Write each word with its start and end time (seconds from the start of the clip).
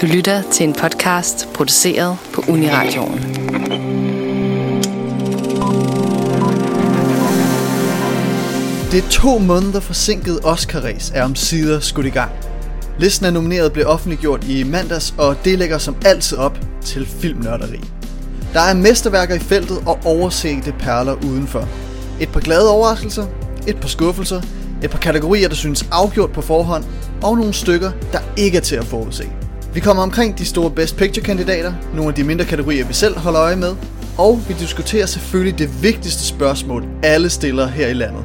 Du 0.00 0.06
lytter 0.06 0.42
til 0.52 0.68
en 0.68 0.72
podcast 0.72 1.48
produceret 1.54 2.16
på 2.34 2.44
Uniradioen. 2.48 3.18
Det 8.92 9.04
to 9.10 9.38
måneder 9.38 9.80
forsinket 9.80 10.40
Oscar-race 10.44 11.14
er 11.14 11.24
om 11.24 11.34
sider 11.34 11.80
skudt 11.80 12.06
i 12.06 12.10
gang. 12.10 12.30
Listen 12.98 13.26
af 13.26 13.32
nomineret 13.32 13.72
blev 13.72 13.86
offentliggjort 13.86 14.44
i 14.44 14.62
mandags, 14.62 15.14
og 15.18 15.36
det 15.44 15.58
lægger 15.58 15.78
som 15.78 15.96
altid 16.04 16.38
op 16.38 16.58
til 16.84 17.06
filmnørderi. 17.06 17.80
Der 18.52 18.60
er 18.60 18.74
mesterværker 18.74 19.34
i 19.34 19.38
feltet 19.38 19.78
og 19.86 19.98
oversete 20.04 20.74
perler 20.78 21.14
udenfor. 21.24 21.68
Et 22.20 22.28
par 22.28 22.40
glade 22.40 22.70
overraskelser, 22.70 23.26
et 23.66 23.80
par 23.80 23.88
skuffelser, 23.88 24.40
et 24.82 24.90
par 24.90 24.98
kategorier, 24.98 25.48
der 25.48 25.54
synes 25.54 25.88
afgjort 25.92 26.32
på 26.32 26.40
forhånd, 26.40 26.84
og 27.22 27.36
nogle 27.36 27.54
stykker, 27.54 27.90
der 28.12 28.18
ikke 28.36 28.56
er 28.56 28.62
til 28.62 28.76
at 28.76 28.84
forudse. 28.84 29.30
Vi 29.74 29.80
kommer 29.80 30.02
omkring 30.02 30.38
de 30.38 30.44
store 30.44 30.70
Best 30.70 30.96
Picture-kandidater, 30.96 31.72
nogle 31.94 32.08
af 32.08 32.14
de 32.14 32.24
mindre 32.24 32.44
kategorier, 32.44 32.86
vi 32.86 32.92
selv 32.92 33.18
holder 33.18 33.42
øje 33.42 33.56
med, 33.56 33.76
og 34.18 34.40
vi 34.48 34.54
diskuterer 34.54 35.06
selvfølgelig 35.06 35.58
det 35.58 35.82
vigtigste 35.82 36.24
spørgsmål, 36.26 36.84
alle 37.02 37.30
stiller 37.30 37.66
her 37.66 37.88
i 37.88 37.92
landet. 37.92 38.24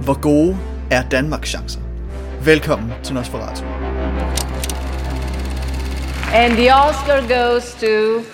Hvor 0.00 0.20
gode 0.20 0.56
er 0.90 1.02
Danmarks 1.08 1.48
chancer? 1.48 1.80
Velkommen 2.44 2.92
til 3.02 3.14
Nosferatu. 3.14 3.64
And 6.32 6.52
the 6.52 6.74
Oscar 6.74 7.20
goes 7.28 7.64
to 7.80 8.33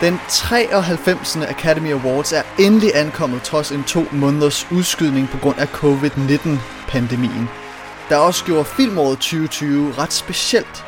Den 0.00 0.18
93. 0.28 1.36
Academy 1.36 1.92
Awards 1.92 2.32
er 2.32 2.42
endelig 2.58 2.90
ankommet 2.94 3.42
trods 3.42 3.70
en 3.70 3.84
to 3.84 4.04
måneders 4.12 4.66
udskydning 4.72 5.28
på 5.28 5.38
grund 5.38 5.58
af 5.58 5.66
covid-19-pandemien, 5.66 7.48
der 8.08 8.16
også 8.16 8.44
gjorde 8.44 8.64
filmåret 8.64 9.18
2020 9.18 9.92
ret 9.98 10.12
specielt. 10.12 10.84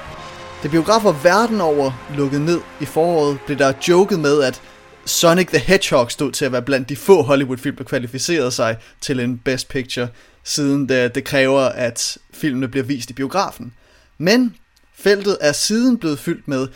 Da 0.62 0.68
biografer 0.68 1.12
verden 1.22 1.60
over 1.60 1.92
lukkede 2.16 2.44
ned 2.44 2.60
i 2.80 2.84
foråret, 2.84 3.38
blev 3.46 3.58
der 3.58 3.72
joket 3.88 4.20
med, 4.20 4.42
at 4.42 4.60
Sonic 5.04 5.46
the 5.46 5.58
Hedgehog 5.58 6.10
stod 6.10 6.32
til 6.32 6.44
at 6.44 6.52
være 6.52 6.62
blandt 6.62 6.88
de 6.88 6.96
få 6.96 7.22
Hollywood-film, 7.22 7.76
der 7.76 7.84
kvalificerede 7.84 8.50
sig 8.50 8.76
til 9.00 9.20
en 9.20 9.38
Best 9.38 9.68
Picture, 9.68 10.08
siden 10.44 10.88
det, 10.88 11.14
det 11.14 11.24
kræver, 11.24 11.60
at 11.60 12.18
filmene 12.34 12.68
bliver 12.68 12.84
vist 12.84 13.10
i 13.10 13.12
biografen. 13.12 13.72
Men 14.18 14.54
feltet 14.94 15.38
er 15.40 15.52
siden 15.52 15.98
blevet 15.98 16.18
fyldt 16.18 16.48
med 16.48 16.68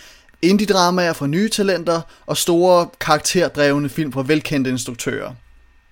indie-dramaer 0.43 1.13
fra 1.13 1.27
nye 1.27 1.49
talenter 1.49 2.01
og 2.27 2.37
store 2.37 2.89
karakterdrevne 3.01 3.89
film 3.89 4.13
fra 4.13 4.23
velkendte 4.27 4.71
instruktører. 4.71 5.35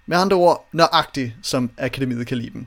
Med 0.07 0.17
andre 0.19 0.37
ord, 0.37 0.69
nøjagtigt 0.73 1.33
som 1.43 1.71
akademiet 1.79 2.27
kan 2.27 2.37
lide 2.37 2.51
dem. 2.51 2.67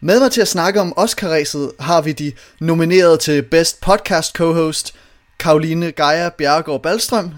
Med 0.00 0.20
mig 0.20 0.30
til 0.32 0.40
at 0.40 0.48
snakke 0.48 0.80
om 0.80 0.92
Oscar-ræset 0.96 1.72
har 1.80 2.00
vi 2.02 2.12
de 2.12 2.32
nominerede 2.60 3.16
til 3.16 3.42
Best 3.42 3.80
Podcast 3.80 4.36
Co-host, 4.36 4.94
Karoline 5.38 5.92
Gejer 5.92 6.28
Bjergård 6.30 6.82
Balstrøm 6.82 7.30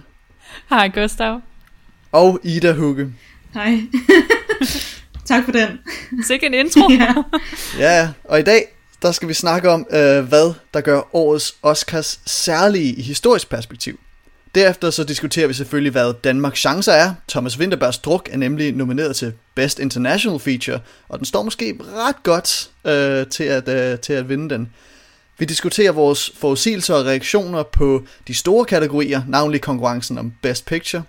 Hej 0.70 0.88
Gustav. 0.94 1.40
og 2.12 2.40
Ida 2.44 2.72
Hugge. 2.72 3.12
Hej. 3.54 3.80
tak 5.28 5.44
for 5.44 5.52
den. 5.52 5.78
Sikke 6.26 6.46
en 6.46 6.54
intro. 6.54 6.80
Ja. 6.98 7.14
Ja, 7.78 8.08
og 8.24 8.40
i 8.40 8.42
dag 8.42 8.64
der 9.06 9.12
skal 9.12 9.28
vi 9.28 9.34
snakke 9.34 9.70
om, 9.70 9.86
øh, 9.90 10.28
hvad 10.28 10.54
der 10.74 10.80
gør 10.80 11.00
årets 11.12 11.56
Oscars 11.62 12.20
særlige 12.26 12.94
i 12.94 13.02
historisk 13.02 13.48
perspektiv. 13.48 14.00
Derefter 14.54 14.90
så 14.90 15.04
diskuterer 15.04 15.46
vi 15.46 15.54
selvfølgelig, 15.54 15.92
hvad 15.92 16.14
Danmarks 16.24 16.60
chancer 16.60 16.92
er. 16.92 17.14
Thomas 17.28 17.58
Winterbergs 17.58 17.98
druk 17.98 18.28
er 18.32 18.36
nemlig 18.36 18.72
nomineret 18.72 19.16
til 19.16 19.32
Best 19.54 19.78
International 19.78 20.40
Feature, 20.40 20.80
og 21.08 21.18
den 21.18 21.26
står 21.26 21.42
måske 21.42 21.78
ret 21.94 22.22
godt 22.22 22.70
øh, 22.84 23.26
til, 23.26 23.44
at, 23.44 23.68
øh, 23.68 23.98
til 23.98 24.12
at 24.12 24.28
vinde 24.28 24.54
den. 24.54 24.72
Vi 25.38 25.44
diskuterer 25.44 25.92
vores 25.92 26.32
forudsigelser 26.36 26.94
og 26.94 27.04
reaktioner 27.04 27.62
på 27.62 28.06
de 28.28 28.34
store 28.34 28.64
kategorier, 28.64 29.22
navnlig 29.28 29.60
konkurrencen 29.60 30.18
om 30.18 30.32
Best 30.42 30.66
Picture. 30.66 31.02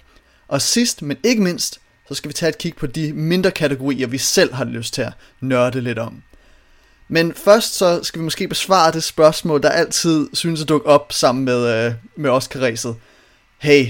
Og 0.48 0.62
sidst, 0.62 1.02
men 1.02 1.18
ikke 1.24 1.42
mindst, 1.42 1.80
så 2.08 2.14
skal 2.14 2.30
vi 2.30 2.34
tage 2.34 2.50
et 2.50 2.58
kig 2.58 2.76
på 2.76 2.88
de 2.88 3.14
mindre 3.14 3.52
kategorier, 3.52 4.08
vi 4.08 4.18
selv 4.18 4.54
har 4.54 4.66
lyst 4.66 4.94
til 4.94 5.02
at 5.02 5.14
nørde 5.42 5.82
lidt 5.82 6.00
om. 6.00 6.24
Men 7.10 7.34
først 7.34 7.78
så 7.78 8.04
skal 8.04 8.20
vi 8.20 8.24
måske 8.24 8.48
besvare 8.48 8.92
det 8.92 9.04
spørgsmål, 9.04 9.64
der 9.64 9.70
altid 9.70 10.30
synes 10.34 10.62
at 10.62 10.70
dukke 10.70 10.88
op 10.88 11.14
sammen 11.14 11.46
med, 11.46 11.86
øh, 11.86 11.94
med 12.16 12.30
Oscar-ræset. 12.30 12.96
Hey, 13.58 13.86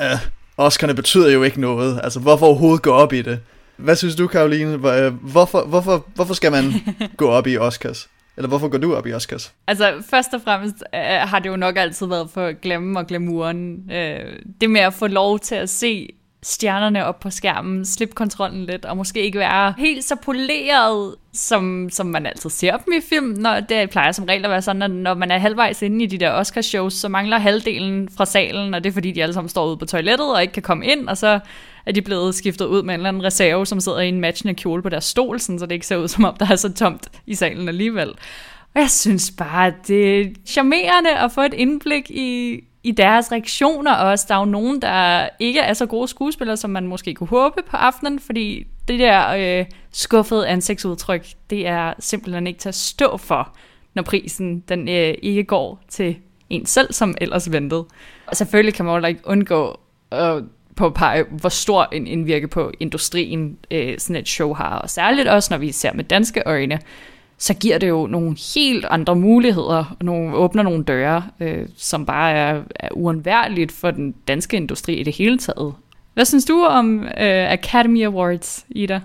øh, 0.00 0.26
Oscar'ne 0.60 0.92
betyder 0.92 1.30
jo 1.30 1.42
ikke 1.42 1.60
noget. 1.60 2.00
Altså, 2.04 2.20
hvorfor 2.20 2.46
overhovedet 2.46 2.82
gå 2.82 2.90
op 2.90 3.12
i 3.12 3.22
det? 3.22 3.40
Hvad 3.76 3.96
synes 3.96 4.16
du, 4.16 4.26
Karoline? 4.26 4.72
Øh, 4.72 5.14
Hvorfor, 5.14 5.64
hvorfor, 5.64 6.06
hvorfor 6.14 6.34
skal 6.34 6.52
man 6.52 6.72
gå 7.16 7.28
op 7.28 7.46
i 7.46 7.56
Oscars? 7.56 8.08
Eller 8.36 8.48
hvorfor 8.48 8.68
går 8.68 8.78
du 8.78 8.94
op 8.94 9.06
i 9.06 9.12
Oscars? 9.12 9.52
Altså, 9.66 10.02
først 10.10 10.34
og 10.34 10.40
fremmest 10.44 10.76
øh, 10.94 11.00
har 11.02 11.38
det 11.38 11.48
jo 11.48 11.56
nok 11.56 11.76
altid 11.76 12.06
været 12.06 12.30
for 12.34 12.46
at 12.46 12.60
glemme 12.60 12.98
og 12.98 13.06
glamouren. 13.06 13.90
Øh, 13.92 14.32
det 14.60 14.70
med 14.70 14.80
at 14.80 14.94
få 14.94 15.06
lov 15.06 15.38
til 15.38 15.54
at 15.54 15.70
se 15.70 16.08
stjernerne 16.42 17.04
op 17.04 17.20
på 17.20 17.30
skærmen, 17.30 17.84
slippe 17.84 18.14
kontrollen 18.14 18.66
lidt, 18.66 18.84
og 18.84 18.96
måske 18.96 19.22
ikke 19.22 19.38
være 19.38 19.74
helt 19.78 20.04
så 20.04 20.16
poleret, 20.16 21.14
som, 21.32 21.88
som 21.90 22.06
man 22.06 22.26
altid 22.26 22.50
ser 22.50 22.76
dem 22.76 22.92
i 22.98 23.00
film. 23.08 23.26
Når 23.28 23.60
det 23.60 23.90
plejer 23.90 24.12
som 24.12 24.24
regel 24.24 24.44
at 24.44 24.50
være 24.50 24.62
sådan, 24.62 24.82
at 24.82 24.90
når 24.90 25.14
man 25.14 25.30
er 25.30 25.38
halvvejs 25.38 25.82
inde 25.82 26.04
i 26.04 26.06
de 26.06 26.18
der 26.18 26.30
Oscar-shows, 26.30 26.94
så 26.94 27.08
mangler 27.08 27.38
halvdelen 27.38 28.08
fra 28.16 28.24
salen, 28.24 28.74
og 28.74 28.84
det 28.84 28.90
er 28.90 28.94
fordi, 28.94 29.12
de 29.12 29.22
alle 29.22 29.32
sammen 29.32 29.48
står 29.48 29.66
ude 29.66 29.76
på 29.76 29.86
toilettet 29.86 30.34
og 30.34 30.42
ikke 30.42 30.52
kan 30.52 30.62
komme 30.62 30.86
ind, 30.86 31.08
og 31.08 31.16
så 31.16 31.40
er 31.86 31.92
de 31.92 32.02
blevet 32.02 32.34
skiftet 32.34 32.66
ud 32.66 32.82
med 32.82 32.94
en 32.94 33.00
eller 33.00 33.08
anden 33.08 33.24
reserve, 33.24 33.66
som 33.66 33.80
sidder 33.80 33.98
i 33.98 34.08
en 34.08 34.20
matchende 34.20 34.54
kjole 34.54 34.82
på 34.82 34.88
deres 34.88 35.04
stol, 35.04 35.40
sådan, 35.40 35.58
så 35.58 35.66
det 35.66 35.72
ikke 35.72 35.86
ser 35.86 35.96
ud 35.96 36.08
som 36.08 36.24
om, 36.24 36.36
der 36.36 36.46
er 36.50 36.56
så 36.56 36.72
tomt 36.72 37.08
i 37.26 37.34
salen 37.34 37.68
alligevel. 37.68 38.12
Og 38.74 38.80
jeg 38.80 38.90
synes 38.90 39.30
bare, 39.38 39.66
at 39.66 39.74
det 39.88 40.20
er 40.20 40.26
charmerende 40.46 41.18
at 41.18 41.32
få 41.32 41.40
et 41.40 41.54
indblik 41.54 42.10
i, 42.10 42.60
i 42.82 42.90
deres 42.90 43.32
reaktioner 43.32 43.92
også. 43.92 44.24
Der 44.28 44.34
er 44.34 44.38
jo 44.38 44.44
nogen, 44.44 44.82
der 44.82 45.28
ikke 45.38 45.60
er 45.60 45.72
så 45.72 45.86
gode 45.86 46.08
skuespillere, 46.08 46.56
som 46.56 46.70
man 46.70 46.86
måske 46.86 47.14
kunne 47.14 47.28
håbe 47.28 47.62
på 47.70 47.76
aftenen, 47.76 48.18
fordi 48.18 48.66
det 48.88 48.98
der 48.98 49.28
øh, 49.60 49.66
skuffede 49.92 50.48
ansigtsudtryk, 50.48 51.26
det 51.50 51.66
er 51.66 51.94
simpelthen 51.98 52.46
ikke 52.46 52.58
til 52.58 52.68
at 52.68 52.74
stå 52.74 53.16
for, 53.16 53.56
når 53.94 54.02
prisen 54.02 54.60
den 54.60 54.88
øh, 54.88 55.14
ikke 55.22 55.44
går 55.44 55.82
til 55.88 56.16
en 56.50 56.66
selv, 56.66 56.92
som 56.92 57.14
ellers 57.20 57.52
ventede. 57.52 57.86
Og 58.26 58.36
selvfølgelig 58.36 58.74
kan 58.74 58.84
man 58.84 59.00
jo 59.00 59.06
ikke 59.06 59.20
undgå 59.24 59.80
øh, 60.14 60.18
at 60.20 60.42
påpege, 60.76 61.24
hvor 61.30 61.48
stor 61.48 61.88
en 61.92 62.06
indvirke 62.06 62.48
på 62.48 62.72
industrien 62.80 63.58
øh, 63.70 63.98
sådan 63.98 64.16
et 64.16 64.28
show 64.28 64.54
har. 64.54 64.78
Og 64.78 64.90
særligt 64.90 65.28
også, 65.28 65.54
når 65.54 65.58
vi 65.58 65.72
ser 65.72 65.92
med 65.92 66.04
danske 66.04 66.42
øjne, 66.46 66.78
så 67.40 67.54
giver 67.54 67.78
det 67.78 67.88
jo 67.88 68.06
nogle 68.06 68.36
helt 68.54 68.84
andre 68.90 69.16
muligheder, 69.16 69.96
og 69.98 70.04
nogle, 70.04 70.34
åbner 70.34 70.62
nogle 70.62 70.84
døre, 70.84 71.22
øh, 71.40 71.66
som 71.76 72.06
bare 72.06 72.32
er, 72.32 72.62
er 72.74 72.88
uundværligt 72.92 73.72
for 73.72 73.90
den 73.90 74.14
danske 74.28 74.56
industri 74.56 74.94
i 74.94 75.02
det 75.02 75.16
hele 75.16 75.38
taget. 75.38 75.74
Hvad 76.14 76.24
synes 76.24 76.44
du 76.44 76.64
om 76.64 77.02
øh, 77.02 77.52
Academy 77.52 78.06
Awards, 78.06 78.64
Ida? 78.68 79.00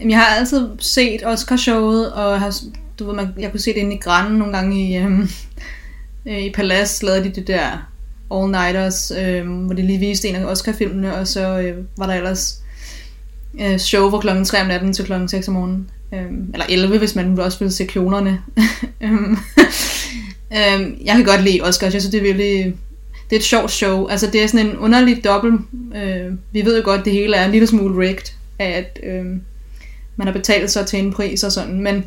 Jamen, 0.00 0.10
jeg 0.10 0.18
har 0.18 0.36
altid 0.36 0.70
set 0.78 1.26
Oscar-showet, 1.26 2.12
og 2.12 2.40
har, 2.40 2.54
du 2.98 3.06
ved, 3.06 3.14
man, 3.14 3.34
jeg 3.38 3.50
kunne 3.50 3.60
se 3.60 3.74
det 3.74 3.80
inde 3.80 3.94
i 3.94 3.98
Grannen 3.98 4.38
nogle 4.38 4.56
gange 4.56 4.88
i, 4.88 4.96
øhm, 4.96 5.28
øh, 6.26 6.38
i 6.38 6.50
Palace, 6.50 7.04
lavede 7.04 7.24
de 7.24 7.30
det 7.30 7.46
der 7.46 7.88
all-nighters, 8.30 9.20
øh, 9.20 9.48
hvor 9.48 9.74
de 9.74 9.82
lige 9.82 9.98
viste 9.98 10.28
en 10.28 10.36
af 10.36 10.44
Oscar-filmene, 10.44 11.16
og 11.16 11.28
så 11.28 11.58
øh, 11.58 11.84
var 11.98 12.06
der 12.06 12.14
ellers 12.14 12.62
øh, 13.60 13.78
show 13.78 14.10
fra 14.10 14.20
klokken 14.20 14.44
3 14.44 14.60
om 14.60 14.66
natten 14.66 14.92
til 14.92 15.04
klokken 15.04 15.28
6 15.28 15.48
om 15.48 15.54
morgenen. 15.54 15.90
Øh, 16.14 16.32
eller 16.52 16.66
11, 16.68 16.98
hvis 16.98 17.14
man 17.14 17.38
også 17.38 17.58
vil 17.58 17.72
se 17.72 17.84
klonerne. 17.84 18.40
Øhm, 19.00 19.36
øhm, 20.52 20.96
jeg 21.04 21.16
kan 21.16 21.24
godt 21.24 21.44
lide 21.44 21.60
Oscars, 21.60 21.92
jeg 21.92 22.02
synes 22.02 22.10
det 22.10 22.18
er 22.18 22.22
virkelig... 22.22 22.76
Det 23.30 23.36
er 23.36 23.40
et 23.40 23.44
sjovt 23.44 23.70
show. 23.70 24.06
Altså 24.06 24.26
det 24.26 24.42
er 24.42 24.46
sådan 24.46 24.66
en 24.66 24.76
underlig 24.76 25.24
dobbelt... 25.24 25.60
Øh, 25.94 26.32
vi 26.52 26.64
ved 26.64 26.78
jo 26.78 26.84
godt, 26.84 27.04
det 27.04 27.12
hele 27.12 27.36
er 27.36 27.44
en 27.44 27.52
lille 27.52 27.66
smule 27.66 28.06
rigged, 28.06 28.32
af 28.58 28.68
at 28.68 29.00
øh, 29.02 29.24
man 30.16 30.26
har 30.26 30.32
betalt 30.32 30.70
sig 30.70 30.86
til 30.86 30.98
en 30.98 31.12
pris 31.12 31.44
og 31.44 31.52
sådan, 31.52 31.80
men 31.80 32.04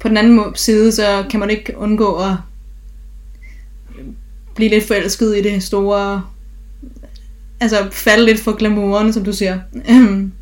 på 0.00 0.08
den 0.08 0.16
anden 0.16 0.40
side, 0.54 0.92
så 0.92 1.24
kan 1.30 1.40
man 1.40 1.50
ikke 1.50 1.78
undgå 1.78 2.16
at 2.16 2.34
blive 4.54 4.70
lidt 4.70 4.84
forelsket 4.84 5.36
i 5.36 5.42
det 5.42 5.62
store... 5.62 6.22
Altså 7.60 7.88
falde 7.92 8.24
lidt 8.24 8.40
for 8.40 8.56
glamouren, 8.56 9.12
som 9.12 9.24
du 9.24 9.32
siger. 9.32 9.60
Øhm, 9.90 10.32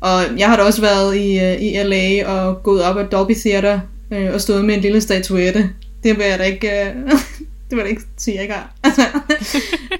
og 0.00 0.38
jeg 0.38 0.48
har 0.48 0.56
da 0.56 0.62
også 0.62 0.80
været 0.80 1.16
i, 1.16 1.38
øh, 1.38 1.62
i 1.62 1.82
LA 1.82 2.26
og 2.26 2.62
gået 2.62 2.82
op 2.82 2.96
ad 2.96 3.04
Dolby 3.04 3.32
Theater 3.32 3.80
øh, 4.12 4.34
og 4.34 4.40
stået 4.40 4.64
med 4.64 4.74
en 4.74 4.80
lille 4.80 5.00
statuette. 5.00 5.70
Det 6.02 6.18
vil 6.18 6.26
jeg 6.26 6.38
da 6.38 6.44
ikke, 6.44 6.68
øh, 6.68 6.94
det 7.70 7.70
vil 7.70 7.76
jeg 7.76 7.84
da 7.84 7.90
ikke 7.90 8.02
sige, 8.16 8.34
jeg 8.34 8.42
ikke 8.42 8.54
har. 8.54 8.74
Altså, 8.84 9.02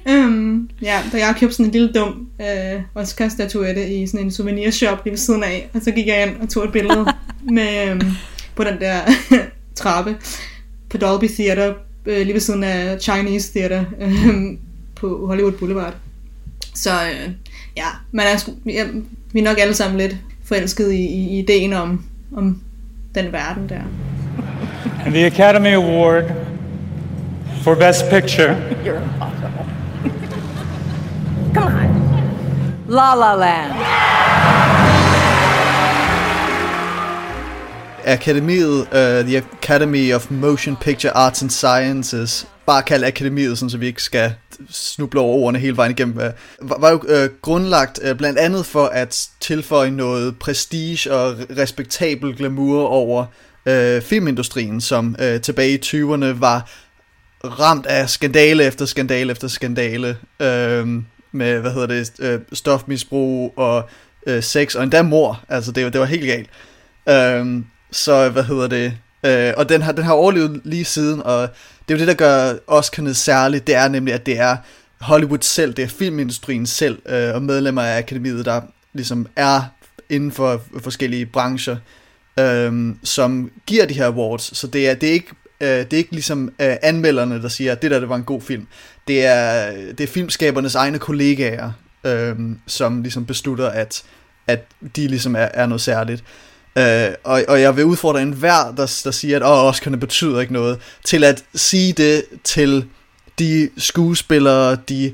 øhm, 0.09 0.71
ja, 0.83 1.01
da 1.13 1.19
jeg 1.19 1.27
har 1.27 1.39
købt 1.41 1.53
sådan 1.53 1.67
en 1.67 1.73
lille 1.73 1.93
dum 1.93 2.29
øh, 2.41 2.83
Oscar-statuette 2.95 3.89
i 3.89 4.07
sådan 4.07 4.27
en 4.27 4.31
souvenirshop 4.31 5.05
lige 5.05 5.13
ved 5.13 5.19
siden 5.19 5.43
af, 5.43 5.71
og 5.75 5.81
så 5.83 5.91
gik 5.91 6.07
jeg 6.07 6.27
ind 6.27 6.37
og 6.43 6.49
tog 6.49 6.65
et 6.65 6.73
billede 6.73 7.07
med, 7.53 7.89
øh, 7.89 8.03
på 8.57 8.65
den 8.65 8.81
der 8.81 9.01
trappe 9.77 10.17
på 10.91 10.99
Dolby 10.99 11.25
Theater, 11.25 11.75
øh, 12.07 12.19
lige 12.19 12.33
ved 12.33 12.41
siden 12.41 12.65
af 12.65 13.01
Chinese 13.01 13.53
Theater 13.53 13.85
øh, 14.01 14.59
på 14.95 15.27
Hollywood 15.27 15.53
Boulevard. 15.53 15.95
Så 16.75 16.91
øh, 16.91 17.31
ja, 17.79 17.89
man 18.13 18.27
er, 18.27 18.53
ja, 18.67 18.85
vi 19.33 19.41
er 19.41 19.45
nok 19.45 19.59
alle 19.59 19.75
sammen 19.75 19.99
lidt 19.99 20.17
forelsket 20.45 20.93
i, 20.93 21.07
i 21.07 21.39
ideen 21.39 21.73
om, 21.73 22.05
om 22.37 22.61
den 23.15 23.33
verden 23.33 23.69
der. 23.69 23.81
And 25.05 25.15
the 25.15 25.27
Academy 25.27 25.75
Award 25.75 26.25
for 27.63 27.75
Best 27.75 28.05
Picture 28.11 28.57
You're 28.85 29.03
impossible. 29.03 29.65
Come 31.55 31.75
on. 31.75 31.89
La 32.89 33.15
La 33.15 33.35
Land. 33.35 33.73
Akademiet, 38.05 38.87
uh, 38.87 39.23
The 39.23 39.37
Academy 39.37 40.15
of 40.15 40.31
Motion 40.31 40.77
Picture 40.77 41.11
Arts 41.15 41.43
and 41.43 41.53
Sciences, 41.53 42.47
bare 42.69 42.83
kalde 42.83 43.07
akademiet, 43.07 43.59
sådan, 43.59 43.71
så 43.71 43.79
vi 43.79 43.87
ikke 43.87 44.03
skal 44.03 44.35
snuble 44.71 45.21
over 45.21 45.39
ordene 45.39 45.59
hele 45.59 45.77
vejen 45.77 45.93
igennem, 45.93 46.21
øh, 46.21 46.31
var, 46.63 46.79
var 46.79 46.91
jo 46.91 47.03
øh, 47.09 47.31
grundlagt 47.43 48.01
øh, 48.03 48.17
blandt 48.17 48.39
andet 48.39 48.67
for 48.67 48.87
at 48.87 49.29
tilføje 49.41 49.91
noget 49.91 50.39
prestige 50.39 51.13
og 51.13 51.37
respektabel 51.57 52.37
glamour 52.37 52.87
over 52.87 53.27
øh, 53.67 54.03
filmindustrien, 54.03 54.81
som 54.81 55.17
øh, 55.19 55.41
tilbage 55.41 55.71
i 55.71 55.81
20'erne 55.85 56.41
var 56.41 56.71
ramt 57.45 57.87
af 57.87 58.11
skandale 58.11 58.65
efter 58.65 58.87
skandale 58.87 59.31
efter 59.31 59.49
skandale, 59.49 60.17
øh, 60.41 60.89
med, 61.33 61.61
hvad 61.61 61.73
hedder 61.73 61.87
det, 61.87 62.13
øh, 62.19 62.41
stofmisbrug 62.53 63.55
og 63.57 63.89
øh, 64.27 64.43
sex, 64.43 64.75
og 64.75 64.83
endda 64.83 65.03
mor, 65.03 65.45
altså 65.49 65.73
det, 65.73 65.93
det 65.93 66.01
var 66.01 66.07
helt 66.07 66.27
galt. 66.27 66.51
Øh, 67.09 67.63
så 67.93 68.29
hvad 68.29 68.43
hedder 68.43 68.69
det? 68.69 68.93
Øh, 69.29 69.55
og 69.57 69.69
den 69.69 69.83
har, 69.83 69.93
den 69.93 70.05
har 70.05 70.13
overlevet 70.13 70.61
lige 70.65 70.85
siden, 70.85 71.23
og 71.23 71.49
det 71.89 71.95
er 71.95 71.99
jo 71.99 72.07
det, 72.07 72.09
der 72.09 72.15
gør 72.15 72.53
Oscar'ne 72.71 73.13
særligt, 73.13 73.67
det 73.67 73.75
er 73.75 73.89
nemlig, 73.89 74.15
at 74.15 74.27
det 74.27 74.39
er 74.39 74.57
Hollywood 75.01 75.39
selv, 75.43 75.73
det 75.73 75.83
er 75.83 75.89
filmindustrien 75.89 76.67
selv, 76.67 76.99
øh, 77.09 77.35
og 77.35 77.43
medlemmer 77.43 77.83
af 77.83 77.99
akademiet, 77.99 78.45
der 78.45 78.61
ligesom 78.93 79.27
er 79.37 79.63
inden 80.11 80.33
for 80.33 80.63
forskellige 80.83 81.27
brancher, 81.27 81.77
øh, 82.39 82.95
som 83.05 83.51
giver 83.67 83.87
de 83.87 83.95
her 83.95 84.07
awards. 84.07 84.59
Så 84.59 84.67
det 84.67 84.89
er, 84.89 84.95
det 84.95 85.09
er 85.09 85.13
ikke 85.13 85.31
øh, 85.61 85.69
det 85.69 85.93
er 85.93 85.97
ikke 85.97 86.13
ligesom 86.13 86.53
øh, 86.61 86.77
anmelderne, 86.83 87.43
der 87.43 87.49
siger, 87.49 87.73
at 87.73 87.83
det 87.83 87.91
der 87.91 88.01
det 88.01 88.09
var 88.09 88.17
en 88.17 88.25
god 88.25 88.41
film. 88.41 88.67
Det 89.09 89.27
er, 89.27 89.71
det 89.71 90.01
er 90.01 90.07
filmskabernes 90.07 90.75
egne 90.75 90.99
kollegaer, 90.99 91.73
øh, 92.05 92.37
som 92.67 93.03
ligesom 93.03 93.27
beslutter, 93.27 93.69
at, 93.69 94.03
at 94.47 94.65
de 94.97 95.09
ligesom 95.09 95.37
er, 95.37 95.49
er 95.55 95.67
noget 95.67 95.81
særligt. 95.81 96.25
Øh, 96.79 97.15
og, 97.25 97.45
og 97.49 97.61
jeg 97.61 97.77
vil 97.77 97.85
udfordre 97.85 98.23
enhver, 98.23 98.73
der, 98.77 99.01
der 99.05 99.11
siger, 99.11 99.37
at 99.37 99.43
Åh, 99.43 99.73
Oscar'ne 99.73 99.97
betyder 99.97 100.41
ikke 100.41 100.53
noget, 100.53 100.79
til 101.05 101.25
at 101.25 101.45
sige 101.55 101.93
det 101.93 102.25
til 102.45 102.85
de 103.39 103.71
skuespillere, 103.79 104.77
de 104.89 105.07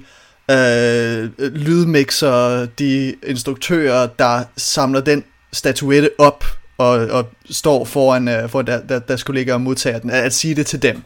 øh, 0.51 1.31
lydmixer, 1.39 2.67
de 2.79 3.15
instruktører, 3.27 4.07
der 4.07 4.45
samler 4.57 5.01
den 5.01 5.25
statuette 5.53 6.11
op 6.19 6.45
og, 6.79 6.91
og 6.91 7.29
står 7.51 7.85
foran, 7.85 8.29
øh, 8.29 8.49
for 8.49 8.63
der, 8.63 8.81
der, 8.81 8.99
der 8.99 9.17
skulle 9.17 9.41
ligge 9.41 9.55
og 9.55 9.61
modtage 9.61 10.01
den, 10.01 10.11
at, 10.11 10.25
at 10.25 10.35
sige 10.35 10.55
det 10.55 10.67
til 10.67 10.83
dem. 10.83 11.03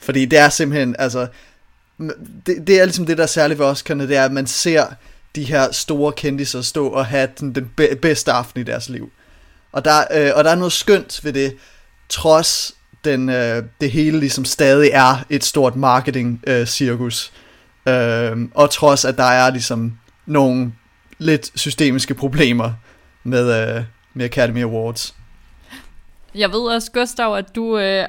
Fordi 0.00 0.24
det 0.24 0.38
er 0.38 0.48
simpelthen, 0.48 0.96
altså, 0.98 1.26
det, 2.46 2.56
det 2.66 2.80
er 2.80 2.84
ligesom 2.84 3.06
det, 3.06 3.18
der 3.18 3.22
er 3.22 3.28
særligt 3.28 3.60
ved 3.60 3.66
Oscar'ne, 3.66 4.02
det 4.02 4.16
er, 4.16 4.24
at 4.24 4.32
man 4.32 4.46
ser 4.46 4.86
de 5.36 5.44
her 5.44 5.72
store 5.72 6.12
kendiser 6.12 6.62
stå 6.62 6.88
og 6.88 7.06
have 7.06 7.28
den, 7.40 7.54
den 7.54 7.70
bedste 8.02 8.32
aften 8.32 8.60
i 8.60 8.64
deres 8.64 8.88
liv. 8.88 9.10
Og 9.72 9.84
der, 9.84 9.98
øh, 10.10 10.30
og 10.34 10.44
der 10.44 10.50
er 10.50 10.54
noget 10.54 10.72
skønt 10.72 11.24
ved 11.24 11.32
det, 11.32 11.56
trods 12.08 12.74
den, 13.04 13.28
øh, 13.28 13.62
det 13.80 13.90
hele 13.90 14.20
ligesom 14.20 14.44
stadig 14.44 14.90
er 14.92 15.24
et 15.30 15.44
stort 15.44 15.76
marketing-cirkus. 15.76 17.32
Øh, 17.88 18.30
øh, 18.30 18.36
og 18.54 18.70
trods 18.70 19.04
at 19.04 19.16
der 19.16 19.24
er 19.24 19.50
ligesom 19.50 19.98
nogle 20.26 20.72
lidt 21.18 21.50
systemiske 21.54 22.14
problemer 22.14 22.72
med, 23.24 23.76
øh, 23.76 23.84
med 24.14 24.24
Academy 24.24 24.62
Awards. 24.62 25.14
Jeg 26.34 26.52
ved 26.52 26.60
også, 26.60 26.92
Gustav, 26.92 27.34
at 27.34 27.54
du 27.56 27.78
øh, 27.78 28.04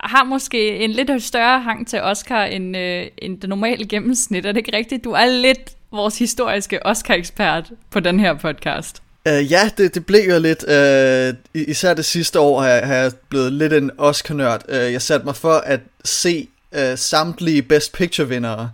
har 0.00 0.24
måske 0.24 0.78
en 0.78 0.90
lidt 0.90 1.22
større 1.22 1.60
hang 1.60 1.88
til 1.88 2.02
Oscar 2.02 2.44
end, 2.44 2.76
øh, 2.76 3.06
end 3.18 3.40
det 3.40 3.48
normale 3.48 3.86
gennemsnit. 3.88 4.46
Er 4.46 4.52
det 4.52 4.58
ikke 4.58 4.76
rigtigt? 4.76 5.04
Du 5.04 5.10
er 5.10 5.26
lidt 5.26 5.76
vores 5.92 6.18
historiske 6.18 6.86
Oscar-ekspert 6.86 7.72
på 7.90 8.00
den 8.00 8.20
her 8.20 8.34
podcast. 8.34 9.02
Uh, 9.26 9.52
ja, 9.52 9.70
det, 9.78 9.94
det 9.94 10.06
blev 10.06 10.30
jo 10.30 10.38
lidt, 10.38 10.64
uh, 10.68 11.62
især 11.68 11.94
det 11.94 12.04
sidste 12.04 12.40
år 12.40 12.60
har 12.60 12.68
jeg, 12.68 12.86
har 12.86 12.94
jeg 12.94 13.12
blevet 13.28 13.52
lidt 13.52 13.72
en 13.72 13.90
Oscar-nørd. 13.98 14.62
Uh, 14.68 14.74
jeg 14.74 15.02
satte 15.02 15.26
mig 15.26 15.36
for 15.36 15.52
at 15.54 15.80
se 16.04 16.48
uh, 16.72 16.80
samtlige 16.96 17.62
Best 17.62 17.92
Picture-vindere, 17.92 18.70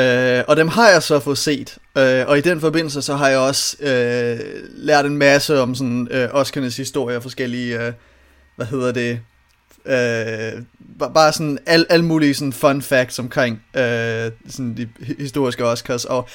uh, 0.00 0.44
og 0.48 0.56
dem 0.56 0.68
har 0.68 0.88
jeg 0.90 1.02
så 1.02 1.20
fået 1.20 1.38
set. 1.38 1.78
Uh, 1.96 2.02
og 2.02 2.38
i 2.38 2.40
den 2.40 2.60
forbindelse 2.60 3.02
så 3.02 3.14
har 3.14 3.28
jeg 3.28 3.38
også 3.38 3.76
uh, 3.80 4.38
lært 4.76 5.06
en 5.06 5.16
masse 5.16 5.60
om 5.60 5.74
sådan 5.74 6.08
uh, 6.14 6.40
Oscarnes 6.40 6.76
historie 6.76 7.16
og 7.16 7.22
forskellige, 7.22 7.86
uh, 7.86 7.92
hvad 8.56 8.66
hedder 8.66 8.92
det, 8.92 9.20
uh, 9.84 10.62
bare 11.14 11.32
sådan 11.32 11.58
alle 11.66 11.86
al 11.88 12.04
mulige 12.04 12.34
sådan 12.34 12.52
fun 12.52 12.82
facts 12.82 13.18
omkring 13.18 13.62
uh, 13.74 13.80
sådan 14.48 14.74
de 14.76 14.88
historiske 15.18 15.64
Oscars, 15.64 16.04
og 16.04 16.28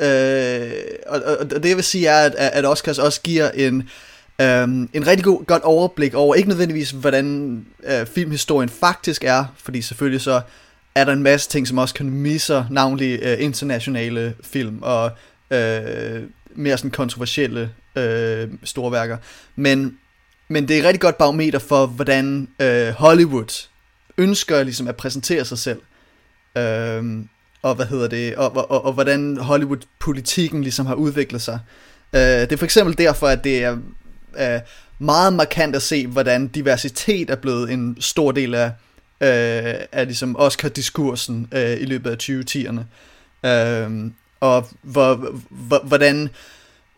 Øh, 0.00 0.70
og, 1.06 1.22
og 1.40 1.50
det 1.50 1.68
jeg 1.68 1.76
vil 1.76 1.84
sige 1.84 2.06
er, 2.06 2.18
at, 2.18 2.34
at 2.34 2.64
Oscars 2.66 2.98
også 2.98 3.20
giver 3.20 3.50
en, 3.50 3.88
øhm, 4.40 4.88
en 4.92 5.06
rigtig 5.06 5.24
god, 5.24 5.44
godt 5.44 5.62
overblik 5.62 6.14
over, 6.14 6.34
ikke 6.34 6.48
nødvendigvis 6.48 6.90
hvordan 6.90 7.66
øh, 7.84 8.06
filmhistorien 8.06 8.68
faktisk 8.68 9.24
er, 9.24 9.44
fordi 9.56 9.82
selvfølgelig 9.82 10.20
så 10.20 10.40
er 10.94 11.04
der 11.04 11.12
en 11.12 11.22
masse 11.22 11.50
ting, 11.50 11.68
som 11.68 11.78
også 11.78 11.94
kan 11.94 12.10
misser, 12.10 12.64
navnlig 12.70 13.20
øh, 13.22 13.36
internationale 13.42 14.34
film 14.44 14.78
og 14.82 15.10
øh, 15.50 16.22
mere 16.54 16.78
sådan 16.78 16.90
kontroversielle 16.90 17.70
øh, 17.96 18.48
store 18.64 18.92
værker. 18.92 19.16
Men, 19.56 19.98
men 20.48 20.68
det 20.68 20.76
er 20.76 20.80
et 20.80 20.86
rigtig 20.86 21.00
godt 21.00 21.18
barometer 21.18 21.58
for, 21.58 21.86
hvordan 21.86 22.48
øh, 22.60 22.88
Hollywood 22.88 23.68
ønsker 24.18 24.62
ligesom 24.62 24.88
at 24.88 24.96
præsentere 24.96 25.44
sig 25.44 25.58
selv. 25.58 25.80
Øh, 26.58 27.24
og 27.62 27.74
hvad 27.74 27.86
hedder 27.86 28.08
det, 28.08 28.36
og, 28.36 28.56
og, 28.56 28.70
og, 28.70 28.84
og 28.84 28.92
hvordan 28.92 29.36
Hollywood-politikken 29.36 30.62
ligesom 30.62 30.86
har 30.86 30.94
udviklet 30.94 31.42
sig. 31.42 31.58
Uh, 32.12 32.20
det 32.20 32.52
er 32.52 32.56
for 32.56 32.64
eksempel 32.64 32.98
derfor, 32.98 33.28
at 33.28 33.44
det 33.44 33.64
er 33.64 33.72
uh, 34.32 34.60
meget 34.98 35.32
markant 35.32 35.76
at 35.76 35.82
se, 35.82 36.06
hvordan 36.06 36.48
diversitet 36.48 37.30
er 37.30 37.36
blevet 37.36 37.70
en 37.70 37.96
stor 38.00 38.32
del 38.32 38.54
af, 38.54 38.66
uh, 38.66 39.86
af 39.92 40.06
ligesom 40.06 40.36
Oscar-diskursen 40.38 41.48
uh, 41.52 41.82
i 41.82 41.84
løbet 41.84 42.10
af 42.10 42.16
2010'erne. 42.22 42.80
Uh, 43.48 44.10
og 44.40 44.68
hvor, 44.82 45.34
hvor, 45.50 45.78
hvordan 45.84 46.28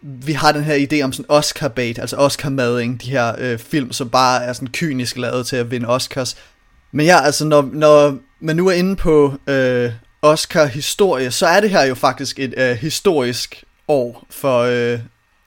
vi 0.02 0.32
har 0.32 0.52
den 0.52 0.64
her 0.64 0.86
idé 0.86 1.02
om 1.02 1.12
sådan 1.12 1.30
Oscar-bait, 1.30 1.98
altså 1.98 2.16
Oscar-mading, 2.16 2.98
de 3.04 3.10
her 3.10 3.34
øh, 3.38 3.58
film, 3.58 3.92
som 3.92 4.10
bare 4.10 4.44
er 4.44 4.52
sådan 4.52 4.68
kynisk 4.68 5.16
lavet 5.16 5.46
til 5.46 5.56
at 5.56 5.70
vinde 5.70 5.88
Oscars. 5.88 6.36
Men 6.92 7.06
ja, 7.06 7.20
altså 7.20 7.44
når, 7.44 7.70
når 7.72 8.18
man 8.40 8.56
nu 8.56 8.68
er 8.68 8.72
inde 8.72 8.96
på 8.96 9.34
øh, 9.46 9.92
Oscar-historie, 10.22 11.30
så 11.30 11.46
er 11.46 11.60
det 11.60 11.70
her 11.70 11.82
jo 11.82 11.94
faktisk 11.94 12.38
et 12.38 12.54
øh, 12.56 12.76
historisk 12.76 13.64
år 13.88 14.26
for, 14.30 14.58
øh, 14.58 14.98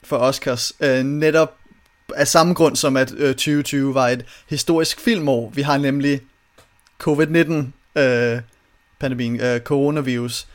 for 0.03 0.17
Oscars. 0.17 0.73
Øh, 0.79 1.03
netop 1.03 1.53
af 2.15 2.27
samme 2.27 2.53
grund 2.53 2.75
som 2.75 2.97
at 2.97 3.13
øh, 3.17 3.27
2020 3.27 3.93
var 3.93 4.07
et 4.07 4.25
historisk 4.49 4.99
filmår. 4.99 5.51
Vi 5.55 5.61
har 5.61 5.77
nemlig 5.77 6.21
covid-19 7.03 7.99
øh, 8.01 8.41
pandemien, 8.99 9.41
øh, 9.41 9.59
coronavirus, 9.59 10.47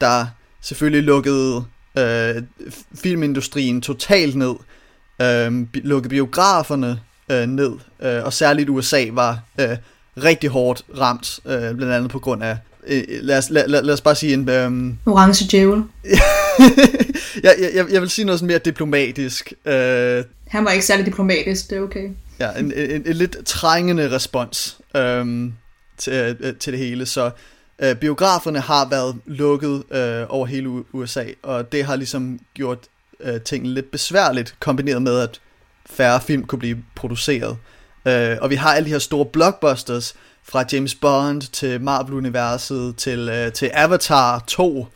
der 0.00 0.26
selvfølgelig 0.60 1.02
lukkede 1.02 1.64
øh, 1.98 2.42
filmindustrien 2.94 3.82
totalt 3.82 4.36
ned, 4.36 4.54
øh, 5.22 5.66
lukkede 5.74 6.08
biograferne 6.08 7.00
øh, 7.28 7.46
ned, 7.46 7.72
øh, 8.00 8.24
og 8.24 8.32
særligt 8.32 8.68
USA 8.68 9.04
var 9.10 9.40
øh, 9.60 9.76
rigtig 10.16 10.50
hårdt 10.50 10.82
ramt, 10.98 11.40
øh, 11.46 11.74
blandt 11.74 11.94
andet 11.94 12.10
på 12.10 12.18
grund 12.18 12.44
af 12.44 12.58
øh, 12.86 13.02
lad, 13.08 13.38
os, 13.38 13.50
lad, 13.50 13.68
lad, 13.68 13.82
lad 13.82 13.94
os 13.94 14.00
bare 14.00 14.14
sige 14.14 14.34
en... 14.34 14.48
Um... 14.48 14.98
Orange 15.06 15.46
djævel. 15.50 15.82
jeg, 17.42 17.54
jeg, 17.74 17.86
jeg 17.90 18.00
vil 18.00 18.10
sige 18.10 18.24
noget 18.24 18.38
sådan 18.38 18.46
mere 18.46 18.58
diplomatisk. 18.58 19.52
Uh... 19.66 19.72
Han 20.48 20.64
var 20.64 20.70
ikke 20.70 20.84
særlig 20.84 21.06
diplomatisk, 21.06 21.70
det 21.70 21.78
er 21.78 21.82
okay. 21.82 22.10
Ja, 22.40 22.50
en, 22.50 22.72
en, 22.72 22.90
en, 22.90 23.02
en 23.06 23.16
lidt 23.16 23.36
trængende 23.46 24.10
respons 24.10 24.78
um, 24.98 25.54
til, 25.98 26.36
uh, 26.40 26.56
til 26.60 26.72
det 26.72 26.80
hele, 26.80 27.06
så 27.06 27.30
uh, 27.84 27.92
biograferne 27.92 28.60
har 28.60 28.88
været 28.88 29.16
lukket 29.26 29.70
uh, 29.70 30.34
over 30.34 30.46
hele 30.46 30.68
USA, 30.92 31.24
og 31.42 31.72
det 31.72 31.84
har 31.84 31.96
ligesom 31.96 32.38
gjort 32.54 32.78
uh, 33.24 33.40
tingene 33.44 33.74
lidt 33.74 33.90
besværligt, 33.90 34.54
kombineret 34.60 35.02
med, 35.02 35.20
at 35.20 35.40
færre 35.86 36.20
film 36.20 36.44
kunne 36.44 36.58
blive 36.58 36.78
produceret. 36.94 37.56
Uh, 38.06 38.42
og 38.42 38.50
vi 38.50 38.54
har 38.54 38.74
alle 38.74 38.86
de 38.86 38.90
her 38.90 38.98
store 38.98 39.26
blockbusters, 39.26 40.14
fra 40.44 40.64
James 40.72 40.94
Bond 40.94 41.42
til 41.42 41.80
Marvel-universet 41.80 42.96
til, 42.96 43.28
øh, 43.28 43.52
til 43.52 43.70
Avatar 43.74 44.44
2, 44.46 44.86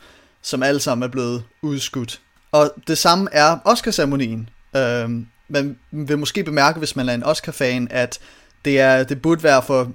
som 0.41 0.63
alle 0.63 0.79
sammen 0.79 1.03
er 1.03 1.11
blevet 1.11 1.43
udskudt. 1.61 2.21
Og 2.51 2.71
det 2.87 2.97
samme 2.97 3.29
er 3.31 3.57
Oscar-ceremonien. 3.65 4.49
Øh, 4.75 5.09
man 5.47 5.77
vil 5.91 6.17
måske 6.17 6.43
bemærke, 6.43 6.79
hvis 6.79 6.95
man 6.95 7.09
er 7.09 7.13
en 7.13 7.23
Oscar-fan, 7.23 7.87
at 7.91 8.19
det, 8.65 8.79
er, 8.79 9.03
det 9.03 9.21
burde 9.21 9.43
være 9.43 9.61
for 9.61 9.91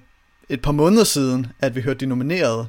et 0.48 0.62
par 0.62 0.72
måneder 0.72 1.04
siden, 1.04 1.46
at 1.60 1.74
vi 1.74 1.80
hørte 1.80 2.00
de 2.00 2.06
nominerede. 2.06 2.66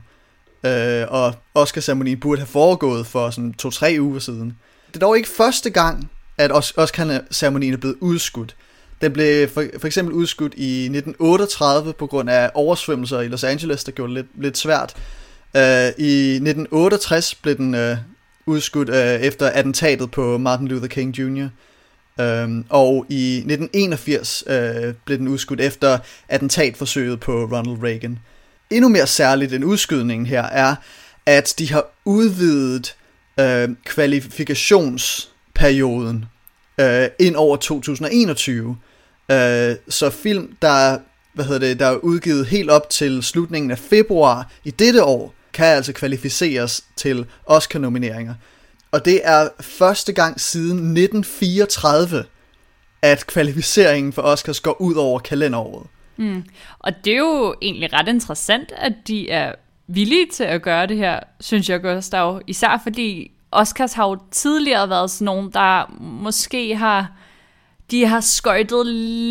Øh, 0.63 1.08
og 1.10 1.34
Oscar-ceremonien 1.54 2.20
burde 2.20 2.42
have 2.42 2.48
foregået 2.48 3.08
for 3.08 3.30
sådan 3.30 3.54
to-tre 3.54 3.98
uger 4.00 4.20
siden. 4.20 4.58
Det 4.88 4.96
er 4.96 5.00
dog 5.00 5.18
ikke 5.18 5.30
første 5.30 5.70
gang, 5.70 6.12
at 6.38 6.51
Oscar-ceremonien 6.51 7.74
er 7.74 7.77
blevet 7.77 7.98
udskudt. 8.00 8.56
Den 9.02 9.14
blev 9.14 9.50
for, 9.50 9.66
for 9.80 9.88
eksempel 9.88 10.14
udskudt 10.14 10.54
i 10.58 10.84
1938 10.84 11.94
på 11.94 12.08
grund 12.08 12.30
af 12.30 12.52
oversvømmelser 12.54 13.22
i 13.22 13.28
Los 13.28 13.44
Angeles, 13.44 13.84
der 13.84 13.92
gjorde 13.92 14.16
det 14.16 14.24
lidt, 14.24 14.44
lidt 14.44 14.58
svært. 14.58 14.94
Uh, 15.54 15.62
I 15.98 16.34
1968 16.34 17.36
blev 17.36 17.58
den 17.58 17.75
uh, 17.75 17.98
udskudt 18.46 18.90
uh, 18.90 18.96
efter 18.96 19.50
attentatet 19.50 20.12
på 20.12 20.38
Martin 20.38 20.68
Luther 20.68 20.88
King 20.88 21.18
Jr., 21.18 21.48
Øhm, 22.20 22.66
og 22.70 23.06
i 23.10 23.38
1981 23.38 24.44
øh, 24.48 24.94
blev 25.06 25.18
den 25.18 25.28
udskudt 25.28 25.62
efter 25.62 26.00
attentatforsøget 26.30 27.20
på 27.20 27.32
Ronald 27.32 27.84
Reagan. 27.84 28.20
Endnu 28.70 28.90
mere 28.90 29.08
særligt 29.08 29.54
end 29.54 29.66
udskydningen 29.66 30.25
her 30.25 30.44
er, 30.44 30.75
at 31.25 31.54
de 31.60 31.72
har 31.72 31.86
udvidet 32.06 32.96
øh, 33.40 33.70
kvalifikationsperioden 33.86 36.25
øh, 36.77 37.08
ind 37.20 37.36
over 37.36 37.55
2021. 37.55 38.77
Øh, 39.32 39.75
så 39.89 40.10
film, 40.10 40.55
der, 40.62 40.98
hvad 41.34 41.46
hedder 41.46 41.67
det, 41.67 41.79
der 41.79 41.86
er 41.86 41.96
udgivet 41.96 42.46
helt 42.46 42.70
op 42.70 42.89
til 42.89 43.24
slutningen 43.24 43.72
af 43.72 43.79
februar 43.79 44.51
i 44.63 44.72
dette 44.72 45.03
år, 45.03 45.34
kan 45.53 45.65
altså 45.65 45.94
kvalificeres 45.94 46.84
til 46.96 47.25
Oscar-nomineringer. 47.46 48.34
Og 48.91 49.05
det 49.05 49.22
er 49.24 49.48
første 49.60 50.13
gang 50.13 50.39
siden 50.39 50.77
1934, 50.77 52.24
at 53.01 53.27
kvalificeringen 53.27 54.13
for 54.13 54.22
Oscars 54.22 54.60
går 54.60 54.82
ud 54.82 54.96
over 54.96 55.20
kalenderåret. 55.20 55.88
Mm. 56.17 56.44
Og 56.79 56.91
det 57.05 57.13
er 57.13 57.17
jo 57.17 57.55
egentlig 57.62 57.94
ret 57.94 58.08
interessant, 58.08 58.72
at 58.77 58.94
de 59.08 59.29
er 59.29 59.51
villige 59.88 60.27
til 60.34 60.44
at 60.44 60.62
gøre 60.62 60.88
det 60.88 60.98
her, 60.98 61.20
synes 61.39 61.70
jeg, 61.70 61.82
Gustav. 61.82 62.41
Især 62.48 62.79
fordi 62.84 63.32
Oscars 63.55 63.93
har 63.93 64.09
jo 64.09 64.17
tidligere 64.31 64.89
været 64.89 65.12
sådan 65.12 65.25
nogen, 65.25 65.51
der 65.51 65.91
måske 66.00 66.75
har, 66.75 67.12
de 67.91 68.05
har 68.05 68.19
skøjtet 68.19 68.85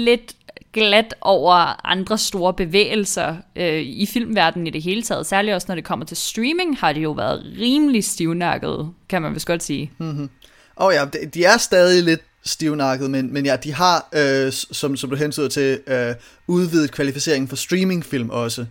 lidt 0.04 0.36
glat 0.72 1.14
over 1.20 1.86
andre 1.86 2.18
store 2.18 2.54
bevægelser 2.54 3.36
øh, 3.56 3.80
i 3.80 4.06
filmverdenen 4.06 4.66
i 4.66 4.70
det 4.70 4.82
hele 4.82 5.02
taget. 5.02 5.26
Særligt 5.26 5.54
også 5.54 5.64
når 5.68 5.74
det 5.74 5.84
kommer 5.84 6.06
til 6.06 6.16
streaming, 6.16 6.78
har 6.78 6.92
de 6.92 7.00
jo 7.00 7.10
været 7.10 7.44
rimelig 7.60 8.04
stivnakket, 8.04 8.90
kan 9.08 9.22
man 9.22 9.34
vist 9.34 9.46
godt 9.46 9.62
sige. 9.62 9.92
Mm-hmm. 9.98 10.30
Og 10.76 10.92
ja, 10.92 11.04
de 11.34 11.44
er 11.44 11.56
stadig 11.56 12.02
lidt 12.02 12.20
stivnakket, 12.44 13.10
men, 13.10 13.32
men 13.32 13.46
ja, 13.46 13.56
de 13.56 13.72
har, 13.72 14.08
øh, 14.12 14.52
som, 14.52 14.96
som 14.96 15.10
du 15.10 15.16
hensyder 15.16 15.48
til, 15.48 15.80
øh, 15.86 16.14
udvidet 16.46 16.90
kvalificeringen 16.90 17.48
for 17.48 17.56
streamingfilm 17.56 18.30
også. 18.30 18.66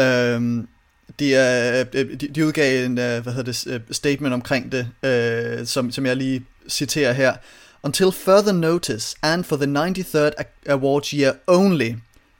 Øh, 0.00 0.64
de, 1.18 1.34
er, 1.34 1.84
øh, 1.94 2.20
de, 2.20 2.28
de 2.28 2.46
udgav 2.46 2.84
en 2.84 2.90
uh, 2.90 2.96
hvad 2.96 3.22
hedder 3.22 3.52
det, 3.52 3.66
øh, 3.66 3.80
statement 3.90 4.34
omkring 4.34 4.72
det, 4.72 4.88
uh, 5.60 5.66
som, 5.66 5.90
som 5.90 6.06
jeg 6.06 6.16
lige 6.16 6.44
citerer 6.68 7.12
her. 7.12 7.34
Until 7.82 8.12
further 8.12 8.52
notice, 8.52 9.16
and 9.22 9.44
for 9.44 9.56
the 9.56 9.66
93rd 9.66 10.44
awards 10.68 11.10
year 11.10 11.32
only, 11.46 11.94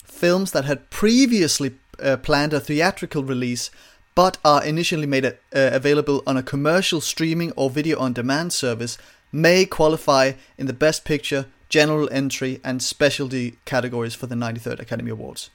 films 0.06 0.50
that 0.50 0.64
had 0.64 0.76
previously 0.90 1.70
uh, 1.98 2.16
planned 2.16 2.52
a 2.52 2.60
theatrical 2.60 3.22
release 3.24 3.70
but 4.14 4.38
are 4.44 4.64
initially 4.64 5.06
made 5.06 5.24
uh, 5.24 5.32
available 5.52 6.22
on 6.26 6.36
a 6.36 6.42
commercial 6.42 7.00
streaming 7.00 7.52
or 7.52 7.70
video 7.70 7.98
on 7.98 8.12
demand 8.12 8.52
service 8.52 8.98
may 9.32 9.64
qualify 9.64 10.32
in 10.58 10.66
the 10.66 10.72
Best 10.72 11.04
Picture, 11.04 11.46
General 11.68 12.08
Entry, 12.12 12.60
and 12.62 12.82
Specialty 12.82 13.56
categories 13.64 14.14
for 14.14 14.26
the 14.26 14.34
93rd 14.34 14.80
Academy 14.80 15.10
Awards. 15.10 15.50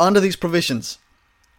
Under 0.00 0.18
these 0.18 0.34
provisions, 0.34 0.98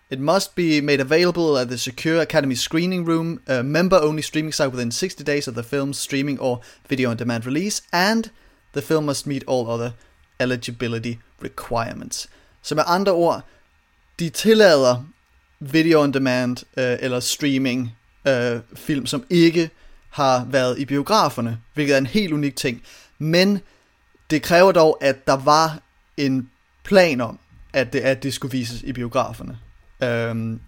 It 0.10 0.20
must 0.20 0.56
be 0.56 0.82
made 0.82 1.02
available 1.02 1.58
at 1.58 1.70
the 1.70 1.78
Secure 1.78 2.22
Academy 2.22 2.54
screening 2.56 3.06
room, 3.06 3.42
a 3.48 3.64
member 3.64 3.98
only 3.98 4.22
streaming 4.22 4.54
site 4.54 4.72
within 4.72 4.92
60 4.92 5.24
days 5.24 5.48
of 5.48 5.56
the 5.56 5.64
film's 5.64 5.98
streaming 5.98 6.40
or 6.40 6.62
video 6.88 7.10
on 7.10 7.18
demand 7.18 7.46
release, 7.46 7.82
and 7.92 8.30
the 8.74 8.82
film 8.82 9.06
must 9.06 9.26
meet 9.26 9.44
all 9.48 9.68
other 9.68 9.94
eligibility 10.40 11.18
requirements. 11.42 12.28
Så 12.62 12.76
med 12.76 12.84
andre 12.88 13.12
ord, 13.12 13.42
de 14.20 14.30
tillader 14.30 15.06
video 15.60 16.02
on 16.02 16.12
demand 16.12 16.58
øh, 16.78 16.98
eller 17.00 17.20
streaming 17.20 17.98
øh, 18.28 18.60
film, 18.76 19.06
som 19.06 19.24
ikke 19.30 19.70
har 20.10 20.46
været 20.46 20.80
i 20.80 20.86
biograferne, 20.86 21.60
hvilket 21.74 21.94
er 21.94 21.98
en 21.98 22.06
helt 22.06 22.34
unik 22.34 22.56
ting. 22.56 22.84
Men 23.20 23.60
det 24.30 24.42
kræver 24.42 24.72
dog, 24.72 24.98
at 25.02 25.28
der 25.28 25.38
var 25.38 25.80
en 26.18 26.50
plan 26.84 27.22
om, 27.22 27.40
at 27.74 27.94
det, 27.94 28.00
at 28.00 28.24
det 28.24 28.34
skulle 28.34 28.52
vises 28.52 28.82
i 28.82 28.94
biograferne. 28.94 29.60
Øhm, 30.04 30.60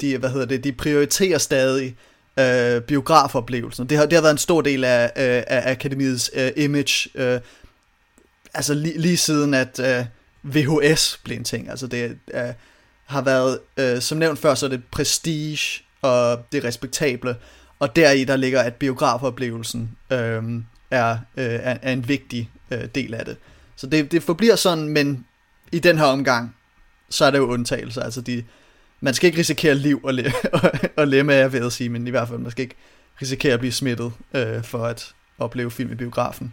de, 0.00 0.18
hvad 0.18 0.30
hedder 0.30 0.46
det, 0.46 0.64
de 0.64 0.72
prioriterer 0.72 1.38
stadig 1.38 1.96
øh, 2.38 2.82
biografoplevelsen. 2.82 3.86
Det 3.86 3.98
har, 3.98 4.06
det 4.06 4.12
har 4.12 4.22
været 4.22 4.32
en 4.32 4.38
stor 4.38 4.60
del 4.60 4.84
af, 4.84 5.04
øh, 5.04 5.42
af 5.46 5.70
akademiets 5.70 6.30
øh, 6.34 6.50
image, 6.56 7.10
øh, 7.14 7.40
altså 8.54 8.74
li, 8.74 8.92
lige 8.96 9.16
siden 9.16 9.54
at 9.54 9.80
øh, 9.80 10.04
VHS 10.42 11.20
blev 11.24 11.36
en 11.36 11.44
ting. 11.44 11.70
Altså 11.70 11.86
det 11.86 12.18
øh, 12.34 12.42
har 13.04 13.22
været, 13.22 13.58
øh, 13.76 14.00
som 14.00 14.18
nævnt 14.18 14.38
før, 14.38 14.54
så 14.54 14.66
er 14.66 14.70
det 14.70 14.82
prestige 14.90 15.82
og 16.02 16.46
det 16.52 16.64
respektable, 16.64 17.36
og 17.78 17.96
deri 17.96 18.24
der 18.24 18.36
ligger, 18.36 18.60
at 18.60 18.74
biografoplevelsen 18.74 19.90
øh, 20.10 20.42
er, 20.90 21.18
øh, 21.36 21.44
er, 21.44 21.78
er 21.82 21.92
en 21.92 22.08
vigtig 22.08 22.50
øh, 22.70 22.84
del 22.94 23.14
af 23.14 23.24
det. 23.24 23.36
Så 23.76 23.86
det, 23.86 24.12
det 24.12 24.22
forbliver 24.22 24.56
sådan, 24.56 24.88
men 24.88 25.26
i 25.72 25.78
den 25.78 25.98
her 25.98 26.04
omgang, 26.04 26.56
så 27.10 27.24
er 27.24 27.30
det 27.30 27.38
jo 27.38 27.46
undtagelser. 27.46 28.02
Altså 28.02 28.20
de, 28.20 28.44
man 29.02 29.14
skal 29.14 29.26
ikke 29.26 29.38
risikere 29.38 29.74
liv 29.74 30.00
og, 30.04 30.14
le- 30.14 30.32
og 30.96 31.08
lemme 31.08 31.34
af, 31.34 31.52
ved 31.52 31.66
at 31.66 31.72
sige, 31.72 31.88
men 31.88 32.06
i 32.06 32.10
hvert 32.10 32.28
fald, 32.28 32.38
man 32.38 32.50
skal 32.50 32.62
ikke 32.62 32.74
risikere 33.22 33.52
at 33.52 33.58
blive 33.58 33.72
smittet 33.72 34.12
øh, 34.34 34.64
for 34.64 34.84
at 34.84 35.12
opleve 35.38 35.70
film 35.70 35.92
i 35.92 35.94
biografen. 35.94 36.52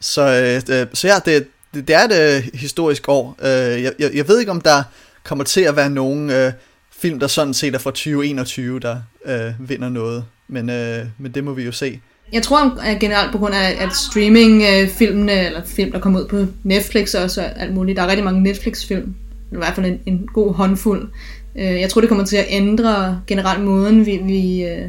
Så, 0.00 0.22
øh, 0.22 0.80
øh, 0.80 0.86
så 0.94 1.08
ja, 1.08 1.14
det, 1.24 1.46
det, 1.74 1.88
det 1.88 1.96
er 1.96 2.04
et 2.04 2.36
øh, 2.36 2.48
historisk 2.54 3.08
år. 3.08 3.36
Øh, 3.42 3.82
jeg, 3.82 3.92
jeg, 3.98 4.10
jeg 4.14 4.28
ved 4.28 4.40
ikke, 4.40 4.50
om 4.50 4.60
der 4.60 4.82
kommer 5.24 5.44
til 5.44 5.60
at 5.60 5.76
være 5.76 5.90
nogen 5.90 6.30
øh, 6.30 6.52
film, 6.96 7.20
der 7.20 7.26
sådan 7.26 7.54
set 7.54 7.74
er 7.74 7.78
fra 7.78 7.90
2021, 7.90 8.80
der 8.80 8.96
øh, 9.24 9.68
vinder 9.68 9.88
noget. 9.88 10.24
Men, 10.48 10.70
øh, 10.70 11.06
men 11.18 11.32
det 11.32 11.44
må 11.44 11.52
vi 11.52 11.62
jo 11.62 11.72
se. 11.72 12.00
Jeg 12.32 12.42
tror 12.42 12.80
at 12.80 12.98
generelt 13.00 13.32
på 13.32 13.38
grund 13.38 13.54
af 13.54 13.76
at 13.84 13.96
streaming-filmene, 13.96 15.40
øh, 15.40 15.46
eller 15.46 15.64
film, 15.64 15.92
der 15.92 15.98
kommer 15.98 16.20
ud 16.20 16.28
på 16.28 16.46
Netflix 16.62 17.14
og 17.14 17.30
alt 17.56 17.74
muligt, 17.74 17.96
der 17.96 18.02
er 18.02 18.06
rigtig 18.06 18.24
mange 18.24 18.42
Netflix-film, 18.42 19.14
i 19.56 19.64
hvert 19.64 19.74
fald 19.74 19.86
en, 19.86 20.00
en 20.06 20.28
god 20.34 20.54
håndfuld. 20.54 21.08
Øh, 21.56 21.80
jeg 21.80 21.90
tror, 21.90 22.00
det 22.00 22.08
kommer 22.08 22.24
til 22.24 22.36
at 22.36 22.46
ændre 22.48 23.20
generelt 23.26 23.64
måden, 23.64 24.06
vi, 24.06 24.20
vi, 24.22 24.64
øh, 24.64 24.88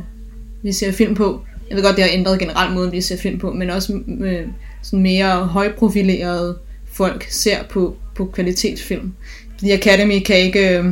vi 0.63 0.71
ser 0.71 0.91
film 0.91 1.15
på. 1.15 1.41
Jeg 1.69 1.75
ved 1.75 1.83
godt, 1.83 1.95
det 1.95 2.03
har 2.03 2.11
ændret 2.13 2.39
generelt 2.39 2.73
måden, 2.73 2.91
vi 2.91 3.01
ser 3.01 3.17
film 3.17 3.39
på, 3.39 3.53
men 3.53 3.69
også 3.69 3.99
øh, 4.19 4.47
sådan 4.81 5.03
mere 5.03 5.45
højprofilerede 5.45 6.57
folk 6.93 7.25
ser 7.29 7.63
på, 7.63 7.95
på 8.15 8.25
kvalitetsfilm. 8.25 9.13
The 9.59 9.73
Academy 9.73 10.19
kan 10.19 10.37
ikke, 10.37 10.77
øh, 10.77 10.85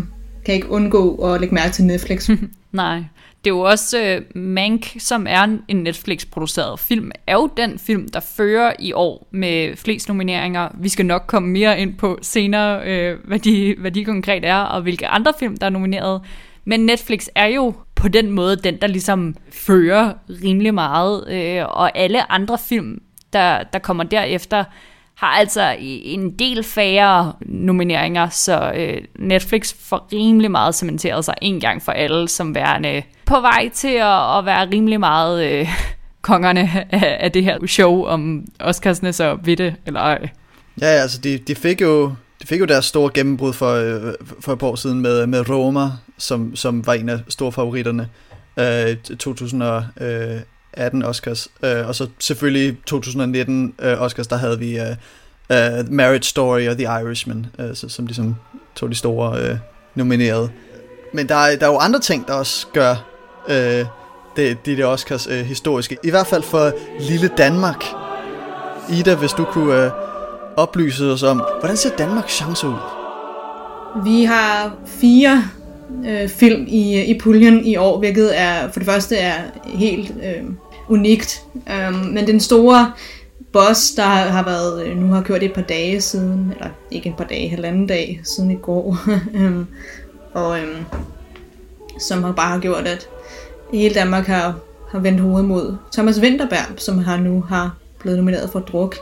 kan 0.46 0.56
ikke 0.56 0.70
undgå 0.70 1.16
at 1.16 1.40
lægge 1.40 1.56
mærke 1.56 1.74
til 1.74 1.86
Netflix. 1.86 2.30
Nej. 2.72 3.04
Det 3.46 3.52
er 3.52 3.56
jo 3.56 3.62
også 3.62 4.24
uh, 4.36 4.42
Mank, 4.42 4.96
som 5.00 5.28
er 5.30 5.58
en 5.68 5.78
Netflix-produceret 5.78 6.80
film, 6.80 7.12
er 7.28 7.34
jo 7.34 7.50
den 7.58 7.80
film, 7.80 8.10
der 8.10 8.20
fører 8.20 8.74
i 8.80 8.94
år 8.94 9.28
med 9.32 9.76
flest 9.76 10.08
nomineringer. 10.08 10.70
Vi 10.74 10.90
skal 10.90 11.06
nok 11.06 11.24
komme 11.28 11.50
mere 11.50 11.80
ind 11.80 11.98
på 11.98 12.20
senere, 12.22 12.78
uh, 12.78 13.28
hvad, 13.28 13.40
de, 13.40 13.76
hvad 13.78 13.92
de 13.92 14.06
konkret 14.06 14.46
er, 14.46 14.58
og 14.58 14.82
hvilke 14.82 15.08
andre 15.08 15.34
film, 15.40 15.58
der 15.58 15.66
er 15.66 15.70
nomineret. 15.70 16.22
Men 16.64 16.86
Netflix 16.86 17.28
er 17.36 17.46
jo 17.46 17.74
på 17.96 18.08
den 18.08 18.32
måde 18.32 18.56
den, 18.56 18.78
der 18.82 18.88
ligesom 18.88 19.36
fører 19.52 20.14
rimelig 20.44 20.74
meget, 20.74 21.16
uh, 21.16 21.78
og 21.78 21.98
alle 21.98 22.32
andre 22.32 22.58
film, 22.58 23.02
der, 23.34 23.64
der 23.64 23.80
kommer 23.80 24.04
derefter, 24.04 24.64
har 25.16 25.28
altså 25.28 25.76
en 25.80 26.32
del 26.40 26.64
færre 26.64 27.34
nomineringer, 27.42 28.30
så 28.30 28.72
øh, 28.76 28.98
Netflix 29.20 29.74
får 29.80 30.08
rimelig 30.14 30.52
meget 30.52 30.76
cementeret 30.76 31.26
sig 31.26 31.34
en 31.42 31.60
gang 31.60 31.82
for 31.82 31.92
alle 31.92 32.28
som 32.28 32.56
værende 32.56 33.04
på 33.26 33.42
vej 33.42 33.70
til 33.74 33.88
at, 33.88 34.38
at 34.38 34.46
være 34.46 34.70
rimelig 34.70 35.00
meget 35.00 35.52
øh, 35.52 35.70
kongerne 36.22 36.86
af, 36.92 37.18
af 37.20 37.32
det 37.32 37.44
her 37.44 37.68
show 37.68 38.06
om 38.06 38.46
Oscarsne 38.60 39.14
så 39.14 39.38
ved 39.44 39.58
det 39.58 39.76
eller 39.86 40.00
ej. 40.00 40.30
Ja, 40.82 40.86
altså 40.86 41.22
de, 41.22 41.38
de 41.38 41.56
fik 41.56 41.82
jo 41.82 42.14
de 42.42 42.48
fik 42.48 42.60
jo 42.60 42.66
deres 42.66 42.86
store 42.86 43.12
gennembrud 43.14 43.54
for, 43.54 43.72
øh, 43.72 44.14
for 44.40 44.54
et 44.54 44.60
par 44.60 44.68
år 44.68 44.76
siden 44.76 45.02
med, 45.02 45.28
med 45.28 45.50
Roma, 45.50 45.90
som, 46.18 46.56
som 46.56 46.88
var 46.88 46.94
en 46.94 47.10
af 47.10 47.20
store 47.30 47.52
favoritterne. 47.52 48.10
Øh, 48.60 48.98
2018 48.98 50.55
Oscars. 51.04 51.48
Øh, 51.64 51.88
og 51.88 51.96
så 51.96 52.08
selvfølgelig 52.20 52.78
2019 52.86 53.74
øh, 53.82 54.02
Oscars, 54.02 54.28
der 54.28 54.36
havde 54.36 54.60
vi 54.60 54.80
øh, 54.80 54.90
uh, 55.50 55.92
Marriage 55.92 56.24
Story 56.24 56.68
og 56.68 56.78
The 56.78 56.84
Irishman, 56.84 57.46
uh, 57.60 57.66
så, 57.74 57.90
som 57.90 58.06
ligesom 58.06 58.36
tog 58.76 58.90
de 58.90 58.96
store 58.96 59.52
uh, 59.52 59.58
nominerede. 59.96 60.50
Men 61.14 61.30
der 61.30 61.36
er, 61.36 61.56
der 61.56 61.68
er 61.68 61.72
jo 61.72 61.78
andre 61.78 62.00
ting, 62.00 62.28
der 62.28 62.34
også 62.34 62.68
gør 62.74 63.06
uh, 63.48 63.54
det, 63.54 63.88
det, 64.36 64.58
det 64.66 64.86
Oscars 64.86 65.28
uh, 65.28 65.34
historiske. 65.34 65.98
I 66.04 66.10
hvert 66.10 66.28
fald 66.28 66.44
for 66.44 66.72
lille 67.00 67.30
Danmark. 67.38 67.84
Ida, 68.90 69.16
hvis 69.16 69.32
du 69.32 69.44
kunne 69.44 69.86
uh, 69.86 69.92
oplyse 70.56 71.06
os 71.06 71.24
om, 71.24 71.44
hvordan 71.60 71.78
ser 71.78 71.90
Danmarks 71.98 72.34
chancer 72.34 72.68
ud? 72.68 72.96
Vi 74.04 74.24
har 74.24 74.76
fire 74.86 75.44
øh, 76.08 76.30
film 76.30 76.66
i, 76.68 77.04
i 77.04 77.20
puljen 77.20 77.66
i 77.66 77.76
år, 77.76 78.00
hvilket 78.00 78.40
er 78.40 78.72
for 78.72 78.80
det 78.80 78.86
første 78.86 79.18
er 79.18 79.34
helt 79.66 80.12
øh, 80.24 80.44
unikt. 80.90 81.44
Øhm, 81.72 81.96
men 81.96 82.28
den 82.28 82.40
store 82.40 82.92
boss, 83.52 83.92
der 83.92 84.04
har, 84.04 84.44
været, 84.44 84.86
øh, 84.86 84.98
nu 84.98 85.14
har 85.14 85.22
kørt 85.22 85.44
et 85.44 85.54
par 85.54 85.62
dage 85.62 86.02
siden, 86.02 86.54
eller 86.56 86.70
ikke 86.92 87.10
et 87.10 87.16
par 87.16 87.24
dage, 87.24 87.50
halvanden 87.50 87.88
dag 87.88 88.22
siden 88.24 88.52
i 88.52 88.56
går, 88.56 88.98
øhm, 89.36 89.68
og 90.34 90.60
øhm, 90.60 90.86
som 92.00 92.24
har 92.24 92.32
bare 92.32 92.60
gjort, 92.60 92.88
at 92.88 93.10
hele 93.74 93.96
Danmark 93.96 94.28
har, 94.28 94.56
har 94.92 95.00
vendt 95.00 95.22
hovedet 95.22 95.46
mod 95.46 95.78
Thomas 95.94 96.20
Winterberg, 96.20 96.80
som 96.80 96.98
har 96.98 97.18
nu 97.18 97.42
har 97.42 97.76
blevet 98.00 98.18
nomineret 98.18 98.50
for 98.50 98.60
druk. 98.60 98.96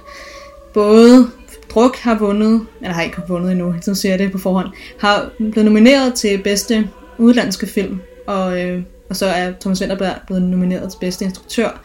Både 0.74 1.30
Druk 1.74 1.98
har 1.98 2.18
vundet, 2.18 2.66
eller 2.82 2.94
har 2.94 3.02
ikke 3.02 3.22
vundet 3.28 3.52
endnu, 3.52 3.76
så 3.82 3.96
siger 3.96 4.12
jeg 4.12 4.20
det 4.20 4.32
på 4.32 4.38
forhånd, 4.38 4.68
har 5.00 5.30
blevet 5.38 5.66
nomineret 5.66 6.14
til 6.14 6.42
bedste 6.44 6.90
udlandske 7.18 7.68
film, 7.68 8.00
og, 8.28 8.62
øh, 8.62 8.82
og 9.14 9.18
så 9.18 9.26
er 9.26 9.52
Thomas 9.60 9.82
Vinterberg 9.82 10.16
blevet 10.26 10.44
nomineret 10.44 10.92
til 10.92 11.00
bedste 11.00 11.26
instruktør, 11.26 11.82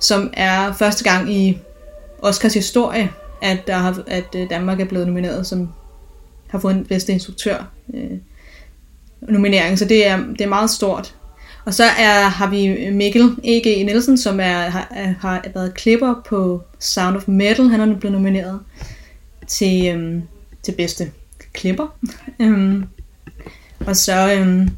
som 0.00 0.30
er 0.32 0.72
første 0.72 1.04
gang 1.04 1.32
i 1.32 1.58
Oscars 2.18 2.54
historie, 2.54 3.10
at, 3.42 3.66
der 3.66 3.76
har, 3.76 4.02
at 4.06 4.34
øh, 4.36 4.50
Danmark 4.50 4.80
er 4.80 4.84
blevet 4.84 5.06
nomineret 5.06 5.46
som 5.46 5.68
har 6.48 6.58
fået 6.58 6.74
en 6.74 6.84
bedste 6.84 7.12
instruktør 7.12 7.70
øh, 7.94 8.10
nominering, 9.20 9.78
så 9.78 9.84
det 9.84 10.06
er, 10.06 10.16
det 10.16 10.40
er 10.40 10.48
meget 10.48 10.70
stort. 10.70 11.14
Og 11.64 11.74
så 11.74 11.84
er, 11.84 12.28
har 12.28 12.50
vi 12.50 12.90
Mikkel 12.90 13.22
E.G. 13.44 13.84
Nielsen, 13.84 14.18
som 14.18 14.40
er, 14.40 14.52
har, 14.52 15.16
har 15.20 15.44
været 15.54 15.74
klipper 15.74 16.14
på 16.28 16.62
Sound 16.78 17.16
of 17.16 17.28
Metal. 17.28 17.68
Han 17.68 17.80
er 17.80 17.98
blevet 17.98 18.12
nomineret 18.12 18.60
til, 19.46 19.88
øhm, 19.88 20.22
til 20.62 20.72
bedste 20.72 21.10
klipper. 21.52 21.86
øhm, 22.40 22.84
og 23.86 23.96
så 23.96 24.34
øhm, 24.34 24.70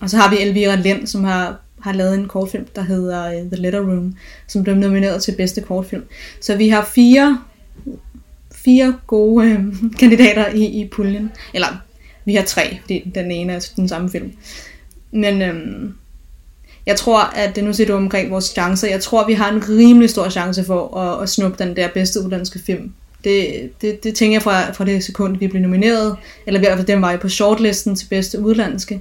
og 0.00 0.10
så 0.10 0.16
har 0.16 0.30
vi 0.30 0.40
Elvira 0.40 0.76
Lind, 0.76 1.06
som 1.06 1.24
har, 1.24 1.56
har 1.80 1.92
lavet 1.92 2.14
en 2.14 2.28
kortfilm, 2.28 2.66
der 2.76 2.82
hedder 2.82 3.26
øh, 3.26 3.50
The 3.52 3.62
Letter 3.62 3.80
Room, 3.80 4.16
som 4.46 4.62
blev 4.62 4.74
nomineret 4.74 5.22
til 5.22 5.34
bedste 5.36 5.60
kortfilm. 5.60 6.04
Så 6.40 6.56
vi 6.56 6.68
har 6.68 6.84
fire, 6.94 7.38
fire 8.54 8.96
gode 9.06 9.46
øh, 9.46 9.60
kandidater 10.00 10.48
i, 10.48 10.64
i 10.64 10.88
puljen. 10.88 11.30
Eller 11.54 11.82
vi 12.24 12.34
har 12.34 12.42
tre, 12.42 12.78
fordi 12.80 13.12
den 13.14 13.30
ene 13.30 13.52
er 13.52 13.68
den 13.76 13.88
samme 13.88 14.10
film. 14.10 14.32
Men 15.10 15.42
øhm, 15.42 15.94
jeg 16.86 16.96
tror, 16.96 17.20
at 17.20 17.56
det 17.56 17.64
nu 17.64 17.72
ser 17.72 17.86
du 17.86 17.92
omkring 17.92 18.30
vores 18.30 18.44
chancer. 18.44 18.88
Jeg 18.88 19.00
tror, 19.00 19.26
vi 19.26 19.32
har 19.32 19.50
en 19.50 19.68
rimelig 19.68 20.10
stor 20.10 20.28
chance 20.28 20.64
for 20.64 20.96
at, 20.96 21.22
at 21.22 21.28
snuppe 21.28 21.64
den 21.64 21.76
der 21.76 21.88
bedste 21.88 22.20
udlandske 22.24 22.58
film. 22.58 22.92
Det, 23.24 23.70
det, 23.80 24.04
det 24.04 24.14
tænker 24.14 24.34
jeg 24.34 24.42
fra, 24.42 24.72
fra 24.72 24.84
det 24.84 25.04
sekund, 25.04 25.36
vi 25.36 25.48
blev 25.48 25.62
nomineret, 25.62 26.16
eller 26.46 26.60
i 26.60 26.62
hvert 26.62 26.78
fald 26.78 26.86
den 26.86 27.02
var 27.02 27.16
på 27.16 27.28
shortlisten 27.28 27.96
til 27.96 28.06
bedste 28.06 28.40
udlandske. 28.40 29.00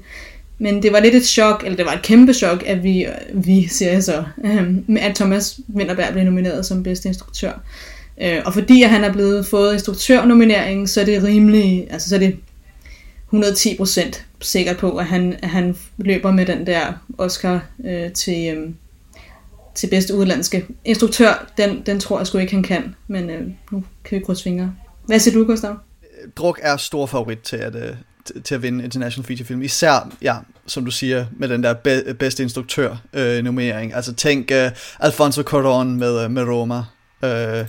Men 0.57 0.83
det 0.83 0.93
var 0.93 0.99
lidt 0.99 1.15
et 1.15 1.25
chok, 1.25 1.63
eller 1.63 1.77
det 1.77 1.85
var 1.85 1.93
et 1.93 2.01
kæmpe 2.01 2.33
chok, 2.33 2.63
at 2.65 2.83
vi, 2.83 3.07
vi 3.33 3.67
siger 3.67 3.91
jeg 3.91 4.03
så, 4.03 4.23
øh, 4.43 4.73
at 4.99 5.15
Thomas 5.15 5.59
Vinterberg 5.67 6.13
blev 6.13 6.23
nomineret 6.23 6.65
som 6.65 6.83
bedste 6.83 7.07
instruktør. 7.07 7.61
Øh, 8.21 8.41
og 8.45 8.53
fordi 8.53 8.83
at 8.83 8.89
han 8.89 9.03
er 9.03 9.13
blevet 9.13 9.45
fået 9.45 9.73
instruktørnomineringen, 9.73 10.87
så 10.87 11.01
er 11.01 11.05
det 11.05 11.23
rimelig, 11.23 11.87
altså 11.91 12.09
så 12.09 12.15
er 12.15 12.19
det 12.19 12.37
110% 13.33 14.21
sikker 14.41 14.73
på, 14.73 14.97
at 14.97 15.05
han, 15.05 15.39
at 15.43 15.49
han 15.49 15.77
løber 15.97 16.31
med 16.31 16.45
den 16.45 16.67
der 16.67 16.93
Oscar 17.17 17.65
øh, 17.85 18.11
til, 18.11 18.55
øh, 18.55 18.69
til 19.75 19.87
bedste 19.87 20.15
udlandske 20.15 20.65
instruktør. 20.85 21.51
Den, 21.57 21.83
den 21.85 21.99
tror 21.99 22.17
jeg 22.17 22.27
sgu 22.27 22.37
ikke, 22.37 22.53
han 22.53 22.63
kan, 22.63 22.95
men 23.07 23.29
øh, 23.29 23.47
nu 23.71 23.83
kan 24.03 24.19
vi 24.19 24.23
krydse 24.23 24.43
fingre. 24.43 24.73
Hvad 25.05 25.19
siger 25.19 25.39
du, 25.39 25.45
Gustav? 25.45 25.75
Druk 26.35 26.59
er 26.63 26.77
stor 26.77 27.05
favorit 27.05 27.39
til 27.39 27.57
at, 27.57 27.75
øh, 27.75 27.95
til 28.43 28.55
at 28.55 28.61
vinde 28.61 28.83
International 28.83 29.27
Feature 29.27 29.45
Film. 29.45 29.61
Især, 29.61 30.11
ja, 30.21 30.35
som 30.67 30.85
du 30.85 30.91
siger, 30.91 31.25
med 31.31 31.49
den 31.49 31.63
der 31.63 31.73
be- 31.73 32.13
bedste 32.13 32.43
instruktør 32.43 32.95
øh, 33.13 33.43
nominering. 33.43 33.93
Altså 33.93 34.13
tænk 34.13 34.51
øh, 34.51 34.71
Alfonso 34.99 35.41
Cuarón 35.41 35.83
med, 35.83 36.23
øh, 36.23 36.31
med 36.31 36.43
Roma. 36.43 36.83
Øh, 37.23 37.65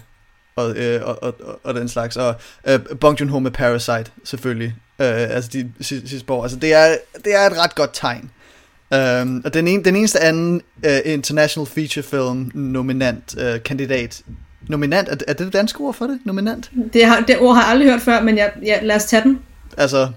og, 0.56 0.76
øh, 0.76 1.00
og, 1.04 1.22
og, 1.22 1.60
og 1.64 1.75
den 1.75 1.88
slags. 1.88 2.16
Og 2.16 2.34
øh, 2.68 2.80
Bong 3.00 3.21
Joon-ho 3.21 3.38
med 3.38 3.50
Parasite, 3.50 4.10
selvfølgelig. 4.25 4.75
Øh, 4.99 5.06
altså 5.08 5.50
de 5.52 5.73
sidste 5.80 6.32
år. 6.32 6.42
Altså 6.42 6.58
det 6.58 6.75
er, 6.75 6.97
det 7.25 7.34
er 7.34 7.47
et 7.50 7.58
ret 7.58 7.75
godt 7.75 7.90
tegn. 7.92 8.30
Um, 8.90 9.42
og 9.45 9.54
den, 9.54 9.69
en, 9.69 9.84
den 9.84 9.97
eneste 9.97 10.21
anden 10.21 10.62
uh, 10.86 10.90
international 11.04 11.66
feature 11.66 12.02
film 12.02 12.50
nominant 12.54 13.36
uh, 13.38 13.62
kandidat 13.62 14.23
nominant, 14.69 15.08
er, 15.08 15.16
er 15.28 15.32
det 15.32 15.38
det 15.38 15.52
danske 15.52 15.80
ord 15.80 15.95
for 15.95 16.06
det? 16.06 16.19
Nominant? 16.25 16.71
Det, 16.92 17.06
har, 17.06 17.21
det 17.21 17.38
ord 17.38 17.54
har 17.54 17.62
jeg 17.62 17.71
aldrig 17.71 17.90
hørt 17.90 18.00
før, 18.00 18.23
men 18.23 18.38
jeg, 18.38 18.52
ja, 18.62 18.78
lad 18.82 18.97
os 18.97 19.04
tage 19.04 19.23
den. 19.23 19.38
Altså, 19.76 20.08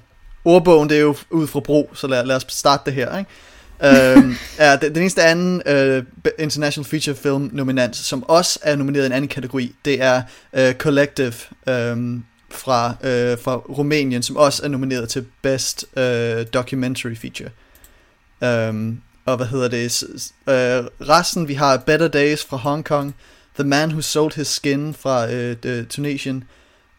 ordbogen 0.46 0.90
det 0.90 0.98
er 0.98 1.02
jo 1.02 1.16
ud 1.30 1.48
fra 1.48 1.60
bro, 1.60 1.90
så 1.94 2.08
lad, 2.08 2.26
lad 2.26 2.36
os 2.36 2.46
starte 2.50 2.84
det 2.86 2.94
her, 2.94 3.18
ikke? 3.18 4.20
um, 4.20 4.38
er 4.58 4.76
den, 4.76 4.96
den 4.96 5.02
eneste 5.02 5.24
anden 5.24 5.62
uh, 5.66 6.04
international 6.40 6.90
feature 6.90 7.16
film 7.16 7.50
nominant, 7.54 7.96
som 7.96 8.24
også 8.24 8.60
er 8.62 8.76
nomineret 8.76 9.04
i 9.04 9.06
en 9.06 9.12
anden 9.12 9.28
kategori, 9.28 9.76
det 9.86 10.02
er 10.02 10.22
uh, 10.54 10.72
Collective, 10.74 11.34
um, 11.68 12.24
fra, 12.52 12.96
øh, 13.04 13.38
fra 13.38 13.56
Rumænien, 13.56 14.24
som 14.24 14.38
også 14.38 14.64
er 14.64 14.68
nomineret 14.68 15.10
til 15.10 15.26
Best 15.42 15.86
øh, 15.98 16.46
Documentary 16.54 17.16
Feature. 17.16 17.50
Um, 18.70 19.02
og 19.26 19.38
hvad 19.38 19.48
hedder 19.48 19.68
det? 19.68 20.04
Øh, 20.48 21.08
resten, 21.10 21.48
vi 21.48 21.54
har 21.54 21.78
Better 21.78 22.08
Days 22.08 22.46
fra 22.46 22.58
Hong 22.58 22.86
Kong, 22.86 23.16
The 23.56 23.64
Man 23.64 23.90
Who 23.90 24.02
Sold 24.02 24.36
His 24.36 24.48
Skin 24.48 24.94
fra 24.94 25.32
øh, 25.32 25.86
Tunesien, 25.86 26.44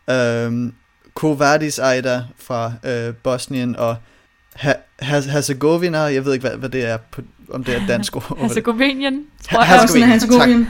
um, 0.09 0.75
Kovadis 1.15 1.79
Aida 1.79 2.23
fra 2.39 2.73
øh, 2.85 3.15
Bosnien, 3.15 3.77
og 3.77 3.97
Herzegovina, 5.01 5.99
jeg 5.99 6.25
ved 6.25 6.33
ikke, 6.33 6.49
hvad, 6.49 6.59
hvad 6.59 6.69
det 6.69 6.85
er, 6.85 6.97
på, 6.97 7.23
om 7.51 7.65
det 7.65 7.77
er 7.77 7.87
dansk 7.87 8.17
ord. 8.17 8.39
Herzegovinien, 8.41 9.27
tror 9.43 9.61
jeg. 9.61 9.69
Herzegovina, 9.69 10.07
Herzegovina. 10.07 10.67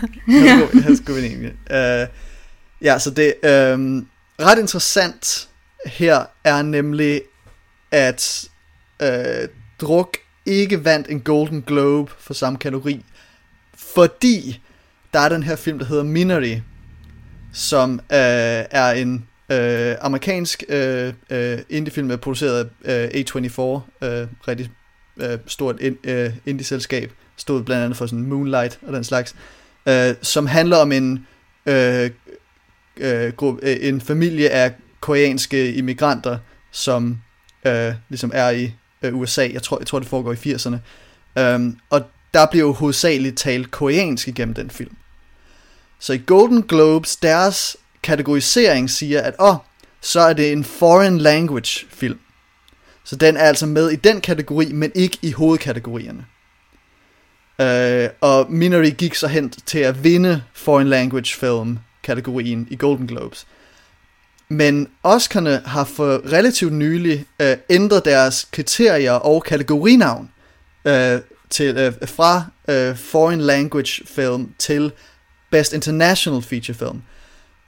Herzegovina. 0.72 1.48
uh, 2.02 2.08
ja, 2.82 2.98
så 2.98 3.10
det... 3.10 3.34
Um, 3.74 4.06
ret 4.40 4.58
interessant 4.58 5.48
her 5.86 6.24
er 6.44 6.62
nemlig, 6.62 7.22
at 7.90 8.48
øh, 9.02 9.48
Druk 9.80 10.16
ikke 10.46 10.84
vandt 10.84 11.08
en 11.10 11.20
Golden 11.20 11.62
Globe 11.62 12.12
for 12.18 12.34
samme 12.34 12.58
kategori, 12.58 13.04
fordi 13.76 14.60
der 15.12 15.20
er 15.20 15.28
den 15.28 15.42
her 15.42 15.56
film, 15.56 15.78
der 15.78 15.86
hedder 15.86 16.02
Minority, 16.02 16.60
som 17.52 17.92
øh, 17.92 18.64
er 18.70 18.90
en 18.90 19.26
øh, 19.50 19.96
amerikansk 20.00 20.64
øh, 20.68 21.12
øh, 21.30 21.58
indiefilm, 21.68 22.18
produceret 22.18 22.70
af 22.84 23.10
øh, 23.14 23.20
A24, 23.20 23.60
øh, 23.60 24.26
rigtig 24.48 24.70
øh, 25.16 25.38
stort 25.46 25.80
ind, 25.80 25.96
øh, 26.04 26.30
indie-selskab, 26.46 27.12
stod 27.36 27.62
blandt 27.62 27.84
andet 27.84 27.96
for 27.96 28.06
sådan 28.06 28.26
Moonlight 28.26 28.78
og 28.86 28.92
den 28.92 29.04
slags, 29.04 29.34
øh, 29.86 30.14
som 30.22 30.46
handler 30.46 30.76
om 30.76 30.92
en 30.92 31.26
øh, 31.66 32.10
øh, 32.96 33.32
gruppe, 33.32 33.60
øh, 33.68 33.76
en 33.80 34.00
familie 34.00 34.50
af 34.50 34.72
koreanske 35.00 35.74
immigranter, 35.74 36.38
som 36.70 37.18
øh, 37.66 37.92
ligesom 38.08 38.30
er 38.34 38.50
i 38.50 38.74
øh, 39.02 39.18
USA. 39.18 39.48
Jeg 39.52 39.62
tror, 39.62 39.78
jeg 39.78 39.86
tror, 39.86 39.98
det 39.98 40.08
foregår 40.08 40.32
i 40.32 40.54
80'erne. 40.54 40.76
Um, 41.36 41.42
øhm, 41.42 41.76
og 41.90 42.02
der 42.34 42.46
bliver 42.46 42.66
jo 42.66 42.72
hovedsageligt 42.72 43.38
talt 43.38 43.70
koreansk 43.70 44.28
igennem 44.28 44.54
den 44.54 44.70
film. 44.70 44.96
Så 45.98 46.12
i 46.12 46.22
Golden 46.26 46.62
Globes, 46.62 47.16
deres 47.16 47.76
kategorisering 48.02 48.90
siger, 48.90 49.22
at 49.22 49.34
åh, 49.40 49.48
oh, 49.48 49.56
så 50.00 50.20
er 50.20 50.32
det 50.32 50.52
en 50.52 50.64
foreign 50.64 51.18
language 51.18 51.86
film. 51.90 52.18
Så 53.04 53.16
den 53.16 53.36
er 53.36 53.42
altså 53.42 53.66
med 53.66 53.90
i 53.90 53.96
den 53.96 54.20
kategori, 54.20 54.72
men 54.72 54.92
ikke 54.94 55.18
i 55.22 55.32
hovedkategorierne. 55.32 56.26
Uh, 57.58 58.10
og 58.20 58.52
Minari 58.52 58.90
gik 58.90 59.14
så 59.14 59.26
hen 59.26 59.50
til 59.50 59.78
at 59.78 60.04
vinde 60.04 60.42
foreign 60.52 60.88
language 60.88 61.36
film 61.36 61.78
kategorien 62.02 62.68
i 62.70 62.76
Golden 62.76 63.06
Globes. 63.06 63.46
Men 64.48 64.88
Oscar'ne 65.06 65.68
har 65.68 65.84
for 65.84 66.32
relativt 66.32 66.72
nylig 66.72 67.26
øh, 67.40 67.56
ændret 67.70 68.04
deres 68.04 68.48
kriterier 68.52 69.12
og 69.12 69.44
kategorinavn 69.44 70.30
øh, 70.84 71.18
til, 71.50 71.76
øh, 71.76 71.92
fra 72.06 72.44
øh, 72.68 72.96
Foreign 72.96 73.40
Language 73.40 74.04
Film 74.06 74.54
til 74.58 74.92
Best 75.50 75.72
International 75.72 76.42
Feature 76.42 76.74
Film. 76.74 77.02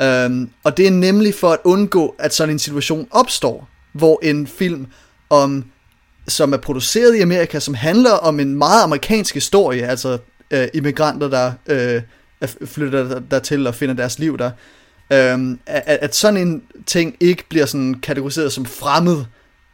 Um, 0.02 0.50
og 0.64 0.76
det 0.76 0.86
er 0.86 0.90
nemlig 0.90 1.34
for 1.34 1.50
at 1.50 1.58
undgå, 1.64 2.14
at 2.18 2.34
sådan 2.34 2.54
en 2.54 2.58
situation 2.58 3.08
opstår, 3.10 3.68
hvor 3.92 4.20
en 4.22 4.46
film 4.46 4.86
om 5.30 5.64
som 6.28 6.52
er 6.52 6.56
produceret 6.56 7.16
i 7.16 7.20
Amerika, 7.20 7.58
som 7.60 7.74
handler 7.74 8.12
om 8.12 8.40
en 8.40 8.54
meget 8.54 8.82
amerikansk 8.82 9.34
historie, 9.34 9.86
altså 9.86 10.18
øh, 10.50 10.68
immigranter, 10.74 11.28
der 11.28 11.52
øh, 11.66 12.02
flytter 12.64 13.20
dertil 13.30 13.66
og 13.66 13.74
finder 13.74 13.94
deres 13.94 14.18
liv 14.18 14.38
der. 14.38 14.50
Øhm, 15.12 15.58
at, 15.66 15.82
at 15.86 16.14
sådan 16.14 16.48
en 16.48 16.62
ting 16.86 17.16
ikke 17.20 17.44
bliver 17.48 17.66
sådan 17.66 17.94
kategoriseret 17.94 18.52
som 18.52 18.66
fremmed, 18.66 19.24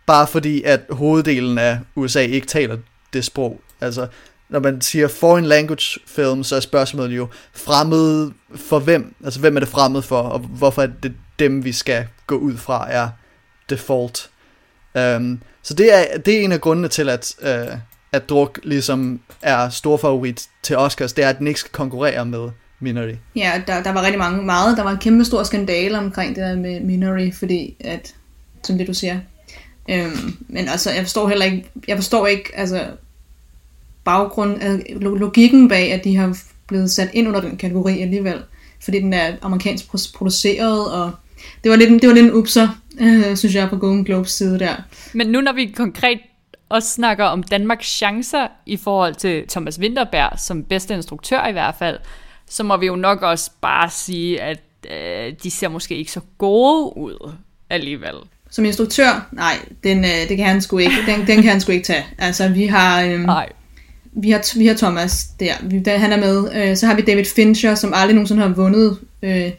bare 0.07 0.27
fordi 0.27 0.63
at 0.63 0.81
hoveddelen 0.91 1.59
af 1.59 1.79
USA 1.95 2.21
ikke 2.21 2.47
taler 2.47 2.77
det 3.13 3.25
sprog. 3.25 3.61
Altså, 3.81 4.07
når 4.51 4.61
man 4.61 4.81
siger 4.81 5.09
foreign 5.09 5.47
language 5.47 6.01
film, 6.07 6.45
så 6.45 6.57
er 6.57 6.61
spørgsmålet 6.61 7.17
jo 7.17 7.29
fremmed 7.53 8.31
for 8.55 8.79
hvem? 8.79 9.15
Altså, 9.25 9.41
hvem 9.41 9.57
er 9.57 9.61
det 9.61 9.69
fremmed 9.69 10.03
for, 10.03 10.21
og 10.21 10.39
hvorfor 10.39 10.83
er 10.83 10.89
det 11.03 11.15
dem, 11.39 11.65
vi 11.65 11.73
skal 11.73 12.07
gå 12.27 12.37
ud 12.37 12.57
fra, 12.57 12.93
er 12.93 13.09
default? 13.71 14.31
Um, 14.95 15.43
så 15.63 15.75
det 15.75 15.95
er, 15.95 16.19
det 16.19 16.35
er 16.35 16.45
en 16.45 16.53
af 16.53 16.61
grundene 16.61 16.89
til, 16.89 17.09
at, 17.09 17.35
uh, 17.43 17.79
at 18.13 18.29
Druk 18.29 18.61
ligesom 18.63 19.21
er 19.43 19.69
stor 19.69 19.97
favorit 19.97 20.49
til 20.63 20.77
Oscars, 20.77 21.13
det 21.13 21.25
er, 21.25 21.29
at 21.29 21.39
den 21.39 21.47
ikke 21.47 21.61
skal 21.61 21.73
konkurrere 21.73 22.27
med 22.27 22.51
Minority. 22.81 23.19
Ja, 23.37 23.63
der, 23.67 23.83
der 23.83 23.93
var 23.93 24.03
rigtig 24.03 24.19
mange 24.19 24.43
meget. 24.43 24.77
Der 24.77 24.83
var 24.83 24.91
en 24.91 24.99
kæmpe 24.99 25.25
stor 25.25 25.43
skandale 25.43 25.99
omkring 25.99 26.37
det 26.37 26.45
der 26.45 26.57
med 26.57 26.81
Minority, 26.81 27.39
fordi 27.39 27.77
at, 27.81 28.15
som 28.63 28.79
det 28.79 28.87
du 28.87 28.95
siger. 28.95 29.21
Øhm, 29.91 30.37
men 30.49 30.69
altså, 30.69 30.91
jeg 30.91 31.03
forstår 31.03 31.29
heller 31.29 31.45
ikke, 31.45 31.71
jeg 31.89 31.97
forstår 31.97 32.27
ikke, 32.27 32.51
altså, 32.55 32.87
baggrund, 34.09 34.63
altså, 34.63 34.99
logikken 34.99 35.69
bag, 35.69 35.93
at 35.93 36.05
de 36.05 36.17
har 36.17 36.39
blevet 36.67 36.91
sat 36.91 37.11
ind 37.13 37.29
under 37.29 37.41
den 37.41 37.57
kategori 37.57 38.01
alligevel, 38.01 38.39
fordi 38.85 39.01
den 39.01 39.13
er 39.13 39.33
amerikansk 39.43 39.93
produceret, 40.15 40.93
og 40.93 41.11
det 41.65 41.71
var 41.71 41.77
lidt, 41.77 42.03
det 42.03 42.09
var 42.09 42.15
lidt 42.15 42.27
en 42.27 42.33
upser, 42.33 42.69
øh, 43.01 43.37
synes 43.37 43.55
jeg, 43.55 43.69
på 43.69 43.77
Golden 43.77 44.05
Globes 44.05 44.31
side 44.31 44.59
der. 44.59 44.75
Men 45.13 45.27
nu 45.27 45.41
når 45.41 45.53
vi 45.53 45.67
konkret 45.77 46.19
også 46.69 46.89
snakker 46.89 47.25
om 47.25 47.43
Danmarks 47.43 47.87
chancer 47.87 48.47
i 48.67 48.77
forhold 48.77 49.15
til 49.15 49.49
Thomas 49.49 49.81
Winterberg 49.81 50.39
som 50.39 50.65
bedste 50.65 50.95
instruktør 50.95 51.47
i 51.47 51.53
hvert 51.53 51.75
fald, 51.79 51.99
så 52.47 52.63
må 52.63 52.77
vi 52.77 52.87
jo 52.87 52.97
nok 52.97 53.23
også 53.23 53.51
bare 53.61 53.91
sige, 53.91 54.41
at 54.41 54.61
øh, 54.91 55.33
de 55.43 55.51
ser 55.51 55.69
måske 55.69 55.97
ikke 55.97 56.13
så 56.13 56.21
gode 56.39 56.97
ud 56.97 57.33
alligevel. 57.71 58.15
Som 58.51 58.65
instruktør? 58.65 59.29
Nej, 59.33 59.55
den, 59.85 60.05
øh, 60.05 60.29
det 60.29 60.37
kan 60.37 60.47
han 60.47 60.63
sgu 60.63 60.79
ikke. 60.79 60.97
Den, 61.07 61.27
den 61.27 61.43
kan 61.43 61.51
han 61.51 61.61
sgu 61.61 61.73
ikke 61.73 61.87
tage. 61.87 62.07
Altså, 62.19 62.49
vi 62.49 62.67
har... 62.67 63.03
Øh, 63.03 63.21
Nej. 63.21 63.49
Vi 64.13 64.31
har, 64.31 64.59
vi 64.59 64.67
har 64.67 64.75
Thomas 64.75 65.25
der, 65.41 65.53
vi, 65.63 65.79
der 65.79 65.99
han 65.99 66.13
er 66.13 66.17
med. 66.17 66.49
Øh, 66.55 66.77
så 66.77 66.87
har 66.87 66.95
vi 66.95 67.03
David 67.03 67.25
Fincher, 67.25 67.75
som 67.75 67.93
aldrig 67.95 68.15
nogensinde 68.15 68.43
har 68.43 68.49
vundet 68.49 68.99
øh, 69.23 69.51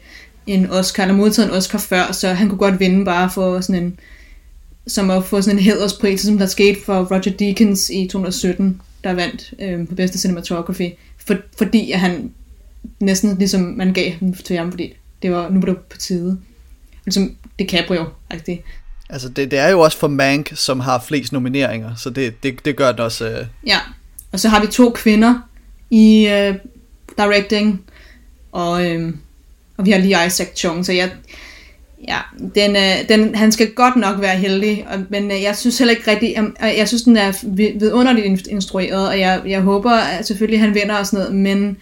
en 0.46 0.70
Oscar, 0.70 1.02
eller 1.02 1.16
modtaget 1.16 1.48
en 1.48 1.54
Oscar 1.54 1.78
før, 1.78 2.12
så 2.12 2.28
han 2.28 2.48
kunne 2.48 2.58
godt 2.58 2.80
vinde 2.80 3.04
bare 3.04 3.30
for 3.30 3.60
sådan 3.60 3.82
en, 3.82 3.98
som 4.86 5.10
at 5.10 5.24
få 5.24 5.42
sådan 5.42 5.58
en 5.58 5.64
hæderspris, 5.64 6.20
som 6.20 6.38
der 6.38 6.46
skete 6.46 6.78
for 6.84 7.04
Roger 7.04 7.32
Deakins 7.38 7.90
i 7.90 8.06
2017, 8.06 8.80
der 9.04 9.12
vandt 9.12 9.54
øh, 9.58 9.88
på 9.88 9.94
bedste 9.94 10.18
cinematography, 10.18 10.90
for, 11.26 11.34
fordi 11.58 11.92
at 11.92 12.00
han 12.00 12.32
næsten 13.00 13.38
ligesom 13.38 13.60
man 13.60 13.92
gav 13.92 14.12
ham 14.12 14.32
til 14.32 14.56
ham, 14.56 14.70
fordi 14.70 14.92
det 15.22 15.32
var, 15.32 15.48
nu 15.48 15.60
var 15.60 15.66
det 15.66 15.78
på 15.78 15.96
tide. 15.96 16.38
Ligesom 17.04 17.36
DiCaprio-agtigt. 17.62 18.62
Altså 19.10 19.28
det, 19.28 19.50
det 19.50 19.58
er 19.58 19.68
jo 19.68 19.80
også 19.80 19.98
for 19.98 20.08
Mank, 20.08 20.52
som 20.54 20.80
har 20.80 21.04
flest 21.08 21.32
nomineringer, 21.32 21.94
så 21.94 22.10
det, 22.10 22.42
det, 22.42 22.64
det 22.64 22.76
gør 22.76 22.92
det 22.92 23.00
også... 23.00 23.28
Øh... 23.28 23.46
Ja, 23.66 23.78
og 24.32 24.40
så 24.40 24.48
har 24.48 24.60
vi 24.60 24.66
to 24.66 24.90
kvinder 24.90 25.34
i 25.90 26.28
øh, 26.28 26.54
directing, 27.18 27.80
og, 28.52 28.86
øh, 28.86 29.14
og 29.76 29.86
vi 29.86 29.90
har 29.90 29.98
lige 29.98 30.26
Isaac 30.26 30.48
Chung, 30.56 30.86
så 30.86 30.92
jeg, 30.92 31.10
ja, 32.08 32.18
den, 32.54 32.76
øh, 32.76 33.08
den, 33.08 33.34
han 33.34 33.52
skal 33.52 33.70
godt 33.70 33.96
nok 33.96 34.20
være 34.20 34.36
heldig, 34.36 34.86
og, 34.90 34.98
men 35.08 35.30
øh, 35.30 35.42
jeg 35.42 35.56
synes 35.56 35.78
heller 35.78 35.94
ikke 35.94 36.10
rigtig, 36.10 36.32
jeg, 36.36 36.44
øh, 36.44 36.78
jeg 36.78 36.88
synes 36.88 37.02
den 37.02 37.16
er 37.16 37.32
vidunderligt 37.78 38.46
instrueret, 38.46 39.08
og 39.08 39.20
jeg, 39.20 39.42
jeg 39.46 39.60
håber 39.60 39.92
at 39.92 40.26
selvfølgelig, 40.26 40.60
han 40.60 40.74
vinder 40.74 40.96
og 40.96 41.06
sådan 41.06 41.18
noget, 41.18 41.34
men 41.34 41.76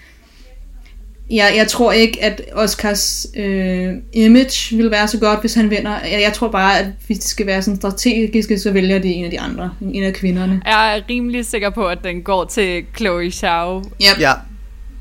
jeg, 1.31 1.53
jeg 1.57 1.69
tror 1.69 1.93
ikke, 1.93 2.25
at 2.25 2.41
Oscars 2.53 3.27
øh, 3.37 3.95
image 4.13 4.77
vil 4.77 4.91
være 4.91 5.09
så 5.09 5.19
godt, 5.19 5.41
hvis 5.41 5.55
han 5.55 5.71
vinder. 5.71 5.99
Jeg, 6.05 6.21
jeg 6.21 6.33
tror 6.33 6.49
bare, 6.49 6.79
at 6.79 6.87
hvis 7.07 7.19
det 7.19 7.27
skal 7.27 7.47
være 7.47 7.63
sådan 7.63 7.77
strategisk, 7.77 8.63
så 8.63 8.73
vælger 8.73 8.99
de 8.99 9.09
en 9.09 9.25
af 9.25 9.31
de 9.31 9.41
andre, 9.41 9.71
en 9.81 10.03
af 10.03 10.15
kvinderne. 10.15 10.63
Jeg 10.65 10.97
er 10.97 11.03
rimelig 11.11 11.47
sikker 11.47 11.71
på, 11.71 11.87
at 11.87 11.99
den 12.05 12.23
går 12.23 12.45
til 12.45 12.85
Chloe 12.97 13.31
Zhao. 13.31 13.79
Yep. 13.79 14.21
Ja. 14.21 14.33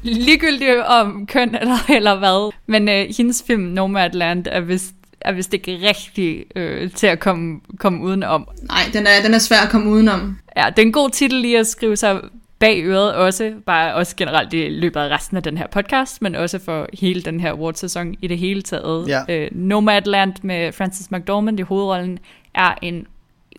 Ligegyldigt 0.01 0.83
om 0.85 1.27
køn 1.27 1.55
eller, 1.55 1.91
eller 1.97 2.15
hvad. 2.15 2.53
Men 2.67 2.89
øh, 2.89 3.05
hendes 3.17 3.43
film 3.47 3.63
Nomadland 3.63 4.47
er 4.51 4.59
vist 4.59 4.93
er 5.21 5.31
vist 5.31 5.53
ikke 5.53 5.79
rigtig 5.83 6.45
øh, 6.55 6.91
til 6.91 7.07
at 7.07 7.19
komme, 7.19 7.59
komme 7.79 8.03
udenom. 8.03 8.47
Nej, 8.63 8.81
den 8.93 9.07
er, 9.07 9.21
den 9.23 9.33
er 9.33 9.39
svær 9.39 9.57
at 9.57 9.69
komme 9.69 9.89
udenom. 9.89 10.37
Ja, 10.57 10.65
det 10.69 10.79
er 10.79 10.85
en 10.85 10.91
god 10.91 11.09
titel 11.09 11.39
lige 11.41 11.59
at 11.59 11.67
skrive 11.67 11.95
sig 11.97 12.19
bag 12.59 12.83
øret 12.83 13.13
også, 13.13 13.53
bare 13.65 13.95
også 13.95 14.15
generelt 14.15 14.53
i 14.53 14.69
løbet 14.69 14.99
af 14.99 15.09
resten 15.09 15.37
af 15.37 15.43
den 15.43 15.57
her 15.57 15.67
podcast, 15.67 16.21
men 16.21 16.35
også 16.35 16.59
for 16.59 16.87
hele 16.93 17.21
den 17.21 17.39
her 17.39 17.51
awards-sæson 17.51 18.15
i 18.21 18.27
det 18.27 18.37
hele 18.37 18.61
taget. 18.61 19.07
Ja. 19.07 19.21
Øh, 19.29 19.49
Nomadland 19.51 20.33
med 20.41 20.71
Francis 20.71 21.11
McDormand 21.11 21.59
i 21.59 21.63
hovedrollen 21.63 22.19
er 22.55 22.73
en 22.81 23.07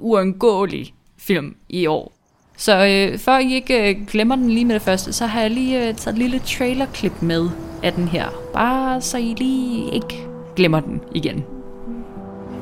uundgåelig 0.00 0.94
film 1.18 1.56
i 1.68 1.86
år. 1.86 2.12
Så 2.56 2.86
øh, 2.86 3.18
for 3.18 3.38
I 3.38 3.54
ikke 3.54 3.90
øh, 3.90 4.06
glemmer 4.06 4.36
den 4.36 4.50
lige 4.50 4.64
med 4.64 4.74
det 4.74 4.82
første, 4.82 5.12
så 5.12 5.26
har 5.26 5.40
jeg 5.40 5.50
lige 5.50 5.88
øh, 5.88 5.94
taget 5.94 6.14
et 6.14 6.18
lille 6.18 6.38
trailerklip 6.38 7.22
med 7.22 7.48
af 7.82 7.92
den 7.92 8.08
her. 8.08 8.26
Bare 8.52 9.00
så 9.00 9.18
I 9.18 9.34
lige 9.38 9.94
ikke 9.94 10.26
glemmer 10.56 10.80
den 10.80 11.00
igen. 11.14 11.44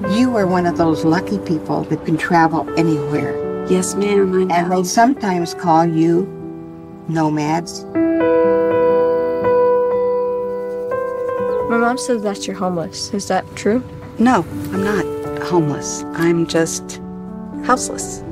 You 0.03 0.37
are 0.37 0.45
one 0.45 0.69
of 0.69 0.79
those 0.79 1.05
lucky 1.05 1.39
people 1.47 1.97
that 1.97 2.07
can 2.07 2.19
travel 2.19 2.79
anywhere. 2.79 3.46
Yes, 3.69 3.97
ma'am. 3.97 4.33
I 4.33 4.45
know. 4.45 4.55
And 4.55 4.71
they 4.71 4.85
sometimes 4.85 5.55
call 5.55 5.87
you 5.87 6.29
nomads. 7.09 7.85
My 11.69 11.77
mom 11.77 11.99
says 11.99 12.23
that 12.23 12.47
you're 12.47 12.57
homeless. 12.57 13.13
Is 13.13 13.27
that 13.27 13.45
true? 13.57 13.83
No, 14.21 14.45
I'm 14.73 14.85
not 14.85 15.05
homeless. 15.43 16.05
I'm 16.15 16.47
just 16.47 17.01
houseless. 17.65 18.23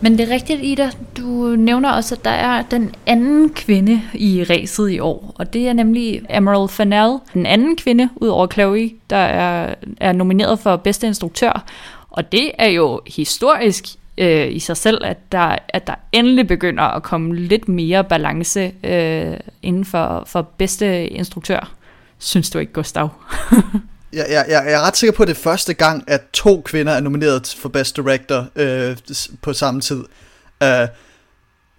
Men 0.00 0.18
det 0.18 0.28
er 0.28 0.34
rigtigt, 0.34 0.60
Ida. 0.62 0.90
Du 1.16 1.56
nævner 1.56 1.90
også, 1.90 2.14
at 2.14 2.24
der 2.24 2.30
er 2.30 2.62
den 2.62 2.94
anden 3.06 3.50
kvinde 3.50 4.00
i 4.14 4.44
ræset 4.50 4.90
i 4.90 4.98
år, 4.98 5.32
og 5.34 5.52
det 5.52 5.68
er 5.68 5.72
nemlig 5.72 6.22
Emerald 6.30 6.68
Fennell, 6.68 7.18
den 7.34 7.46
anden 7.46 7.76
kvinde, 7.76 8.08
ud 8.16 8.28
over 8.28 8.46
Chloe, 8.46 8.90
der 9.10 9.16
er, 9.16 9.74
er 10.00 10.12
nomineret 10.12 10.58
for 10.58 10.76
bedste 10.76 11.06
instruktør. 11.06 11.64
Og 12.14 12.32
det 12.32 12.50
er 12.58 12.68
jo 12.68 13.00
historisk 13.06 13.84
øh, 14.18 14.52
i 14.52 14.58
sig 14.58 14.76
selv, 14.76 15.04
at 15.04 15.16
der, 15.32 15.58
at 15.68 15.86
der 15.86 15.94
endelig 16.12 16.48
begynder 16.48 16.82
at 16.82 17.02
komme 17.02 17.36
lidt 17.36 17.68
mere 17.68 18.04
balance 18.04 18.72
øh, 18.84 19.36
inden 19.62 19.84
for, 19.84 20.24
for 20.26 20.42
bedste 20.58 21.06
instruktør. 21.06 21.72
Synes 22.18 22.50
du 22.50 22.58
ikke, 22.58 22.72
Gustav? 22.72 23.08
jeg, 24.12 24.26
jeg, 24.30 24.44
jeg 24.48 24.72
er 24.72 24.80
ret 24.80 24.96
sikker 24.96 25.12
på, 25.16 25.22
at 25.22 25.28
det 25.28 25.36
er 25.36 25.40
første 25.40 25.74
gang, 25.74 26.04
at 26.06 26.20
to 26.32 26.62
kvinder 26.64 26.92
er 26.92 27.00
nomineret 27.00 27.56
for 27.58 27.68
Best 27.68 27.96
Director 27.96 28.46
øh, 28.56 28.96
på 29.42 29.52
samme 29.52 29.80
tid. 29.80 30.04
Uh, 30.60 30.88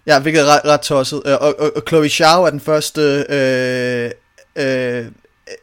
ja, 0.06 0.20
hvilket 0.20 0.40
er 0.40 0.46
ret, 0.46 0.60
ret 0.64 0.80
tosset. 0.80 1.22
Uh, 1.26 1.32
og, 1.32 1.54
og, 1.58 1.72
og 1.76 1.82
Chloe 1.88 2.08
Zhao 2.08 2.44
er 2.44 2.50
den 2.50 2.60
første 2.60 3.26
øh, 3.28 4.10
øh, 4.56 5.06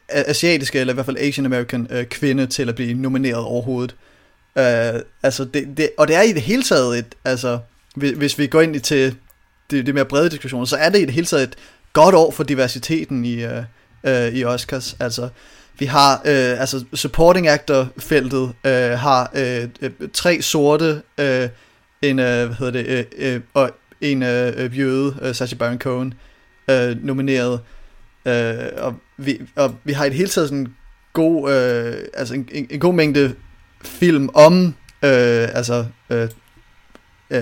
asiatiske, 0.09 0.79
eller 0.79 0.93
i 0.93 0.95
hvert 0.95 1.05
fald 1.05 1.17
Asian 1.17 1.45
American 1.45 1.87
øh, 1.89 2.05
kvinde 2.05 2.47
til 2.47 2.69
at 2.69 2.75
blive 2.75 2.93
nomineret 2.93 3.43
overhovedet. 3.43 3.91
Uh, 3.91 4.12
Øh, 4.57 5.01
altså 5.23 5.45
det, 5.45 5.77
det, 5.77 5.89
og 5.97 6.07
det 6.07 6.15
er 6.15 6.21
i 6.21 6.31
det 6.31 6.41
hele 6.41 6.63
taget 6.63 6.99
et, 6.99 7.15
altså, 7.25 7.59
hvis, 7.95 8.11
hvis 8.11 8.39
vi 8.39 8.47
går 8.47 8.61
ind 8.61 8.75
i 8.75 8.79
til 8.79 9.15
det, 9.71 9.85
det 9.85 9.95
mere 9.95 10.05
brede 10.05 10.29
diskussion, 10.29 10.67
så 10.67 10.77
er 10.77 10.89
det 10.89 10.99
i 10.99 11.05
det 11.05 11.13
hele 11.13 11.27
taget 11.27 11.43
et 11.43 11.55
godt 11.93 12.15
år 12.15 12.31
for 12.31 12.43
diversiteten 12.43 13.25
i, 13.25 13.45
uh, 13.45 13.51
uh, 14.03 14.27
i 14.27 14.43
Oscars. 14.45 14.95
Altså, 14.99 15.29
vi 15.79 15.85
har, 15.85 16.15
uh, 16.15 16.61
altså 16.61 16.85
supporting 16.93 17.47
actor 17.47 17.87
feltet 17.97 18.53
uh, 18.65 18.71
har 18.99 19.31
uh, 19.35 19.91
tre 20.13 20.41
sorte, 20.41 21.01
uh, 21.21 21.49
en, 22.01 22.19
uh, 22.19 22.25
hvad 22.25 22.55
hedder 22.55 22.71
det, 22.71 23.07
uh, 23.19 23.35
uh, 23.35 23.41
og 23.53 23.71
en 24.01 24.21
uh, 24.23 24.79
jøde, 24.79 25.15
uh, 25.21 25.35
Sacha 25.35 25.55
Baron 25.55 25.79
Cohen, 25.79 26.13
uh, 26.71 27.05
nomineret. 27.05 27.59
Uh, 28.25 28.83
og, 28.83 28.95
vi, 29.17 29.41
og 29.55 29.75
vi 29.83 29.93
har 29.93 30.05
i 30.05 30.09
det 30.09 30.17
hele 30.17 30.29
taget 30.29 30.49
sådan 30.49 30.73
god, 31.13 31.43
uh, 31.43 31.97
altså 32.13 32.33
en, 32.33 32.49
en, 32.51 32.67
en 32.69 32.79
god 32.79 32.93
mængde 32.93 33.35
film 33.85 34.29
om 34.33 34.65
øh, 35.03 35.47
altså 35.53 35.85
øh, 36.09 36.27
øh, 37.29 37.41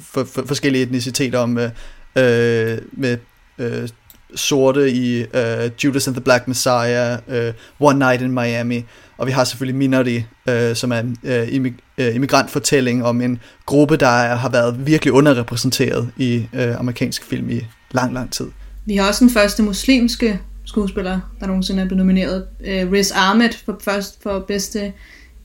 for, 0.00 0.24
for, 0.24 0.44
forskellige 0.46 0.82
etniciteter 0.82 1.38
om 1.38 1.58
øh, 1.58 1.70
øh, 2.16 2.78
med 2.92 3.18
øh, 3.58 3.88
sorte 4.34 4.90
i 4.90 5.20
øh, 5.20 5.70
Judas 5.84 6.06
and 6.06 6.14
the 6.14 6.24
Black 6.24 6.48
Messiah, 6.48 7.18
øh, 7.28 7.52
One 7.80 7.98
Night 7.98 8.22
in 8.22 8.32
Miami, 8.32 8.84
og 9.18 9.26
vi 9.26 9.32
har 9.32 9.44
selvfølgelig 9.44 9.76
Minority, 9.76 10.20
øh, 10.48 10.76
som 10.76 10.92
er 10.92 10.98
en 10.98 11.16
øh, 11.24 11.48
immig- 11.48 11.78
øh, 11.98 12.14
immigrantfortælling 12.14 13.04
om 13.04 13.20
en 13.20 13.40
gruppe, 13.66 13.96
der 13.96 14.06
er, 14.06 14.36
har 14.36 14.48
været 14.48 14.86
virkelig 14.86 15.12
underrepræsenteret 15.12 16.10
i 16.16 16.46
øh, 16.52 16.78
amerikansk 16.78 17.24
film 17.24 17.50
i 17.50 17.60
lang, 17.90 18.14
lang 18.14 18.32
tid. 18.32 18.46
Vi 18.86 18.96
har 18.96 19.08
også 19.08 19.24
den 19.24 19.32
første 19.32 19.62
muslimske 19.62 20.40
skuespiller, 20.64 21.20
der 21.40 21.46
nogensinde 21.46 21.82
er 21.82 21.86
blevet 21.86 21.98
nomineret, 21.98 22.46
øh, 22.64 22.92
Riz 22.92 23.12
Ahmed 23.14 23.50
for, 23.64 23.80
først 23.84 24.22
for 24.22 24.44
bedste 24.48 24.92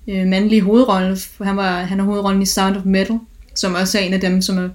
øh, 0.10 0.28
mandlige 0.28 0.62
hovedrolle. 0.62 1.18
Han, 1.42 1.58
var, 1.58 1.82
han 1.82 2.00
er 2.00 2.04
hovedrollen 2.04 2.42
i 2.42 2.46
Sound 2.46 2.78
of 2.78 2.86
Metal, 2.86 3.20
som 3.56 3.74
også 3.74 3.98
er 3.98 4.02
en 4.02 4.14
af 4.14 4.20
dem, 4.20 4.42
som 4.42 4.58
er, 4.58 4.70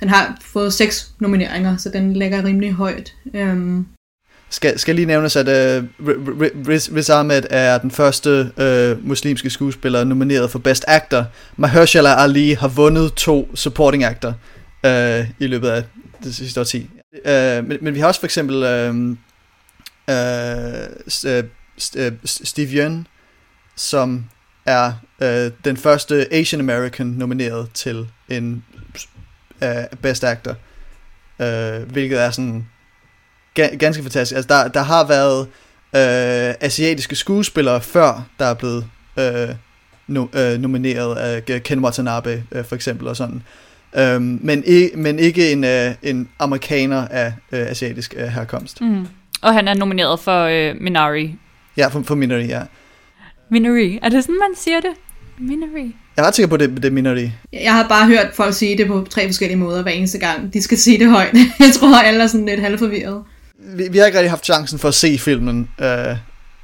den 0.00 0.08
har 0.08 0.38
fået 0.40 0.72
seks 0.72 1.10
nomineringer, 1.20 1.76
så 1.76 1.88
den 1.88 2.12
ligger 2.12 2.44
rimelig 2.44 2.72
højt. 2.72 3.14
Øhm. 3.34 3.86
skal, 4.50 4.78
skal 4.78 4.94
lige 4.94 5.06
nævnes, 5.06 5.36
at 5.36 5.48
uh, 5.48 5.84
Riz, 6.68 6.90
Riz 6.94 7.10
Ahmed 7.10 7.42
er 7.50 7.78
den 7.78 7.90
første 7.90 8.50
uh, 8.56 9.08
muslimske 9.08 9.50
skuespiller 9.50 10.04
nomineret 10.04 10.50
for 10.50 10.58
Best 10.58 10.84
Actor. 10.88 11.24
Mahershala 11.56 12.14
Ali 12.14 12.52
har 12.52 12.68
vundet 12.68 13.14
to 13.14 13.48
supporting 13.54 14.04
actor 14.04 14.34
uh, 14.84 15.20
i 15.38 15.46
løbet 15.46 15.68
af 15.68 15.84
det 16.24 16.34
sidste 16.34 16.60
årti. 16.60 16.90
Uh, 17.14 17.68
men, 17.68 17.78
men 17.80 17.94
vi 17.94 18.00
har 18.00 18.06
også 18.06 18.20
for 18.20 18.26
eksempel 18.26 18.56
uh, 18.56 18.96
uh, 20.08 20.14
Steve 22.24 22.70
Yeun, 22.70 23.06
som 23.76 24.24
er 24.66 24.92
øh, 25.22 25.50
den 25.64 25.76
første 25.76 26.34
Asian 26.34 26.60
American 26.60 27.06
nomineret 27.06 27.68
til 27.74 28.06
en 28.28 28.64
af 29.60 29.88
Best 30.02 30.24
Actor, 30.24 30.56
øh, 31.38 31.92
hvilket 31.92 32.22
er 32.22 32.30
sådan 32.30 32.66
ga- 33.58 33.76
ganske 33.76 34.02
fantastisk. 34.02 34.36
Altså, 34.36 34.54
der, 34.54 34.68
der 34.68 34.82
har 34.82 35.06
været 35.06 35.46
øh, 35.94 36.54
asiatiske 36.60 37.16
skuespillere 37.16 37.80
før, 37.80 38.26
der 38.38 38.44
er 38.46 38.54
blevet 38.54 38.86
øh, 39.18 39.48
no, 40.06 40.26
øh, 40.34 40.58
nomineret 40.58 41.16
af 41.16 41.62
Ken 41.62 41.84
Watanabe, 41.84 42.44
øh, 42.52 42.64
for 42.64 42.74
eksempel, 42.74 43.08
og 43.08 43.16
sådan. 43.16 43.42
Øhm, 43.96 44.38
men, 44.42 44.62
i, 44.66 44.88
men 44.94 45.18
ikke 45.18 45.52
en, 45.52 45.64
øh, 45.64 45.94
en 46.02 46.28
amerikaner 46.38 47.08
af 47.08 47.34
øh, 47.52 47.60
asiatisk 47.60 48.14
øh, 48.16 48.26
herkomst. 48.26 48.80
Mm. 48.80 49.06
Og 49.42 49.54
han 49.54 49.68
er 49.68 49.74
nomineret 49.74 50.20
for 50.20 50.42
øh, 50.44 50.74
Minari. 50.80 51.36
Ja, 51.76 51.88
for, 51.88 52.02
for 52.02 52.14
Minari, 52.14 52.46
ja. 52.46 52.62
Minari, 53.50 53.98
er 54.02 54.08
det 54.08 54.22
sådan, 54.24 54.38
man 54.38 54.56
siger 54.56 54.80
det? 54.80 54.90
Minari. 55.38 55.94
Jeg 56.16 56.22
er 56.22 56.26
ret 56.26 56.34
sikker 56.34 56.48
på, 56.50 56.56
det, 56.56 56.70
det 56.76 56.84
er 56.84 56.90
Minari. 56.90 57.32
Jeg 57.52 57.72
har 57.74 57.88
bare 57.88 58.06
hørt 58.06 58.26
folk 58.34 58.54
sige 58.54 58.78
det 58.78 58.86
på 58.86 59.06
tre 59.10 59.28
forskellige 59.28 59.56
måder 59.58 59.82
hver 59.82 59.92
eneste 59.92 60.18
gang. 60.18 60.52
De 60.54 60.62
skal 60.62 60.78
sige 60.78 60.98
det 60.98 61.10
højt. 61.10 61.34
Jeg 61.60 61.72
tror, 61.78 61.96
alle 62.02 62.22
er 62.22 62.26
sådan 62.26 62.46
lidt 62.46 62.60
halvforvirret. 62.60 63.22
Vi, 63.58 63.88
vi 63.90 63.98
har 63.98 64.06
ikke 64.06 64.18
rigtig 64.18 64.30
haft 64.30 64.44
chancen 64.44 64.78
for 64.78 64.88
at 64.88 64.94
se 64.94 65.18
filmen 65.18 65.68
øh, 65.80 65.86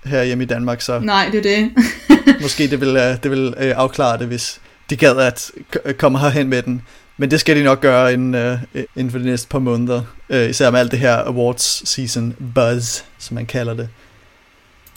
her 0.05 0.23
hjemme 0.25 0.45
i 0.45 0.47
Danmark, 0.47 0.81
så 0.81 0.99
Nej, 1.01 1.29
det 1.33 1.47
er 1.47 1.57
det. 1.61 1.71
måske 2.43 2.67
det 2.71 2.81
vil, 2.81 2.89
øh, 2.97 3.23
det 3.23 3.31
vil 3.31 3.55
øh, 3.61 3.73
afklare 3.77 4.19
det, 4.19 4.27
hvis 4.27 4.61
de 4.91 4.97
gad 4.97 5.17
at 5.17 5.51
k- 5.77 5.93
komme 5.93 6.19
herhen 6.19 6.49
med 6.49 6.63
den. 6.63 6.83
Men 7.17 7.31
det 7.31 7.41
skal 7.41 7.57
de 7.57 7.63
nok 7.63 7.81
gøre 7.81 8.13
inden, 8.13 8.35
øh, 8.35 8.59
inden 8.97 9.11
for 9.11 9.19
de 9.19 9.25
næste 9.25 9.49
par 9.49 9.59
måneder. 9.59 10.03
Øh, 10.31 10.51
især 10.51 10.71
med 10.71 10.81
alt 10.81 10.91
det 10.91 10.99
her 10.99 11.17
awards 11.17 11.89
season 11.89 12.35
buzz, 12.55 13.03
som 13.19 13.35
man 13.35 13.47
kalder 13.47 13.75
det. 13.75 13.89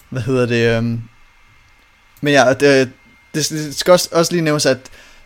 Hvad 0.10 0.22
hedder 0.22 0.46
det? 0.46 0.84
Øh... 0.84 1.00
Men 2.24 2.34
ja, 2.34 2.54
det, 2.54 2.90
det, 3.34 3.76
skal 3.76 3.92
også, 3.92 4.10
også 4.12 4.32
lige 4.32 4.42
nævnes, 4.42 4.66
at 4.66 4.78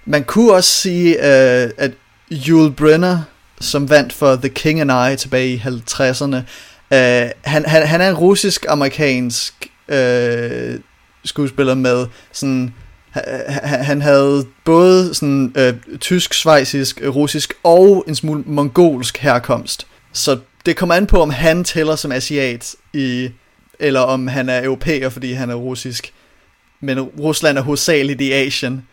man 0.05 0.23
kunne 0.23 0.53
også 0.53 0.69
sige, 0.69 1.15
øh, 1.15 1.71
at 1.77 1.91
Yul 2.31 2.71
Brynner, 2.71 3.21
som 3.61 3.89
vandt 3.89 4.13
for 4.13 4.35
The 4.35 4.49
King 4.49 4.81
and 4.81 5.13
I 5.13 5.15
tilbage 5.15 5.53
i 5.53 5.57
50'erne, 5.57 6.35
øh, 6.93 7.29
han, 7.41 7.65
han, 7.65 7.87
han 7.87 8.01
er 8.01 8.09
en 8.09 8.15
russisk-amerikansk 8.15 9.67
øh, 9.89 10.79
skuespiller 11.25 11.75
med 11.75 12.07
sådan 12.31 12.73
han, 13.09 13.83
han 13.83 14.01
havde 14.01 14.45
både 14.65 15.13
sådan 15.13 15.53
øh, 15.57 15.73
tysk, 15.99 16.33
svejsisk, 16.33 17.01
russisk 17.01 17.53
og 17.63 18.03
en 18.07 18.15
smule 18.15 18.43
mongolsk 18.45 19.17
herkomst. 19.17 19.87
Så 20.13 20.39
det 20.65 20.75
kommer 20.75 20.95
an 20.95 21.07
på, 21.07 21.21
om 21.21 21.29
han 21.29 21.63
tæller 21.63 21.95
som 21.95 22.11
asiat 22.11 22.75
i, 22.93 23.29
eller 23.79 23.99
om 23.99 24.27
han 24.27 24.49
er 24.49 24.63
europæer, 24.63 25.09
fordi 25.09 25.31
han 25.33 25.49
er 25.49 25.55
russisk. 25.55 26.13
Men 26.79 27.01
Rusland 27.01 27.57
er 27.57 27.61
hovedsageligt 27.61 28.21
i 28.21 28.31
Asien. 28.31 28.83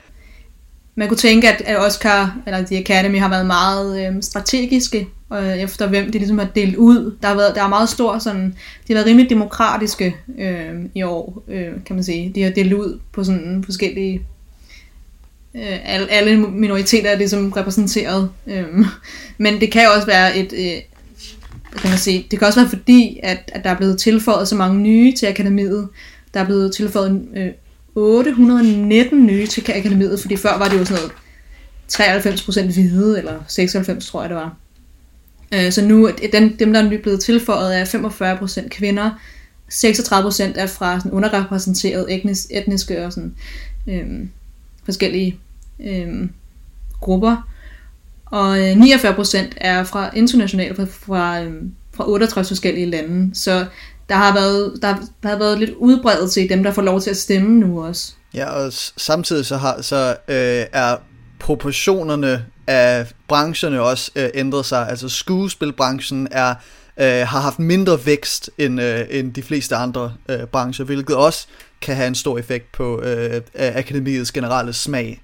Man 0.96 1.08
kunne 1.08 1.18
tænke, 1.18 1.48
at 1.48 1.78
Oscar, 1.86 2.36
eller 2.46 2.66
The 2.66 2.78
Academy, 2.78 3.18
har 3.18 3.28
været 3.28 3.46
meget 3.46 4.06
øh, 4.06 4.22
strategiske, 4.22 5.08
øh, 5.32 5.58
efter 5.58 5.88
hvem 5.88 6.12
de 6.12 6.18
ligesom 6.18 6.38
har 6.38 6.48
delt 6.54 6.76
ud. 6.76 7.16
Der 7.22 7.28
har 7.28 7.34
været, 7.34 7.54
der 7.54 7.62
er 7.62 7.68
meget 7.68 7.88
stor 7.88 8.18
sådan, 8.18 8.54
de 8.88 8.92
har 8.92 8.94
været 8.94 9.06
rimelig 9.06 9.30
demokratiske 9.30 10.16
øh, 10.38 10.74
i 10.94 11.02
år, 11.02 11.42
øh, 11.48 11.72
kan 11.86 11.96
man 11.96 12.04
sige. 12.04 12.32
De 12.34 12.42
har 12.42 12.50
delt 12.50 12.72
ud 12.72 13.00
på 13.12 13.24
sådan 13.24 13.62
forskellige, 13.64 14.22
øh, 15.54 15.78
alle, 15.84 16.10
alle 16.10 16.36
minoriteter 16.36 17.10
er 17.10 17.16
ligesom 17.16 17.52
repræsenteret. 17.52 18.30
Øhm. 18.46 18.84
Men 19.38 19.60
det 19.60 19.72
kan 19.72 19.88
også 19.96 20.06
være 20.06 20.36
et, 20.36 20.52
øh, 20.52 20.82
kan 21.80 21.90
man 21.90 21.98
sige, 21.98 22.26
det 22.30 22.38
kan 22.38 22.48
også 22.48 22.60
være 22.60 22.68
fordi, 22.68 23.20
at, 23.22 23.50
at 23.54 23.64
der 23.64 23.70
er 23.70 23.76
blevet 23.76 23.98
tilføjet 23.98 24.48
så 24.48 24.56
mange 24.56 24.80
nye 24.80 25.12
til 25.12 25.26
akademiet. 25.26 25.88
Der 26.34 26.40
er 26.40 26.44
blevet 26.44 26.74
tilføjet 26.74 27.28
øh, 27.36 27.48
819 27.94 29.26
nye 29.26 29.46
til 29.46 29.72
akademiet, 29.74 30.20
fordi 30.20 30.36
før 30.36 30.58
var 30.58 30.68
det 30.68 30.78
jo 30.78 30.84
sådan 30.84 31.02
noget 31.02 31.12
93% 31.92 32.72
hvide, 32.72 33.18
eller 33.18 33.40
96 33.48 34.06
tror 34.06 34.20
jeg 34.20 34.30
det 34.30 34.36
var. 34.36 34.56
Øh, 35.54 35.72
så 35.72 35.84
nu, 35.84 36.10
den, 36.32 36.56
dem 36.58 36.72
der 36.72 36.82
er 36.82 36.88
blevet 36.88 37.20
tilføjet, 37.20 37.80
er 37.80 37.84
45% 38.64 38.68
kvinder, 38.68 39.10
36% 39.72 40.60
er 40.60 40.66
fra 40.66 40.98
sådan 41.00 41.12
underrepræsenteret 41.12 42.14
etnisk, 42.14 42.46
etniske 42.50 43.06
og 43.06 43.12
sådan, 43.12 43.34
øhm, 43.88 44.30
forskellige 44.84 45.38
øhm, 45.80 46.30
grupper. 47.00 47.48
Og 48.26 48.58
øh, 48.58 48.72
49% 48.72 49.38
er 49.56 49.84
fra 49.84 50.10
internationale, 50.16 50.74
fra, 50.74 50.84
fra, 50.84 51.42
øhm, 51.42 51.72
fra 51.92 52.10
68 52.10 52.48
forskellige 52.48 52.86
lande. 52.86 53.34
Så 53.34 53.66
der 54.08 54.14
har 54.14 54.34
været, 54.34 54.78
der, 54.82 54.96
der 55.22 55.28
har 55.28 55.38
været 55.38 55.58
lidt 55.58 55.70
udbredelse 55.70 56.44
i 56.44 56.48
dem, 56.48 56.62
der 56.62 56.72
får 56.72 56.82
lov 56.82 57.00
til 57.00 57.10
at 57.10 57.16
stemme 57.16 57.60
nu 57.60 57.84
også. 57.84 58.12
Ja, 58.34 58.50
og 58.50 58.72
samtidig 58.96 59.46
så, 59.46 59.56
har, 59.56 59.82
så 59.82 60.16
øh, 60.28 60.66
er 60.72 60.96
proportionerne 61.38 62.44
af 62.66 63.12
brancherne 63.28 63.80
også 63.80 64.10
øh, 64.16 64.30
ændret 64.34 64.66
sig. 64.66 64.88
Altså 64.88 65.08
skuespilbranchen 65.08 66.28
er, 66.30 66.54
øh, 66.96 67.06
har 67.06 67.40
haft 67.40 67.58
mindre 67.58 68.06
vækst 68.06 68.50
end, 68.58 68.80
øh, 68.80 69.06
end 69.10 69.34
de 69.34 69.42
fleste 69.42 69.76
andre 69.76 70.12
øh, 70.28 70.44
brancher, 70.46 70.84
hvilket 70.84 71.16
også 71.16 71.46
kan 71.80 71.96
have 71.96 72.06
en 72.06 72.14
stor 72.14 72.38
effekt 72.38 72.72
på 72.72 73.02
øh, 73.02 73.40
akademiets 73.54 74.32
generelle 74.32 74.72
smag. 74.72 75.22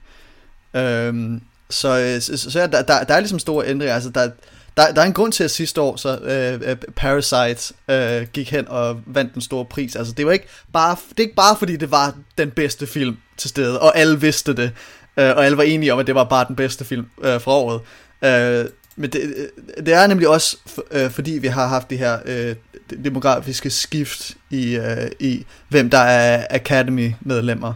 Øhm, 0.77 1.41
så 1.71 1.99
øh, 1.99 2.21
så, 2.21 2.51
så 2.51 2.61
ja, 2.61 2.67
der, 2.67 2.83
der, 2.83 3.05
der 3.05 3.15
er 3.15 3.21
ligesom 3.21 3.39
store 3.39 3.67
ændringer. 3.67 3.95
Altså, 3.95 4.11
der, 4.11 4.31
der, 4.77 4.93
der 4.95 5.03
er 5.03 5.07
en 5.07 5.13
grund 5.13 5.33
til, 5.33 5.45
at 5.45 5.51
sidste 5.51 5.81
år 5.81 5.97
så 5.97 6.19
øh, 6.19 6.71
øh, 6.71 6.77
Parasite 6.97 7.75
øh, 7.89 8.27
gik 8.33 8.51
hen 8.51 8.69
og 8.69 9.01
vandt 9.07 9.35
den 9.35 9.43
store 9.43 9.65
pris. 9.65 9.97
Altså, 9.97 10.13
det 10.13 10.27
var 10.27 10.33
ikke 10.33 10.49
bare, 10.73 10.97
det 11.09 11.19
er 11.19 11.23
ikke 11.23 11.35
bare 11.35 11.57
fordi, 11.57 11.77
det 11.77 11.91
var 11.91 12.15
den 12.39 12.51
bedste 12.51 12.87
film 12.87 13.17
til 13.37 13.51
stede, 13.51 13.81
og 13.81 13.99
alle 13.99 14.21
vidste 14.21 14.57
det 14.57 14.73
øh, 15.17 15.37
og 15.37 15.45
alle 15.45 15.57
var 15.57 15.63
enige 15.63 15.93
om, 15.93 15.99
at 15.99 16.07
det 16.07 16.15
var 16.15 16.25
bare 16.25 16.45
den 16.49 16.57
bedste 16.57 16.85
film 16.85 17.07
øh, 17.23 17.41
fra 17.41 17.53
året. 17.53 17.81
Øh, 18.25 18.67
men 18.97 19.11
det, 19.11 19.21
øh, 19.21 19.85
det 19.87 19.95
er 19.95 20.07
nemlig 20.07 20.29
også, 20.29 20.57
øh, 20.91 21.11
fordi 21.11 21.31
vi 21.31 21.47
har 21.47 21.67
haft 21.67 21.91
det 21.91 21.99
her 21.99 22.19
øh, 22.25 22.57
demografiske 23.05 23.71
skift 23.71 24.37
i, 24.51 24.77
øh, 24.77 25.11
i 25.21 25.47
hvem 25.69 25.91
der 25.91 25.99
er 25.99 26.47
Academy-medlemmer, 26.51 27.75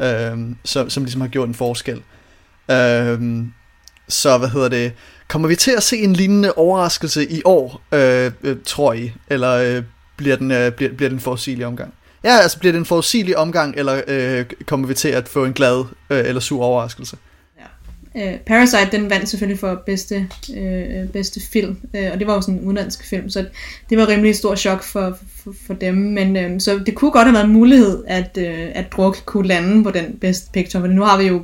øh, 0.00 0.38
som, 0.64 0.90
som 0.90 1.02
ligesom 1.04 1.20
har 1.20 1.28
gjort 1.28 1.48
en 1.48 1.54
forskel. 1.54 2.02
Øh, 2.70 3.44
så 4.08 4.38
hvad 4.38 4.48
hedder 4.48 4.68
det? 4.68 4.92
Kommer 5.30 5.48
vi 5.48 5.56
til 5.56 5.70
at 5.70 5.82
se 5.82 5.96
en 5.96 6.12
lignende 6.12 6.52
overraskelse 6.52 7.30
i 7.30 7.42
år, 7.44 7.82
øh, 7.92 8.32
øh, 8.42 8.56
tror 8.64 8.92
I? 8.92 9.12
Eller 9.28 9.52
øh, 9.52 9.82
bliver, 10.16 10.36
den, 10.36 10.50
øh, 10.50 10.72
bliver, 10.72 10.92
bliver 10.92 11.08
den 11.08 11.20
forudsigelig 11.20 11.66
omgang? 11.66 11.94
Ja, 12.24 12.38
altså 12.42 12.58
bliver 12.58 12.72
det 12.72 12.78
en 12.78 12.84
forudsigelig 12.84 13.36
omgang, 13.36 13.74
eller 13.76 14.00
øh, 14.08 14.44
kommer 14.66 14.86
vi 14.86 14.94
til 14.94 15.08
at 15.08 15.28
få 15.28 15.44
en 15.44 15.52
glad 15.52 15.84
øh, 16.10 16.18
eller 16.18 16.40
sur 16.40 16.64
overraskelse? 16.64 17.16
Ja. 18.14 18.32
Uh, 18.32 18.38
Parasite, 18.46 18.88
den 18.92 19.10
vandt 19.10 19.28
selvfølgelig 19.28 19.60
for 19.60 19.82
bedste, 19.86 20.28
øh, 20.56 21.08
bedste 21.08 21.40
film, 21.52 21.76
øh, 21.94 22.08
og 22.12 22.18
det 22.18 22.26
var 22.26 22.34
jo 22.34 22.40
sådan 22.40 22.54
en 22.54 22.64
udenlandsk 22.64 23.04
film, 23.04 23.30
så 23.30 23.46
det 23.90 23.98
var 23.98 24.08
rimelig 24.08 24.36
stor 24.36 24.54
chok 24.54 24.82
for, 24.82 25.18
for, 25.44 25.54
for 25.66 25.74
dem, 25.74 25.94
men 25.94 26.36
øh, 26.36 26.60
så 26.60 26.80
det 26.86 26.94
kunne 26.94 27.10
godt 27.10 27.26
have 27.26 27.34
været 27.34 27.46
en 27.46 27.52
mulighed, 27.52 28.04
at, 28.06 28.38
øh, 28.38 28.68
at 28.74 28.92
Druk 28.92 29.16
kunne 29.24 29.48
lande 29.48 29.84
på 29.84 29.90
den 29.90 30.18
best 30.20 30.52
picture, 30.52 30.82
for 30.82 30.88
nu 30.88 31.02
har 31.02 31.18
vi 31.18 31.24
jo 31.24 31.42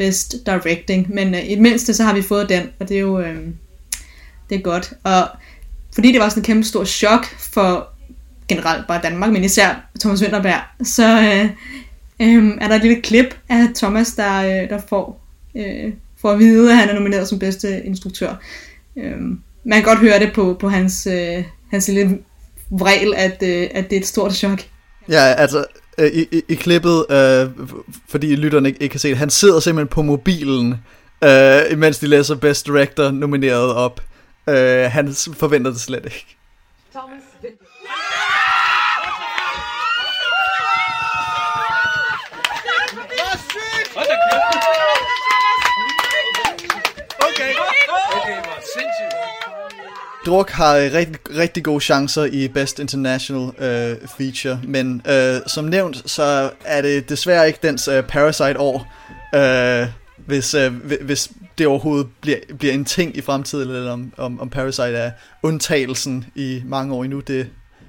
best 0.00 0.34
directing, 0.46 1.14
men 1.14 1.34
øh, 1.34 1.44
i 1.44 1.50
det 1.50 1.58
mindste 1.58 1.94
så 1.94 2.04
har 2.04 2.14
vi 2.14 2.22
fået 2.22 2.48
den, 2.48 2.62
og 2.80 2.88
det 2.88 2.96
er 2.96 3.00
jo 3.00 3.20
øh, 3.20 3.46
det 4.50 4.58
er 4.58 4.62
godt, 4.62 4.92
og 5.04 5.28
fordi 5.94 6.12
det 6.12 6.20
var 6.20 6.28
sådan 6.28 6.40
en 6.40 6.44
kæmpe 6.44 6.64
stor 6.64 6.84
chok 6.84 7.26
for 7.38 7.88
generelt 8.48 8.86
bare 8.86 9.00
Danmark, 9.02 9.32
men 9.32 9.44
især 9.44 9.90
Thomas 10.00 10.22
Winterberg, 10.22 10.60
så 10.82 11.20
øh, 11.20 11.44
øh, 12.20 12.58
er 12.60 12.68
der 12.68 12.74
et 12.74 12.82
lille 12.82 13.02
klip 13.02 13.38
af 13.48 13.68
Thomas, 13.74 14.12
der, 14.12 14.62
øh, 14.62 14.68
der 14.70 14.80
får, 14.88 15.26
øh, 15.56 15.92
får 16.20 16.30
at 16.30 16.38
vide, 16.38 16.70
at 16.70 16.76
han 16.76 16.88
er 16.88 16.94
nomineret 16.94 17.28
som 17.28 17.38
bedste 17.38 17.82
instruktør. 17.84 18.34
Øh, 18.96 19.20
man 19.64 19.78
kan 19.78 19.82
godt 19.82 19.98
høre 19.98 20.18
det 20.18 20.32
på, 20.34 20.56
på 20.60 20.68
hans, 20.68 21.06
øh, 21.06 21.44
hans 21.70 21.88
lille 21.88 22.18
vrel, 22.70 23.14
at, 23.16 23.42
øh, 23.42 23.68
at 23.74 23.90
det 23.90 23.96
er 23.96 24.00
et 24.00 24.06
stort 24.06 24.34
chok. 24.34 24.60
Ja, 25.08 25.34
altså 25.34 25.64
øh, 26.00 26.06
i, 26.06 26.28
i, 26.32 26.42
i 26.48 26.54
klippet, 26.54 27.06
øh, 27.10 27.50
fordi 28.08 28.34
lytterne 28.34 28.68
ikke, 28.68 28.82
ikke 28.82 28.92
kan 28.92 29.00
se 29.00 29.08
det, 29.08 29.16
han 29.16 29.30
sidder 29.30 29.60
simpelthen 29.60 29.88
på 29.88 30.02
mobilen, 30.02 30.74
øh, 31.24 31.60
imens 31.70 31.98
de 31.98 32.06
læser 32.06 32.34
Best 32.34 32.66
Director 32.66 33.10
nomineret 33.10 33.74
op. 33.74 34.00
Øh, 34.48 34.90
han 34.90 35.14
forventer 35.32 35.70
det 35.70 35.80
slet 35.80 36.04
ikke. 36.04 36.36
Thomas 36.94 37.22
Druk 50.30 50.50
har 50.50 50.76
øh, 50.76 50.92
rigtig, 50.92 51.16
rigtig 51.36 51.64
gode 51.64 51.80
chancer 51.80 52.24
i 52.24 52.48
Best 52.48 52.78
International 52.78 53.40
uh, 53.42 54.08
Feature, 54.18 54.60
men 54.64 55.02
uh, 55.08 55.40
som 55.46 55.64
nævnt, 55.64 56.10
så 56.10 56.50
er 56.64 56.82
det 56.82 57.08
desværre 57.08 57.46
ikke 57.46 57.58
dens 57.62 57.88
uh, 57.88 58.00
Parasite-år, 58.00 58.92
uh, 59.36 59.88
hvis, 60.26 60.54
uh, 60.54 60.74
hvis 61.00 61.30
det 61.58 61.66
overhovedet 61.66 62.06
bliver, 62.20 62.36
bliver 62.58 62.74
en 62.74 62.84
ting 62.84 63.16
i 63.16 63.20
fremtiden, 63.20 63.70
eller 63.70 63.92
om, 63.92 64.12
om, 64.16 64.40
om 64.40 64.50
Parasite 64.50 64.88
er 64.88 65.10
undtagelsen 65.42 66.24
i 66.34 66.62
mange 66.66 66.94
år 66.94 67.04
endnu, 67.04 67.20
det 67.20 67.48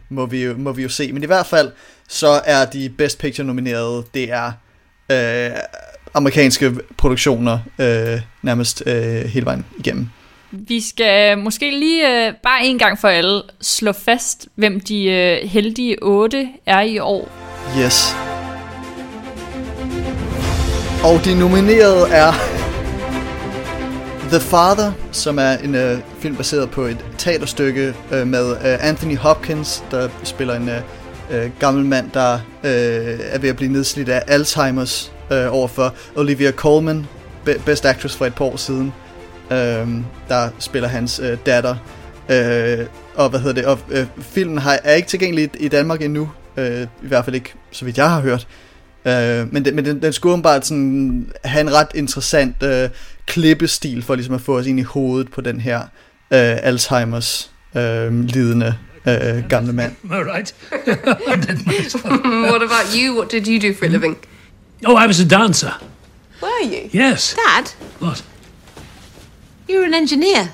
må 0.09 0.25
vi, 0.25 0.43
jo, 0.43 0.57
må 0.57 0.71
vi 0.71 0.83
jo 0.83 0.89
se. 0.89 1.11
Men 1.11 1.23
i 1.23 1.25
hvert 1.25 1.45
fald, 1.45 1.71
så 2.09 2.41
er 2.45 2.65
de 2.65 2.89
Best 2.89 3.19
Picture 3.19 3.47
nominerede, 3.47 4.03
det 4.13 4.31
er 4.31 4.51
uh, 5.09 5.59
amerikanske 6.13 6.75
produktioner 6.97 7.59
øh, 7.79 8.21
nærmest 8.41 8.83
øh, 8.85 9.25
hele 9.25 9.45
vejen 9.45 9.65
igennem. 9.79 10.09
Vi 10.53 10.81
skal 10.81 11.37
måske 11.37 11.79
lige 11.79 12.27
øh, 12.27 12.33
bare 12.43 12.65
en 12.65 12.77
gang 12.79 12.99
for 12.99 13.07
alle 13.07 13.41
slå 13.61 13.91
fast, 13.91 14.47
hvem 14.55 14.79
de 14.79 15.05
øh, 15.05 15.49
heldige 15.49 16.03
otte 16.03 16.47
er 16.65 16.81
i 16.81 16.99
år. 16.99 17.29
Yes. 17.79 18.15
Og 21.03 21.25
de 21.25 21.39
nominerede 21.39 22.07
er 22.09 22.31
The 24.29 24.39
Father, 24.39 24.91
som 25.11 25.39
er 25.39 25.51
en 25.51 25.75
øh, 25.75 25.97
film 26.19 26.35
baseret 26.35 26.69
på 26.69 26.81
et 26.81 27.05
teaterstykke 27.17 27.93
øh, 28.11 28.27
med 28.27 28.51
øh, 28.51 28.87
Anthony 28.87 29.17
Hopkins, 29.17 29.83
der 29.91 30.09
spiller 30.23 30.55
en 30.55 30.69
øh, 30.69 30.81
øh 31.31 31.49
gammel 31.59 31.85
mand, 31.85 32.11
der 32.11 32.33
øh, 32.63 33.19
er 33.21 33.39
ved 33.39 33.49
at 33.49 33.55
blive 33.55 33.71
nedslidt 33.71 34.09
af 34.09 34.39
Alzheimer's 34.39 35.11
øh, 35.33 35.53
overfor 35.53 35.93
Olivia 36.15 36.51
Colman, 36.51 37.07
be- 37.45 37.61
Best 37.65 37.85
Actress 37.85 38.15
for 38.15 38.25
et 38.25 38.35
par 38.35 38.45
år 38.45 38.55
siden, 38.55 38.93
øh, 39.51 39.87
der 40.29 40.49
spiller 40.59 40.89
hans 40.89 41.19
øh, 41.19 41.37
datter. 41.45 41.75
Øh, 42.29 42.85
og 43.15 43.29
hvad 43.29 43.39
hedder 43.39 43.53
det? 43.53 43.65
Og 43.65 43.79
øh, 43.89 44.05
filmen 44.21 44.57
har, 44.57 44.79
er 44.83 44.93
ikke 44.93 45.07
tilgængelig 45.09 45.49
i 45.59 45.67
Danmark 45.67 46.01
endnu, 46.01 46.31
øh, 46.57 46.81
i 46.81 47.07
hvert 47.07 47.25
fald 47.25 47.35
ikke, 47.35 47.53
så 47.71 47.85
vidt 47.85 47.97
jeg 47.97 48.09
har 48.09 48.21
hørt. 48.21 48.47
Øh, 49.05 49.53
men 49.53 49.65
den, 49.65 49.75
men 49.75 49.85
den, 49.85 50.01
den 50.01 50.13
skulle 50.13 50.43
bare 50.43 50.61
sådan 50.61 51.31
have 51.43 51.61
en 51.61 51.73
ret 51.73 51.87
interessant 51.95 52.63
øh, 52.63 52.89
klippestil 53.25 54.03
for 54.03 54.15
ligesom 54.15 54.35
at 54.35 54.41
få 54.41 54.57
os 54.57 54.65
ind 54.65 54.79
i 54.79 54.83
hovedet 54.83 55.31
på 55.31 55.41
den 55.41 55.61
her 55.61 55.79
øh, 55.79 55.87
Alzheimers 56.63 57.51
øh, 57.75 58.23
lidende 58.23 58.75
øh, 59.07 59.49
gamle 59.49 59.73
mand. 59.73 59.95
All 60.11 60.23
right. 60.23 60.55
what 62.51 62.61
about 62.61 62.93
you? 62.95 63.17
What 63.17 63.31
did 63.31 63.47
you 63.47 63.69
do 63.69 63.77
for 63.77 63.85
a 63.85 63.89
living? 63.89 64.17
Oh, 64.85 65.03
I 65.03 65.07
was 65.07 65.19
a 65.19 65.27
dancer. 65.27 65.83
Were 66.41 66.63
you? 66.63 66.89
Yes. 66.93 67.35
Dad, 67.35 67.73
What? 68.01 68.23
You're 69.67 69.85
an 69.85 69.93
engineer. 69.93 70.51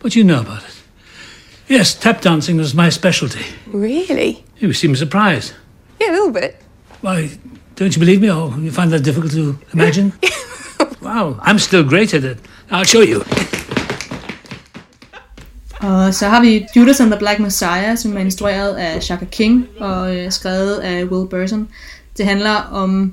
What 0.00 0.12
do 0.12 0.18
you 0.18 0.24
know 0.24 0.40
about 0.40 0.62
it? 0.64 0.82
Yes, 1.68 1.94
tap 1.94 2.20
dancing 2.20 2.56
was 2.58 2.74
my 2.74 2.90
specialty. 2.90 3.44
Really? 3.66 4.44
You 4.58 4.72
seem 4.72 4.96
surprised. 4.96 5.54
Yeah, 6.00 6.10
a 6.10 6.12
little 6.12 6.32
bit. 6.32 6.56
Why, 7.00 7.30
don't 7.76 7.94
you 7.94 8.00
believe 8.00 8.20
me, 8.20 8.30
or 8.30 8.50
you 8.58 8.70
find 8.70 8.92
that 8.92 9.02
difficult 9.02 9.32
to 9.32 9.58
imagine? 9.72 10.12
wow, 11.00 11.38
I'm 11.42 11.58
still 11.58 11.84
great 11.84 12.14
at 12.14 12.24
it. 12.24 12.38
I'll 12.70 12.84
show 12.84 13.00
you. 13.02 13.24
Og 15.82 16.14
så 16.14 16.28
har 16.28 16.40
vi 16.40 16.66
Judas 16.76 17.00
and 17.00 17.10
the 17.10 17.18
Black 17.18 17.38
Messiah, 17.38 17.98
som 17.98 18.16
er 18.16 18.20
instrueret 18.20 18.74
af 18.74 19.02
Shaka 19.02 19.24
King 19.24 19.68
og 19.80 20.16
øh, 20.16 20.32
skrevet 20.32 20.74
af 20.74 21.04
Will 21.04 21.28
Burton. 21.28 21.68
Det 22.16 22.26
handler 22.26 22.54
om 22.72 23.12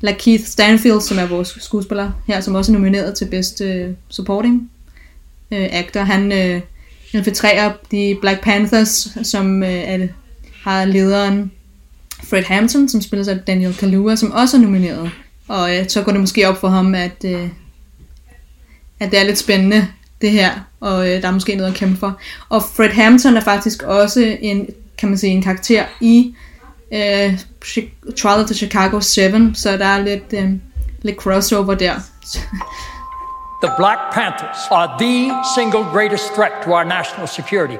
Lakeith 0.00 0.44
Stanfield, 0.44 1.00
som 1.00 1.18
er 1.18 1.26
vores 1.26 1.56
skuespiller 1.60 2.10
her, 2.26 2.40
som 2.40 2.54
også 2.54 2.72
er 2.72 2.74
nomineret 2.74 3.14
til 3.14 3.24
bedste 3.24 3.64
øh, 3.64 3.94
supporting 4.08 4.70
øh, 5.50 5.68
actor. 5.72 6.00
Han 6.00 6.32
øh, 6.32 6.60
infiltrerer 7.12 7.72
de 7.90 8.16
Black 8.20 8.42
Panthers, 8.42 9.08
som 9.22 9.62
øh, 9.62 9.68
er, 9.68 10.06
har 10.62 10.84
lederen 10.84 11.50
Fred 12.24 12.42
Hampton, 12.42 12.88
som 12.88 13.00
spiller 13.00 13.24
sig 13.24 13.46
Daniel 13.46 13.74
Kaluuya, 13.74 14.16
som 14.16 14.32
også 14.32 14.56
er 14.56 14.60
nomineret. 14.60 15.10
Og 15.48 15.76
øh, 15.76 15.88
så 15.88 16.02
går 16.02 16.12
det 16.12 16.20
måske 16.20 16.48
op 16.48 16.60
for 16.60 16.68
ham, 16.68 16.94
at, 16.94 17.24
øh, 17.24 17.48
at 19.00 19.10
det 19.10 19.20
er 19.20 19.24
lidt 19.24 19.38
spændende, 19.38 19.86
det 20.20 20.30
her, 20.30 20.50
og 20.80 21.08
øh, 21.08 21.22
der 21.22 21.28
er 21.28 21.32
måske 21.32 21.54
noget 21.54 21.70
at 21.70 21.76
kæmpe 21.76 21.98
for. 21.98 22.18
Og 22.48 22.62
Fred 22.62 22.90
Hampton 22.90 23.36
er 23.36 23.40
faktisk 23.40 23.82
også 23.82 24.36
en, 24.40 24.66
kan 24.98 25.08
man 25.08 25.18
sige, 25.18 25.32
en 25.32 25.42
karakter 25.42 25.84
i 26.00 26.34
øh, 26.92 27.38
Chi- 27.64 28.12
Trial 28.16 28.40
of 28.40 28.46
the 28.46 28.54
Chicago 28.54 29.00
7, 29.00 29.54
så 29.54 29.76
der 29.76 29.84
er 29.86 29.98
lidt, 30.02 30.32
øh, 30.32 30.50
lidt 31.02 31.16
crossover 31.16 31.74
der. 31.74 31.94
The 33.62 33.72
Black 33.76 34.00
Panthers 34.12 34.60
are 34.70 34.88
the 34.98 35.32
single 35.56 35.84
greatest 35.92 36.32
threat 36.36 36.52
to 36.64 36.70
our 36.72 36.84
national 36.84 37.26
security. 37.26 37.78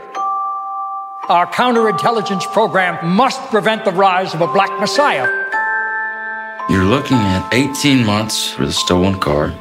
Our 1.29 1.47
counterintelligence 1.47 2.47
program 2.53 2.95
must 3.23 3.41
prevent 3.51 3.85
the 3.85 3.93
rise 3.93 4.35
of 4.35 4.41
a 4.41 4.53
black 4.53 4.73
messiah. 4.81 5.27
You're 6.71 6.91
looking 6.97 7.19
at 7.19 7.43
18 7.53 8.05
months 8.05 8.51
for 8.51 8.67
the 8.67 8.73
stolen 8.73 9.21
car, 9.21 9.55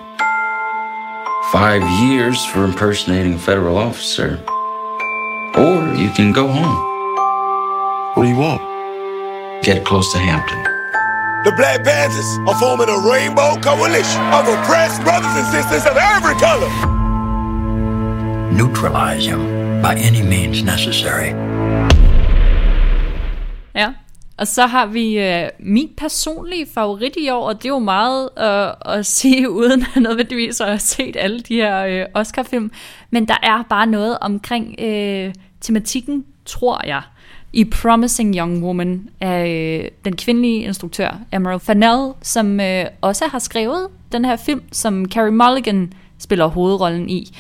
five 1.52 1.84
years 2.02 2.44
for 2.46 2.64
impersonating 2.66 3.34
a 3.36 3.40
federal 3.40 3.78
officer, 3.78 4.40
or 5.56 5.94
you 5.96 6.10
can 6.16 6.32
go 6.34 6.48
home. 6.48 6.78
What 8.16 8.24
do 8.24 8.30
you 8.30 8.38
want? 8.38 8.62
Get 9.64 9.86
close 9.86 10.12
to 10.14 10.20
Hampton. 10.20 10.64
The 11.44 11.52
Black 11.58 11.84
Panthers 11.84 12.30
are 12.48 12.58
forming 12.60 12.90
a 12.90 13.00
rainbow 13.14 13.52
coalition 13.70 14.22
of 14.38 14.48
oppressed 14.48 15.02
brothers 15.04 15.36
and 15.40 15.48
sisters 15.56 15.86
of 15.92 15.98
every 15.98 16.36
color. 16.48 16.72
Neutralize 18.52 19.26
him 19.26 19.42
by 19.82 19.94
any 19.96 20.22
means 20.22 20.64
necessary. 20.64 21.32
Ja, 23.76 23.94
og 24.38 24.48
så 24.48 24.66
har 24.66 24.86
vi 24.86 25.20
øh, 25.20 25.50
min 25.60 25.90
personlige 25.98 26.68
favorit 26.74 27.16
i 27.18 27.30
år, 27.30 27.48
og 27.48 27.56
det 27.58 27.66
er 27.66 27.70
jo 27.70 27.80
meget 27.80 28.30
øh, 28.40 28.96
at 28.96 29.06
sige 29.16 29.50
uden 29.50 29.86
nødvendigvis 29.96 30.62
at 30.62 30.68
have 30.68 30.80
set 30.80 31.16
alle 31.20 31.40
de 31.40 31.56
her 31.56 31.86
øh, 31.86 32.06
Oscar-film, 32.14 32.72
men 33.12 33.28
der 33.28 33.38
er 33.44 33.64
bare 33.70 33.88
noget 33.88 34.18
omkring 34.22 34.76
øh, 34.80 35.34
tematikken, 35.62 36.26
tror 36.46 36.88
jeg, 36.88 37.02
i 37.58 37.64
Promising 37.64 38.36
Young 38.36 38.64
Woman 38.64 39.10
af 39.22 39.48
øh, 39.48 39.90
den 40.06 40.16
kvindelige 40.16 40.64
instruktør 40.64 41.20
Emerald 41.34 41.60
Fennell, 41.60 42.14
som 42.22 42.60
øh, 42.60 42.86
også 43.02 43.26
har 43.28 43.40
skrevet 43.40 43.88
den 44.12 44.26
her 44.26 44.36
film, 44.36 44.62
som 44.72 45.06
Carey 45.06 45.30
Mulligan 45.30 45.94
spiller 46.20 46.46
hovedrollen 46.46 47.10
i. 47.10 47.36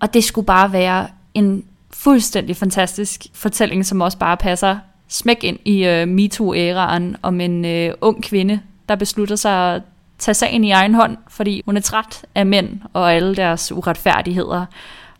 Og 0.00 0.14
det 0.14 0.24
skulle 0.24 0.44
bare 0.46 0.72
være 0.72 1.06
en 1.34 1.64
fuldstændig 1.90 2.56
fantastisk 2.56 3.26
fortælling, 3.34 3.86
som 3.86 4.00
også 4.00 4.18
bare 4.18 4.36
passer 4.36 4.78
smæk 5.08 5.44
ind 5.44 5.58
i 5.64 5.84
øh, 5.84 6.08
MeToo-æraen 6.08 7.16
om 7.22 7.40
en 7.40 7.64
øh, 7.64 7.94
ung 8.00 8.22
kvinde, 8.22 8.60
der 8.88 8.96
beslutter 8.96 9.36
sig 9.36 9.74
at 9.74 9.82
tage 10.18 10.34
sagen 10.34 10.64
i 10.64 10.70
egen 10.70 10.94
hånd, 10.94 11.16
fordi 11.28 11.62
hun 11.64 11.76
er 11.76 11.80
træt 11.80 12.24
af 12.34 12.46
mænd 12.46 12.80
og 12.92 13.14
alle 13.14 13.34
deres 13.34 13.72
uretfærdigheder. 13.72 14.66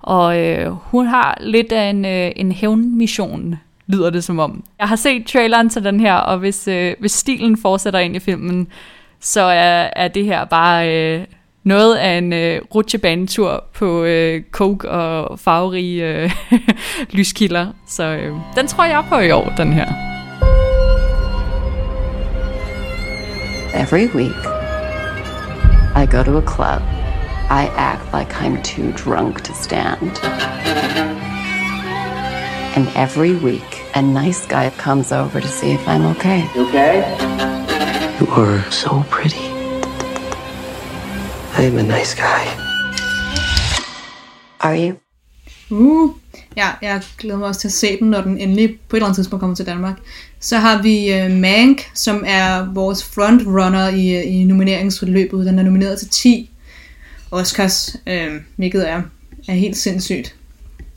Og 0.01 0.39
øh, 0.39 0.71
hun 0.71 1.07
har 1.07 1.39
lidt 1.41 1.73
af 1.73 1.91
en, 1.91 2.05
øh, 2.05 2.33
en 2.37 2.53
hævnmission, 2.53 3.59
lyder 3.89 4.11
det 4.11 4.25
som 4.25 4.39
om. 4.39 4.65
Jeg 4.79 4.89
har 4.89 4.97
set 4.97 5.27
traileren 5.27 5.69
til 5.69 5.85
den 5.85 6.01
her, 6.01 6.15
og 6.15 6.39
hvis, 6.39 6.69
øh, 6.69 6.95
hvis 7.01 7.13
stilen 7.13 7.57
fortsætter 7.57 7.99
ind 7.99 8.17
i 8.17 8.19
filmen, 8.19 8.69
så 9.21 9.41
er, 9.41 9.91
er 9.97 10.09
det 10.09 10.25
her 10.25 10.45
bare 10.45 10.95
øh, 10.95 11.25
noget 11.65 11.97
af 11.97 12.19
en 12.19 12.33
øh, 12.33 12.61
rutsjebanetur 12.75 13.65
på 13.75 14.05
øh, 14.05 14.43
coke 14.51 14.91
og 14.91 15.39
farverige 15.39 16.05
øh, 16.05 16.31
lyskilder. 17.19 17.67
Så 17.87 18.05
øh, 18.05 18.33
den 18.57 18.67
tror 18.67 18.85
jeg 18.85 19.05
på 19.09 19.19
i 19.19 19.31
år, 19.31 19.53
den 19.57 19.73
her. 19.73 19.87
Every 23.75 24.07
week, 24.15 24.41
I 25.97 26.07
go 26.17 26.23
to 26.23 26.37
a 26.39 26.47
club. 26.55 26.83
I 27.51 27.71
act 27.77 28.13
like 28.13 28.31
I'm 28.35 28.63
too 28.63 28.93
drunk 28.93 29.43
to 29.45 29.55
stand. 29.55 30.11
And 32.77 32.87
every 32.95 33.33
week, 33.33 33.78
a 33.99 34.01
nice 34.01 34.47
guy 34.47 34.71
comes 34.71 35.11
over 35.11 35.41
to 35.41 35.49
see 35.49 35.73
if 35.73 35.89
I'm 35.89 36.07
okay. 36.07 36.45
okay? 36.57 36.97
You 38.21 38.27
are 38.31 38.63
so 38.71 39.03
pretty. 39.11 39.45
I'm 41.57 41.79
a 41.79 41.83
nice 41.83 42.15
guy. 42.15 42.43
Are 44.61 44.77
you? 44.77 44.99
Uh, 45.71 46.11
ja, 46.57 46.69
jeg 46.83 47.03
glæder 47.19 47.39
mig 47.39 47.49
også 47.49 47.61
til 47.61 47.69
at 47.69 47.73
se 47.73 47.99
den, 47.99 48.11
når 48.11 48.21
den 48.21 48.39
endelig 48.39 48.79
på 48.89 48.97
et 48.97 48.99
eller 48.99 49.07
andet 49.07 49.17
tidspunkt 49.17 49.41
kommer 49.41 49.57
til 49.57 49.67
Danmark. 49.67 49.99
Så 50.41 50.57
har 50.57 50.83
vi 50.83 51.25
uh, 51.25 51.33
Mank, 51.33 51.91
som 51.95 52.25
er 52.27 52.73
vores 52.75 53.05
frontrunner 53.05 53.89
i, 53.89 54.23
i 54.23 54.45
nomineringsforløbet. 54.45 55.47
Den 55.47 55.59
er 55.59 55.63
nomineret 55.63 55.99
til 55.99 56.09
10 56.09 56.51
Oscars, 57.31 57.97
øh, 58.07 58.35
hvilket 58.57 58.91
er, 58.91 59.03
er 59.49 59.55
helt 59.55 59.77
sindssygt. 59.77 60.35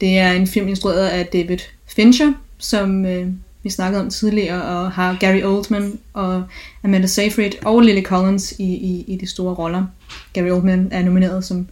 Det 0.01 0.17
er 0.17 0.31
en 0.31 0.47
film 0.47 0.67
instrueret 0.67 1.07
af 1.07 1.25
David 1.25 1.57
Fincher, 1.87 2.33
som 2.61 3.05
øh, 3.05 3.27
vi 3.63 3.69
snakkede 3.69 4.01
om 4.01 4.09
tidligere, 4.09 4.63
og 4.63 4.91
har 4.91 5.17
Gary 5.19 5.41
Oldman 5.43 5.99
og 6.13 6.43
Amanda 6.83 7.07
Seyfried 7.07 7.51
og 7.65 7.81
Lily 7.81 8.03
Collins 8.03 8.53
i, 8.59 8.63
i, 8.63 9.05
i 9.07 9.17
de 9.17 9.27
store 9.27 9.53
roller. 9.53 9.85
Gary 10.33 10.49
Oldman 10.49 10.87
er 10.91 11.03
nomineret 11.03 11.45
som 11.45 11.67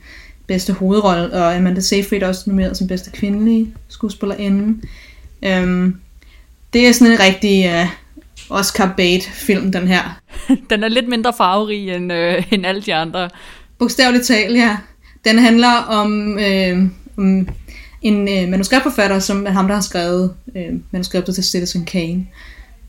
bedste 0.47 0.73
hovedrolle, 0.73 1.33
og 1.33 1.55
Amanda 1.55 1.81
Seyfried 1.81 2.21
er 2.21 2.27
også 2.27 2.43
nomineret 2.47 2.77
som 2.77 2.87
bedste 2.87 3.11
kvindelige 3.11 3.73
skuespillerinde. 3.87 4.81
Um, 5.63 5.95
det 6.73 6.87
er 6.87 6.91
sådan 6.91 7.13
en 7.13 7.19
rigtig 7.19 7.81
uh, 7.81 7.89
Oscar 8.49 8.93
bait 8.97 9.23
film, 9.23 9.71
den 9.71 9.87
her. 9.87 10.21
den 10.69 10.83
er 10.83 10.87
lidt 10.87 11.07
mindre 11.07 11.33
farverig 11.37 11.95
end, 11.95 12.13
øh, 12.13 12.43
end 12.51 12.65
alle 12.65 12.81
de 12.81 12.93
andre. 12.93 13.29
Bogstaveligt 13.79 14.25
talt, 14.25 14.57
ja. 14.57 14.77
Den 15.25 15.39
handler 15.39 15.73
om, 15.73 16.39
øh, 16.39 16.87
om 17.17 17.47
en 18.01 18.27
øh, 18.27 18.49
manuskriptforfatter, 18.49 19.19
som 19.19 19.45
er 19.45 19.51
ham, 19.51 19.67
der 19.67 19.73
har 19.73 19.81
skrevet 19.81 20.33
øh, 20.55 20.73
manuskriptet 20.91 21.35
til 21.35 21.43
Citizen 21.43 21.85
Kane, 21.85 22.25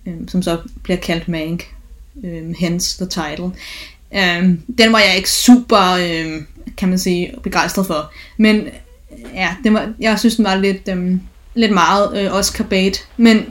øh, 0.07 0.15
som 0.29 0.43
så 0.43 0.59
bliver 0.83 0.99
kaldt 0.99 1.29
Mank, 1.29 1.65
øh, 2.25 2.55
hence 2.59 3.05
the 3.05 3.07
title. 3.07 3.51
Øh, 4.15 4.59
den 4.79 4.93
var 4.93 4.99
jeg 4.99 5.17
ikke 5.17 5.31
super, 5.31 5.99
øh, 6.01 6.43
kan 6.77 6.89
man 6.89 6.99
sige, 6.99 7.35
begejstret 7.43 7.87
for. 7.87 8.13
Men 8.37 8.69
ja, 9.35 9.55
den 9.65 9.75
var, 9.75 9.93
jeg 10.01 10.19
synes, 10.19 10.37
den 10.37 10.45
var 10.45 10.55
lidt, 10.55 10.89
øh, 10.89 11.17
lidt 11.55 11.73
meget 11.73 12.25
øh, 12.25 12.35
Oscar 12.35 12.65
bait. 12.65 13.09
Men 13.17 13.45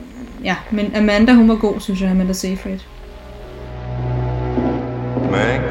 ja, 0.43 0.55
men 0.71 0.95
Amanda, 0.95 1.33
hun 1.33 1.49
var 1.49 1.55
god, 1.55 1.79
synes 1.79 2.01
jeg, 2.01 2.09
Amanda 2.09 2.33
Seyfried. 2.33 2.79
Mank, 5.31 5.63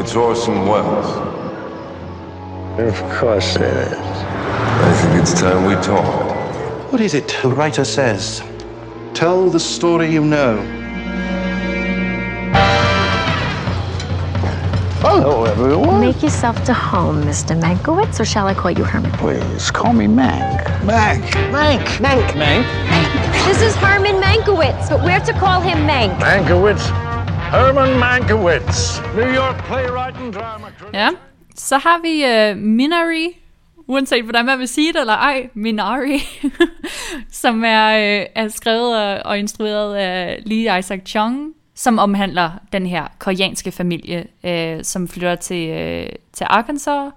it's 0.00 0.16
Orson 0.16 0.54
Welles. 0.54 1.39
Of 2.78 2.94
course 3.18 3.56
it 3.56 3.62
is. 3.62 3.92
I 3.92 4.92
think 5.02 5.20
it's 5.20 5.38
time 5.38 5.66
we 5.66 5.74
talked. 5.82 6.92
What 6.92 7.00
is 7.00 7.14
it 7.14 7.36
the 7.42 7.48
writer 7.48 7.84
says? 7.84 8.42
Tell 9.12 9.50
the 9.50 9.58
story 9.60 10.10
you 10.10 10.24
know. 10.24 10.56
Hello, 15.02 15.44
everyone. 15.44 16.00
Make 16.00 16.22
yourself 16.22 16.62
to 16.64 16.72
home, 16.72 17.22
Mr. 17.24 17.60
Mankowitz, 17.60 18.20
or 18.20 18.24
shall 18.24 18.46
I 18.46 18.54
call 18.54 18.70
you 18.70 18.84
Herman? 18.84 19.10
Please 19.12 19.70
call 19.70 19.92
me 19.92 20.06
Mank. 20.06 20.62
Mank. 20.82 21.24
Mank. 21.50 21.84
Mank. 21.98 22.28
Mank. 22.32 23.44
This 23.46 23.62
is 23.62 23.74
Herman 23.76 24.20
Mankowitz, 24.22 24.88
but 24.88 25.02
we're 25.04 25.20
to 25.20 25.32
call 25.32 25.60
him 25.60 25.78
Mank. 25.88 26.16
Mankowitz. 26.20 26.86
Herman 27.50 27.98
Mankowitz. 28.00 29.00
New 29.16 29.32
York 29.32 29.58
playwright 29.64 30.14
and 30.16 30.32
drama 30.32 30.70
critic. 30.78 30.94
Ja, 30.94 31.12
så 31.60 31.78
har 31.78 32.00
vi 32.02 32.24
uh, 32.24 32.58
Minari, 32.62 33.28
uanset 33.76 34.24
hvordan 34.24 34.46
man 34.46 34.58
vil 34.58 34.68
sige 34.68 34.92
det 34.92 35.00
eller 35.00 35.12
ej, 35.12 35.48
Minari, 35.54 36.18
som 37.42 37.64
er, 37.64 37.96
uh, 37.96 38.26
er 38.34 38.48
skrevet 38.48 38.98
og, 38.98 39.18
og 39.24 39.38
instrueret 39.38 39.96
af 39.96 40.42
Lee 40.46 40.78
Isaac 40.78 41.00
Chung, 41.06 41.54
som 41.74 41.98
omhandler 41.98 42.50
den 42.72 42.86
her 42.86 43.06
koreanske 43.18 43.72
familie, 43.72 44.26
uh, 44.44 44.82
som 44.82 45.08
flytter 45.08 45.34
til, 45.34 45.70
uh, 45.70 46.12
til 46.32 46.46
Arkansas 46.50 47.12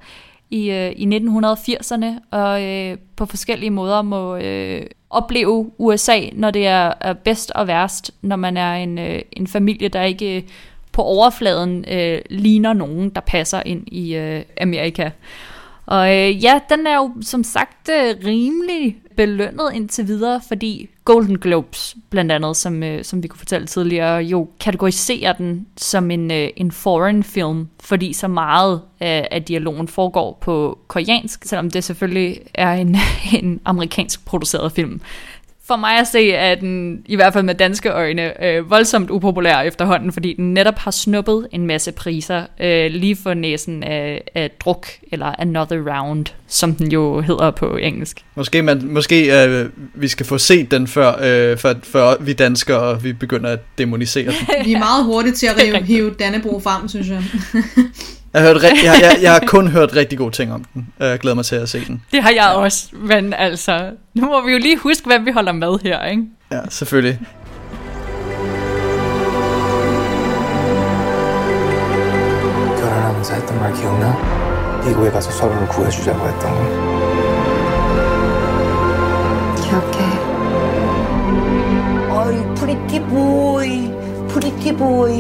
i, 0.50 0.70
uh, 0.70 0.76
i 0.76 1.18
1980'erne, 1.18 2.06
og 2.32 2.62
uh, 2.64 2.98
på 3.16 3.26
forskellige 3.26 3.70
måder 3.70 4.02
må 4.02 4.36
uh, 4.36 4.86
opleve 5.10 5.72
USA, 5.78 6.20
når 6.34 6.52
det 6.52 6.68
er, 6.68 6.94
er 7.02 7.14
bedst 7.14 7.52
og 7.52 7.68
værst, 7.68 8.12
når 8.22 8.36
man 8.36 8.58
er 8.58 8.74
en, 8.74 8.98
uh, 8.98 9.20
en 9.32 9.48
familie, 9.48 9.88
der 9.88 10.02
ikke 10.02 10.44
uh, 10.46 10.73
på 10.94 11.02
overfladen 11.02 11.86
øh, 11.88 12.22
ligner 12.30 12.74
nogen, 12.74 13.10
der 13.10 13.22
passer 13.22 13.62
ind 13.66 13.88
i 13.88 14.16
øh, 14.16 14.42
Amerika. 14.62 15.10
Og 15.86 16.16
øh, 16.18 16.44
ja, 16.44 16.60
den 16.70 16.88
er 16.88 16.96
jo 16.96 17.12
som 17.22 17.44
sagt 17.44 17.90
øh, 17.90 18.16
rimelig 18.26 18.98
belønnet 19.16 19.72
indtil 19.74 20.08
videre, 20.08 20.42
fordi 20.48 20.90
Golden 21.06 21.40
Globes 21.40 21.96
blandt 22.10 22.32
andet, 22.32 22.58
som, 22.58 22.84
øh, 22.84 23.04
som 23.04 23.24
vi 23.24 23.28
kunne 23.28 23.38
fortælle 23.38 23.68
tidligere, 23.68 24.16
jo 24.18 24.50
kategoriserer 24.60 25.34
den 25.34 25.68
som 25.78 26.12
en, 26.12 26.32
øh, 26.32 26.50
en 26.56 26.72
foreign 26.72 27.24
film, 27.24 27.68
fordi 27.80 28.14
så 28.14 28.28
meget 28.28 28.74
øh, 28.76 29.24
af 29.32 29.44
dialogen 29.48 29.88
foregår 29.88 30.38
på 30.42 30.80
koreansk, 30.88 31.46
selvom 31.46 31.72
det 31.72 31.84
selvfølgelig 31.84 32.40
er 32.54 32.74
en, 32.74 32.96
en 33.42 33.62
amerikansk 33.66 34.26
produceret 34.26 34.72
film. 34.72 35.02
For 35.68 35.76
mig 35.76 36.00
at 36.00 36.08
se 36.08 36.32
er 36.32 36.56
den, 36.56 37.02
i 37.06 37.16
hvert 37.16 37.34
fald 37.34 37.44
med 37.44 37.56
danske 37.56 37.90
øjne, 37.90 38.46
øh, 38.46 38.70
voldsomt 38.70 39.10
upopulær 39.10 39.62
efterhånden, 39.62 40.12
fordi 40.12 40.34
den 40.34 40.54
netop 40.54 40.78
har 40.78 40.92
snuppet 40.92 41.48
en 41.52 41.68
masse 41.68 41.92
priser 41.92 42.46
øh, 42.60 42.92
lige 42.92 43.16
for 43.16 43.34
næsen 43.34 43.84
af, 43.84 44.24
af 44.36 44.52
druk, 44.60 44.88
eller 45.12 45.26
Another 45.40 45.78
Round, 45.78 46.26
som 46.48 46.76
den 46.76 46.92
jo 46.92 47.22
hedder 47.22 47.52
på 47.52 47.78
engelsk. 47.78 48.26
Måske, 48.36 48.62
man, 48.62 48.82
måske 48.86 49.46
øh, 49.46 49.70
vi 49.94 50.08
skal 50.08 50.26
få 50.26 50.38
set 50.38 50.72
den, 50.72 50.88
før, 50.88 51.16
øh, 51.22 51.58
før, 51.58 51.74
før 51.84 52.16
vi 52.22 52.34
danskere 52.34 52.80
og 52.80 53.04
vi 53.04 53.14
begynder 53.14 53.50
at 53.50 53.60
demonisere 53.78 54.26
den. 54.26 54.66
Vi 54.66 54.74
er 54.74 54.80
meget 54.80 55.06
hurtige 55.06 55.34
til 55.34 55.48
at 55.48 55.58
rive, 55.58 55.84
hive 55.84 56.16
Dannebro 56.20 56.60
frem, 56.60 56.88
synes 56.88 57.10
jeg. 57.10 57.24
Jeg 58.35 58.43
har, 58.43 58.49
hørt, 58.49 58.63
jeg, 58.63 58.73
jeg, 59.03 59.19
jeg 59.23 59.33
har 59.33 59.43
kun 59.47 59.69
hørt 59.69 59.97
rigtig 59.97 60.19
gode 60.19 60.31
ting 60.35 60.53
om 60.53 60.65
den. 60.75 60.89
Jeg 61.01 61.19
glæder 61.19 61.35
mig 61.35 61.45
til 61.45 61.57
at 61.57 61.69
se 61.69 61.85
den. 61.87 62.03
Det 62.13 62.23
har 62.23 62.31
jeg 62.31 62.49
også, 62.55 62.87
men 62.93 63.33
altså, 63.33 63.91
nu 64.15 64.27
må 64.27 64.47
vi 64.47 64.53
jo 64.53 64.59
lige 64.59 64.77
huske, 64.77 65.07
hvem 65.07 65.27
vi 65.27 65.31
holder 65.31 65.53
med 65.53 65.79
her, 65.83 66.05
ikke? 66.05 66.23
Ja, 66.53 66.61
selvfølgelig. 66.71 67.19
결혼하면서 72.79 73.35
했던 73.35 73.59
말 73.61 73.73
기억나? 73.73 74.17
미국에 74.87 75.11
가서 75.11 75.31
서로를 75.31 75.67
구해주자고 75.69 76.29
했던 76.29 76.55
거. 76.55 76.61
기억해. 79.63 79.99
Oh, 82.11 82.55
pretty 82.55 82.99
boy. 83.11 83.69
Pretty 84.29 84.73
boy. 84.73 85.13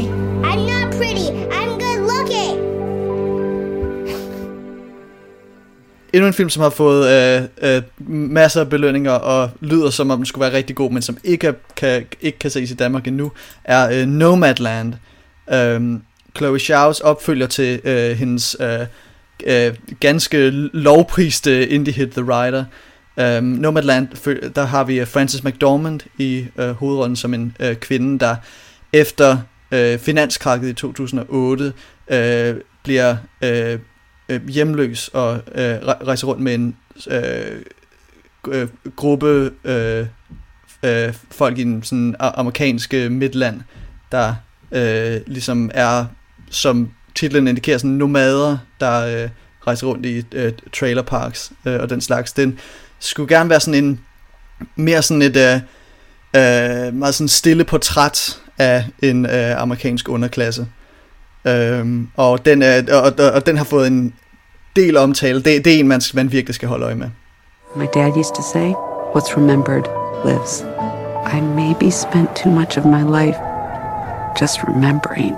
I'm 0.42 0.66
not 0.66 0.96
pretty. 0.96 1.41
Endnu 6.13 6.27
en 6.27 6.33
film, 6.33 6.49
som 6.49 6.63
har 6.63 6.69
fået 6.69 7.09
øh, 7.09 7.75
øh, 7.75 7.81
masser 8.09 8.61
af 8.61 8.69
belønninger 8.69 9.11
og 9.11 9.49
lyder 9.59 9.89
som 9.89 10.11
om 10.11 10.17
den 10.17 10.25
skulle 10.25 10.41
være 10.45 10.57
rigtig 10.57 10.75
god, 10.75 10.91
men 10.91 11.01
som 11.01 11.17
ikke, 11.23 11.47
er, 11.47 11.53
kan, 11.75 12.05
ikke 12.21 12.39
kan 12.39 12.51
ses 12.51 12.71
i 12.71 12.75
Danmark 12.75 13.07
endnu, 13.07 13.31
er 13.63 14.01
øh, 14.01 14.07
Nomadland. 14.07 14.93
Øh, 15.53 15.99
Chloe 16.37 16.59
Zhao's 16.59 17.03
opfølger 17.03 17.47
til 17.47 17.81
øh, 17.83 18.11
hendes 18.11 18.57
øh, 18.59 18.79
øh, 19.45 19.75
ganske 19.99 20.49
lovpriste 20.73 21.67
indie-hit 21.67 22.11
The 22.11 22.21
Rider. 22.21 22.65
Øh, 23.17 23.43
Nomadland, 23.43 24.07
der 24.53 24.65
har 24.65 24.83
vi 24.83 24.99
øh, 24.99 25.07
Frances 25.07 25.43
McDormand 25.43 25.99
i 26.17 26.45
øh, 26.57 26.71
hovedrollen 26.71 27.15
som 27.15 27.33
en 27.33 27.57
øh, 27.59 27.75
kvinde, 27.75 28.19
der 28.19 28.35
efter 28.93 29.37
øh, 29.71 29.99
finanskrakket 29.99 30.69
i 30.69 30.73
2008 30.73 31.73
øh, 32.11 32.55
bliver 32.83 33.17
øh, 33.43 33.79
øh, 34.33 34.47
hjemløs 34.47 35.07
og 35.07 35.35
øh, 35.55 35.75
rejser 35.85 36.27
rundt 36.27 36.41
med 36.41 36.55
en 36.55 36.75
øh, 37.07 37.61
øh, 38.47 38.67
gruppe 38.95 39.51
øh, 39.63 40.05
øh, 40.83 41.13
folk 41.31 41.57
i 41.57 41.63
den 41.63 41.83
sådan 41.83 42.15
amerikanske 42.19 43.09
midland, 43.09 43.61
der 44.11 44.35
øh, 44.71 45.21
ligesom 45.27 45.71
er, 45.73 46.05
som 46.49 46.89
titlen 47.15 47.47
indikerer, 47.47 47.77
sådan 47.77 47.91
nomader, 47.91 48.57
der 48.79 49.23
øh, 49.23 49.29
rejser 49.67 49.87
rundt 49.87 50.05
i 50.05 50.23
øh, 50.31 50.53
trailerparks 50.73 51.51
øh, 51.65 51.79
og 51.79 51.89
den 51.89 52.01
slags. 52.01 52.33
Den 52.33 52.59
skulle 52.99 53.35
gerne 53.35 53.49
være 53.49 53.59
sådan 53.59 53.83
en 53.83 53.99
mere 54.75 55.01
sådan 55.01 55.21
et 55.21 55.37
øh, 55.37 55.55
øh, 56.35 56.93
meget 56.93 57.15
sådan 57.15 57.27
stille 57.27 57.63
portræt 57.63 58.39
af 58.57 58.85
en 59.01 59.25
øh, 59.25 59.61
amerikansk 59.61 60.09
underklasse. 60.09 60.67
Øhm, 61.47 62.07
og, 62.15 62.45
den 62.45 62.61
er, 62.61 62.95
og, 62.95 63.13
og, 63.19 63.31
og 63.31 63.45
den 63.45 63.57
har 63.57 63.63
fået 63.63 63.87
en 63.87 64.13
del 64.75 64.97
omtale. 64.97 65.41
Det, 65.41 65.65
det 65.65 65.75
er 65.75 65.79
en, 65.79 65.87
man, 65.87 66.01
man 66.13 66.31
virkelig 66.31 66.55
skal 66.55 66.67
holde 66.67 66.85
øje 66.85 66.95
med. 66.95 67.09
My 67.75 67.85
dad 67.93 68.17
used 68.17 68.35
to 68.35 68.41
say, 68.53 68.73
what's 69.15 69.37
remembered 69.37 69.85
lives. 70.25 70.65
I 71.37 71.41
maybe 71.41 71.91
spent 71.91 72.29
too 72.35 72.51
much 72.51 72.77
of 72.77 72.85
my 72.85 73.03
life 73.21 73.39
just 74.41 74.63
remembering. 74.63 75.35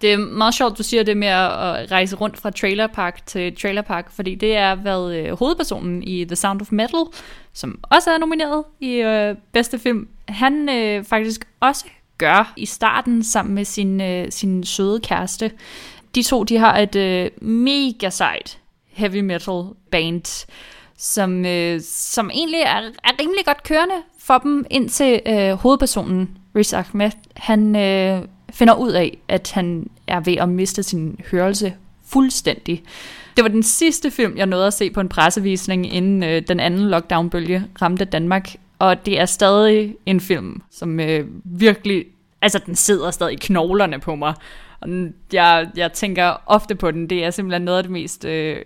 Det 0.00 0.12
er 0.12 0.16
meget 0.16 0.54
sjovt, 0.54 0.78
du 0.78 0.82
siger 0.82 1.02
det 1.02 1.16
med 1.16 1.28
at 1.28 1.90
rejse 1.90 2.16
rundt 2.16 2.38
fra 2.38 2.50
trailerpark 2.50 3.26
til 3.26 3.56
trailerpark, 3.56 4.10
fordi 4.10 4.34
det 4.34 4.56
er 4.56 4.74
hvad 4.74 5.14
øh, 5.14 5.38
hovedpersonen 5.38 6.02
i 6.02 6.24
The 6.24 6.36
Sound 6.36 6.60
of 6.60 6.72
Metal, 6.72 7.04
som 7.52 7.78
også 7.82 8.10
er 8.10 8.18
nomineret 8.18 8.64
i 8.80 8.92
øh, 8.92 9.34
bedste 9.52 9.78
film, 9.78 10.08
han 10.28 10.68
øh, 10.68 11.04
faktisk 11.04 11.48
også 11.60 11.84
gør 12.18 12.52
i 12.56 12.66
starten 12.66 13.24
sammen 13.24 13.54
med 13.54 13.64
sin, 13.64 14.00
øh, 14.00 14.26
sin 14.30 14.64
søde 14.64 15.00
kæreste. 15.00 15.50
De 16.16 16.22
to 16.22 16.44
de 16.44 16.58
har 16.58 16.78
et 16.78 16.96
øh, 16.96 17.30
mega 17.42 18.10
sejt 18.10 18.58
heavy 18.86 19.20
metal 19.20 19.62
band, 19.90 20.46
som, 20.96 21.46
øh, 21.46 21.80
som 21.84 22.30
egentlig 22.34 22.60
er, 22.60 22.80
er 23.04 23.20
rimelig 23.20 23.44
godt 23.44 23.62
kørende 23.62 23.94
for 24.20 24.38
dem, 24.38 24.66
indtil 24.70 25.20
øh, 25.26 25.52
hovedpersonen, 25.52 26.38
Riz 26.56 26.72
Ahmed, 26.72 27.10
han 27.36 27.76
øh, 27.76 28.22
finder 28.52 28.74
ud 28.74 28.92
af, 28.92 29.18
at 29.28 29.52
han 29.52 29.90
er 30.06 30.20
ved 30.20 30.36
at 30.36 30.48
miste 30.48 30.82
sin 30.82 31.20
hørelse 31.30 31.74
fuldstændig. 32.06 32.82
Det 33.36 33.42
var 33.42 33.48
den 33.48 33.62
sidste 33.62 34.10
film, 34.10 34.36
jeg 34.36 34.46
nåede 34.46 34.66
at 34.66 34.74
se 34.74 34.90
på 34.90 35.00
en 35.00 35.08
pressevisning, 35.08 35.94
inden 35.94 36.22
øh, 36.22 36.42
den 36.48 36.60
anden 36.60 36.90
lockdown-bølge 36.90 37.64
ramte 37.82 38.04
Danmark. 38.04 38.54
Og 38.78 39.06
det 39.06 39.20
er 39.20 39.26
stadig 39.26 39.94
en 40.06 40.20
film, 40.20 40.62
som 40.70 41.00
øh, 41.00 41.26
virkelig... 41.44 42.04
Altså, 42.42 42.58
den 42.66 42.74
sidder 42.74 43.10
stadig 43.10 43.32
i 43.32 43.36
knoglerne 43.36 43.98
på 43.98 44.14
mig. 44.14 44.34
Og 44.86 45.12
jeg, 45.32 45.68
jeg 45.76 45.92
tænker 45.92 46.42
ofte 46.46 46.74
på 46.74 46.90
den. 46.90 47.10
Det 47.10 47.24
er 47.24 47.30
simpelthen 47.30 47.62
noget 47.62 47.78
af 47.78 47.84
det 47.84 47.92
mest 47.92 48.24
øh, 48.24 48.56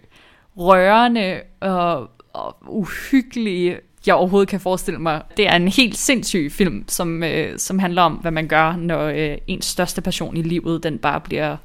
rørende 0.56 1.40
og, 1.60 2.10
og 2.32 2.56
uhyggelige, 2.68 3.76
jeg 4.06 4.14
overhovedet 4.14 4.48
kan 4.48 4.60
forestille 4.60 5.00
mig. 5.00 5.22
Det 5.36 5.48
er 5.48 5.56
en 5.56 5.68
helt 5.68 5.96
sindssyg 5.96 6.52
film, 6.52 6.84
som, 6.88 7.22
øh, 7.22 7.58
som 7.58 7.78
handler 7.78 8.02
om, 8.02 8.12
hvad 8.12 8.30
man 8.30 8.48
gør, 8.48 8.76
når 8.76 9.04
øh, 9.06 9.38
ens 9.46 9.64
største 9.64 10.00
passion 10.02 10.36
i 10.36 10.42
livet, 10.42 10.82
den 10.82 10.98
bare 10.98 11.20
bliver 11.20 11.56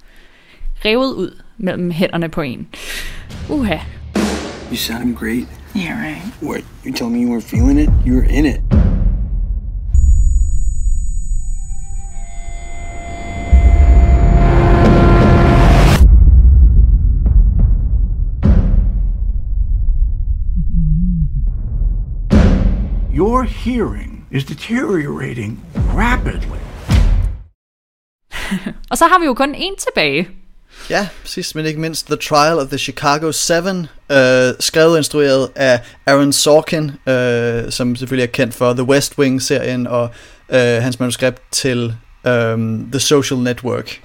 revet 0.86 1.14
ud 1.14 1.42
mellem 1.58 1.92
hænderne 1.92 2.30
på 2.30 2.42
en. 2.42 2.68
Uha. 3.50 3.78
You 4.70 4.76
sound 4.76 5.16
great. 5.16 5.48
Yeah, 5.76 6.06
right. 6.06 6.22
What? 6.42 6.64
You 6.86 6.94
telling 6.94 7.14
me 7.14 7.22
you 7.22 7.30
weren't 7.30 7.44
feeling 7.44 7.80
it? 7.80 7.90
You 8.08 8.16
were 8.16 8.30
in 8.30 8.46
it. 8.46 8.85
Hearing 23.46 24.26
is 24.32 24.44
deteriorating 24.44 25.60
rapidly. 25.76 26.60
Og 28.92 28.98
så 28.98 29.06
har 29.06 29.20
vi 29.20 29.26
jo 29.26 29.34
kun 29.34 29.56
én 29.56 29.76
tilbage. 29.80 30.30
Ja, 30.90 31.08
sidst 31.24 31.56
men 31.56 31.66
ikke 31.66 31.80
mindst 31.80 32.06
The 32.06 32.16
Trial 32.16 32.60
of 32.60 32.68
the 32.68 32.78
Chicago 32.78 33.32
7, 33.32 33.54
øh, 33.56 34.54
skrevet 34.60 34.92
og 34.92 34.98
instrueret 34.98 35.50
af 35.56 35.82
Aaron 36.06 36.34
Sorkin, 36.34 36.92
øh, 37.08 37.72
som 37.72 37.96
selvfølgelig 37.96 38.24
er 38.24 38.32
kendt 38.32 38.54
for 38.54 38.74
The 38.74 38.84
West 38.84 39.20
Wing-serien 39.20 39.88
og 39.88 40.10
øh, 40.50 40.60
hans 40.60 41.00
manuskript 41.00 41.42
til 41.52 41.96
øh, 42.28 42.58
The 42.92 43.00
Social 43.00 43.40
Network. 43.40 44.00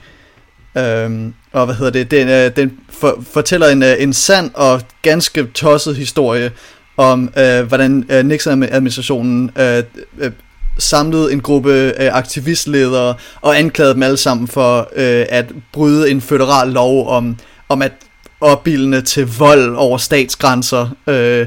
Øh, 0.76 1.32
og 1.52 1.66
hvad 1.66 1.74
hedder 1.74 1.92
det? 1.92 2.10
Den, 2.10 2.28
øh, 2.28 2.56
den 2.56 2.78
for, 2.88 3.24
fortæller 3.32 3.68
en, 3.68 3.82
øh, 3.82 3.96
en 3.98 4.12
sand 4.12 4.50
og 4.54 4.82
ganske 5.02 5.46
tosset 5.46 5.96
historie 5.96 6.52
om, 6.96 7.30
øh, 7.36 7.62
hvordan 7.62 8.04
øh, 8.10 8.24
Nixon-administrationen 8.24 9.50
øh, 9.58 9.82
øh, 10.18 10.32
samlede 10.78 11.32
en 11.32 11.40
gruppe 11.40 11.72
øh, 11.72 12.14
aktivistledere 12.14 13.14
og 13.40 13.58
anklagede 13.58 13.94
dem 13.94 14.02
alle 14.02 14.16
sammen 14.16 14.48
for 14.48 14.78
øh, 14.78 15.26
at 15.28 15.52
bryde 15.72 16.10
en 16.10 16.20
føderal 16.20 16.68
lov 16.68 17.08
om, 17.08 17.36
om 17.68 17.82
at 17.82 17.92
opbildende 18.40 19.02
til 19.02 19.26
vold 19.38 19.76
over 19.76 19.98
statsgrænser. 19.98 20.90
Øh, 21.06 21.46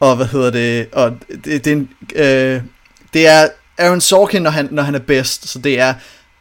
og 0.00 0.16
hvad 0.16 0.26
hedder 0.26 0.50
det? 0.50 0.86
Og 0.92 1.12
det, 1.44 1.64
det, 1.64 1.66
er 1.66 1.72
en, 1.72 1.88
øh, 2.14 2.60
det 3.14 3.26
er 3.26 3.48
Aaron 3.78 4.00
Sorkin, 4.00 4.42
når 4.42 4.50
han, 4.50 4.68
når 4.70 4.82
han 4.82 4.94
er 4.94 4.98
bedst, 4.98 5.48
så 5.48 5.58
det 5.58 5.80
er 5.80 5.94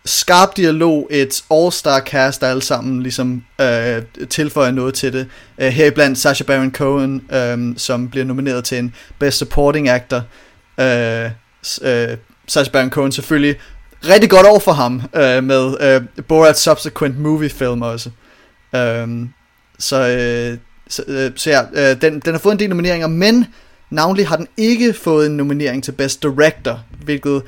skarp 0.06 0.58
dialog, 0.58 1.08
et 1.12 1.44
all-star 1.52 2.00
cast, 2.00 2.42
der 2.42 2.48
alle 2.48 2.62
sammen 2.62 3.04
ligesom 3.04 3.44
øh, 3.62 4.02
tilføjer 4.30 4.72
noget 4.72 4.94
til 4.94 5.14
det. 5.14 5.28
Øh, 5.58 5.68
heriblandt 5.68 6.18
Sacha 6.18 6.44
Baron 6.44 6.72
Cohen, 6.72 7.22
øh, 7.32 7.78
som 7.78 8.10
bliver 8.10 8.26
nomineret 8.26 8.64
til 8.64 8.78
en 8.78 8.96
Best 9.20 9.38
Supporting 9.38 9.90
Actor. 9.90 10.22
Øh, 10.80 11.30
øh, 11.82 12.18
Sacha 12.48 12.72
Baron 12.72 12.90
Cohen 12.90 13.12
selvfølgelig 13.12 13.56
rigtig 14.08 14.30
godt 14.30 14.48
over 14.48 14.60
for 14.60 14.72
ham 14.72 15.02
øh, 15.16 15.44
med 15.44 15.76
øh, 15.82 16.02
Borat's 16.32 16.54
subsequent 16.54 17.20
movie 17.20 17.50
film 17.50 17.82
også. 17.82 18.10
Øh, 18.76 19.08
så, 19.80 20.08
øh, 20.08 20.58
så, 20.90 21.04
øh, 21.08 21.32
så 21.36 21.50
ja, 21.50 21.92
øh, 21.92 22.02
den, 22.02 22.20
den 22.20 22.34
har 22.34 22.40
fået 22.40 22.54
en 22.54 22.60
del 22.60 22.70
nomineringer, 22.70 23.08
men 23.08 23.46
navnlig 23.90 24.28
har 24.28 24.36
den 24.36 24.48
ikke 24.58 24.94
fået 24.94 25.26
en 25.26 25.38
nominering 25.38 25.84
til 25.84 25.92
Best 25.92 26.24
Director, 26.24 26.84
hvilket 27.04 27.42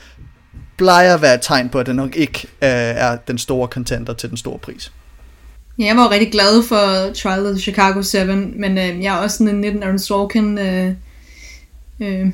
plejer 0.78 1.14
at 1.14 1.22
være 1.22 1.36
et 1.36 1.42
tegn 1.42 1.70
på, 1.70 1.80
at 1.80 1.86
den 1.86 1.96
nok 1.96 2.16
ikke 2.16 2.40
øh, 2.44 2.70
er 2.70 3.16
den 3.16 3.38
store 3.38 3.68
contender 3.68 4.14
til 4.14 4.30
den 4.30 4.38
store 4.38 4.60
pris. 4.60 4.92
Ja, 5.80 5.86
jeg 5.86 5.96
var 5.96 6.10
rigtig 6.10 6.32
glad 6.32 6.64
for 6.64 7.14
Trial 7.14 7.46
of 7.46 7.52
the 7.52 7.62
Chicago 7.62 8.02
7, 8.02 8.20
men 8.56 8.78
øh, 8.78 9.04
jeg 9.04 9.16
er 9.16 9.20
også 9.20 9.38
sådan 9.38 9.56
en 9.56 9.62
19 9.62 9.84
Aaron 9.84 10.00
Sorkin 10.00 10.58
øh, 10.58 10.94
øh, 12.00 12.28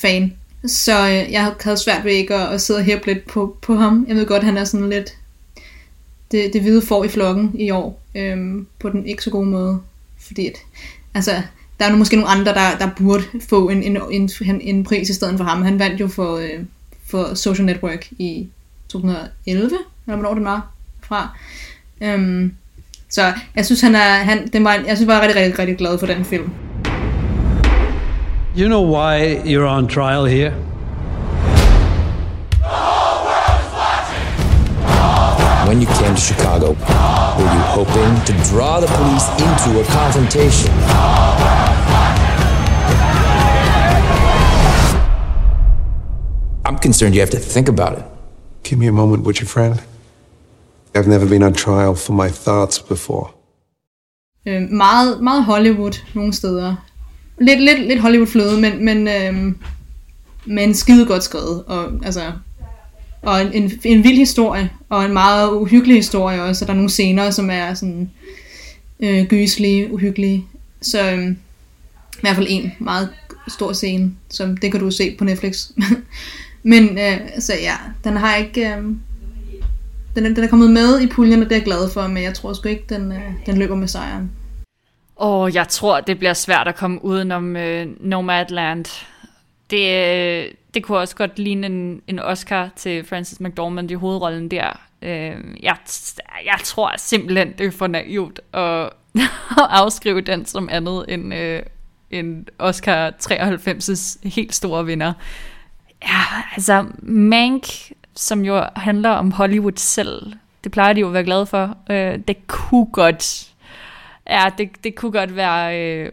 fan. 0.00 0.36
Så 0.66 1.08
øh, 1.08 1.32
jeg 1.32 1.54
havde 1.60 1.76
svært 1.76 2.04
ved 2.04 2.12
ikke 2.12 2.34
at, 2.34 2.54
at 2.54 2.60
sidde 2.60 2.78
og 2.78 2.84
hæppe 2.84 3.06
lidt 3.06 3.26
på, 3.26 3.56
på 3.62 3.74
ham. 3.74 4.04
Jeg 4.08 4.16
ved 4.16 4.26
godt, 4.26 4.44
han 4.44 4.56
er 4.56 4.64
sådan 4.64 4.90
lidt 4.90 5.16
det, 6.30 6.52
det 6.52 6.60
hvide 6.62 6.82
får 6.82 7.04
i 7.04 7.08
flokken 7.08 7.60
i 7.60 7.70
år, 7.70 8.02
øh, 8.14 8.64
på 8.78 8.88
den 8.88 9.06
ikke 9.06 9.22
så 9.22 9.30
gode 9.30 9.46
måde. 9.46 9.80
Fordi 10.20 10.46
at, 10.46 10.58
altså, 11.14 11.42
der 11.82 11.88
er 11.88 11.96
måske 11.96 12.16
nogle 12.16 12.30
andre, 12.30 12.54
der, 12.54 12.78
der 12.78 12.88
burde 12.96 13.24
få 13.48 13.68
en, 13.68 13.82
en, 13.82 13.98
en, 14.10 14.60
en 14.60 14.84
pris 14.84 15.10
i 15.10 15.14
stedet 15.14 15.38
for 15.38 15.44
ham. 15.44 15.62
Han 15.62 15.78
vandt 15.78 16.00
jo 16.00 16.08
for, 16.08 16.36
øh, 16.36 16.60
for 17.10 17.34
Social 17.34 17.66
Network 17.66 18.08
i 18.10 18.48
2011, 18.88 19.70
eller 20.06 20.16
hvornår 20.16 20.34
det 20.34 20.44
var 20.44 20.68
fra. 21.00 21.28
Um, 22.00 22.52
så 23.08 23.32
jeg 23.56 23.66
synes, 23.66 23.80
han 23.80 23.94
er, 23.94 24.14
han, 24.14 24.48
den 24.48 24.64
var, 24.64 24.72
jeg 24.72 24.96
synes, 24.96 25.06
var 25.06 25.20
rigtig, 25.20 25.36
rigtig, 25.36 25.58
rigtig 25.58 25.76
glad 25.76 25.98
for 25.98 26.06
den 26.06 26.24
film. 26.24 26.50
You 28.58 28.66
know 28.66 28.96
why 28.96 29.36
you're 29.36 29.68
on 29.68 29.88
trial 29.88 30.26
here? 30.26 30.52
When 35.68 35.80
you 35.80 35.86
came 35.86 36.14
to 36.14 36.20
Chicago, 36.20 36.66
were 37.38 37.52
you 37.56 37.62
hoping 37.78 38.12
to 38.28 38.32
draw 38.50 38.80
the 38.80 38.88
police 38.98 39.26
into 39.46 39.80
a 39.80 39.84
confrontation? 39.84 41.41
I'm 46.64 46.78
concerned 46.78 47.14
you 47.14 47.20
have 47.20 47.30
to 47.30 47.38
think 47.38 47.68
about 47.68 47.98
it. 47.98 48.04
Give 48.62 48.78
me 48.78 48.86
a 48.86 48.92
moment, 48.92 49.24
would 49.24 49.40
you, 49.40 49.46
friend? 49.46 49.80
I've 50.94 51.08
never 51.08 51.26
been 51.26 51.42
on 51.42 51.54
trial 51.54 51.94
for 51.94 52.12
my 52.12 52.28
thoughts 52.28 52.78
before. 52.78 53.30
Øh, 54.46 54.70
meget, 54.70 55.22
meget 55.22 55.44
Hollywood 55.44 55.92
nogle 56.14 56.32
steder. 56.32 56.76
Lidt, 57.40 57.60
lidt, 57.60 57.80
lidt 57.80 58.00
Hollywood-fløde, 58.00 58.60
men, 58.60 58.84
men, 58.84 59.08
øh, 59.08 59.54
men 60.44 60.74
skide 60.74 61.06
godt 61.06 61.24
skrevet. 61.24 61.64
Og, 61.64 61.92
altså, 62.04 62.32
og 63.22 63.40
en, 63.40 63.52
en, 63.52 63.72
en 63.84 64.04
vild 64.04 64.16
historie, 64.16 64.70
og 64.88 65.04
en 65.04 65.12
meget 65.12 65.52
uhyggelig 65.52 65.96
historie 65.96 66.42
også. 66.42 66.64
Og 66.64 66.66
der 66.66 66.72
er 66.72 66.76
nogle 66.76 66.90
scener, 66.90 67.30
som 67.30 67.50
er 67.50 67.74
sådan 67.74 68.10
øh, 69.00 69.26
gyslige, 69.26 69.92
uhyggelige. 69.92 70.44
Så 70.80 71.10
øh, 71.10 71.30
i 71.30 72.20
hvert 72.20 72.36
fald 72.36 72.46
en 72.50 72.72
meget 72.78 73.08
stor 73.48 73.72
scene, 73.72 74.12
som 74.30 74.56
det 74.56 74.72
kan 74.72 74.80
du 74.80 74.90
se 74.90 75.16
på 75.18 75.24
Netflix. 75.24 75.66
Men 76.62 76.98
øh, 76.98 77.20
så 77.38 77.52
ja, 77.62 77.74
den 78.04 78.16
har 78.16 78.36
ikke... 78.36 78.68
Øh, 78.68 78.84
den, 80.14 80.36
den 80.36 80.44
er 80.44 80.48
kommet 80.48 80.70
med 80.70 81.00
i 81.00 81.06
puljen, 81.06 81.42
og 81.42 81.48
det 81.48 81.52
er 81.52 81.56
jeg 81.56 81.64
glad 81.64 81.90
for, 81.90 82.06
men 82.06 82.22
jeg 82.22 82.34
tror 82.34 82.52
sgu 82.52 82.68
ikke, 82.68 82.84
den, 82.88 83.12
øh, 83.12 83.32
den 83.46 83.58
løber 83.58 83.74
med 83.74 83.88
sejren. 83.88 84.30
Og 85.16 85.54
jeg 85.54 85.68
tror, 85.68 86.00
det 86.00 86.18
bliver 86.18 86.34
svært 86.34 86.68
at 86.68 86.76
komme 86.76 87.04
udenom 87.04 87.56
øh, 87.56 87.86
Nomadland. 88.00 88.84
Det, 89.70 89.86
øh, 89.88 90.44
det 90.74 90.82
kunne 90.82 90.98
også 90.98 91.16
godt 91.16 91.38
ligne 91.38 91.66
en, 91.66 92.02
en 92.06 92.18
Oscar 92.18 92.70
til 92.76 93.04
Francis 93.04 93.40
McDormand 93.40 93.90
i 93.90 93.94
hovedrollen 93.94 94.50
der. 94.50 94.80
Øh, 95.02 95.36
jeg, 95.62 95.76
jeg 96.44 96.58
tror 96.64 96.94
simpelthen, 96.96 97.52
det 97.58 97.66
er 97.66 97.70
for 97.70 97.86
naivt 97.86 98.40
at, 98.52 98.82
at 99.62 99.68
afskrive 99.70 100.20
den 100.20 100.46
som 100.46 100.68
andet 100.72 101.04
end, 101.08 101.34
øh, 101.34 101.62
en 102.12 102.48
Oscar 102.58 103.10
93's 103.10 104.28
helt 104.28 104.54
store 104.54 104.86
vinder. 104.86 105.12
Ja, 106.02 106.42
altså 106.52 106.86
Mank, 107.02 107.66
som 108.14 108.44
jo 108.44 108.64
handler 108.76 109.10
om 109.10 109.32
Hollywood 109.32 109.76
selv, 109.76 110.32
det 110.64 110.72
plejer 110.72 110.92
de 110.92 111.00
jo 111.00 111.06
at 111.06 111.12
være 111.12 111.24
glade 111.24 111.46
for. 111.46 111.76
Øh, 111.90 112.18
det 112.28 112.46
kunne 112.46 112.86
godt, 112.86 113.52
ja, 114.30 114.44
det, 114.58 114.70
det 114.84 114.94
kunne 114.94 115.12
godt 115.12 115.36
være, 115.36 115.80
øh, 115.80 116.12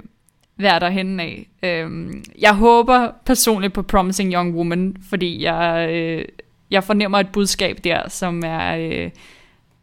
være 0.57 0.79
derhen 0.79 1.19
af. 1.19 1.47
Øh, 1.63 2.09
jeg 2.39 2.55
håber 2.55 3.11
personligt 3.25 3.73
på 3.73 3.81
Promising 3.81 4.33
Young 4.33 4.55
Woman, 4.55 4.95
fordi 5.09 5.43
jeg, 5.43 5.89
øh, 5.91 6.25
jeg 6.71 6.83
fornemmer 6.83 7.19
et 7.19 7.31
budskab 7.31 7.77
der, 7.83 8.09
som 8.09 8.43
er... 8.45 8.77
Øh, 8.77 9.09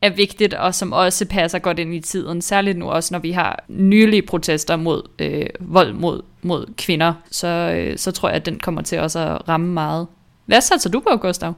er 0.03 0.11
vigtigt, 0.11 0.55
og 0.55 0.75
som 0.75 0.93
også 0.93 1.25
passer 1.25 1.59
godt 1.59 1.79
ind 1.79 1.95
i 1.95 2.01
tiden, 2.01 2.43
særligt 2.43 2.79
nu 2.79 2.91
også, 2.91 3.15
når 3.15 3.19
vi 3.19 3.31
har 3.31 3.65
nylige 3.69 4.23
protester 4.23 4.77
mod 4.77 5.03
øh, 5.19 5.47
vold 5.61 5.93
mod, 5.93 6.23
mod 6.43 6.67
kvinder, 6.79 7.15
så, 7.31 7.47
øh, 7.47 7.99
så 7.99 8.11
tror 8.11 8.29
jeg, 8.29 8.37
at 8.37 8.47
den 8.47 8.59
kommer 8.59 8.83
til 8.83 9.01
også 9.01 9.19
at 9.19 9.49
ramme 9.49 9.73
meget. 9.73 10.07
Hvad 10.47 10.61
satser 10.61 10.91
du 10.91 11.01
på, 11.01 11.17
Gustav? 11.17 11.55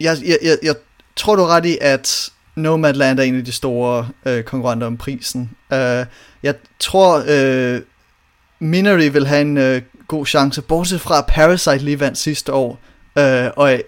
Jeg, 0.00 0.16
jeg, 0.26 0.38
jeg, 0.42 0.58
jeg 0.62 0.74
tror, 1.16 1.36
du 1.36 1.42
er 1.42 1.48
ret 1.48 1.66
i, 1.66 1.78
at 1.80 2.30
Nomadland 2.56 3.18
er 3.18 3.22
en 3.22 3.38
af 3.38 3.44
de 3.44 3.52
store 3.52 4.08
øh, 4.26 4.44
konkurrenter 4.44 4.86
om 4.86 4.96
prisen. 4.96 5.50
Uh, 5.70 6.06
jeg 6.42 6.54
tror, 6.78 7.24
øh, 7.28 7.80
Minery 8.58 9.12
vil 9.12 9.26
have 9.26 9.40
en 9.40 9.56
øh, 9.56 9.82
god 10.08 10.26
chance, 10.26 10.62
bortset 10.62 11.00
fra 11.00 11.20
Parasite 11.28 11.78
lige 11.78 12.00
vandt 12.00 12.18
sidste 12.18 12.52
år, 12.52 12.78
øh, 13.18 13.50
og 13.56 13.72
øh, 13.72 13.80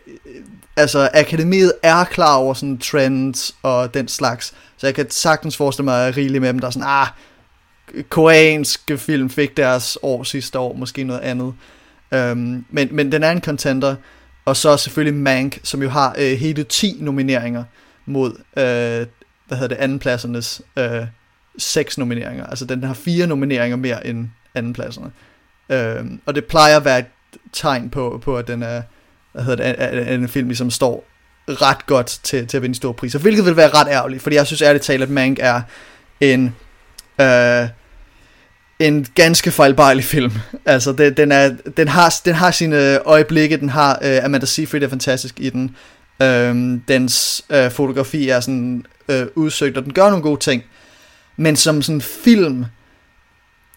altså, 0.77 1.11
akademiet 1.15 1.73
er 1.83 2.05
klar 2.05 2.37
over 2.37 2.55
sådan 2.55 2.79
trends 2.79 3.55
og 3.63 3.95
den 3.95 4.09
slags, 4.09 4.55
så 4.77 4.87
jeg 4.87 4.95
kan 4.95 5.11
sagtens 5.11 5.57
forestille 5.57 5.85
mig 5.85 6.17
rigeligt 6.17 6.41
med 6.41 6.49
dem, 6.49 6.59
der 6.59 6.67
er 6.67 6.71
sådan, 6.71 6.89
ah, 6.89 7.07
koreanske 8.09 8.99
film 8.99 9.31
fik 9.31 9.57
deres 9.57 9.99
år 10.03 10.23
sidste 10.23 10.59
år, 10.59 10.75
måske 10.75 11.05
noget 11.05 11.21
andet. 11.21 11.55
Um, 12.13 12.65
men, 12.71 12.89
men 12.91 13.13
den 13.13 13.23
er 13.23 13.31
en 13.31 13.41
contender, 13.41 13.95
og 14.45 14.57
så 14.57 14.77
selvfølgelig 14.77 15.21
Mank, 15.21 15.61
som 15.63 15.83
jo 15.83 15.89
har 15.89 16.15
øh, 16.19 16.39
hele 16.39 16.65
10 16.65 16.97
nomineringer 17.01 17.65
mod, 18.07 18.31
øh, 18.31 19.07
hvad 19.47 19.59
hedder 19.59 19.69
det, 19.69 19.77
andenpladsernes 19.77 20.63
øh, 20.77 21.07
seks 21.59 21.99
nomineringer. 21.99 22.47
Altså 22.47 22.65
den 22.65 22.85
har 22.85 22.95
fire 22.95 23.27
nomineringer 23.27 23.77
mere 23.77 24.07
end 24.07 24.29
andenpladserne. 24.55 25.11
Øh, 25.69 26.05
og 26.27 26.35
det 26.35 26.45
plejer 26.45 26.77
at 26.77 26.85
være 26.85 26.99
et 26.99 27.07
tegn 27.53 27.91
på, 27.91 28.21
på 28.25 28.37
at 28.37 28.49
den 28.49 28.63
er, 28.63 28.83
hvad 29.37 29.45
hedder 29.45 29.75
det, 29.75 29.83
at 29.83 30.15
en 30.15 30.29
film 30.29 30.49
ligesom 30.49 30.71
står 30.71 31.05
ret 31.49 31.87
godt 31.87 32.21
til, 32.23 32.47
til 32.47 32.57
at 32.57 32.63
vinde 32.63 32.75
store 32.75 32.95
priser, 32.95 33.19
hvilket 33.19 33.45
vil 33.45 33.57
være 33.57 33.69
ret 33.69 33.89
ærgerligt, 33.91 34.23
fordi 34.23 34.37
jeg 34.37 34.47
synes 34.47 34.63
ærligt 34.63 34.85
talt, 34.85 35.03
at 35.03 35.11
Mank 35.11 35.39
er 35.41 35.61
en 36.21 36.55
øh, 37.21 37.69
en 38.79 39.07
ganske 39.15 39.51
fejlbarlig 39.51 40.05
film. 40.05 40.33
Altså, 40.67 40.93
det, 40.93 41.17
den, 41.17 41.33
er, 41.33 41.55
den, 41.77 41.89
har, 41.89 42.15
den 42.25 42.35
har 42.35 42.51
sine 42.51 42.99
øjeblikke, 42.99 43.57
den 43.57 43.69
har 43.69 43.99
øh, 44.03 44.25
Amanda 44.25 44.47
Seyfried 44.47 44.83
er 44.83 44.89
fantastisk 44.89 45.35
i 45.41 45.51
den. 45.51 45.77
øh, 46.23 46.79
dens 46.89 47.45
øh, 47.51 47.71
fotografi 47.71 48.29
er 48.29 48.41
sådan 48.41 48.85
øh, 49.09 49.27
udsøgt, 49.35 49.77
og 49.77 49.85
den 49.85 49.93
gør 49.93 50.09
nogle 50.09 50.23
gode 50.23 50.41
ting. 50.41 50.63
Men 51.37 51.57
som 51.57 51.83
sådan 51.83 52.01
film, 52.01 52.65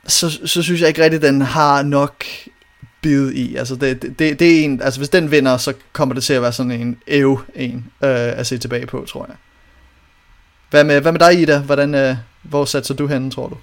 så, 0.07 0.39
så 0.45 0.61
synes 0.61 0.81
jeg 0.81 0.87
ikke 0.87 1.03
rigtigt, 1.03 1.23
den 1.23 1.41
har 1.41 1.81
nok 1.81 2.23
bide 3.01 3.35
i. 3.35 3.55
Altså 3.55 3.75
det, 3.75 4.01
det, 4.01 4.39
det 4.39 4.59
er 4.59 4.63
en, 4.65 4.81
altså 4.81 4.99
hvis 4.99 5.09
den 5.09 5.31
vinder, 5.31 5.57
så 5.57 5.73
kommer 5.93 6.15
det 6.15 6.23
til 6.23 6.33
at 6.33 6.41
være 6.41 6.53
sådan 6.53 6.71
en 6.71 6.97
ev 7.07 7.39
en 7.55 7.85
øh, 8.03 8.39
at 8.39 8.47
se 8.47 8.57
tilbage 8.57 8.85
på, 8.85 9.05
tror 9.07 9.25
jeg. 9.27 9.35
Hvad 10.69 10.83
med, 10.83 11.01
hvad 11.01 11.11
med 11.11 11.19
dig, 11.19 11.41
Ida? 11.41 11.59
Hvordan, 11.59 11.95
øh, 11.95 12.15
hvor 12.43 12.65
satser 12.65 12.93
du 12.93 13.07
henne, 13.07 13.31
tror 13.31 13.47
du? 13.47 13.57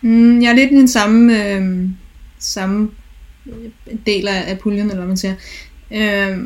Mm, 0.00 0.42
jeg 0.42 0.50
er 0.50 0.54
lidt 0.54 0.72
i 0.72 0.76
den 0.76 0.88
samme, 0.88 1.44
øh, 1.44 1.88
samme 2.38 2.90
del 4.06 4.28
af, 4.28 4.58
puljen, 4.58 4.86
eller 4.86 4.96
hvad 4.96 5.06
man 5.06 5.16
siger. 5.16 5.34
Øh, 5.90 6.38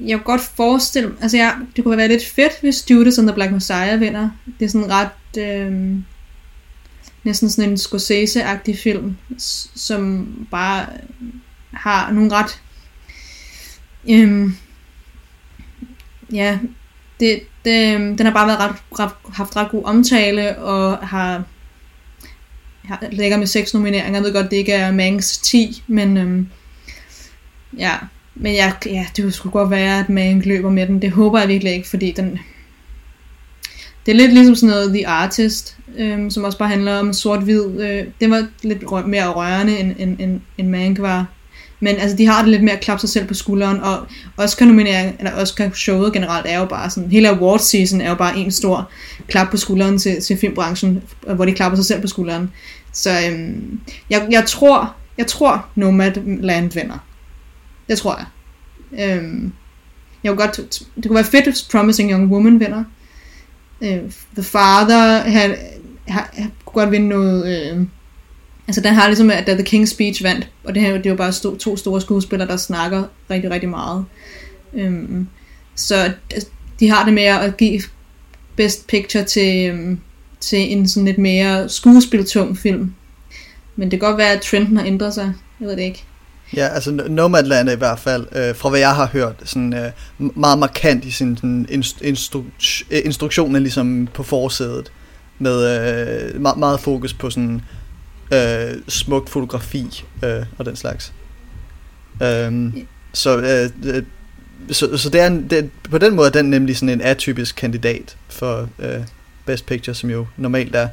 jeg 0.00 0.18
kunne 0.18 0.24
godt 0.24 0.40
forestille 0.40 1.12
altså 1.20 1.36
jeg, 1.36 1.54
det 1.76 1.84
kunne 1.84 1.96
være 1.96 2.08
lidt 2.08 2.26
fedt, 2.26 2.52
hvis 2.60 2.90
Judas 2.90 3.18
and 3.18 3.26
the 3.26 3.34
Black 3.34 3.52
Messiah 3.52 4.00
vinder. 4.00 4.30
Det 4.58 4.64
er 4.64 4.68
sådan 4.68 4.90
ret, 4.90 5.42
øh, 5.42 5.96
næsten 7.24 7.50
sådan 7.50 7.70
en 7.70 7.76
Scorsese-agtig 7.76 8.78
film, 8.82 9.16
som 9.74 10.28
bare 10.50 10.86
har 11.72 12.12
nogle 12.12 12.32
ret, 12.32 12.60
Øhm, 14.10 14.54
ja, 16.32 16.58
det, 17.20 17.40
det, 17.64 17.94
øhm, 17.94 18.16
den 18.16 18.26
har 18.26 18.32
bare 18.32 18.46
været 18.46 18.60
ret, 18.60 18.76
ret, 18.98 19.34
haft 19.34 19.56
ret 19.56 19.70
god 19.70 19.84
omtale, 19.84 20.58
og 20.58 20.98
har, 20.98 21.44
har 22.84 23.04
ligger 23.12 23.36
med 23.36 23.46
seks 23.46 23.74
nomineringer. 23.74 24.12
Jeg 24.12 24.22
ved 24.22 24.32
godt, 24.32 24.50
det 24.50 24.56
ikke 24.56 24.72
er 24.72 24.92
Mangs 24.92 25.38
10, 25.38 25.82
men 25.86 26.16
øhm, 26.16 26.48
ja, 27.78 27.94
men 28.34 28.54
jeg, 28.54 28.74
ja, 28.86 29.06
det 29.16 29.24
kunne 29.24 29.32
sgu 29.32 29.50
godt 29.50 29.70
være, 29.70 29.98
at 29.98 30.08
Mang 30.08 30.46
løber 30.46 30.70
med 30.70 30.86
den. 30.86 31.02
Det 31.02 31.10
håber 31.10 31.38
jeg 31.38 31.48
virkelig 31.48 31.72
ikke, 31.72 31.88
fordi 31.88 32.12
den... 32.12 32.38
Det 34.08 34.14
er 34.14 34.18
lidt 34.18 34.32
ligesom 34.32 34.54
sådan 34.54 34.74
noget 34.74 34.92
The 34.92 35.08
Artist, 35.08 35.76
øhm, 35.98 36.30
som 36.30 36.44
også 36.44 36.58
bare 36.58 36.68
handler 36.68 36.98
om 36.98 37.12
sort-hvid. 37.12 37.80
Øh, 37.80 38.04
det 38.20 38.30
var 38.30 38.46
lidt 38.62 38.82
rø- 38.82 39.06
mere 39.06 39.28
rørende, 39.28 39.78
end, 39.78 39.94
end, 39.98 40.20
end, 40.20 40.40
end 40.58 40.68
Mank 40.68 41.00
var. 41.00 41.26
Men 41.80 41.96
altså, 41.96 42.16
de 42.16 42.26
har 42.26 42.42
det 42.42 42.50
lidt 42.50 42.62
med 42.62 42.72
at 42.72 42.80
klappe 42.80 43.00
sig 43.00 43.08
selv 43.08 43.26
på 43.26 43.34
skulderen, 43.34 43.80
og 43.80 44.06
Oscar 44.36 44.66
nominering, 44.66 45.16
eller 45.18 45.32
Oscar 45.34 45.70
showet 45.74 46.12
generelt 46.12 46.46
er 46.48 46.58
jo 46.58 46.64
bare 46.64 46.90
sådan, 46.90 47.10
hele 47.10 47.28
award 47.28 47.58
season 47.58 48.00
er 48.00 48.08
jo 48.08 48.14
bare 48.14 48.38
en 48.38 48.50
stor 48.50 48.90
klap 49.26 49.50
på 49.50 49.56
skulderen 49.56 49.98
til, 49.98 50.20
til 50.20 50.36
filmbranchen, 50.36 51.02
øh, 51.26 51.34
hvor 51.34 51.44
de 51.44 51.52
klapper 51.52 51.76
sig 51.76 51.84
selv 51.84 52.00
på 52.00 52.06
skulderen. 52.06 52.50
Så 52.92 53.10
øhm, 53.30 53.80
jeg, 54.10 54.26
jeg 54.30 54.44
tror, 54.46 54.94
jeg 55.18 55.26
tror 55.26 55.66
Nomadland 55.74 56.72
vinder. 56.72 56.98
Det 57.88 57.98
tror 57.98 58.18
jeg. 58.18 58.26
Øhm, 59.16 59.52
jeg 60.24 60.36
godt, 60.36 60.82
det 60.96 61.04
kunne 61.06 61.14
være 61.14 61.24
fedt, 61.24 61.44
hvis 61.44 61.62
Promising 61.62 62.10
Young 62.10 62.32
Woman 62.32 62.60
vinder. 62.60 62.84
Øh, 63.80 63.98
The 64.34 64.42
Father 64.42 65.20
han, 65.20 65.56
han, 66.08 66.24
han 66.32 66.52
kunne 66.64 66.82
godt 66.82 66.90
vinde 66.90 67.08
noget... 67.08 67.72
Øh, 67.72 67.86
altså 68.66 68.80
den 68.80 68.94
har 68.94 69.06
ligesom, 69.06 69.30
at 69.30 69.46
da 69.46 69.54
The 69.54 69.78
King's 69.78 69.86
Speech 69.86 70.24
vandt, 70.24 70.48
og 70.64 70.74
det 70.74 70.82
her 70.82 70.92
det 70.92 71.06
er 71.06 71.10
jo 71.10 71.16
bare 71.16 71.32
sto, 71.32 71.56
to 71.56 71.76
store 71.76 72.00
skuespillere, 72.00 72.48
der 72.48 72.56
snakker 72.56 73.04
rigtig, 73.30 73.50
rigtig 73.50 73.68
meget. 73.68 74.04
Øh, 74.74 75.02
så 75.74 76.12
de 76.80 76.90
har 76.90 77.04
det 77.04 77.14
med 77.14 77.22
at 77.22 77.56
give 77.56 77.82
Best 78.56 78.86
Picture 78.86 79.24
til, 79.24 79.70
øh, 79.70 79.96
til 80.40 80.72
en 80.72 80.88
sådan 80.88 81.04
lidt 81.04 81.18
mere 81.18 81.68
skuespiltung 81.68 82.58
film. 82.58 82.94
Men 83.76 83.90
det 83.90 84.00
kan 84.00 84.08
godt 84.08 84.18
være, 84.18 84.32
at 84.32 84.40
trenden 84.40 84.76
har 84.76 84.84
ændret 84.84 85.14
sig. 85.14 85.32
Jeg 85.60 85.68
ved 85.68 85.76
det 85.76 85.82
ikke. 85.82 86.04
Ja, 86.56 86.68
altså 86.68 86.90
Nomadland 86.90 87.68
er 87.68 87.72
i 87.72 87.76
hvert 87.76 87.98
fald, 87.98 88.26
øh, 88.32 88.56
fra 88.56 88.68
hvad 88.68 88.80
jeg 88.80 88.94
har 88.94 89.06
hørt, 89.06 89.34
sådan, 89.44 89.74
øh, 89.74 89.90
meget 90.18 90.58
markant 90.58 91.04
i 91.04 91.10
sin 91.10 91.36
sådan, 91.36 91.66
instru- 91.70 92.04
instru- 92.04 92.84
øh, 92.90 93.00
instruktioner 93.04 93.60
ligesom 93.60 94.08
på 94.14 94.22
forsædet, 94.22 94.92
med 95.38 95.80
øh, 96.34 96.40
meget, 96.40 96.58
meget 96.58 96.80
fokus 96.80 97.12
på 97.12 97.30
sådan 97.30 97.62
øh, 98.32 98.74
smukt 98.88 99.30
fotografi 99.30 100.04
øh, 100.24 100.46
og 100.58 100.64
den 100.66 100.76
slags. 100.76 101.12
Øhm, 102.22 102.66
øh, 102.66 102.72
så, 103.12 103.38
øh, 103.38 104.02
så, 104.70 104.96
så 104.96 105.10
det 105.10 105.20
er, 105.20 105.26
en, 105.26 105.50
det, 105.50 105.70
på 105.90 105.98
den 105.98 106.16
måde 106.16 106.28
er 106.28 106.32
den 106.32 106.50
nemlig 106.50 106.76
sådan 106.76 106.88
en 106.88 107.00
atypisk 107.00 107.56
kandidat 107.56 108.16
for 108.28 108.68
øh, 108.78 109.00
Best 109.46 109.66
Picture, 109.66 109.94
som 109.94 110.10
jo 110.10 110.26
normalt 110.36 110.76
er 110.76 110.88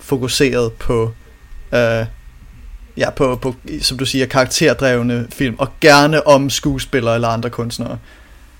fokuseret 0.00 0.72
på 0.72 1.12
øh, 1.74 2.06
ja, 3.00 3.10
på, 3.10 3.38
på, 3.42 3.54
som 3.80 3.98
du 3.98 4.06
siger, 4.06 4.26
karakterdrevne 4.26 5.26
film, 5.32 5.54
og 5.58 5.68
gerne 5.80 6.26
om 6.26 6.50
skuespillere 6.50 7.14
eller 7.14 7.28
andre 7.28 7.50
kunstnere. 7.50 7.98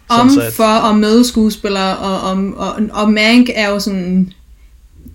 Om, 0.08 0.30
så, 0.30 0.40
at... 0.40 0.52
for 0.52 0.64
og 0.64 0.96
med 0.96 1.24
skuespillere, 1.24 1.96
og, 1.96 2.20
om, 2.20 2.54
og, 2.54 2.74
og 2.92 3.12
Mank 3.12 3.50
er 3.54 3.68
jo 3.68 3.80
sådan, 3.80 4.32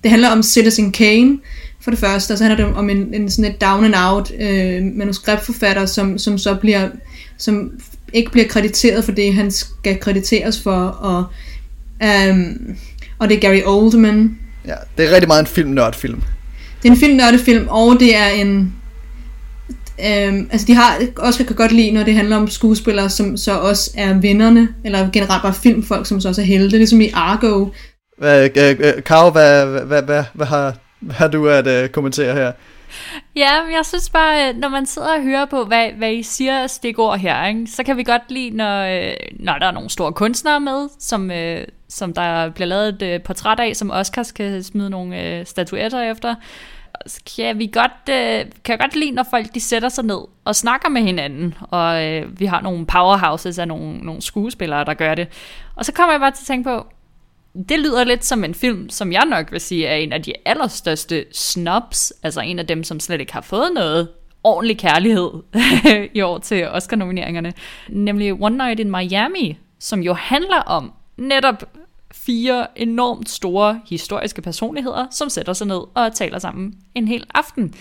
det 0.03 0.11
handler 0.11 0.29
om 0.29 0.43
Citizen 0.43 0.91
Kane, 0.91 1.37
for 1.81 1.91
det 1.91 1.99
første, 1.99 2.31
og 2.31 2.37
så 2.37 2.43
handler 2.43 2.65
det 2.65 2.75
om 2.75 2.89
en, 2.89 3.13
en 3.13 3.29
sådan 3.29 3.51
et 3.51 3.61
down 3.61 3.85
and 3.85 3.95
out 3.97 4.31
øh, 4.39 4.83
manuskriptforfatter, 4.83 5.85
som, 5.85 6.17
som 6.17 6.37
så 6.37 6.55
bliver, 6.55 6.89
som 7.37 7.71
ikke 8.13 8.31
bliver 8.31 8.47
krediteret 8.47 9.03
for 9.03 9.11
det, 9.11 9.33
han 9.33 9.51
skal 9.51 9.99
krediteres 9.99 10.61
for, 10.61 10.85
og, 10.85 11.23
øhm, 12.03 12.75
og 13.19 13.29
det 13.29 13.35
er 13.35 13.39
Gary 13.39 13.61
Oldman. 13.65 14.37
Ja, 14.67 14.75
det 14.97 15.05
er 15.05 15.11
rigtig 15.11 15.27
meget 15.27 15.39
en 15.41 15.47
filmnørdfilm. 15.47 16.21
Det 16.83 16.89
er 16.89 16.93
en 16.93 16.99
filmnørdefilm, 16.99 17.67
og 17.67 17.97
det 17.99 18.15
er 18.15 18.27
en, 18.27 18.73
Øhm, 19.99 20.49
altså 20.51 20.67
de 20.67 20.73
har, 20.73 20.97
Oscar 21.17 21.45
kan 21.45 21.55
godt 21.55 21.71
lide, 21.71 21.91
når 21.91 22.03
det 22.03 22.13
handler 22.13 22.37
om 22.37 22.47
skuespillere, 22.47 23.09
som 23.09 23.37
så 23.37 23.59
også 23.59 23.91
er 23.97 24.13
vinderne, 24.13 24.67
eller 24.85 25.09
generelt 25.13 25.41
bare 25.41 25.53
filmfolk, 25.53 26.05
som 26.05 26.21
så 26.21 26.27
også 26.27 26.41
er 26.41 26.45
helte, 26.45 26.77
ligesom 26.77 27.01
i 27.01 27.09
Argo. 27.13 27.67
Hvad, 28.17 28.49
øh, 28.57 29.03
Karo, 29.03 29.29
hvad, 29.29 29.65
hvad, 29.85 30.01
hvad, 30.01 30.23
hvad, 30.33 30.45
har, 30.45 30.73
hvad 30.99 31.15
har 31.15 31.27
du 31.27 31.47
at 31.47 31.83
uh, 31.83 31.89
kommentere 31.89 32.33
her? 32.33 32.51
Ja, 33.35 33.51
jeg 33.53 33.81
synes 33.83 34.09
bare, 34.09 34.53
når 34.53 34.69
man 34.69 34.85
sidder 34.85 35.15
og 35.17 35.23
hører 35.23 35.45
på, 35.45 35.63
hvad, 35.63 35.89
hvad 35.97 36.11
I 36.11 36.23
siger 36.23 36.59
af 36.59 36.69
stikord 36.69 37.19
her, 37.19 37.45
ikke, 37.45 37.67
så 37.67 37.83
kan 37.83 37.97
vi 37.97 38.03
godt 38.03 38.21
lide, 38.29 38.49
når, 38.57 38.83
når 39.43 39.57
der 39.59 39.67
er 39.67 39.71
nogle 39.71 39.89
store 39.89 40.13
kunstnere 40.13 40.59
med, 40.59 40.89
som, 40.99 41.31
som 41.89 42.13
der 42.13 42.49
bliver 42.49 42.67
lavet 42.67 43.01
et 43.01 43.23
portræt 43.23 43.59
af, 43.59 43.75
som 43.75 43.91
Oscar 43.91 44.23
skal 44.23 44.63
smide 44.63 44.89
nogle 44.89 45.45
statuetter 45.45 46.11
efter 46.11 46.35
kan 47.37 47.59
vi 47.59 47.67
godt, 47.73 48.09
øh, 48.09 48.45
kan 48.63 48.71
jeg 48.71 48.79
godt 48.79 48.95
lide, 48.95 49.11
når 49.11 49.25
folk 49.29 49.53
de 49.53 49.59
sætter 49.59 49.89
sig 49.89 50.05
ned 50.05 50.19
og 50.45 50.55
snakker 50.55 50.89
med 50.89 51.01
hinanden, 51.01 51.53
og 51.61 52.05
øh, 52.05 52.39
vi 52.39 52.45
har 52.45 52.61
nogle 52.61 52.85
powerhouses 52.85 53.59
af 53.59 53.67
nogle, 53.67 53.97
nogle 53.97 54.21
skuespillere, 54.21 54.85
der 54.85 54.93
gør 54.93 55.15
det. 55.15 55.27
Og 55.75 55.85
så 55.85 55.93
kommer 55.93 56.13
jeg 56.13 56.19
bare 56.19 56.31
til 56.31 56.43
at 56.43 56.47
tænke 56.47 56.69
på, 56.69 56.85
det 57.69 57.79
lyder 57.79 58.03
lidt 58.03 58.25
som 58.25 58.43
en 58.43 58.53
film, 58.53 58.89
som 58.89 59.11
jeg 59.11 59.25
nok 59.25 59.51
vil 59.51 59.61
sige 59.61 59.87
er 59.87 59.95
en 59.95 60.13
af 60.13 60.23
de 60.23 60.33
allerstørste 60.45 61.25
snobs, 61.31 62.13
altså 62.23 62.41
en 62.41 62.59
af 62.59 62.67
dem, 62.67 62.83
som 62.83 62.99
slet 62.99 63.19
ikke 63.19 63.33
har 63.33 63.41
fået 63.41 63.71
noget 63.73 64.07
ordentlig 64.43 64.77
kærlighed 64.77 65.31
i 66.17 66.21
år 66.21 66.37
til 66.37 66.67
Oscar-nomineringerne, 66.67 67.53
nemlig 67.89 68.33
One 68.41 68.57
Night 68.57 68.79
in 68.79 68.91
Miami, 68.91 69.57
som 69.79 69.99
jo 69.99 70.13
handler 70.13 70.61
om 70.61 70.91
netop 71.17 71.63
fire 72.15 72.67
enormt 72.75 73.29
store 73.29 73.81
historiske 73.89 74.41
personligheder, 74.41 75.07
som 75.11 75.29
sætter 75.29 75.53
sig 75.53 75.67
ned 75.67 75.79
og 75.93 76.13
taler 76.15 76.39
sammen 76.39 76.73
en 76.95 77.07
hel 77.07 77.23
aften. 77.33 77.73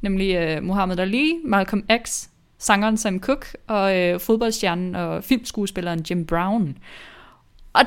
Nemlig 0.00 0.56
uh, 0.58 0.64
Muhammad 0.64 0.98
Ali, 0.98 1.34
Malcolm 1.44 1.84
X, 2.04 2.26
sangeren 2.58 2.96
Sam 2.96 3.20
Cooke 3.20 3.46
og 3.66 4.14
uh, 4.14 4.20
fodboldstjernen 4.20 4.94
og 4.94 5.24
filmskuespilleren 5.24 6.04
Jim 6.10 6.26
Brown. 6.26 6.78
Og 7.72 7.82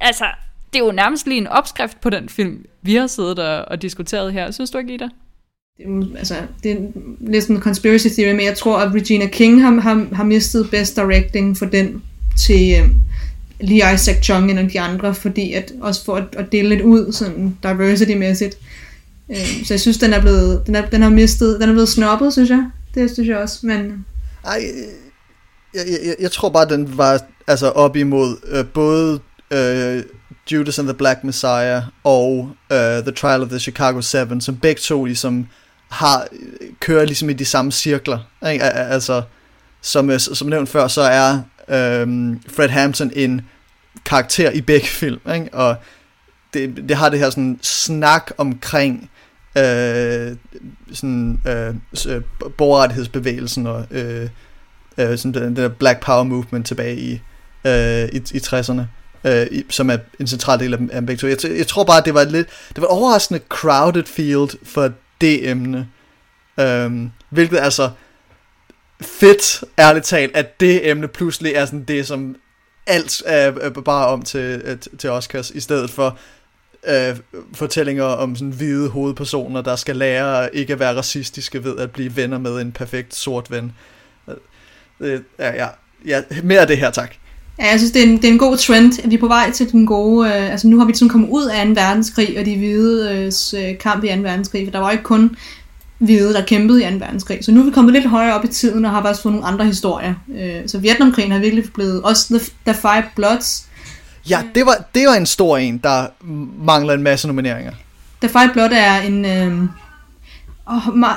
altså, 0.00 0.24
det 0.72 0.80
er 0.80 0.84
jo 0.84 0.92
nærmest 0.92 1.26
lige 1.26 1.38
en 1.38 1.46
opskrift 1.46 2.00
på 2.00 2.10
den 2.10 2.28
film, 2.28 2.64
vi 2.82 2.94
har 2.94 3.06
siddet 3.06 3.38
og, 3.38 3.64
og 3.64 3.82
diskuteret 3.82 4.32
her. 4.32 4.50
Synes 4.50 4.70
du 4.70 4.78
ikke, 4.78 4.94
Ida? 4.94 5.08
Det 5.78 5.86
er, 5.86 6.18
altså, 6.18 6.34
det 6.62 6.72
er 6.72 6.76
lidt 7.20 7.48
en 7.48 7.60
conspiracy 7.60 8.08
theory, 8.08 8.36
men 8.36 8.44
jeg 8.44 8.56
tror, 8.56 8.78
at 8.78 8.94
Regina 8.94 9.26
King 9.26 9.62
har, 9.62 9.80
har, 9.80 10.06
har 10.12 10.24
mistet 10.24 10.70
Best 10.70 10.96
Directing 10.96 11.56
for 11.56 11.66
den 11.66 12.02
til, 12.36 12.74
øh, 12.82 12.90
lige 13.60 13.94
Isaac 13.94 14.22
Chung 14.22 14.50
end 14.50 14.70
de 14.70 14.80
andre, 14.80 15.14
fordi 15.14 15.52
at, 15.52 15.72
også 15.80 16.04
for 16.04 16.16
at, 16.16 16.24
at 16.32 16.52
dele 16.52 16.68
lidt 16.68 16.80
ud, 16.80 17.12
sådan 17.12 17.58
diversity-mæssigt. 17.62 18.58
Øh, 19.30 19.64
så 19.64 19.74
jeg 19.74 19.80
synes, 19.80 19.98
den 19.98 20.12
er 20.12 20.20
blevet, 20.20 20.62
den, 20.66 20.74
er, 20.74 20.86
den 20.86 21.02
har 21.02 21.10
mistet, 21.10 21.60
den 21.60 21.68
er 21.68 21.72
blevet 21.72 21.88
snobbet, 21.88 22.32
synes 22.32 22.50
jeg. 22.50 22.64
Det 22.94 23.10
synes 23.10 23.28
jeg 23.28 23.38
også, 23.38 23.58
men... 23.62 24.06
Ej, 24.44 24.62
jeg, 25.74 25.82
jeg, 26.04 26.14
jeg 26.20 26.32
tror 26.32 26.48
bare, 26.48 26.68
den 26.68 26.98
var 26.98 27.20
altså 27.46 27.68
op 27.68 27.96
imod 27.96 28.36
øh, 28.48 28.66
både 28.66 29.20
øh, 29.50 30.02
Judas 30.52 30.78
and 30.78 30.88
the 30.88 30.94
Black 30.94 31.24
Messiah 31.24 31.82
og 32.04 32.50
øh, 32.72 32.78
The 32.78 33.12
Trial 33.12 33.42
of 33.42 33.48
the 33.48 33.58
Chicago 33.58 34.00
7, 34.00 34.40
som 34.40 34.56
begge 34.56 34.80
to 34.80 35.04
ligesom 35.04 35.46
har, 35.88 36.26
kører 36.80 37.04
ligesom 37.04 37.30
i 37.30 37.32
de 37.32 37.44
samme 37.44 37.72
cirkler. 37.72 38.18
Ikke? 38.52 38.64
Altså, 38.64 39.22
som, 39.82 40.10
øh, 40.10 40.20
som 40.20 40.48
nævnt 40.48 40.68
før, 40.68 40.88
så 40.88 41.00
er 41.00 41.38
øhm, 41.70 42.40
Fred 42.48 42.68
Hampton 42.68 43.10
en 43.14 43.40
karakter 44.04 44.50
i 44.50 44.60
begge 44.60 44.86
film, 44.86 45.20
ikke? 45.34 45.48
og 45.54 45.76
det, 46.54 46.84
det 46.88 46.96
har 46.96 47.08
det 47.08 47.18
her 47.18 47.30
sådan 47.30 47.58
snak 47.62 48.30
omkring 48.38 49.10
øh, 49.58 50.36
sådan 50.92 51.40
øh, 51.46 51.74
øh 52.08 52.22
borgerrettighedsbevægelsen 52.56 53.66
og 53.66 53.86
øh, 53.90 54.28
øh, 54.98 55.18
sådan 55.18 55.34
den, 55.34 55.42
den 55.42 55.56
der 55.56 55.68
Black 55.68 56.00
Power 56.00 56.22
movement 56.22 56.66
tilbage 56.66 56.96
i 56.96 57.20
øh, 57.64 58.08
i, 58.12 58.16
i 58.16 58.38
60'erne. 58.38 58.82
Øh, 59.24 59.46
som 59.70 59.90
er 59.90 59.96
en 60.20 60.26
central 60.26 60.58
del 60.58 60.74
af, 60.74 60.78
af 60.92 61.06
begge 61.06 61.20
to. 61.20 61.26
Jeg, 61.26 61.58
jeg 61.58 61.66
tror 61.66 61.84
bare, 61.84 62.02
det 62.04 62.14
var 62.14 62.24
lidt, 62.24 62.48
det 62.68 62.82
var 62.82 62.86
overraskende 62.86 63.40
crowded 63.48 64.04
field 64.04 64.50
for 64.64 64.92
det 65.20 65.50
emne. 65.50 65.88
Øh, 66.60 66.92
hvilket 67.30 67.58
altså 67.58 67.90
fedt, 69.00 69.64
ærligt 69.78 70.04
talt, 70.04 70.36
at 70.36 70.60
det 70.60 70.90
emne 70.90 71.08
pludselig 71.08 71.52
er 71.52 71.66
sådan 71.66 71.84
det, 71.84 72.06
som 72.06 72.36
alt 72.86 73.22
er, 73.26 73.70
bare 73.70 74.06
om 74.06 74.22
til, 74.22 74.62
øh, 74.64 74.76
til 74.98 75.10
Oscars, 75.10 75.50
i 75.50 75.60
stedet 75.60 75.90
for 75.90 76.18
øh, 76.88 77.16
fortællinger 77.54 78.04
om 78.04 78.36
sådan 78.36 78.52
hvide 78.52 78.88
hovedpersoner, 78.88 79.62
der 79.62 79.76
skal 79.76 79.96
lære 79.96 80.56
ikke 80.56 80.72
at 80.72 80.78
være 80.78 80.96
racistiske 80.96 81.64
ved 81.64 81.76
at 81.78 81.90
blive 81.90 82.16
venner 82.16 82.38
med 82.38 82.60
en 82.60 82.72
perfekt 82.72 83.14
sort 83.14 83.50
ven. 83.50 83.72
Øh, 84.28 84.34
øh, 85.00 85.20
ja, 85.38 85.54
ja, 85.54 85.68
ja, 86.06 86.22
mere 86.42 86.60
af 86.60 86.66
det 86.66 86.78
her, 86.78 86.90
tak. 86.90 87.14
Ja, 87.58 87.70
jeg 87.70 87.78
synes, 87.78 87.92
det 87.92 88.02
er, 88.02 88.06
en, 88.06 88.16
det 88.16 88.24
er 88.24 88.32
en 88.32 88.38
god 88.38 88.56
trend, 88.56 89.04
at 89.04 89.10
vi 89.10 89.14
er 89.14 89.18
på 89.20 89.28
vej 89.28 89.50
til 89.50 89.72
den 89.72 89.86
gode... 89.86 90.28
Øh, 90.28 90.50
altså 90.50 90.68
nu 90.68 90.78
har 90.78 90.86
vi 90.86 90.94
sådan 90.94 91.08
kommet 91.08 91.28
ud 91.28 91.46
af 91.46 91.66
2. 91.66 91.72
verdenskrig 91.72 92.38
og 92.38 92.44
de 92.44 92.56
hvides 92.56 93.54
øh, 93.54 93.78
kamp 93.78 94.04
i 94.04 94.08
2. 94.08 94.14
verdenskrig, 94.22 94.66
for 94.66 94.72
der 94.72 94.78
var 94.78 94.90
ikke 94.90 95.04
kun 95.04 95.36
hvide, 95.98 96.34
der 96.34 96.44
kæmpede 96.44 96.82
i 96.82 96.90
2. 96.90 96.96
verdenskrig. 96.96 97.44
Så 97.44 97.52
nu 97.52 97.60
er 97.60 97.64
vi 97.64 97.70
kommet 97.70 97.94
lidt 97.94 98.06
højere 98.06 98.34
op 98.34 98.44
i 98.44 98.48
tiden 98.48 98.84
og 98.84 98.90
har 98.90 99.02
faktisk 99.02 99.22
fået 99.22 99.32
nogle 99.32 99.46
andre 99.46 99.64
historier. 99.64 100.14
Øh, 100.34 100.60
så 100.66 100.78
Vietnamkrigen 100.78 101.32
har 101.32 101.38
virkelig 101.38 101.64
blevet... 101.74 102.02
Også 102.02 102.38
The, 102.38 102.72
The 102.72 102.80
Five 102.80 103.04
Bloods. 103.16 103.64
Ja, 104.30 104.42
det 104.54 104.66
var, 104.66 104.84
det 104.94 105.08
var 105.08 105.14
en 105.14 105.26
stor 105.26 105.56
en, 105.58 105.78
der 105.78 106.06
mangler 106.64 106.94
en 106.94 107.02
masse 107.02 107.26
nomineringer. 107.26 107.72
The 108.20 108.28
Five 108.28 108.50
Blood 108.52 108.70
er 108.72 109.00
en... 109.00 109.24
Øh, 109.24 109.68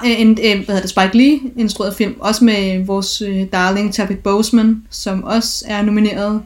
en, 0.06 0.38
en, 0.42 0.58
hvad 0.58 0.66
hedder 0.68 0.82
det, 0.82 0.90
Spike 0.90 1.18
Lee 1.18 1.40
instrueret 1.58 1.96
film, 1.96 2.16
også 2.20 2.44
med 2.44 2.86
vores 2.86 3.22
øh, 3.22 3.46
darling 3.54 3.94
Chadwick 3.94 4.24
Boseman, 4.24 4.84
som 4.90 5.24
også 5.24 5.66
er 5.68 5.82
nomineret 5.82 6.42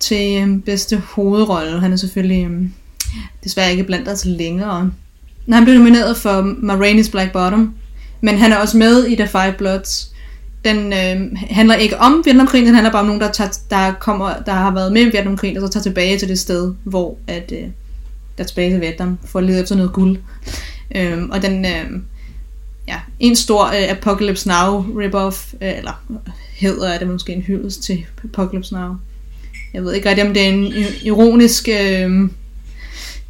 til 0.00 0.42
øh, 0.42 0.58
bedste 0.58 0.96
hovedrolle. 0.96 1.80
Han 1.80 1.92
er 1.92 1.96
selvfølgelig 1.96 2.46
øh, 2.50 2.62
desværre 3.44 3.70
ikke 3.70 3.84
blandt 3.84 4.08
os 4.08 4.24
længere. 4.24 4.90
Han 5.52 5.64
blev 5.64 5.76
nomineret 5.76 6.16
for 6.16 6.54
Ma 6.58 6.74
Rainey's 6.74 7.10
Black 7.10 7.32
Bottom, 7.32 7.74
men 8.20 8.38
han 8.38 8.52
er 8.52 8.56
også 8.56 8.76
med 8.76 9.06
i 9.06 9.16
The 9.16 9.28
Five 9.28 9.54
Bloods. 9.58 10.10
Den 10.64 10.92
øh, 10.92 11.38
handler 11.50 11.74
ikke 11.74 11.98
om 11.98 12.22
Vietnamkrigen, 12.24 12.66
den 12.66 12.74
handler 12.74 12.92
bare 12.92 13.00
om 13.00 13.06
nogen, 13.06 13.20
der, 13.20 13.32
tager, 13.32 13.50
der, 13.70 13.92
kommer, 13.92 14.34
der 14.46 14.52
har 14.52 14.74
været 14.74 14.92
med 14.92 15.02
i 15.02 15.10
Vietnamkrigen, 15.10 15.56
og 15.56 15.62
så 15.62 15.72
tager 15.72 15.82
tilbage 15.82 16.18
til 16.18 16.28
det 16.28 16.38
sted, 16.38 16.74
hvor 16.84 17.16
at, 17.26 17.52
øh, 17.52 17.68
der 18.38 18.44
er 18.44 18.44
tilbage 18.44 18.70
til 18.70 18.80
Vietnam, 18.80 19.18
for 19.24 19.38
at 19.38 19.44
lede 19.44 19.62
efter 19.62 19.76
noget 19.76 19.92
guld. 19.92 20.18
Øh, 20.94 21.22
og 21.30 21.42
den, 21.42 21.64
øh, 21.64 22.00
ja, 22.88 22.96
en 23.20 23.36
stor 23.36 23.64
øh, 23.64 23.90
Apocalypse 23.90 24.48
Now 24.48 24.82
rip-off, 24.82 25.54
øh, 25.62 25.78
eller 25.78 26.04
hedder 26.56 26.88
er 26.88 26.98
det 26.98 27.08
måske 27.08 27.32
en 27.32 27.42
hyldest 27.42 27.82
til 27.82 28.04
Apocalypse 28.24 28.74
Now. 28.74 28.94
Jeg 29.74 29.84
ved 29.84 29.92
ikke 29.92 30.08
rigtig, 30.08 30.26
om 30.26 30.34
det 30.34 30.42
er 30.42 30.48
en 30.48 30.72
ironisk, 31.02 31.68
øh, 31.68 32.28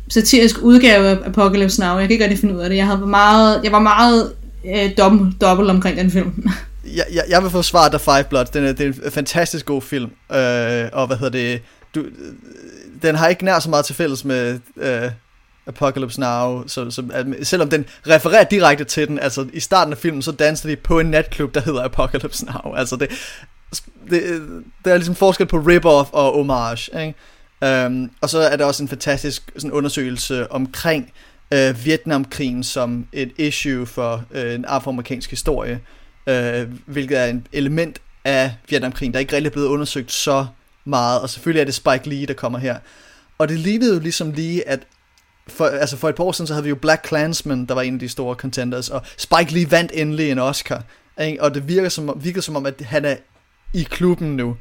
satirisk 0.08 0.62
udgave 0.62 1.06
af 1.06 1.18
Apocalypse 1.26 1.80
Now. 1.80 1.98
Jeg 1.98 2.02
kan 2.02 2.10
ikke 2.10 2.24
rigtig 2.24 2.38
finde 2.38 2.54
ud 2.54 2.60
af 2.60 2.68
det. 2.68 2.76
Jeg, 2.76 2.86
havde 2.86 3.06
meget, 3.06 3.60
jeg 3.64 3.72
var 3.72 3.78
meget 3.78 4.32
øh, 4.76 4.90
dobbelt, 4.98 5.40
dobbelt 5.40 5.70
omkring 5.70 5.98
den 5.98 6.10
film. 6.10 6.48
jeg, 6.96 7.04
jeg, 7.12 7.24
jeg 7.28 7.42
vil 7.42 7.50
forsvare 7.50 7.88
The 7.90 7.98
Five 7.98 8.24
Bloods. 8.24 8.50
Den 8.50 8.64
er, 8.64 8.72
det 8.72 8.86
er 8.86 9.06
en 9.06 9.12
fantastisk 9.12 9.66
god 9.66 9.82
film. 9.82 10.10
Øh, 10.32 10.88
og 10.92 11.06
hvad 11.06 11.16
hedder 11.16 11.30
det... 11.30 11.62
Du, 11.94 12.00
øh, 12.00 12.08
den 13.02 13.14
har 13.14 13.28
ikke 13.28 13.44
nær 13.44 13.58
så 13.58 13.70
meget 13.70 13.84
til 13.84 13.94
fælles 13.94 14.24
med... 14.24 14.58
Øh, 14.76 15.10
Apocalypse 15.66 16.20
Now, 16.20 16.64
så, 16.66 16.90
så 16.90 17.02
selvom 17.42 17.70
den 17.70 17.84
refererer 18.08 18.44
direkte 18.44 18.84
til 18.84 19.08
den, 19.08 19.18
altså 19.18 19.46
i 19.52 19.60
starten 19.60 19.92
af 19.92 19.98
filmen, 19.98 20.22
så 20.22 20.32
danser 20.32 20.68
de 20.68 20.76
på 20.76 21.00
en 21.00 21.06
natklub, 21.06 21.54
der 21.54 21.60
hedder 21.60 21.84
Apocalypse 21.84 22.46
Now. 22.46 22.74
Altså 22.74 22.96
det, 22.96 23.10
det, 24.10 24.22
det 24.84 24.92
er 24.92 24.96
ligesom 24.96 25.14
forskel 25.14 25.46
på 25.46 25.56
rip-off 25.56 26.10
og 26.12 26.32
homage, 26.32 27.06
ikke? 27.06 27.18
Øhm, 27.64 28.10
og 28.20 28.30
så 28.30 28.38
er 28.38 28.56
der 28.56 28.64
også 28.64 28.82
en 28.82 28.88
fantastisk 28.88 29.50
sådan, 29.56 29.72
undersøgelse 29.72 30.52
omkring 30.52 31.12
øh, 31.50 31.84
Vietnamkrigen 31.84 32.64
som 32.64 33.06
et 33.12 33.32
issue 33.36 33.86
for 33.86 34.24
øh, 34.30 34.54
en 34.54 34.64
afroamerikansk 34.64 35.30
historie, 35.30 35.80
øh, 36.26 36.68
hvilket 36.86 37.18
er 37.18 37.24
en 37.24 37.46
element 37.52 37.98
af 38.24 38.54
Vietnamkrigen, 38.68 39.12
der 39.14 39.20
ikke 39.20 39.32
rigtig 39.32 39.50
er 39.50 39.52
blevet 39.52 39.68
undersøgt 39.68 40.12
så 40.12 40.46
meget, 40.84 41.20
og 41.20 41.30
selvfølgelig 41.30 41.60
er 41.60 41.64
det 41.64 41.74
Spike 41.74 42.08
Lee, 42.08 42.26
der 42.26 42.34
kommer 42.34 42.58
her. 42.58 42.78
Og 43.38 43.48
det 43.48 43.58
lignede 43.58 43.94
jo 43.94 44.00
ligesom 44.00 44.32
lige, 44.32 44.68
at 44.68 44.80
for, 45.48 45.66
altså 45.66 45.96
for 45.96 46.08
et 46.08 46.14
par 46.14 46.24
år 46.24 46.32
siden, 46.32 46.46
så 46.46 46.54
havde 46.54 46.64
vi 46.64 46.68
jo 46.68 46.74
Black 46.74 47.02
Klansman, 47.02 47.66
der 47.66 47.74
var 47.74 47.82
en 47.82 47.94
af 47.94 48.00
de 48.00 48.08
store 48.08 48.34
contenders, 48.34 48.88
og 48.88 49.02
Spike 49.16 49.52
Lee 49.52 49.70
vandt 49.70 49.92
endelig 49.94 50.30
en 50.30 50.38
Oscar, 50.38 50.82
ikke? 51.20 51.42
og 51.42 51.54
det 51.54 51.68
virker 51.68 51.88
som, 51.88 52.20
virker 52.22 52.40
som 52.40 52.56
om, 52.56 52.66
at 52.66 52.80
han 52.80 53.04
er 53.04 53.16
i 53.72 53.82
klubben 53.82 54.36
nu, 54.36 54.56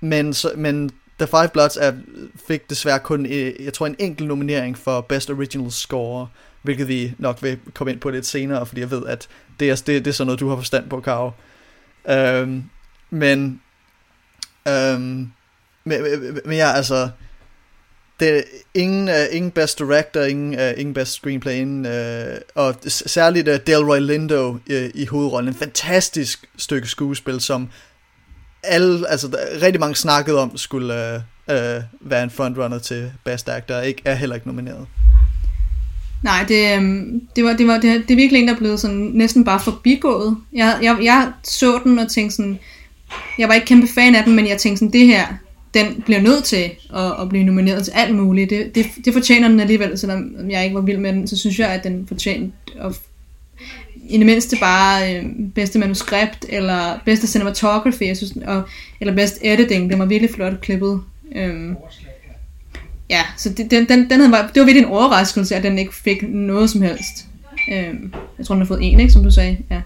men, 0.00 0.34
så, 0.34 0.52
men 0.56 0.90
The 1.20 1.26
Five 1.26 1.48
Bloods 1.48 1.76
er, 1.76 1.92
fik 2.46 2.70
desværre 2.70 2.98
kun, 2.98 3.26
øh, 3.26 3.64
jeg 3.64 3.72
tror, 3.72 3.86
en 3.86 3.96
enkelt 3.98 4.28
nominering 4.28 4.78
for 4.78 5.00
Best 5.00 5.30
Original 5.30 5.72
Score, 5.72 6.28
hvilket 6.62 6.88
vi 6.88 7.14
nok 7.18 7.42
vil 7.42 7.58
komme 7.74 7.92
ind 7.92 8.00
på 8.00 8.10
lidt 8.10 8.26
senere, 8.26 8.66
fordi 8.66 8.80
jeg 8.80 8.90
ved, 8.90 9.06
at 9.06 9.28
det 9.60 9.70
er, 9.70 9.74
det, 9.74 9.86
det 9.86 10.06
er 10.06 10.12
sådan 10.12 10.26
noget, 10.26 10.40
du 10.40 10.48
har 10.48 10.56
forstand 10.56 10.88
på, 10.88 11.00
Karo. 11.00 11.30
Øhm, 12.08 12.64
men, 13.10 13.60
øhm, 14.68 15.30
men, 15.84 16.02
men 16.44 16.56
ja, 16.56 16.72
altså, 16.72 17.10
det 18.20 18.38
er 18.38 18.42
ingen, 18.74 19.08
uh, 19.08 19.14
ingen 19.30 19.50
best 19.50 19.78
director, 19.78 20.20
ingen, 20.20 20.54
uh, 20.54 20.80
ingen 20.80 20.94
best 20.94 21.12
screenplay, 21.12 21.54
ingen, 21.54 21.86
uh, 21.86 22.38
og 22.54 22.74
særligt 22.86 23.48
uh, 23.48 23.54
Delroy 23.66 23.98
Lindo 23.98 24.48
uh, 24.50 24.58
i 24.94 25.06
hovedrollen. 25.06 25.48
En 25.48 25.58
fantastisk 25.58 26.50
stykke 26.58 26.88
skuespil, 26.88 27.40
som 27.40 27.68
alle, 28.62 29.10
altså 29.10 29.36
rigtig 29.62 29.80
mange 29.80 29.94
snakkede 29.94 30.38
om, 30.38 30.56
skulle 30.56 31.14
øh, 31.14 31.20
øh, 31.50 31.82
være 32.00 32.22
en 32.22 32.30
frontrunner 32.30 32.78
til 32.78 33.12
best 33.24 33.48
actor, 33.48 33.78
ikke, 33.78 34.02
er 34.04 34.14
heller 34.14 34.34
ikke 34.34 34.48
nomineret. 34.48 34.86
Nej, 36.22 36.44
det, 36.48 36.76
øhm, 36.76 37.22
det, 37.36 37.44
var, 37.44 37.52
det, 37.52 37.66
var, 37.66 37.74
det, 37.74 37.82
det 37.82 38.10
er 38.10 38.16
virkelig 38.16 38.40
en, 38.42 38.48
der 38.48 38.54
er 38.54 38.58
blevet 38.58 38.80
sådan 38.80 39.10
næsten 39.14 39.44
bare 39.44 39.60
forbigået. 39.60 40.36
Jeg, 40.52 40.78
jeg, 40.82 40.98
jeg 41.02 41.32
så 41.44 41.80
den 41.84 41.98
og 41.98 42.10
tænkte 42.10 42.36
sådan, 42.36 42.58
jeg 43.38 43.48
var 43.48 43.54
ikke 43.54 43.66
kæmpe 43.66 43.86
fan 43.86 44.14
af 44.14 44.24
den, 44.24 44.36
men 44.36 44.48
jeg 44.48 44.58
tænkte 44.58 44.78
sådan, 44.78 44.92
det 44.92 45.06
her, 45.06 45.26
den 45.74 46.02
bliver 46.04 46.20
nødt 46.20 46.44
til 46.44 46.70
at, 46.96 47.12
at 47.20 47.28
blive 47.28 47.44
nomineret 47.44 47.84
til 47.84 47.92
alt 47.92 48.14
muligt. 48.14 48.50
Det, 48.50 48.74
det, 48.74 48.86
det 49.04 49.12
fortjener 49.12 49.48
den 49.48 49.60
alligevel, 49.60 49.98
selvom 49.98 50.50
jeg 50.50 50.64
ikke 50.64 50.76
var 50.76 50.82
vild 50.82 50.98
med 50.98 51.12
den, 51.12 51.28
så 51.28 51.36
synes 51.36 51.58
jeg, 51.58 51.68
at 51.68 51.84
den 51.84 52.06
fortjente 52.06 52.52
at 52.80 53.00
i 54.10 54.18
det 54.18 54.26
mindste 54.26 54.56
bare 54.60 55.16
øh, 55.16 55.24
bedste 55.54 55.78
manuskript, 55.78 56.46
eller 56.48 56.98
bedste 57.04 57.26
cinematography, 57.26 58.02
jeg 58.02 58.16
synes, 58.16 58.32
og, 58.46 58.62
eller 59.00 59.14
bedst 59.14 59.38
editing. 59.42 59.90
Den 59.90 59.98
var 59.98 60.04
virkelig 60.04 60.34
flot 60.34 60.60
klippet. 60.60 61.00
Øhm, 61.36 61.76
ja, 63.10 63.22
så 63.36 63.48
det, 63.48 63.70
den, 63.70 63.88
den, 63.88 64.10
den 64.10 64.20
havde, 64.20 64.48
det 64.54 64.60
var 64.60 64.66
virkelig 64.66 64.86
en 64.86 64.92
overraskelse, 64.92 65.56
at 65.56 65.62
den 65.62 65.78
ikke 65.78 65.94
fik 65.94 66.22
noget 66.22 66.70
som 66.70 66.82
helst. 66.82 67.26
Øhm, 67.72 68.14
jeg 68.38 68.46
tror, 68.46 68.54
den 68.54 68.62
har 68.62 68.66
fået 68.66 68.80
en, 68.82 69.00
ikke, 69.00 69.12
som 69.12 69.22
du 69.22 69.30
sagde. 69.30 69.58
Ja. 69.70 69.80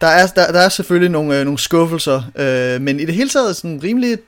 Der 0.00 0.06
er, 0.06 0.26
der, 0.26 0.52
der 0.52 0.60
er 0.60 0.68
selvfølgelig 0.68 1.10
nogle, 1.10 1.38
øh, 1.38 1.44
nogle 1.44 1.58
skuffelser, 1.58 2.22
øh, 2.36 2.80
men 2.80 3.00
i 3.00 3.04
det 3.04 3.14
hele 3.14 3.28
taget 3.28 3.56
sådan 3.56 3.80
rimelig 3.82 4.18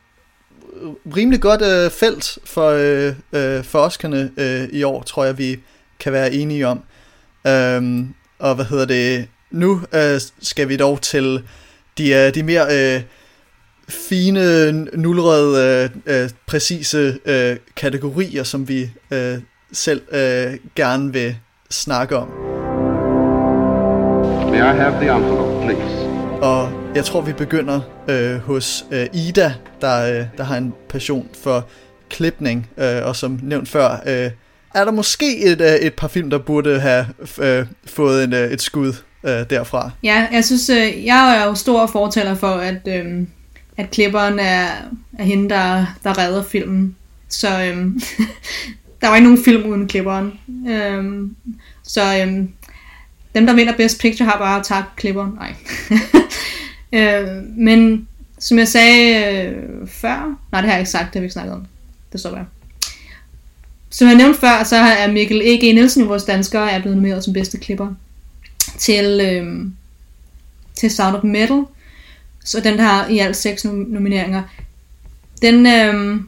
rimelig 1.17 1.41
godt 1.41 1.63
øh, 1.63 1.91
felt 1.91 2.39
for, 2.45 2.71
øh, 2.71 3.15
øh, 3.33 3.65
for 3.65 3.89
Oscar'ne 3.89 4.43
øh, 4.43 4.69
i 4.73 4.83
år, 4.83 5.03
tror 5.03 5.25
jeg, 5.25 5.39
vi 5.39 5.61
kan 6.01 6.13
være 6.13 6.33
enige 6.33 6.69
om. 6.69 6.81
Øhm, 7.47 8.15
og 8.43 8.55
hvad 8.55 8.65
hedder 8.65 8.85
det? 8.85 9.29
Nu 9.51 9.81
øh, 9.95 10.21
skal 10.43 10.69
vi 10.69 10.77
dog 10.77 11.01
til 11.03 11.43
de, 11.99 12.13
øh, 12.13 12.35
de 12.35 12.43
mere 12.43 12.67
øh, 12.71 13.03
fine, 13.89 14.73
nulrede, 14.73 15.91
øh, 16.07 16.23
øh, 16.23 16.31
præcise 16.47 17.19
øh, 17.25 17.57
kategorier, 17.77 18.43
som 18.43 18.69
vi 18.69 18.91
øh, 19.11 19.39
selv 19.73 20.03
øh, 20.13 20.55
gerne 20.77 21.13
vil 21.13 21.37
snakke 21.71 22.17
om. 22.17 22.29
May 24.51 24.59
I 24.59 24.77
have 24.77 24.93
the 24.93 25.11
envelope, 25.11 25.65
please? 25.65 26.03
Og 26.43 26.73
jeg 26.95 27.05
tror, 27.05 27.21
vi 27.21 27.33
begynder 27.33 27.81
øh, 28.09 28.37
hos 28.37 28.85
øh, 28.91 29.07
Ida, 29.13 29.55
der, 29.81 30.21
øh, 30.21 30.27
der 30.39 30.45
har 30.45 30.57
en 30.57 30.75
passion 30.89 31.29
for 31.43 31.69
klipning, 32.11 32.71
øh, 32.79 33.07
og 33.07 33.17
som 33.17 33.39
nævnt 33.43 33.69
før, 33.69 34.03
øh, 34.07 34.31
er 34.75 34.85
der 34.85 34.93
måske 34.93 35.39
et, 35.39 35.61
øh, 35.61 35.75
et 35.75 35.95
par 35.95 36.09
film, 36.09 36.31
der 36.31 36.39
burde 36.39 36.81
have 36.81 37.07
øh, 37.41 37.67
fået 37.87 38.25
en, 38.25 38.33
øh, 38.33 38.51
et 38.51 38.63
skud 38.63 38.93
øh, 39.25 39.51
derfra. 39.51 39.91
Ja, 40.03 40.29
jeg 40.33 40.45
synes, 40.45 40.71
øh, 40.71 41.05
jeg 41.05 41.39
er 41.41 41.45
jo 41.45 41.55
stor 41.55 41.87
fortæller 41.87 42.35
for, 42.35 42.47
at, 42.47 42.89
øh, 42.89 43.27
at 43.77 43.91
klipperen 43.91 44.39
er, 44.39 44.67
er 45.19 45.25
hende, 45.25 45.49
der, 45.49 45.87
der 46.05 46.19
redder 46.19 46.43
filmen. 46.43 46.97
Så 47.29 47.49
øh, 47.49 47.87
der 49.01 49.09
var 49.09 49.17
ikke 49.17 49.29
nogen 49.29 49.45
film 49.45 49.67
uden 49.67 49.89
klipperen. 49.89 50.33
Øh, 50.69 51.29
så 51.83 52.01
øh, 52.01 52.45
dem, 53.35 53.47
der 53.47 53.55
vinder 53.55 53.77
Best 53.77 54.01
Picture, 54.01 54.29
har 54.29 54.39
bare 54.39 54.63
tak 54.63 54.85
klipperen. 54.97 55.31
Nej. 55.35 55.55
Øh, 56.95 57.27
men 57.57 58.09
som 58.39 58.59
jeg 58.59 58.69
sagde 58.69 59.25
øh, 59.25 59.89
før, 59.89 60.39
nej 60.53 60.61
det 60.61 60.71
har 60.71 60.77
jeg 60.77 60.81
ikke 60.81 60.91
sagt, 60.91 61.05
det 61.05 61.15
har 61.15 61.21
vi 61.21 61.25
ikke 61.25 61.33
snakket 61.33 61.55
om. 61.55 61.67
Det 62.13 62.21
står 62.21 62.31
bare. 62.31 62.47
Som 63.93 64.09
jeg 64.09 64.17
nævnte 64.17 64.41
før, 64.41 64.65
så 64.65 64.77
er 64.77 65.13
Mikkel 65.13 65.43
E.G. 65.45 65.75
Nielsen, 65.75 66.09
vores 66.09 66.25
dansker, 66.25 66.61
er 66.61 66.81
blevet 66.81 66.97
nomineret 66.97 67.25
som 67.25 67.33
bedste 67.33 67.59
klipper 67.59 67.89
til, 68.79 69.21
øh, 69.21 69.67
til 70.75 70.91
Sound 70.91 71.17
of 71.17 71.25
Metal. 71.25 71.65
Så 72.45 72.61
den 72.61 72.79
der 72.79 72.85
har 72.85 73.09
i 73.09 73.19
alt 73.19 73.37
seks 73.37 73.65
nomineringer. 73.65 74.43
Den, 75.43 75.67
øh, 75.67 76.21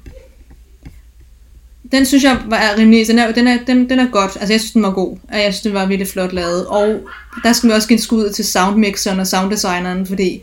den 1.92 2.06
synes 2.06 2.24
jeg 2.24 2.40
var 2.46 2.74
rimelig, 2.78 3.06
den 3.06 3.18
er, 3.18 3.32
den, 3.32 3.48
er, 3.48 3.58
den, 3.66 3.90
den 3.90 3.98
er 3.98 4.10
godt, 4.10 4.36
altså 4.40 4.52
jeg 4.52 4.60
synes 4.60 4.72
den 4.72 4.82
var 4.82 4.92
god, 4.92 5.16
og 5.28 5.36
jeg 5.36 5.54
synes 5.54 5.62
den 5.62 5.74
var 5.74 5.86
virkelig 5.86 6.08
flot 6.08 6.32
lavet, 6.32 6.66
og 6.66 7.00
der 7.42 7.52
skal 7.52 7.68
vi 7.68 7.74
også 7.74 7.88
give 7.88 7.96
en 7.96 8.02
skud 8.02 8.30
til 8.30 8.44
soundmixeren 8.44 9.20
og 9.20 9.26
sounddesigneren, 9.26 10.06
fordi 10.06 10.42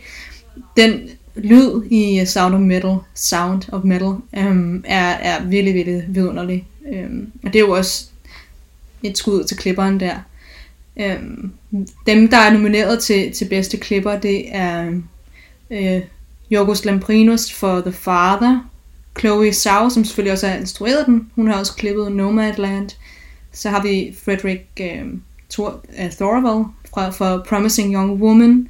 den 0.77 1.09
lyd 1.35 1.83
i 1.89 2.25
Sound 2.25 2.55
of 2.55 2.61
Metal, 2.61 2.95
Sound 3.15 3.61
of 3.71 3.83
Metal, 3.83 4.13
øhm, 4.37 4.83
er, 4.87 5.09
er 5.09 5.43
virkelig, 5.43 5.73
virkelig 5.73 6.03
vidunderlig. 6.09 6.65
Øhm, 6.87 7.31
og 7.43 7.53
det 7.53 7.55
er 7.55 7.65
jo 7.65 7.71
også 7.71 8.05
et 9.03 9.17
skud 9.17 9.43
til 9.43 9.57
klipperen 9.57 9.99
der. 9.99 10.15
Øhm, 10.97 11.51
dem, 12.05 12.29
der 12.29 12.37
er 12.37 12.53
nomineret 12.53 13.03
til, 13.03 13.33
til 13.33 13.45
bedste 13.45 13.77
klipper, 13.77 14.19
det 14.19 14.55
er 14.55 14.91
øh, 15.71 16.01
Jorgos 16.51 16.85
Lamprinos 16.85 17.53
for 17.53 17.81
The 17.81 17.91
Father, 17.91 18.69
Chloe 19.19 19.53
Zhao, 19.53 19.89
som 19.89 20.05
selvfølgelig 20.05 20.33
også 20.33 20.47
har 20.47 20.55
instrueret 20.55 21.05
den, 21.05 21.29
hun 21.35 21.47
har 21.47 21.59
også 21.59 21.75
klippet 21.75 22.11
Nomadland. 22.11 22.89
Så 23.51 23.69
har 23.69 23.81
vi 23.81 24.15
Frederick 24.25 24.65
øh, 24.81 25.05
Thor, 25.49 25.81
uh, 26.03 26.11
Thorvald 26.11 26.65
fra, 26.93 27.09
for 27.09 27.45
Promising 27.49 27.93
Young 27.93 28.21
Woman. 28.21 28.69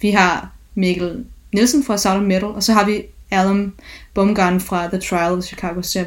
Vi 0.00 0.10
har 0.10 0.50
Mikkel 0.74 1.24
Nielsen 1.52 1.84
fra 1.84 1.98
Sound 1.98 2.26
Metal, 2.26 2.44
og 2.44 2.62
så 2.62 2.72
har 2.72 2.86
vi 2.86 3.02
Adam 3.30 3.74
Baumgarten 4.14 4.60
fra 4.60 4.88
The 4.88 5.00
Trial 5.00 5.32
of 5.32 5.44
Chicago 5.44 5.82
7. 5.82 6.00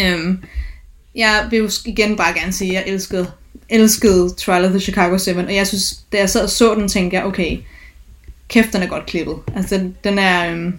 Øhm, 0.00 0.38
jeg 1.14 1.46
vil 1.50 1.58
jo 1.58 1.70
igen 1.86 2.16
bare 2.16 2.34
gerne 2.34 2.52
sige, 2.52 2.78
at 2.78 2.86
jeg 2.86 2.92
elskede, 2.92 3.30
elskede 3.68 4.30
Trial 4.30 4.64
of 4.64 4.70
the 4.70 4.80
Chicago 4.80 5.18
7, 5.18 5.36
og 5.36 5.54
jeg 5.54 5.66
synes, 5.66 6.04
da 6.12 6.18
jeg 6.18 6.30
sad 6.30 6.42
og 6.42 6.50
så 6.50 6.74
den, 6.74 6.88
tænkte 6.88 7.16
jeg, 7.16 7.24
okay, 7.24 7.58
kæft, 8.48 8.72
den 8.72 8.82
er 8.82 8.86
godt 8.86 9.06
klippet. 9.06 9.36
Altså, 9.56 9.76
den, 9.76 9.96
den 10.04 10.18
er 10.18 10.52
øhm, 10.52 10.74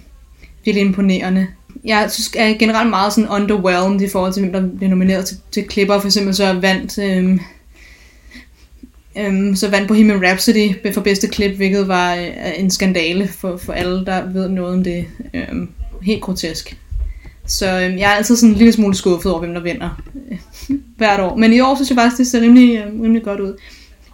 virkelig 0.65 0.87
imponerende. 0.87 1.47
Jeg 1.85 2.11
synes, 2.11 2.31
jeg 2.35 2.51
er 2.51 2.57
generelt 2.57 2.89
meget 2.89 3.13
sådan 3.13 3.29
underwhelmed 3.29 4.01
i 4.01 4.09
forhold 4.09 4.33
til, 4.33 4.41
hvem 4.41 4.53
der 4.53 4.77
bliver 4.77 4.89
nomineret 4.89 5.25
til, 5.25 5.37
til 5.51 5.67
klipper. 5.67 5.99
For 5.99 6.07
eksempel 6.07 6.35
så 6.35 6.53
vandt, 6.53 6.97
øhm, 6.97 7.39
øhm, 9.17 9.55
så 9.55 9.69
vandt 9.69 9.87
Bohemian 9.87 10.23
Rhapsody 10.25 10.93
for 10.93 11.01
bedste 11.01 11.27
klip, 11.27 11.55
hvilket 11.55 11.87
var 11.87 12.15
øh, 12.15 12.29
en 12.57 12.71
skandale 12.71 13.27
for, 13.27 13.57
for 13.57 13.73
alle, 13.73 14.05
der 14.05 14.31
ved 14.31 14.49
noget 14.49 14.73
om 14.73 14.83
det. 14.83 15.05
Øhm, 15.33 15.69
helt 16.01 16.21
grotesk. 16.21 16.77
Så 17.47 17.79
øh, 17.79 17.97
jeg 17.99 18.11
er 18.11 18.15
altid 18.15 18.35
sådan 18.35 18.49
en 18.49 18.57
lille 18.57 18.73
smule 18.73 18.95
skuffet 18.95 19.31
over, 19.31 19.39
hvem 19.39 19.53
der 19.53 19.61
vinder 19.61 20.01
øh, 20.31 20.37
hvert 20.97 21.19
år. 21.19 21.35
Men 21.35 21.53
i 21.53 21.59
år 21.59 21.75
synes 21.75 21.89
jeg 21.89 21.95
faktisk, 21.95 22.17
det 22.17 22.27
ser 22.27 22.41
rimelig, 22.41 22.77
øh, 22.77 22.85
rimelig 22.85 23.23
godt 23.23 23.39
ud. 23.39 23.57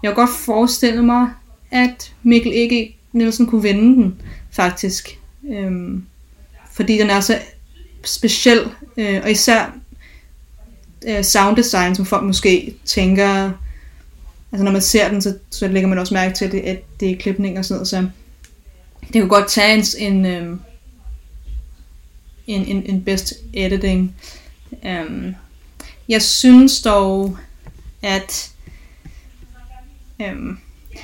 Jeg 0.04 0.10
kan 0.10 0.16
godt 0.16 0.38
forestille 0.46 1.04
mig, 1.04 1.30
at 1.72 2.14
Mikkel 2.24 2.54
ikke 2.54 2.96
Nielsen 3.14 3.48
kunne 3.48 3.62
vinde 3.62 3.96
den, 3.96 4.22
faktisk. 4.52 5.20
Øhm, 5.50 6.04
fordi 6.72 6.98
den 6.98 7.10
er 7.10 7.20
så 7.20 7.38
speciel, 8.04 8.60
øh, 8.98 9.22
og 9.24 9.32
især 9.32 9.74
øh, 11.08 11.24
sound 11.24 11.58
design, 11.58 11.96
som 11.96 12.06
folk 12.06 12.24
måske 12.24 12.76
tænker, 12.86 13.52
altså 14.52 14.64
når 14.64 14.72
man 14.72 14.82
ser 14.82 15.10
den, 15.10 15.22
så, 15.22 15.36
så 15.50 15.68
lægger 15.68 15.90
man 15.90 15.98
også 16.00 16.14
mærke 16.14 16.36
til, 16.36 16.46
at 16.46 16.52
det, 16.52 16.60
at 16.60 16.84
det 17.00 17.12
er 17.12 17.18
klipning 17.18 17.58
og 17.58 17.66
sådan 17.66 17.78
noget, 17.78 17.88
så 17.88 18.08
det 19.14 19.22
kunne 19.22 19.30
godt 19.30 19.48
tage 19.48 19.78
en, 19.78 20.14
en, 20.14 20.26
øh, 20.26 20.58
en, 22.50 22.66
en, 22.66 22.84
en 22.86 23.04
best 23.04 23.34
editing. 23.54 24.16
Um, 24.84 25.36
jeg 26.10 26.22
synes 26.22 26.82
dog, 26.82 27.38
at 28.02 28.52
um, 30.20 30.60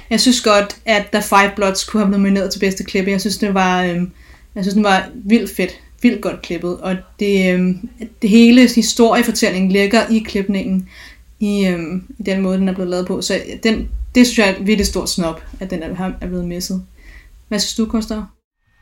jeg 0.09 0.21
synes 0.21 0.41
godt, 0.41 0.77
at 0.85 1.05
The 1.13 1.21
Five 1.21 1.51
Bloods 1.55 1.83
kunne 1.83 2.03
have 2.03 2.11
nomineret 2.11 2.51
til 2.51 2.59
bedste 2.59 2.83
klippe. 2.83 3.11
Jeg 3.11 3.21
synes, 3.21 3.37
det 3.37 3.53
var, 3.53 3.83
um, 3.83 4.11
jeg 4.55 4.63
synes, 4.63 4.73
den 4.73 4.83
var 4.83 5.09
vildt 5.13 5.55
fedt, 5.55 5.79
vildt 6.01 6.21
godt 6.21 6.41
klippet. 6.41 6.77
Og 6.77 6.95
det, 7.19 7.55
um, 7.55 7.89
det 8.21 8.29
hele 8.29 8.69
historiefortællingen 8.75 9.71
ligger 9.71 10.07
i 10.07 10.19
klipningen, 10.19 10.89
i, 11.39 11.73
um, 11.73 12.07
i 12.19 12.23
den 12.23 12.41
måde, 12.41 12.57
den 12.57 12.69
er 12.69 12.73
blevet 12.73 12.89
lavet 12.89 13.07
på. 13.07 13.21
Så 13.21 13.41
den, 13.63 13.89
det 14.15 14.27
synes 14.27 14.39
jeg 14.39 14.49
er 14.49 14.55
et 14.55 14.67
virkelig 14.67 14.85
stort 14.85 15.09
snop, 15.09 15.43
at 15.59 15.69
den 15.69 15.83
er, 15.83 16.11
er 16.21 16.27
blevet 16.27 16.45
misset. 16.45 16.83
Hvad 17.47 17.59
synes 17.59 17.75
du, 17.75 17.85
Koster? 17.85 18.25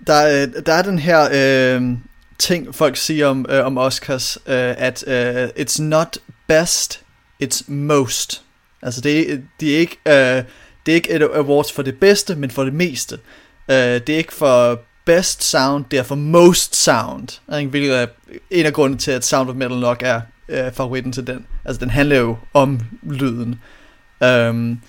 Der, 0.07 0.41
øh, 0.41 0.65
der 0.65 0.73
er 0.73 0.81
den 0.81 0.99
her 0.99 1.23
øh, 1.23 1.97
ting, 2.39 2.75
folk 2.75 2.97
siger 2.97 3.27
om, 3.27 3.45
øh, 3.49 3.65
om 3.65 3.77
Oscars, 3.77 4.37
øh, 4.45 4.75
at 4.77 5.07
øh, 5.07 5.49
it's 5.59 5.81
not 5.81 6.17
best, 6.47 7.01
it's 7.43 7.71
most. 7.71 8.41
Altså 8.81 9.01
det, 9.01 9.43
det 9.59 9.75
er 9.75 9.79
ikke... 9.79 9.97
Øh, 10.07 10.43
det 10.85 10.91
er 10.91 10.95
ikke 10.95 11.11
et 11.11 11.21
awards 11.21 11.71
for 11.71 11.81
det 11.81 11.99
bedste, 11.99 12.35
men 12.35 12.51
for 12.51 12.63
det 12.63 12.73
meste. 12.73 13.19
Øh, 13.69 13.75
det 13.75 14.09
er 14.09 14.17
ikke 14.17 14.33
for 14.33 14.81
best 15.05 15.43
sound, 15.43 15.85
det 15.91 15.99
er 15.99 16.03
for 16.03 16.15
most 16.15 16.75
sound. 16.75 17.27
Hvilket 17.69 17.99
er 17.99 18.05
en 18.51 18.65
af 18.65 18.73
grundene 18.73 18.99
til, 18.99 19.11
at 19.11 19.25
Sound 19.25 19.49
of 19.49 19.55
Metal 19.55 19.77
nok 19.77 20.03
er 20.05 20.21
øh, 20.49 20.71
favoritten 20.71 21.11
til 21.11 21.27
den. 21.27 21.45
Altså, 21.65 21.79
den 21.79 21.89
handler 21.89 22.17
jo 22.17 22.37
om 22.53 22.79
lyden. 23.03 23.61
Um, 24.21 24.81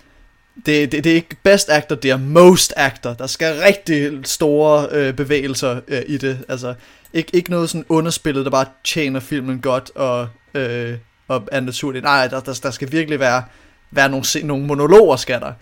det, 0.66 0.92
det, 0.92 1.04
det 1.04 1.06
er 1.06 1.14
ikke 1.14 1.36
best 1.42 1.70
actor, 1.70 1.96
det 1.96 2.10
er 2.10 2.16
most 2.16 2.72
actor. 2.76 3.12
Der 3.12 3.26
skal 3.26 3.54
rigtig 3.66 4.12
store 4.24 4.88
øh, 4.90 5.14
bevægelser 5.14 5.80
øh, 5.88 6.02
i 6.06 6.16
det. 6.16 6.44
Altså, 6.48 6.74
ikke, 7.14 7.36
ikke 7.36 7.50
noget 7.50 7.70
sådan 7.70 7.84
underspillet, 7.88 8.44
der 8.44 8.50
bare 8.50 8.66
tjener 8.84 9.20
filmen 9.20 9.60
godt 9.60 9.90
og, 9.94 10.28
øh, 10.54 10.98
og 11.28 11.48
er 11.52 11.60
naturligt. 11.60 12.04
Nej, 12.04 12.26
der, 12.26 12.40
der, 12.40 12.60
der 12.62 12.70
skal 12.70 12.92
virkelig 12.92 13.20
være, 13.20 13.42
være 13.90 14.08
nogle, 14.08 14.24
nogle 14.42 14.66
monologer, 14.66 15.16
skal 15.16 15.40
der. 15.40 15.52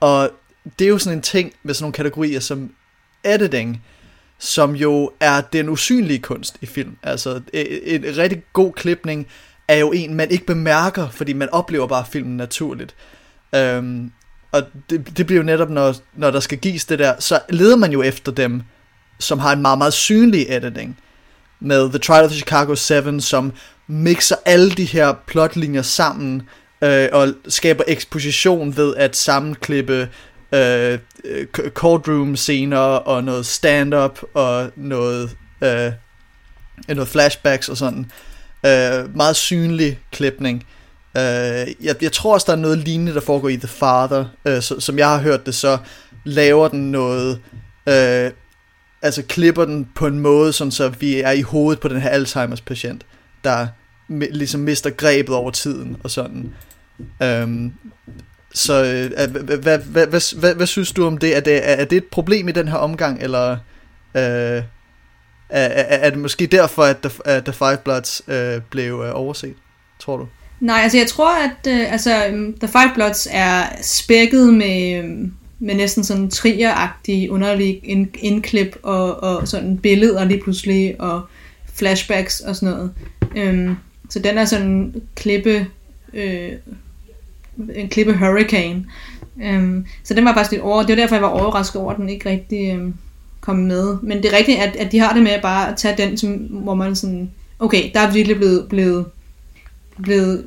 Og 0.00 0.30
det 0.78 0.84
er 0.84 0.88
jo 0.88 0.98
sådan 0.98 1.18
en 1.18 1.22
ting 1.22 1.52
med 1.62 1.74
sådan 1.74 1.84
nogle 1.84 1.92
kategorier 1.92 2.40
som 2.40 2.72
editing, 3.24 3.82
som 4.38 4.76
jo 4.76 5.10
er 5.20 5.40
den 5.40 5.68
usynlige 5.68 6.18
kunst 6.18 6.56
i 6.60 6.66
film. 6.66 6.96
Altså 7.02 7.40
en, 7.52 8.04
en 8.04 8.16
rigtig 8.16 8.42
god 8.52 8.72
klipning 8.72 9.26
er 9.68 9.76
jo 9.76 9.92
en, 9.92 10.14
man 10.14 10.30
ikke 10.30 10.46
bemærker, 10.46 11.08
fordi 11.08 11.32
man 11.32 11.48
oplever 11.48 11.86
bare 11.86 12.04
filmen 12.10 12.36
naturligt. 12.36 12.94
Øhm, 13.54 14.12
og 14.52 14.62
det, 14.90 15.16
det 15.16 15.26
bliver 15.26 15.40
jo 15.40 15.46
netop, 15.46 15.70
når, 15.70 15.94
når 16.14 16.30
der 16.30 16.40
skal 16.40 16.58
gives 16.58 16.84
det 16.84 16.98
der, 16.98 17.14
så 17.18 17.40
leder 17.48 17.76
man 17.76 17.92
jo 17.92 18.02
efter 18.02 18.32
dem, 18.32 18.62
som 19.20 19.38
har 19.38 19.52
en 19.52 19.62
meget, 19.62 19.78
meget 19.78 19.92
synlig 19.92 20.46
editing. 20.48 20.98
Med 21.60 21.90
The 21.90 21.98
Trial 21.98 22.24
of 22.24 22.30
the 22.30 22.38
Chicago 22.38 22.74
7, 22.74 23.20
som 23.20 23.52
mixer 23.86 24.36
alle 24.44 24.70
de 24.70 24.84
her 24.84 25.12
plotlinjer 25.26 25.82
sammen, 25.82 26.42
øh, 26.82 27.08
og 27.12 27.28
skaber 27.48 27.84
eksposition 27.86 28.76
ved 28.76 28.96
at 28.96 29.16
sammenklippe 29.16 30.08
øh, 30.52 30.98
øh, 31.24 31.46
courtroom 31.70 32.36
scener 32.36 32.78
og 32.78 33.24
noget 33.24 33.46
stand-up 33.46 34.20
og 34.34 34.70
noget, 34.76 35.36
øh, 35.60 35.92
noget 36.88 37.08
flashbacks 37.08 37.68
og 37.68 37.76
sådan. 37.76 38.10
Øh, 38.66 39.16
meget 39.16 39.36
synlig 39.36 39.98
klipning. 40.12 40.66
Øh, 41.16 41.22
jeg, 41.80 42.02
jeg 42.02 42.12
tror 42.12 42.34
også, 42.34 42.44
der 42.46 42.52
er 42.52 42.60
noget 42.60 42.78
lignende, 42.78 43.14
der 43.14 43.20
foregår 43.20 43.48
i 43.48 43.56
The 43.56 43.68
Father. 43.68 44.24
Øh, 44.44 44.62
så, 44.62 44.80
som 44.80 44.98
jeg 44.98 45.08
har 45.08 45.18
hørt 45.18 45.46
det, 45.46 45.54
så 45.54 45.78
laver 46.24 46.68
den 46.68 46.90
noget... 46.90 47.40
Øh, 47.88 48.30
altså 49.02 49.22
klipper 49.28 49.64
den 49.64 49.88
på 49.94 50.06
en 50.06 50.20
måde, 50.20 50.52
sådan 50.52 50.70
så 50.70 50.88
vi 50.88 51.20
er 51.20 51.30
i 51.30 51.42
hovedet 51.42 51.80
på 51.80 51.88
den 51.88 52.00
her 52.00 52.10
Alzheimer's 52.10 52.62
patient, 52.66 53.06
der 53.44 53.66
ligesom 54.08 54.60
mister 54.60 54.90
grebet 54.90 55.34
over 55.34 55.50
tiden 55.50 55.96
og 56.04 56.10
sådan. 56.10 56.54
Øhm, 57.22 57.72
så 58.54 58.84
øh, 58.84 59.30
hvad, 59.30 59.56
hvad, 59.56 59.78
hvad, 59.78 60.38
hvad, 60.38 60.54
hvad, 60.54 60.66
synes 60.66 60.92
du 60.92 61.06
om 61.06 61.18
det? 61.18 61.36
Er, 61.36 61.40
det? 61.40 61.70
er 61.80 61.84
det 61.84 61.96
et 61.96 62.04
problem 62.04 62.48
i 62.48 62.52
den 62.52 62.68
her 62.68 62.76
omgang, 62.76 63.22
eller 63.22 63.50
øh, 64.14 64.62
er, 65.48 65.66
er, 65.66 65.96
er 65.96 66.10
det 66.10 66.18
måske 66.18 66.46
derfor, 66.46 66.82
at 66.82 66.96
The, 66.98 67.10
at 67.24 67.44
The 67.44 67.52
Five 67.52 67.78
Bloods 67.84 68.22
øh, 68.28 68.60
blev 68.70 69.02
øh, 69.06 69.10
overset, 69.14 69.54
tror 69.98 70.16
du? 70.16 70.28
Nej, 70.60 70.80
altså 70.82 70.98
jeg 70.98 71.06
tror, 71.06 71.44
at 71.44 71.66
øh, 71.72 71.92
altså, 71.92 72.10
The 72.60 72.68
Five 72.68 72.90
Bloods 72.94 73.28
er 73.30 73.62
spækket 73.82 74.54
med, 74.54 75.04
øh, 75.04 75.28
med 75.60 75.74
næsten 75.74 76.04
sådan 76.04 76.30
trieragtige 76.30 77.30
underlige 77.30 77.80
indklip 78.18 78.76
og, 78.82 79.22
og 79.22 79.48
sådan 79.48 79.78
billeder 79.78 80.24
lige 80.24 80.42
pludselig, 80.42 81.00
og 81.00 81.22
flashbacks 81.74 82.40
og 82.40 82.56
sådan 82.56 82.74
noget. 82.74 82.92
Øhm, 83.36 83.74
så 84.08 84.18
den 84.18 84.38
er 84.38 84.44
sådan 84.44 85.02
klippe 85.14 85.66
øh, 86.14 86.52
en 87.74 87.88
klippe 87.88 88.16
Hurricane. 88.16 88.84
Øhm, 89.42 89.86
så 90.04 90.14
den 90.14 90.24
var 90.24 90.34
faktisk 90.34 90.50
lidt 90.50 90.62
over. 90.62 90.82
Det 90.82 90.96
var 90.96 91.02
derfor, 91.02 91.14
jeg 91.14 91.22
var 91.22 91.28
overrasket 91.28 91.80
over, 91.80 91.92
at 91.92 91.96
den 91.98 92.08
ikke 92.08 92.30
rigtig 92.30 92.74
um, 92.74 92.94
kom 93.40 93.56
med. 93.56 93.96
Men 94.02 94.22
det 94.22 94.32
er 94.32 94.36
rigtigt, 94.36 94.58
at, 94.58 94.76
at 94.76 94.92
de 94.92 94.98
har 94.98 95.12
det 95.12 95.22
med 95.22 95.30
at 95.30 95.42
bare 95.42 95.76
tage 95.76 95.96
den, 95.96 96.18
som, 96.18 96.32
hvor 96.32 96.74
man 96.74 96.96
sådan, 96.96 97.30
okay, 97.58 97.90
der 97.94 98.00
er 98.00 98.12
virkelig 98.12 98.36
blevet, 98.36 98.66
blevet, 98.68 99.06
blevet 100.02 100.44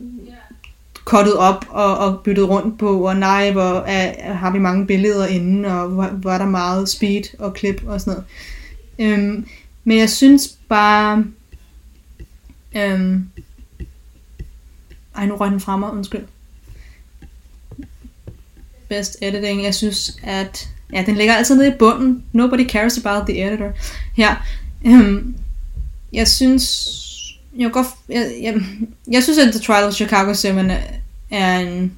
kottet 1.03 1.37
op 1.37 1.65
og, 1.69 1.97
og 1.97 2.19
byttet 2.23 2.49
rundt 2.49 2.79
på, 2.79 3.07
og 3.07 3.15
nej, 3.15 3.51
hvor 3.51 3.83
er, 3.87 4.33
har 4.33 4.51
vi 4.51 4.59
mange 4.59 4.87
billeder 4.87 5.27
inden, 5.27 5.65
og 5.65 5.87
hvor, 5.87 6.05
hvor 6.05 6.31
er 6.31 6.37
der 6.37 6.45
meget 6.45 6.89
speed 6.89 7.39
og 7.39 7.53
klip 7.53 7.83
og 7.87 8.01
sådan 8.01 8.23
noget. 8.99 9.19
Øhm, 9.19 9.45
men 9.83 9.97
jeg 9.97 10.09
synes 10.09 10.57
bare, 10.69 11.23
Øhm, 12.75 13.29
ej, 15.15 15.25
nu 15.25 15.35
røg 15.35 15.51
den 15.51 15.59
fra 15.59 15.77
mig, 15.77 15.91
undskyld. 15.91 16.25
Best 18.89 19.17
editing, 19.21 19.63
jeg 19.63 19.75
synes, 19.75 20.17
at 20.23 20.69
ja, 20.93 21.03
den 21.05 21.15
ligger 21.15 21.33
altid 21.33 21.55
nede 21.55 21.67
i 21.67 21.77
bunden. 21.79 22.23
Nobody 22.31 22.69
cares 22.69 23.05
about 23.05 23.27
the 23.27 23.47
editor. 23.47 23.71
Her. 24.15 24.35
Øhm, 24.85 25.35
jeg 26.13 26.27
synes, 26.27 26.89
jeg, 27.57 27.71
godt, 27.71 27.87
jeg, 28.09 28.37
jeg, 28.41 28.61
jeg 29.11 29.23
synes, 29.23 29.39
at 29.39 29.51
The 29.51 29.59
Trial 29.61 29.83
of 29.83 29.93
Chicago 29.93 30.33
7 30.33 30.49
er, 31.29 31.59
en 31.59 31.97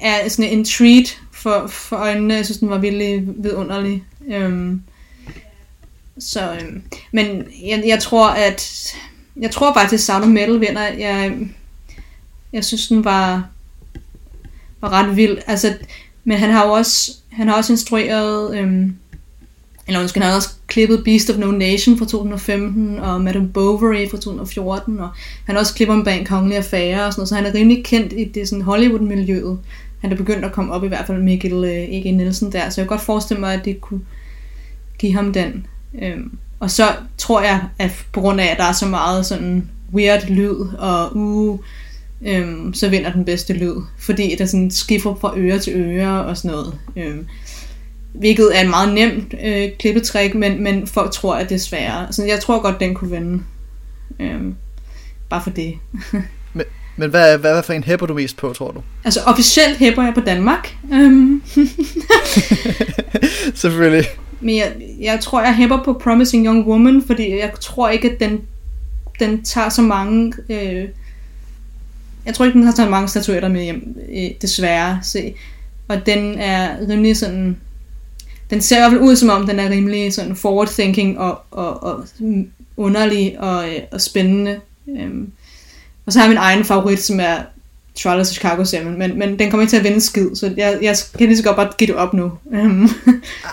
er 0.00 0.28
sådan 0.28 0.52
en 0.52 0.64
treat 0.64 1.18
for, 1.32 1.66
for 1.66 1.96
øjnene. 1.96 2.34
Jeg 2.34 2.44
synes, 2.44 2.58
den 2.58 2.70
var 2.70 2.78
virkelig 2.78 3.24
vidunderlig. 3.26 4.04
Øhm, 4.28 4.82
så, 6.18 6.52
øhm, 6.52 6.82
men 7.12 7.44
jeg, 7.62 7.82
jeg 7.86 8.02
tror, 8.02 8.28
at 8.28 8.94
jeg 9.36 9.50
tror 9.50 9.72
bare, 9.72 9.92
at 9.92 10.00
Sound 10.00 10.24
of 10.24 10.30
Metal 10.30 10.60
vinder. 10.60 10.82
Jeg, 10.82 11.38
jeg 12.52 12.64
synes, 12.64 12.88
den 12.88 13.04
var, 13.04 13.48
var 14.80 14.88
ret 14.88 15.16
vild. 15.16 15.38
Altså, 15.46 15.74
men 16.24 16.38
han 16.38 16.50
har 16.50 16.66
jo 16.66 16.72
også, 16.72 17.16
han 17.28 17.48
har 17.48 17.54
også 17.54 17.72
instrueret, 17.72 18.58
øhm, 18.58 18.96
eller 19.88 20.00
undskyld, 20.00 20.22
han 20.22 20.30
har 20.30 20.36
også 20.36 20.50
klippet 20.66 21.04
Beast 21.04 21.30
of 21.30 21.36
No 21.36 21.50
Nation 21.50 21.98
fra 21.98 22.04
2015, 22.04 22.98
og 22.98 23.20
Madame 23.20 23.48
Bovary 23.48 24.08
fra 24.10 24.16
2014, 24.16 24.98
og 24.98 25.08
han 25.44 25.54
har 25.54 25.60
også 25.60 25.74
klippet 25.74 25.96
om 25.96 26.04
bag 26.04 26.18
en 26.18 26.26
kongelig 26.26 26.56
affære 26.56 27.06
og 27.06 27.12
sådan 27.12 27.20
noget, 27.20 27.28
så 27.28 27.34
han 27.34 27.46
er 27.46 27.54
rimelig 27.54 27.84
kendt 27.84 28.12
i 28.12 28.24
det 28.24 28.48
sådan 28.48 28.62
Hollywood-miljøet. 28.62 29.58
Han 30.00 30.12
er 30.12 30.16
begyndt 30.16 30.44
at 30.44 30.52
komme 30.52 30.72
op 30.72 30.84
i 30.84 30.88
hvert 30.88 31.06
fald 31.06 31.22
Mikkel 31.22 31.64
øh, 31.64 31.70
E.G. 31.70 32.16
Nielsen 32.16 32.52
der, 32.52 32.70
så 32.70 32.80
jeg 32.80 32.88
kan 32.88 32.96
godt 32.96 33.06
forestille 33.06 33.40
mig, 33.40 33.54
at 33.54 33.64
det 33.64 33.80
kunne 33.80 34.00
give 34.98 35.14
ham 35.14 35.32
den. 35.32 35.66
Øhm, 36.02 36.38
og 36.60 36.70
så 36.70 36.84
tror 37.18 37.40
jeg, 37.42 37.62
at 37.78 38.06
på 38.12 38.20
grund 38.20 38.40
af, 38.40 38.46
at 38.46 38.56
der 38.58 38.64
er 38.64 38.72
så 38.72 38.86
meget 38.86 39.26
sådan 39.26 39.68
weird 39.94 40.28
lyd, 40.28 40.56
og 40.78 41.16
uh, 41.16 41.58
øhm, 42.22 42.74
så 42.74 42.88
vinder 42.88 43.12
den 43.12 43.24
bedste 43.24 43.52
lyd. 43.52 43.74
Fordi 43.98 44.34
der 44.38 44.46
sådan 44.46 44.70
skifter 44.70 45.14
fra 45.20 45.34
øre 45.36 45.58
til 45.58 45.72
øre 45.76 46.24
og 46.24 46.36
sådan 46.36 46.50
noget. 46.50 46.74
Øhm, 46.96 47.26
hvilket 48.12 48.56
er 48.56 48.60
en 48.60 48.70
meget 48.70 48.94
nemt 48.94 49.34
øh, 49.44 49.68
klippetrik, 49.78 50.34
men, 50.34 50.62
men 50.62 50.86
folk 50.86 51.12
tror, 51.12 51.34
at 51.34 51.48
det 51.48 51.54
er 51.54 51.58
sværere. 51.58 52.12
Så 52.12 52.24
jeg 52.24 52.40
tror 52.40 52.62
godt, 52.62 52.80
den 52.80 52.94
kunne 52.94 53.10
vinde. 53.10 53.42
Øhm, 54.20 54.54
bare 55.28 55.42
for 55.42 55.50
det. 55.50 55.74
men, 56.54 56.64
men 56.96 57.10
hvad, 57.10 57.38
hvad, 57.38 57.52
hvad 57.52 57.62
for 57.62 57.72
en 57.72 57.84
hæpper 57.84 58.06
du 58.06 58.14
mest 58.14 58.36
på, 58.36 58.52
tror 58.52 58.70
du? 58.70 58.82
Altså 59.04 59.20
officielt 59.26 59.76
hæpper 59.76 60.02
jeg 60.02 60.14
på 60.14 60.20
Danmark. 60.20 60.76
Øhm. 60.92 61.42
Selvfølgelig. 63.54 64.04
Men 64.40 64.56
jeg, 64.56 64.72
jeg 65.00 65.20
tror, 65.20 65.42
jeg 65.42 65.56
hæpper 65.56 65.82
på 65.84 65.92
Promising 65.92 66.46
Young 66.46 66.66
Woman, 66.66 67.02
fordi 67.06 67.38
jeg 67.38 67.52
tror 67.60 67.88
ikke, 67.88 68.10
at 68.10 68.20
den, 68.20 68.40
den 69.20 69.44
tager 69.44 69.68
så 69.68 69.82
mange... 69.82 70.32
Øh, 70.50 70.88
jeg 72.26 72.34
tror 72.34 72.44
ikke, 72.44 72.58
den 72.58 72.66
har 72.66 72.74
så 72.74 72.88
mange 72.88 73.08
statuetter 73.08 73.48
med 73.48 73.62
hjem, 73.62 73.96
øh, 74.12 74.30
desværre. 74.42 74.98
Se. 75.02 75.34
Og 75.88 76.06
den 76.06 76.38
er 76.38 76.88
rimelig 76.88 77.16
sådan... 77.16 77.56
Den 78.50 78.60
ser 78.60 78.76
i 78.76 78.80
hvert 78.80 78.90
fald 78.90 79.00
ud, 79.00 79.16
som 79.16 79.28
om 79.28 79.46
den 79.46 79.58
er 79.58 79.70
rimelig 79.70 80.14
sådan 80.14 80.36
forward-thinking 80.36 81.18
og, 81.18 81.40
og, 81.50 81.82
og 81.82 82.06
underlig 82.76 83.36
og, 83.40 83.68
øh, 83.68 83.80
og 83.92 84.00
spændende. 84.00 84.60
Øhm. 85.00 85.32
Og 86.06 86.12
så 86.12 86.18
har 86.18 86.26
jeg 86.26 86.30
min 86.30 86.38
egen 86.38 86.64
favorit, 86.64 87.00
som 87.00 87.20
er 87.20 87.36
Trial 88.02 88.20
of 88.20 88.26
Chicago 88.26 88.64
7, 88.64 88.76
men, 88.84 89.18
men 89.18 89.38
den 89.38 89.50
kommer 89.50 89.62
ikke 89.62 89.70
til 89.70 89.76
at 89.76 89.84
vinde 89.84 90.00
skid, 90.00 90.34
så 90.34 90.54
jeg, 90.56 90.78
jeg 90.82 90.96
kan 91.18 91.26
lige 91.26 91.36
så 91.36 91.42
godt 91.42 91.56
bare 91.56 91.70
give 91.78 91.86
det 91.86 91.96
op 91.96 92.14
nu. 92.14 92.32
Øhm. 92.52 92.88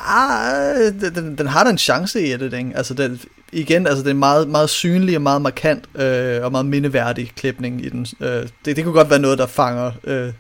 ah, 0.08 0.94
den, 1.16 1.36
den 1.38 1.48
har 1.48 1.64
da 1.64 1.70
en 1.70 1.78
chance 1.78 2.28
i 2.28 2.38
det, 2.38 2.54
ikke? 2.54 2.72
Altså, 2.76 2.94
den, 2.94 3.22
igen, 3.52 3.88
altså 3.88 4.04
det 4.04 4.10
er 4.10 4.14
meget, 4.14 4.48
meget 4.48 4.70
synlig 4.70 5.16
og 5.16 5.22
meget 5.22 5.42
markant 5.42 5.84
øh, 5.96 6.44
og 6.44 6.52
meget 6.52 6.66
mindeværdig 6.66 7.32
klipning 7.36 7.86
i 7.86 7.90
den. 7.90 8.08
Øh, 8.22 8.48
det, 8.66 8.76
det 8.76 8.84
kunne 8.84 8.94
godt 8.94 9.10
være 9.10 9.20
noget, 9.20 9.38
der 9.38 9.48
fanger 9.48 9.92
øh, 10.04 10.32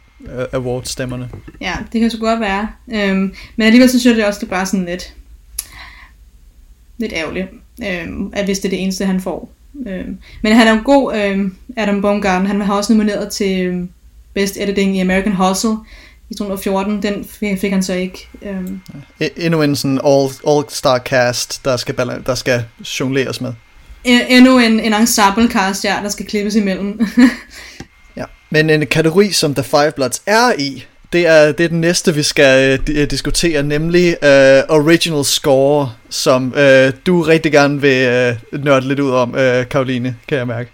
award-stemmerne. 0.54 1.30
Ja, 1.62 1.74
det 1.94 2.02
kan 2.02 2.12
så 2.12 2.18
godt 2.18 2.40
være. 2.40 2.68
Øhm, 2.94 3.34
men 3.56 3.66
alligevel 3.66 3.90
så 3.90 4.00
synes 4.00 4.12
jeg 4.12 4.16
det 4.16 4.26
også, 4.26 4.40
det 4.40 4.46
er 4.46 4.50
bare 4.50 4.66
sådan 4.66 4.86
lidt, 4.86 5.14
lidt 6.98 7.14
ærgerligt, 7.14 7.48
øhm, 7.84 8.30
at 8.34 8.46
hvis 8.46 8.60
det 8.60 8.66
er 8.66 8.70
det 8.70 8.84
eneste, 8.84 9.06
han 9.06 9.22
får. 9.22 9.52
Øhm, 9.88 10.18
men 10.42 10.56
han 10.56 10.68
er 10.68 10.76
jo 10.76 10.82
god, 10.86 11.16
øhm, 11.16 11.56
Adam 11.78 12.02
Baumgarten. 12.02 12.48
Han 12.48 12.62
har 12.62 12.74
også 12.74 12.94
nomineret 12.94 13.32
til 13.32 13.66
øhm, 13.66 13.90
Best 14.34 14.58
Editing 14.58 14.98
i 14.98 15.00
American 15.00 15.36
Hustle 15.36 15.78
i 16.30 16.34
2014. 16.34 17.02
Den 17.02 17.26
fik, 17.26 17.60
fik 17.60 17.72
han 17.72 17.84
så 17.84 17.94
ikke. 17.94 18.28
Øhm. 18.42 18.82
Endnu 19.38 19.62
en 19.62 19.76
sådan 19.76 20.00
all, 20.06 20.30
all-star 20.48 21.00
cast, 21.00 21.66
der 21.66 21.78
skal, 21.78 21.96
der 22.26 22.36
skal 22.36 22.64
jongleres 23.00 23.42
med. 23.42 23.54
Endnu 24.04 24.60
en, 24.60 24.80
en 24.80 24.94
ensemble 24.94 25.48
cast, 25.48 25.86
ja, 25.86 25.96
der 26.04 26.10
skal 26.10 26.26
klippes 26.26 26.56
imellem. 26.56 27.00
men 28.56 28.70
en 28.70 28.88
kategori, 28.88 29.32
som 29.32 29.56
The 29.56 29.64
Five 29.64 29.92
Bloods 29.92 30.24
er 30.26 30.54
i, 30.60 30.84
det 31.14 31.28
er, 31.28 31.52
det 31.52 31.64
er 31.64 31.68
den 31.68 31.82
næste, 31.82 32.14
vi 32.14 32.24
skal 32.24 32.80
uh, 32.80 33.04
diskutere, 33.10 33.64
nemlig 33.64 34.08
uh, 34.22 34.76
Original 34.78 35.26
Score, 35.26 35.92
som 36.10 36.44
uh, 36.48 36.94
du 37.06 37.22
rigtig 37.22 37.52
gerne 37.52 37.82
vil 37.82 38.36
uh, 38.54 38.64
nørde 38.64 38.88
lidt 38.88 39.00
ud 39.00 39.12
om, 39.12 39.30
uh, 39.30 39.68
Karoline, 39.70 40.16
kan 40.28 40.38
jeg 40.38 40.48
mærke. 40.48 40.72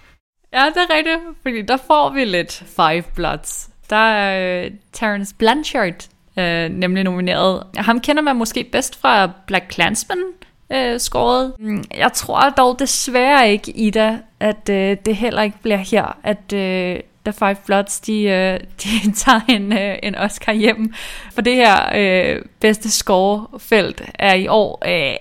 Ja, 0.53 0.65
det 0.65 0.77
er 0.89 0.95
rigtigt, 0.95 1.19
fordi 1.41 1.61
der 1.61 1.77
får 1.88 2.13
vi 2.13 2.25
lidt 2.25 2.63
Five 2.75 3.03
Bloods. 3.15 3.69
Der 3.89 3.95
er 3.95 4.65
uh, 4.65 4.71
Terence 4.93 5.36
Blanchard 5.38 6.07
uh, 6.38 6.43
nemlig 6.77 7.03
nomineret. 7.03 7.63
Ham 7.77 7.99
kender 7.99 8.21
man 8.21 8.36
måske 8.36 8.63
bedst 8.71 9.01
fra 9.01 9.32
Black 9.47 9.65
Klansman, 9.69 10.23
øh, 10.71 10.99
scoret. 10.99 11.53
Mm, 11.59 11.84
jeg 11.97 12.13
tror 12.13 12.49
dog 12.49 12.79
desværre 12.79 13.51
ikke, 13.51 13.71
Ida, 13.71 14.17
at 14.39 14.69
øh, 14.69 14.97
det 15.05 15.15
heller 15.15 15.41
ikke 15.41 15.57
bliver 15.61 15.77
her, 15.77 16.17
at 16.23 16.53
The 17.26 17.34
Five 17.34 17.57
Bloods, 17.65 17.99
de, 17.99 18.24
øh, 18.24 18.59
de 18.84 19.11
tager 19.11 19.39
en, 19.49 19.74
øh, 19.74 19.95
en 20.03 20.15
Oscar 20.15 20.53
hjem. 20.53 20.93
For 21.34 21.41
det 21.41 21.55
her 21.55 21.89
øh, 21.95 22.41
bedste 22.59 22.91
scorefelt 22.91 24.01
er 24.19 24.34
i 24.34 24.47
år 24.47 24.82
øh, 24.86 25.15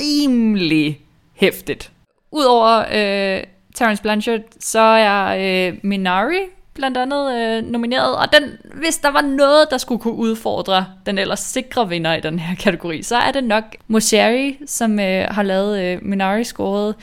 rimelig 0.00 1.00
hæftigt. 1.34 1.90
Udover 2.30 2.78
øh, 2.78 3.44
Terence 3.74 4.02
Blanchard, 4.02 4.40
så 4.60 4.80
er 4.80 5.36
øh, 5.38 5.78
Minari 5.82 6.40
blandt 6.74 6.96
andet 6.96 7.34
øh, 7.34 7.62
nomineret, 7.62 8.16
og 8.16 8.32
den, 8.32 8.58
hvis 8.74 8.98
der 8.98 9.10
var 9.10 9.20
noget, 9.20 9.66
der 9.70 9.78
skulle 9.78 10.00
kunne 10.00 10.14
udfordre 10.14 10.86
den 11.06 11.18
ellers 11.18 11.40
sikre 11.40 11.88
vinder 11.88 12.14
i 12.14 12.20
den 12.20 12.38
her 12.38 12.56
kategori, 12.56 13.02
så 13.02 13.16
er 13.16 13.32
det 13.32 13.44
nok 13.44 13.64
Mosheri, 13.88 14.58
som 14.66 15.00
øh, 15.00 15.26
har 15.30 15.42
lavet 15.42 15.80
øh, 15.80 15.98
Minari-scoret. 16.02 16.94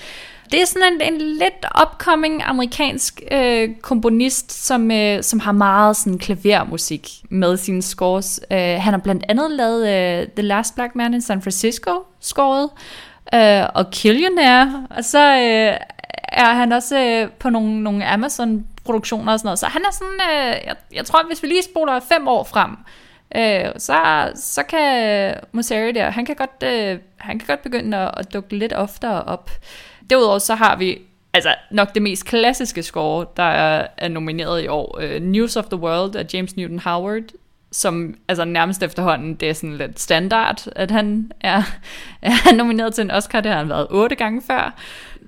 Det 0.52 0.62
er 0.62 0.66
sådan 0.66 0.94
en, 0.94 1.14
en 1.14 1.22
lidt 1.22 1.66
upcoming 1.82 2.44
amerikansk 2.44 3.22
øh, 3.32 3.70
komponist, 3.82 4.66
som, 4.66 4.92
øh, 4.92 5.24
som 5.24 5.40
har 5.40 5.52
meget 5.52 5.96
sådan 5.96 6.20
klavermusik 6.20 7.10
med 7.30 7.58
sine 7.58 7.82
scores. 7.82 8.40
Øh, 8.52 8.58
han 8.58 8.94
har 8.94 8.98
blandt 8.98 9.26
andet 9.30 9.52
lavet 9.52 9.88
øh, 9.88 10.28
The 10.28 10.42
Last 10.42 10.76
Black 10.76 10.96
Man 10.96 11.14
in 11.14 11.22
San 11.22 11.42
Francisco 11.42 11.92
scoret, 12.20 12.70
øh, 13.34 13.66
og 13.76 13.92
Killionaire, 13.92 14.88
og 14.90 15.04
så 15.04 15.20
øh, 15.20 15.78
er 16.24 16.54
han 16.54 16.72
også 16.72 17.00
øh, 17.00 17.32
på 17.32 17.50
nogle, 17.50 17.84
nogle 17.84 18.06
Amazon-produktioner 18.06 19.34
og 19.34 19.40
sådan 19.40 19.48
noget. 19.48 19.60
Så 19.60 19.66
han 19.66 19.82
er 19.82 19.92
sådan, 19.92 20.20
øh, 20.32 20.68
jeg, 20.68 20.76
jeg 20.94 21.06
tror, 21.06 21.28
hvis 21.28 21.44
vi 21.44 21.48
lige 21.48 21.64
spoler 21.64 22.00
fem 22.00 22.28
år 22.28 22.44
frem, 22.44 22.72
øh, 23.36 23.72
så, 23.78 24.30
så 24.36 24.64
kan 24.64 25.36
Moseri 25.52 25.92
der, 25.92 26.10
han 26.10 26.26
kan 26.26 26.36
godt, 26.36 26.64
øh, 26.64 27.00
han 27.18 27.40
kan 27.40 27.48
godt 27.48 27.64
begynde 27.64 27.98
at, 27.98 28.12
at 28.18 28.34
dukke 28.34 28.58
lidt 28.58 28.74
oftere 28.74 29.24
op. 29.24 29.50
Derudover 30.10 30.40
så 30.40 30.56
har 30.56 30.76
vi 30.76 31.02
altså 31.34 31.56
nok 31.72 31.94
det 31.94 32.02
mest 32.02 32.26
klassiske 32.26 32.84
score, 32.84 33.26
der 33.38 33.44
er, 33.44 33.88
er 33.98 34.08
nomineret 34.08 34.64
i 34.64 34.68
år. 34.68 35.02
Uh, 35.04 35.22
News 35.22 35.56
of 35.56 35.66
the 35.66 35.78
World 35.78 36.16
af 36.16 36.26
James 36.34 36.58
Newton 36.58 36.80
Howard, 36.80 37.24
som 37.72 38.16
altså 38.28 38.46
nærmest 38.46 38.84
efterhånden, 38.84 39.36
det 39.36 39.50
er 39.50 39.54
sådan 39.54 39.78
lidt 39.78 40.00
standard, 40.00 40.68
at 40.76 40.92
han 40.92 41.32
er, 41.42 41.64
er 42.22 42.56
nomineret 42.56 42.94
til 42.94 43.02
en 43.02 43.12
Oscar. 43.12 43.42
Det 43.42 43.52
har 43.52 43.58
han 43.58 43.70
været 43.70 43.88
otte 43.90 44.16
gange 44.16 44.42
før. 44.48 44.76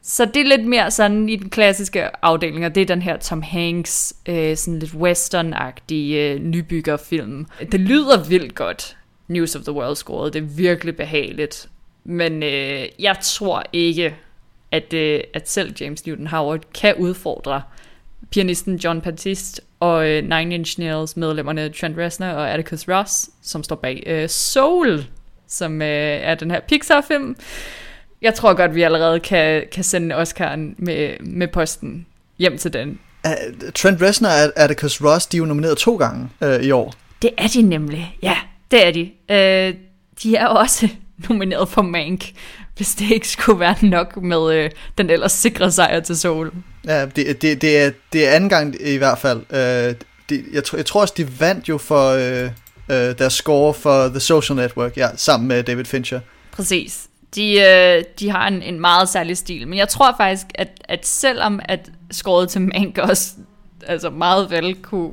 Så 0.06 0.26
det 0.26 0.38
er 0.38 0.58
lidt 0.58 0.68
mere 0.68 0.92
sådan 0.92 1.30
i 1.30 1.36
den 1.36 1.50
klassiske 1.50 2.26
afdeling, 2.26 2.66
og 2.66 2.76
det 2.76 2.82
er 2.82 2.86
den 2.86 3.02
her 3.02 3.18
Tom 3.18 3.42
Hanks, 3.42 4.14
øh, 4.26 4.58
sådan 4.58 4.80
lidt 4.80 4.94
western-agtige 4.94 6.16
øh, 6.16 6.40
nybyggerfilm. 6.40 7.48
Det 7.72 7.80
lyder 7.80 8.24
vildt 8.24 8.56
godt, 8.56 8.98
News 9.28 9.56
of 9.56 9.62
the 9.62 9.72
World 9.72 9.96
scoret. 9.96 10.34
Det 10.34 10.42
er 10.42 10.46
virkelig 10.46 10.96
behageligt. 10.96 11.70
Men 12.04 12.44
øh, 12.44 12.86
jeg 13.00 13.16
tror 13.22 13.64
ikke, 13.74 14.16
at, 14.74 14.94
øh, 14.94 15.20
at 15.34 15.50
selv 15.50 15.76
James 15.82 16.06
Newton 16.06 16.28
Howard 16.28 16.62
kan 16.74 16.96
udfordre 16.96 17.62
pianisten 18.32 18.76
John 18.76 19.02
Baptiste 19.02 19.62
og 19.80 20.10
øh, 20.10 20.24
Nine 20.24 20.56
Inch 20.56 20.80
Nails 20.80 21.18
medlemmerne 21.18 21.70
Trent 21.70 21.98
Reznor 21.98 22.28
og 22.28 22.52
Atticus 22.52 22.90
Ross, 22.90 23.30
som 23.42 23.64
står 23.64 23.76
bag 23.76 24.04
øh, 24.06 24.30
Soul, 24.30 25.06
som 25.48 25.82
øh, 25.82 25.88
er 25.88 26.36
den 26.36 26.52
her 26.52 26.60
Pixar-film. 26.60 27.36
Jeg 28.22 28.34
tror 28.34 28.54
godt, 28.54 28.76
vi 28.76 28.82
allerede 28.82 29.20
kan, 29.20 29.64
kan 29.72 29.84
sende 29.84 30.22
Oscar'en 30.22 30.76
med, 30.78 31.20
med 31.20 31.48
posten 31.48 32.06
hjem 32.40 32.58
til 32.58 32.74
den. 32.74 33.00
Uh, 33.28 33.72
Trent 33.76 34.02
Reznor 34.02 34.30
og 34.30 34.54
Atticus 34.56 35.02
Ross, 35.02 35.28
de 35.28 35.38
er 35.38 35.40
jo 35.40 35.46
nomineret 35.46 35.78
to 35.78 35.96
gange 35.96 36.30
uh, 36.42 36.56
i 36.56 36.72
år. 36.72 36.94
Det 37.22 37.30
er 37.38 37.48
de 37.48 37.62
nemlig, 37.62 38.18
ja, 38.22 38.38
det 38.72 38.88
er 38.88 38.92
de. 38.92 39.12
Uh, 39.30 39.80
de 40.24 40.36
er 40.36 40.48
også 40.48 40.90
nomineret 41.30 41.70
for 41.70 41.82
Mank, 41.82 42.26
hvis 42.78 42.96
det 42.96 43.12
ikke 43.12 43.28
skulle 43.28 43.60
være 43.60 43.76
nok 43.82 44.18
med 44.22 44.56
øh, 44.56 44.72
den 44.98 45.10
ellers 45.10 45.32
sikre 45.32 45.72
sejr 45.72 46.00
til 46.00 46.18
Soul. 46.18 46.52
Ja, 46.88 47.06
det, 47.06 47.42
det, 47.42 47.62
det, 47.62 47.78
er, 47.78 47.92
det 48.14 48.28
er 48.28 48.32
anden 48.32 48.50
gang 48.50 48.76
i 48.82 48.98
hvert 48.98 49.18
fald. 49.18 49.40
Øh, 49.50 49.96
de, 50.30 50.44
jeg, 50.54 50.64
tror, 50.64 50.78
jeg 50.78 50.86
tror 50.86 51.02
også, 51.02 51.14
de 51.18 51.40
vandt 51.40 51.70
jo 51.70 51.78
for 51.78 52.10
øh, 52.10 52.50
øh, 52.90 53.18
deres 53.18 53.34
score 53.34 53.74
for 53.74 54.08
The 54.08 54.20
Social 54.20 54.56
Network, 54.56 54.98
ja, 54.98 55.08
sammen 55.16 55.48
med 55.48 55.64
David 55.64 55.86
Fincher. 55.86 56.20
Præcis. 56.52 57.08
De, 57.36 57.60
øh, 57.60 58.04
de 58.20 58.30
har 58.30 58.48
en, 58.48 58.62
en 58.62 58.80
meget 58.80 59.10
særlig 59.10 59.38
stil, 59.38 59.68
men 59.68 59.80
jeg 59.80 59.90
tror 59.90 60.16
faktisk, 60.18 60.46
at, 60.56 60.70
at 60.84 61.08
selvom 61.08 61.60
at 61.66 61.90
skåret 62.12 62.50
til 62.50 62.62
Mank 62.62 62.98
også 62.98 63.32
altså 63.88 64.10
meget 64.10 64.52
vel 64.52 64.76
kunne, 64.76 65.12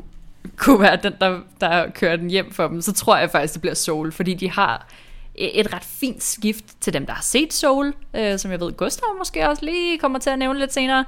kunne 0.57 0.81
være 0.81 0.99
den, 1.03 1.13
der, 1.21 1.39
der 1.61 1.91
kører 1.91 2.17
den 2.17 2.31
hjem 2.31 2.53
for 2.53 2.69
dem, 2.69 2.83
så 2.83 2.93
tror 2.93 3.17
jeg 3.17 3.31
faktisk, 3.31 3.55
det 3.55 3.61
bliver 3.61 3.75
Soul, 3.75 4.13
fordi 4.13 4.35
de 4.35 4.51
har 4.51 4.87
et 5.35 5.75
ret 5.75 5.85
fint 5.85 6.23
skift 6.23 6.65
til 6.81 6.93
dem, 6.93 7.07
der 7.07 7.13
har 7.13 7.23
set 7.23 7.53
Soul, 7.53 7.95
øh, 8.15 8.39
som 8.39 8.51
jeg 8.51 8.61
ved, 8.61 8.73
Gustav 8.73 9.09
måske 9.19 9.49
også 9.49 9.65
lige 9.65 9.99
kommer 9.99 10.19
til 10.19 10.31
at 10.31 10.39
nævne 10.39 10.59
lidt 10.59 10.73
senere, 10.73 11.05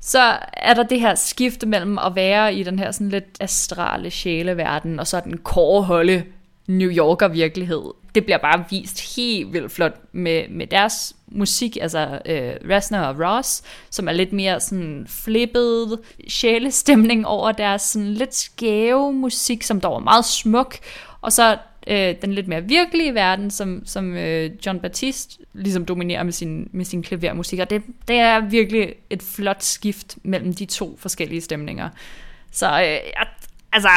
så 0.00 0.38
er 0.52 0.74
der 0.74 0.82
det 0.82 1.00
her 1.00 1.14
skift 1.14 1.66
mellem 1.66 1.98
at 1.98 2.14
være 2.14 2.54
i 2.54 2.62
den 2.62 2.78
her 2.78 2.90
sådan 2.90 3.08
lidt 3.08 3.36
astrale 3.40 4.10
sjæleverden, 4.10 5.00
og 5.00 5.06
så 5.06 5.20
den 5.20 5.38
kåreholde 5.38 6.24
New 6.66 6.90
Yorker 6.90 7.28
virkelighed. 7.28 7.82
Det 8.14 8.24
bliver 8.24 8.38
bare 8.38 8.64
vist 8.70 9.16
helt 9.16 9.52
vildt 9.52 9.72
flot 9.72 10.00
med, 10.12 10.48
med 10.48 10.66
deres 10.66 11.16
musik, 11.26 11.76
altså 11.80 12.20
øh, 12.26 12.52
Reznor 12.70 12.98
og 12.98 13.16
Ross, 13.20 13.62
som 13.90 14.08
er 14.08 14.12
lidt 14.12 14.32
mere 14.32 14.60
sådan 14.60 15.06
flippet 15.08 15.98
sjælestemning 16.28 17.26
over 17.26 17.52
deres 17.52 17.82
sådan 17.82 18.14
lidt 18.14 18.34
skæve 18.34 19.12
musik, 19.12 19.62
som 19.62 19.80
dog 19.80 19.96
er 19.96 20.00
meget 20.00 20.24
smuk, 20.24 20.76
og 21.20 21.32
så 21.32 21.58
øh, 21.86 22.14
den 22.22 22.32
lidt 22.32 22.48
mere 22.48 22.62
virkelige 22.62 23.14
verden, 23.14 23.50
som, 23.50 23.82
som 23.86 24.16
øh, 24.16 24.50
John 24.66 24.80
Baptiste 24.80 25.38
ligesom 25.52 25.84
dominerer 25.84 26.22
med 26.22 26.32
sin, 26.32 26.68
med 26.72 26.84
sin 26.84 27.02
klavermusik, 27.02 27.58
og 27.58 27.70
det, 27.70 27.82
det 28.08 28.16
er 28.16 28.40
virkelig 28.40 28.94
et 29.10 29.22
flot 29.22 29.62
skift 29.62 30.18
mellem 30.22 30.54
de 30.54 30.64
to 30.64 30.96
forskellige 30.98 31.40
stemninger. 31.40 31.88
Så 32.50 32.66
øh, 32.66 32.88
jeg, 32.88 33.26
altså, 33.72 33.90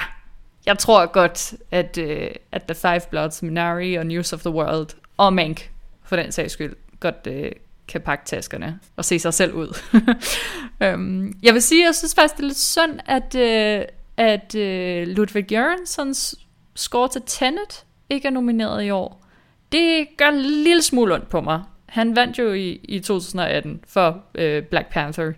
jeg 0.65 0.77
tror 0.77 1.05
godt, 1.05 1.53
at, 1.71 1.97
øh, 1.97 2.29
at 2.51 2.63
The 2.63 2.75
Five 2.75 3.01
Bloods, 3.09 3.43
Minari 3.43 3.95
og 3.95 4.05
News 4.05 4.33
of 4.33 4.39
the 4.39 4.49
World, 4.49 4.87
og 5.17 5.33
Mank, 5.33 5.69
for 6.03 6.15
den 6.15 6.31
sags 6.31 6.53
skyld, 6.53 6.75
godt 6.99 7.27
øh, 7.27 7.51
kan 7.87 8.01
pakke 8.01 8.25
taskerne 8.25 8.79
og 8.95 9.05
se 9.05 9.19
sig 9.19 9.33
selv 9.33 9.53
ud. 9.53 9.77
um, 10.93 11.33
jeg 11.43 11.53
vil 11.53 11.61
sige, 11.61 11.85
jeg 11.85 11.95
synes 11.95 12.15
faktisk, 12.15 12.37
det 12.37 12.43
er 12.43 12.47
lidt 12.47 12.57
synd, 12.57 12.99
at, 13.05 13.35
øh, 13.35 13.85
at 14.17 14.55
øh, 14.55 15.07
Ludwig 15.07 15.51
Jørgensens 15.51 16.35
score 16.77 17.09
til 17.09 17.21
Tenet 17.25 17.85
ikke 18.09 18.27
er 18.27 18.31
nomineret 18.31 18.83
i 18.83 18.89
år. 18.89 19.25
Det 19.71 20.07
gør 20.17 20.29
en 20.29 20.41
lille 20.41 20.81
smule 20.81 21.13
ondt 21.13 21.29
på 21.29 21.41
mig. 21.41 21.61
Han 21.85 22.15
vandt 22.15 22.39
jo 22.39 22.53
i, 22.53 22.79
i 22.83 22.99
2018 22.99 23.79
for 23.87 24.23
øh, 24.35 24.63
Black 24.63 24.91
Panther. 24.91 25.31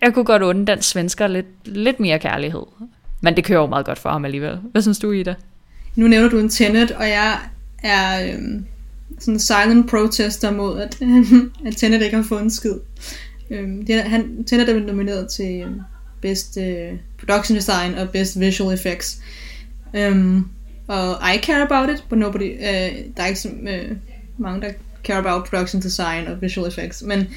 Jeg 0.00 0.14
kunne 0.14 0.24
godt 0.24 0.42
undre 0.42 0.74
den 0.74 0.82
svensker 0.82 1.26
lidt, 1.26 1.46
lidt 1.64 2.00
mere 2.00 2.18
kærlighed. 2.18 2.62
Men 3.20 3.36
det 3.36 3.44
kører 3.44 3.60
jo 3.60 3.66
meget 3.66 3.86
godt 3.86 3.98
for 3.98 4.10
ham 4.10 4.24
alligevel. 4.24 4.58
Hvad 4.72 4.82
synes 4.82 4.98
du, 4.98 5.12
Ida? 5.12 5.34
Nu 5.96 6.08
nævner 6.08 6.28
du 6.28 6.38
en 6.38 6.48
Tenet, 6.48 6.90
og 6.90 7.08
jeg 7.08 7.38
er 7.82 8.26
øh, 8.26 8.42
sådan 9.18 9.34
en 9.34 9.40
silent 9.40 9.90
protester 9.90 10.50
mod, 10.50 10.80
at, 10.80 11.02
at 11.66 11.76
Tenet 11.76 12.02
ikke 12.02 12.16
har 12.16 12.24
fået 12.24 12.42
en 12.42 12.50
skid. 12.50 12.74
Øh, 13.50 13.68
det 13.86 14.02
han, 14.02 14.44
Tenet 14.44 14.68
er 14.68 14.80
nomineret 14.80 15.28
til 15.30 15.60
øh, 15.60 15.70
Best 16.20 16.56
øh, 16.56 16.92
Production 17.18 17.56
Design 17.56 17.94
og 17.94 18.10
Best 18.10 18.40
Visual 18.40 18.74
Effects. 18.74 19.20
Øh, 19.94 20.36
og 20.86 21.34
I 21.34 21.38
care 21.38 21.62
about 21.62 21.90
it, 21.90 22.04
but 22.08 22.18
nobody, 22.18 22.54
uh, 22.54 23.14
der 23.16 23.22
er 23.22 23.26
ikke 23.26 23.40
så 23.40 23.48
uh, 23.48 23.96
mange, 24.38 24.60
der 24.60 24.72
care 25.04 25.18
about 25.18 25.44
production 25.44 25.82
design 25.82 26.26
og 26.26 26.42
visual 26.42 26.68
effects, 26.68 27.02
men 27.02 27.28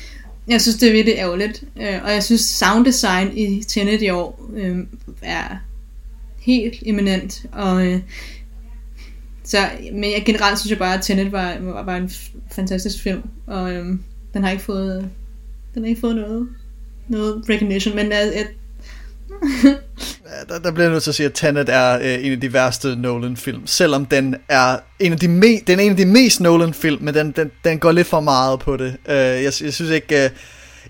jeg 0.47 0.61
synes, 0.61 0.77
det 0.77 0.89
er 0.89 0.93
virkelig 0.93 1.15
ærgerligt, 1.17 1.63
uh, 1.75 2.03
og 2.03 2.11
jeg 2.11 2.23
synes, 2.23 2.41
sound 2.41 2.85
design 2.85 3.37
i 3.37 3.63
Tenet 3.63 4.01
i 4.01 4.09
år 4.09 4.49
uh, 4.49 4.79
er 5.21 5.57
helt 6.39 6.83
eminent, 6.85 7.45
og 7.51 7.75
uh, 7.75 7.99
så, 9.43 9.57
men 9.93 10.03
jeg, 10.03 10.23
generelt 10.25 10.59
synes 10.59 10.69
jeg 10.69 10.77
bare, 10.77 10.97
at 10.97 11.03
Tenet 11.03 11.31
var, 11.31 11.57
var, 11.59 11.83
var 11.83 11.97
en 11.97 12.11
fantastisk 12.51 13.03
film, 13.03 13.21
og 13.45 13.63
um, 13.63 14.03
den 14.33 14.43
har 14.43 14.51
ikke 14.51 14.63
fået, 14.63 15.09
den 15.73 15.83
har 15.83 15.89
ikke 15.89 16.01
fået 16.01 16.15
noget, 16.15 16.49
noget 17.07 17.49
recognition, 17.49 17.95
men 17.95 18.11
jeg, 18.11 18.33
jeg 18.35 18.47
der, 20.49 20.59
der 20.59 20.71
bliver 20.71 20.85
jeg 20.85 20.91
nødt 20.91 21.03
til 21.03 21.11
at 21.11 21.15
sige, 21.15 21.25
at 21.25 21.33
Tenet 21.33 21.69
er 21.69 21.99
øh, 21.99 22.25
en 22.25 22.31
af 22.31 22.39
de 22.39 22.53
værste 22.53 22.95
Nolan-film, 22.95 23.67
selvom 23.67 24.05
den 24.05 24.35
er 24.49 24.77
en 24.99 25.11
af 25.11 25.19
de, 25.19 25.27
me, 25.27 25.59
den 25.67 25.79
er 25.79 25.83
en 25.83 25.91
af 25.91 25.97
de 25.97 26.05
mest 26.05 26.39
Nolan-film, 26.39 27.03
men 27.03 27.13
den, 27.13 27.31
den, 27.31 27.51
den 27.63 27.79
går 27.79 27.91
lidt 27.91 28.07
for 28.07 28.19
meget 28.19 28.59
på 28.59 28.77
det. 28.77 28.97
Øh, 29.07 29.15
jeg, 29.15 29.43
jeg 29.43 29.73
synes 29.73 29.91
ikke... 29.91 30.23
Øh, 30.23 30.29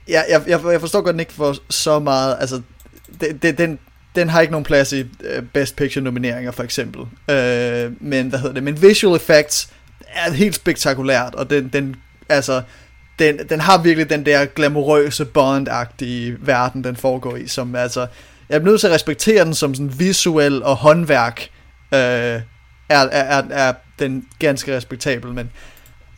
jeg, 0.07 0.25
jeg, 0.47 0.61
jeg 0.65 0.79
forstår 0.79 1.01
godt, 1.01 1.13
den 1.13 1.19
ikke 1.19 1.33
får 1.33 1.55
så 1.69 1.99
meget... 1.99 2.37
Altså, 2.39 2.61
det, 3.21 3.43
det, 3.43 3.57
den, 3.57 3.79
den 4.15 4.29
har 4.29 4.41
ikke 4.41 4.51
nogen 4.51 4.65
plads 4.65 4.93
i 4.93 4.99
øh, 4.99 5.43
Best 5.53 5.75
Picture 5.75 6.03
nomineringer 6.03 6.51
for 6.51 6.63
eksempel. 6.63 7.01
Øh, 7.29 7.91
men 7.99 8.27
hvad 8.27 8.39
hedder 8.39 8.53
det? 8.53 8.63
Men 8.63 8.81
visual 8.81 9.15
effects 9.15 9.69
er 10.13 10.31
helt 10.31 10.55
spektakulært, 10.55 11.35
og 11.35 11.49
den, 11.49 11.69
den 11.73 11.95
altså 12.29 12.61
den, 13.19 13.39
den 13.49 13.59
har 13.59 13.77
virkelig 13.77 14.09
den 14.09 14.25
der 14.25 14.45
glamourøse 14.45 15.25
Bond-agtige 15.25 16.37
verden, 16.39 16.83
den 16.83 16.95
foregår 16.95 17.35
i, 17.35 17.47
som 17.47 17.75
altså, 17.75 18.07
jeg 18.49 18.55
er 18.55 18.59
nødt 18.59 18.79
til 18.79 18.87
at 18.87 18.93
respektere 18.93 19.45
den 19.45 19.53
som 19.53 19.75
sådan 19.75 19.99
visuel 19.99 20.63
og 20.63 20.75
håndværk, 20.75 21.49
øh, 21.93 21.99
er, 21.99 22.41
er, 22.89 23.07
er, 23.11 23.43
er 23.49 23.73
den 23.99 24.25
ganske 24.39 24.75
respektabel, 24.75 25.33
men 25.33 25.51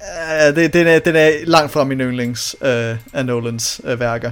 øh, 0.02 0.56
det, 0.56 0.74
den, 0.74 0.88
er, 0.88 1.00
den 1.00 1.16
er 1.16 1.32
langt 1.44 1.72
fra 1.72 1.84
min 1.84 2.02
yndlings 2.02 2.56
øh, 2.62 2.96
af 3.14 3.26
Nolans 3.26 3.82
øh, 3.84 4.00
værker. 4.00 4.32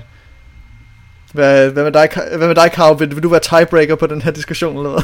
Hvad, 1.34 1.70
hvad, 1.70 1.84
med 1.84 1.92
dig, 1.92 2.10
hvad 2.38 2.48
med 2.48 2.56
dig, 2.56 2.70
Carl? 2.74 3.00
Vil, 3.00 3.16
vil 3.16 3.24
du 3.24 3.30
være 3.30 3.40
tiebreaker 3.40 3.96
på 3.96 4.08
den 4.08 4.22
her 4.22 4.32
diskussion, 4.32 4.78
eller 4.78 4.90
hvad? 4.90 5.02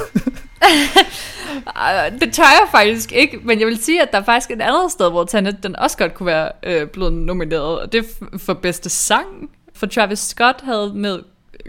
det 2.19 2.33
tør 2.33 2.43
jeg 2.43 2.67
faktisk 2.71 3.11
ikke, 3.11 3.39
men 3.43 3.59
jeg 3.59 3.67
vil 3.67 3.83
sige, 3.83 4.01
at 4.01 4.11
der 4.11 4.19
er 4.19 4.23
faktisk 4.23 4.51
et 4.51 4.61
andet 4.61 4.91
sted, 4.91 5.09
hvor 5.09 5.23
Tenet 5.23 5.63
den 5.63 5.75
også 5.75 5.97
godt 5.97 6.13
kunne 6.13 6.27
være 6.27 6.51
øh, 6.63 6.87
blevet 6.87 7.13
nomineret, 7.13 7.79
og 7.79 7.91
det 7.91 7.99
er 7.99 8.37
for 8.37 8.53
bedste 8.53 8.89
sang. 8.89 9.27
For 9.75 9.85
Travis 9.85 10.19
Scott 10.19 10.61
havde 10.63 10.91
med 10.95 11.19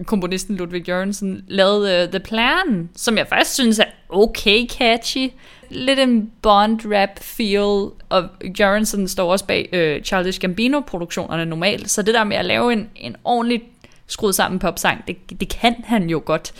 komponisten 0.06 0.56
Ludwig 0.56 0.88
Jørgensen 0.88 1.44
lavede 1.48 1.96
uh, 1.96 2.02
øh, 2.02 2.08
The 2.08 2.20
Plan, 2.20 2.90
som 2.96 3.18
jeg 3.18 3.26
faktisk 3.28 3.54
synes 3.54 3.78
er 3.78 3.84
okay 4.08 4.66
catchy. 4.68 5.30
Lidt 5.70 5.98
en 5.98 6.30
Bond-rap 6.42 7.18
feel, 7.20 7.90
og 8.08 8.28
Jørgensen 8.60 9.08
står 9.08 9.32
også 9.32 9.46
bag 9.46 9.68
uh, 9.72 10.02
Childish 10.02 10.40
Gambino-produktionerne 10.40 11.44
normalt, 11.44 11.90
så 11.90 12.02
det 12.02 12.14
der 12.14 12.24
med 12.24 12.36
at 12.36 12.44
lave 12.44 12.72
en, 12.72 12.88
en 12.96 13.16
ordentlig 13.24 13.62
skruet 14.06 14.34
sammen 14.34 14.58
popsang, 14.58 15.04
det, 15.06 15.40
det 15.40 15.48
kan 15.48 15.74
han 15.84 16.10
jo 16.10 16.22
godt. 16.24 16.52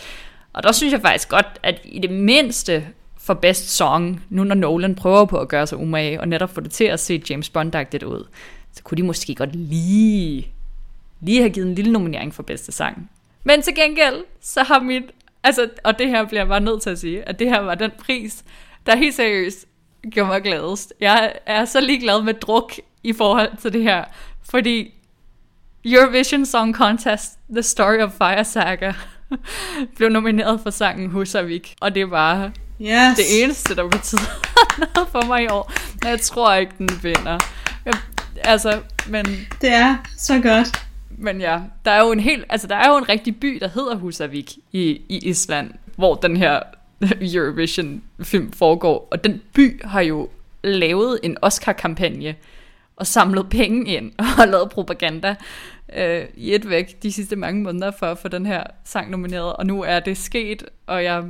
Og 0.53 0.63
der 0.63 0.71
synes 0.71 0.93
jeg 0.93 1.01
faktisk 1.01 1.29
godt, 1.29 1.59
at 1.63 1.81
i 1.83 1.99
det 1.99 2.11
mindste 2.11 2.85
for 3.17 3.33
Best 3.33 3.69
Song, 3.75 4.23
nu 4.29 4.43
når 4.43 4.55
Nolan 4.55 4.95
prøver 4.95 5.25
på 5.25 5.37
at 5.37 5.47
gøre 5.47 5.67
sig 5.67 5.77
umage, 5.77 6.21
og 6.21 6.27
netop 6.27 6.49
få 6.49 6.61
det 6.61 6.71
til 6.71 6.83
at 6.83 6.99
se 6.99 7.23
James 7.29 7.49
Bond-agtigt 7.49 8.03
ud, 8.03 8.27
så 8.73 8.83
kunne 8.83 8.97
de 8.97 9.03
måske 9.03 9.35
godt 9.35 9.55
lige, 9.55 10.47
lige 11.21 11.39
have 11.39 11.49
givet 11.49 11.67
en 11.67 11.75
lille 11.75 11.91
nominering 11.91 12.33
for 12.33 12.43
bedste 12.43 12.71
sang. 12.71 13.09
Men 13.45 13.61
til 13.61 13.75
gengæld, 13.75 14.23
så 14.41 14.63
har 14.63 14.79
mit, 14.79 15.03
altså, 15.43 15.69
og 15.83 15.99
det 15.99 16.07
her 16.07 16.25
bliver 16.25 16.41
jeg 16.41 16.47
bare 16.47 16.59
nødt 16.59 16.81
til 16.81 16.89
at 16.89 16.99
sige, 16.99 17.29
at 17.29 17.39
det 17.39 17.49
her 17.49 17.59
var 17.59 17.75
den 17.75 17.91
pris, 17.99 18.43
der 18.85 18.95
helt 18.95 19.15
seriøst 19.15 19.65
gjorde 20.11 20.29
mig 20.29 20.41
gladest. 20.41 20.93
Jeg 20.99 21.33
er 21.45 21.65
så 21.65 21.81
ligeglad 21.81 22.21
med 22.21 22.33
druk 22.33 22.73
i 23.03 23.13
forhold 23.13 23.57
til 23.61 23.73
det 23.73 23.83
her, 23.83 24.03
fordi 24.49 24.93
Eurovision 25.85 26.45
Song 26.45 26.75
Contest, 26.75 27.31
The 27.49 27.63
Story 27.63 27.97
of 27.97 28.11
Fire 28.11 28.45
Saga, 28.45 28.93
blev 29.97 30.09
nomineret 30.09 30.59
for 30.61 30.69
sangen 30.69 31.09
Husavik, 31.09 31.75
og 31.81 31.95
det 31.95 32.11
var 32.11 32.51
yes. 32.81 33.17
det 33.17 33.43
eneste, 33.43 33.75
der 33.75 33.89
betyder 33.89 34.47
noget 34.95 35.09
for 35.11 35.25
mig 35.25 35.43
i 35.43 35.47
år. 35.47 35.71
Men 36.01 36.09
jeg 36.09 36.21
tror 36.21 36.53
ikke, 36.53 36.73
den 36.77 36.89
vinder. 37.03 37.39
Jeg, 37.85 37.93
altså, 38.43 38.81
men... 39.07 39.25
Det 39.61 39.69
er 39.69 39.95
så 40.17 40.41
godt. 40.41 40.84
Men 41.17 41.41
ja, 41.41 41.61
der 41.85 41.91
er 41.91 42.05
jo 42.05 42.11
en 42.11 42.19
helt, 42.19 42.45
altså 42.49 42.67
der 42.67 42.75
er 42.75 42.89
jo 42.89 42.97
en 42.97 43.09
rigtig 43.09 43.39
by, 43.39 43.57
der 43.61 43.67
hedder 43.67 43.95
Husavik 43.95 44.53
i, 44.71 45.01
i 45.09 45.17
Island, 45.17 45.71
hvor 45.95 46.15
den 46.15 46.37
her 46.37 46.59
Eurovision 47.33 48.03
film 48.23 48.51
foregår. 48.51 49.07
Og 49.11 49.23
den 49.23 49.41
by 49.53 49.81
har 49.83 50.01
jo 50.01 50.29
lavet 50.63 51.19
en 51.23 51.37
Oscar-kampagne 51.41 52.35
og 52.95 53.07
samlet 53.07 53.49
penge 53.49 53.95
ind 53.95 54.11
og 54.41 54.47
lavet 54.47 54.69
propaganda 54.69 55.35
øh, 55.95 56.25
i 56.35 56.55
et 56.55 56.69
væk 56.69 57.03
de 57.03 57.11
sidste 57.11 57.35
mange 57.35 57.63
måneder 57.63 57.91
for 57.99 58.05
at 58.05 58.17
få 58.17 58.27
den 58.27 58.45
her 58.45 58.63
sang 58.83 59.11
nomineret. 59.11 59.53
Og 59.53 59.65
nu 59.65 59.83
er 59.83 59.99
det 59.99 60.17
sket, 60.17 60.63
og 60.87 61.03
jeg, 61.03 61.23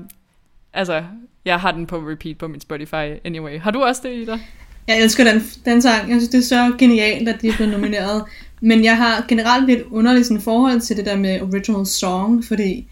altså, 0.73 1.03
jeg 1.45 1.59
har 1.59 1.71
den 1.71 1.87
på 1.87 1.97
repeat 1.97 2.37
på 2.37 2.47
min 2.47 2.61
Spotify 2.61 3.19
anyway. 3.23 3.59
Har 3.59 3.71
du 3.71 3.83
også 3.83 4.01
det, 4.03 4.13
Ida? 4.13 4.39
Jeg 4.87 5.01
elsker 5.01 5.23
den, 5.23 5.41
den 5.65 5.81
sang. 5.81 6.09
Jeg 6.09 6.19
synes, 6.21 6.29
det 6.29 6.37
er 6.37 6.41
så 6.41 6.75
genialt, 6.77 7.29
at 7.29 7.41
de 7.41 7.47
er 7.47 7.55
blevet 7.55 7.71
nomineret. 7.71 8.23
Men 8.65 8.83
jeg 8.83 8.97
har 8.97 9.25
generelt 9.27 9.67
lidt 9.67 9.81
underligt 9.91 10.27
sådan 10.27 10.41
forhold 10.41 10.81
til 10.81 10.97
det 10.97 11.05
der 11.05 11.17
med 11.17 11.41
original 11.41 11.85
song, 11.85 12.45
fordi 12.45 12.87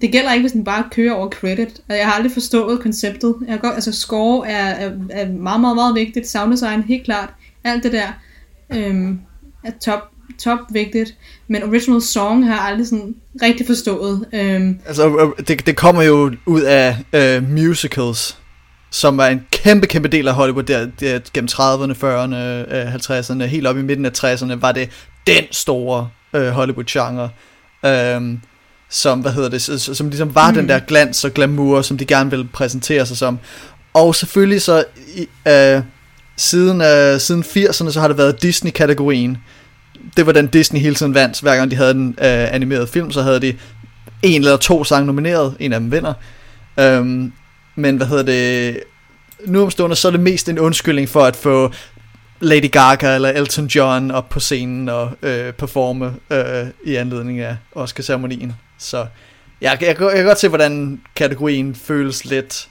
det 0.00 0.12
gælder 0.12 0.32
ikke, 0.32 0.42
hvis 0.42 0.52
den 0.52 0.64
bare 0.64 0.84
kører 0.90 1.12
over 1.12 1.28
credit. 1.30 1.80
Og 1.88 1.96
jeg 1.96 2.06
har 2.06 2.12
aldrig 2.12 2.32
forstået 2.32 2.80
konceptet. 2.80 3.34
Jeg 3.46 3.52
har 3.52 3.58
godt, 3.58 3.74
altså 3.74 3.92
score 3.92 4.48
er, 4.48 4.66
er, 4.66 4.90
er 5.10 5.32
meget, 5.32 5.60
meget, 5.60 5.76
meget 5.76 5.94
vigtigt. 5.94 6.28
Sound 6.28 6.52
design, 6.52 6.82
helt 6.82 7.04
klart. 7.04 7.28
Alt 7.64 7.82
det 7.82 7.92
der 7.92 8.06
øhm, 8.72 9.20
er 9.64 9.70
top, 9.84 10.00
top 10.38 10.58
vigtigt. 10.72 11.14
Men 11.48 11.62
original 11.62 12.02
song 12.02 12.46
har 12.46 12.54
jeg 12.54 12.64
aldrig 12.64 12.86
sådan 12.86 13.14
rigtig 13.42 13.66
forstået. 13.66 14.26
Øhm, 14.32 14.78
altså, 14.86 15.08
øh, 15.08 15.28
øh, 15.38 15.46
det, 15.48 15.66
det 15.66 15.76
kommer 15.76 16.02
jo 16.02 16.32
ud 16.46 16.62
af 16.62 16.96
uh, 17.12 17.50
musicals 17.50 18.38
som 18.90 19.18
var 19.18 19.26
en 19.26 19.46
kæmpe, 19.50 19.86
kæmpe 19.86 20.08
del 20.08 20.28
af 20.28 20.34
Hollywood 20.34 20.62
der, 20.62 20.86
der 21.00 21.18
gennem 21.34 21.48
30'erne, 21.52 21.94
40'erne, 22.04 22.36
øh, 22.74 22.94
50'erne, 22.94 23.44
helt 23.44 23.66
op 23.66 23.78
i 23.78 23.82
midten 23.82 24.06
af 24.06 24.10
60'erne, 24.24 24.54
var 24.60 24.72
det 24.72 24.88
den 25.26 25.44
store 25.50 26.08
øh, 26.32 26.48
Hollywood-genre, 26.48 27.28
øh, 27.86 28.38
som, 28.88 29.20
hvad 29.20 29.32
hedder 29.32 29.48
det, 29.48 29.62
som, 29.62 29.94
som 29.94 30.08
ligesom 30.08 30.34
var 30.34 30.50
mm. 30.50 30.56
den 30.56 30.68
der 30.68 30.78
glans 30.78 31.24
og 31.24 31.30
glamour, 31.30 31.82
som 31.82 31.98
de 31.98 32.04
gerne 32.04 32.30
ville 32.30 32.48
præsentere 32.52 33.06
sig 33.06 33.16
som. 33.16 33.38
Og 33.94 34.14
selvfølgelig 34.14 34.62
så, 34.62 34.84
i, 35.14 35.28
øh, 35.48 35.82
siden, 36.36 36.80
øh, 36.80 37.20
siden 37.20 37.42
80'erne, 37.42 37.90
så 37.90 38.00
har 38.00 38.08
det 38.08 38.18
været 38.18 38.42
Disney-kategorien. 38.42 39.38
Det 40.16 40.26
var 40.26 40.32
den 40.32 40.46
Disney 40.46 40.80
hele 40.80 40.94
tiden 40.94 41.14
vandt. 41.14 41.40
Hver 41.40 41.56
gang 41.56 41.70
de 41.70 41.76
havde 41.76 41.90
en 41.90 42.08
øh, 42.08 42.54
animeret 42.54 42.88
film, 42.88 43.10
så 43.10 43.22
havde 43.22 43.40
de 43.40 43.54
en 44.22 44.40
eller 44.40 44.56
to 44.56 44.84
sange 44.84 45.06
nomineret. 45.06 45.54
En 45.58 45.72
af 45.72 45.80
dem 45.80 45.92
vinder. 45.92 46.12
Øhm, 46.80 47.32
men 47.76 47.96
hvad 47.96 48.06
hedder 48.06 48.22
det... 48.22 48.80
Nu 49.46 49.62
omstående, 49.62 49.96
så 49.96 50.08
er 50.08 50.12
det 50.12 50.20
mest 50.20 50.48
en 50.48 50.58
undskyldning 50.58 51.08
for 51.08 51.20
at 51.20 51.36
få 51.36 51.72
Lady 52.40 52.70
Gaga 52.70 53.14
eller 53.14 53.28
Elton 53.28 53.66
John 53.66 54.10
op 54.10 54.28
på 54.28 54.40
scenen 54.40 54.88
og 54.88 55.10
øh, 55.22 55.52
performe 55.52 56.14
øh, 56.30 56.66
i 56.84 56.94
anledning 56.94 57.40
af 57.40 57.56
Oscar-ceremonien. 57.74 58.52
Så 58.78 58.96
jeg, 59.60 59.78
jeg, 59.80 59.80
jeg, 59.80 60.00
jeg 60.00 60.14
kan 60.14 60.24
godt 60.24 60.38
se, 60.38 60.48
hvordan 60.48 61.00
kategorien 61.16 61.74
føles 61.74 62.24
lidt 62.24 62.68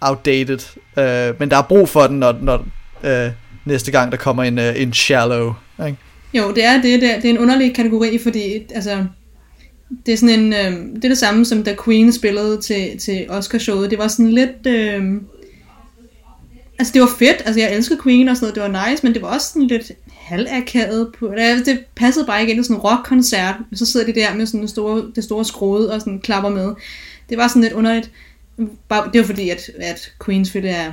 outdated. 0.00 0.58
Øh, 0.98 1.34
men 1.40 1.50
der 1.50 1.56
er 1.56 1.62
brug 1.62 1.88
for 1.88 2.06
den, 2.06 2.18
når, 2.18 2.38
når 2.40 2.66
øh, 3.04 3.30
næste 3.64 3.90
gang 3.90 4.12
der 4.12 4.18
kommer 4.18 4.42
en, 4.42 4.58
øh, 4.58 4.82
en 4.82 4.92
shallow. 4.92 5.54
Ikke? 5.86 5.98
Jo, 6.34 6.52
det 6.54 6.64
er 6.64 6.74
det. 6.74 7.00
Det 7.00 7.10
er, 7.10 7.14
det 7.14 7.24
er 7.24 7.30
en 7.30 7.38
underlig 7.38 7.74
kategori, 7.74 8.18
fordi 8.22 8.62
altså, 8.74 9.04
det 10.06 10.12
er 10.12 10.16
sådan 10.16 10.40
en, 10.40 10.52
øh, 10.52 10.94
det 10.94 11.04
er 11.04 11.08
det 11.08 11.18
samme 11.18 11.44
som 11.44 11.64
da 11.64 11.76
Queen 11.84 12.12
spillede 12.12 12.60
til, 12.60 12.98
til 12.98 13.26
Oscar-showet. 13.28 13.90
Det 13.90 13.98
var 13.98 14.08
sådan 14.08 14.32
lidt... 14.32 14.66
Øh, 14.66 15.04
altså 16.78 16.92
det 16.92 17.00
var 17.00 17.10
fedt, 17.18 17.42
altså 17.44 17.60
jeg 17.60 17.74
elskede 17.74 18.00
Queen 18.02 18.28
og 18.28 18.36
sådan 18.36 18.44
noget, 18.44 18.54
det 18.54 18.80
var 18.80 18.90
nice, 18.90 19.06
men 19.06 19.14
det 19.14 19.22
var 19.22 19.28
også 19.28 19.46
sådan 19.46 19.68
lidt 19.68 19.92
halvakavet 20.10 21.12
på, 21.18 21.34
det, 21.66 21.84
passede 21.94 22.26
bare 22.26 22.40
ikke 22.40 22.52
ind 22.52 22.60
i 22.60 22.64
sådan 22.64 22.76
en 22.76 22.82
rockkoncert, 22.82 23.54
så 23.74 23.86
sidder 23.86 24.06
de 24.06 24.20
der 24.20 24.34
med 24.34 24.46
sådan 24.46 24.68
store, 24.68 25.12
det 25.14 25.24
store 25.24 25.44
skrode 25.44 25.92
og 25.92 26.00
sådan 26.00 26.20
klapper 26.20 26.50
med. 26.50 26.74
Det 27.28 27.38
var 27.38 27.48
sådan 27.48 27.62
lidt 27.62 27.72
underligt. 27.72 28.10
Bare, 28.88 29.10
det 29.12 29.20
var 29.20 29.26
fordi, 29.26 29.50
at, 29.50 29.70
at 29.78 30.12
Queen 30.24 30.44
selvfølgelig 30.44 30.76
er, 30.76 30.92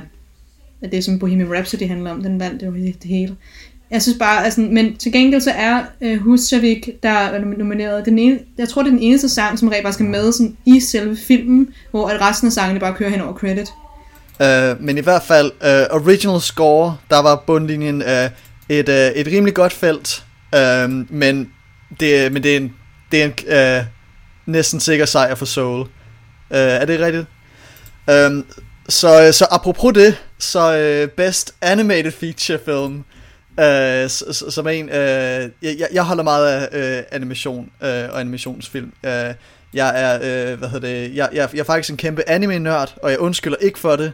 at 0.82 0.92
det 0.92 1.04
som 1.04 1.18
Bohemian 1.18 1.52
Rhapsody 1.52 1.88
handler 1.88 2.10
om, 2.10 2.22
den 2.22 2.40
vandt 2.40 2.60
det 2.60 2.66
jo 2.66 2.74
det 2.74 3.04
hele. 3.04 3.36
Jeg 3.90 4.02
synes 4.02 4.18
bare, 4.18 4.44
altså, 4.44 4.60
men 4.60 4.96
til 4.96 5.12
gengæld 5.12 5.40
så 5.40 5.50
er 5.50 5.82
øh, 6.00 6.20
Husavik, 6.20 6.88
der 7.02 7.10
er 7.10 7.38
nomineret, 7.38 8.04
den 8.04 8.18
ene, 8.18 8.38
jeg 8.58 8.68
tror 8.68 8.82
det 8.82 8.88
er 8.88 8.94
den 8.94 9.02
eneste 9.02 9.28
sang, 9.28 9.58
som 9.58 9.68
rent 9.68 9.82
bare 9.82 9.92
skal 9.92 10.06
med 10.06 10.32
sådan, 10.32 10.56
i 10.66 10.80
selve 10.80 11.16
filmen, 11.16 11.68
hvor 11.90 12.08
at 12.08 12.20
resten 12.20 12.46
af 12.46 12.52
sangene 12.52 12.80
bare 12.80 12.94
kører 12.94 13.10
hen 13.10 13.20
over 13.20 13.34
credit. 13.34 13.68
Uh, 14.40 14.84
men 14.84 14.98
i 14.98 15.00
hvert 15.00 15.22
fald, 15.22 15.52
uh, 15.60 16.02
original 16.02 16.40
score, 16.40 16.96
der 17.10 17.22
var 17.22 17.44
bundlinjen 17.46 18.02
uh, 18.02 18.30
et, 18.68 18.88
uh, 18.88 18.94
et 18.94 19.26
rimelig 19.26 19.54
godt 19.54 19.72
felt, 19.72 20.24
uh, 20.56 20.90
men 21.12 21.50
det, 22.00 22.32
men 22.32 22.42
det 22.42 22.52
er 22.52 22.56
en, 22.56 22.72
det 23.12 23.22
er 23.22 23.24
en 23.24 23.78
uh, 23.80 23.86
næsten 24.46 24.80
sikker 24.80 25.04
sejr 25.04 25.34
for 25.34 25.44
Soul. 25.44 25.80
Uh, 25.80 25.86
er 26.50 26.84
det 26.84 27.00
rigtigt? 27.00 27.26
Um, 28.26 28.44
så, 28.88 29.32
så 29.32 29.46
apropos 29.50 29.92
det, 29.94 30.16
så 30.38 31.02
uh, 31.04 31.10
Best 31.10 31.54
Animated 31.60 32.12
Feature 32.12 32.58
Film, 32.64 32.96
uh, 32.96 33.02
Øh, 33.60 34.10
som 34.50 34.66
er 34.66 34.70
en, 34.70 34.84
uh, 34.84 34.94
jeg, 35.80 35.88
jeg 35.92 36.04
holder 36.04 36.22
meget 36.22 36.46
af 36.52 36.98
uh, 36.98 37.04
animation 37.10 37.70
uh, 37.80 37.88
og 37.88 38.20
animationsfilm. 38.20 38.92
Uh, 39.04 39.10
jeg 39.74 39.92
er, 39.94 40.16
uh, 40.52 40.58
hvad 40.58 40.68
hedder 40.68 40.88
det, 40.88 41.16
jeg, 41.16 41.28
jeg, 41.32 41.48
jeg 41.52 41.60
er 41.60 41.64
faktisk 41.64 41.90
en 41.90 41.96
kæmpe 41.96 42.28
anime-nørd, 42.28 42.94
og 43.02 43.10
jeg 43.10 43.18
undskylder 43.18 43.56
ikke 43.56 43.78
for 43.78 43.96
det. 43.96 44.12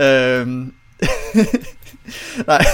Uh, 0.00 0.48
nej, 2.46 2.64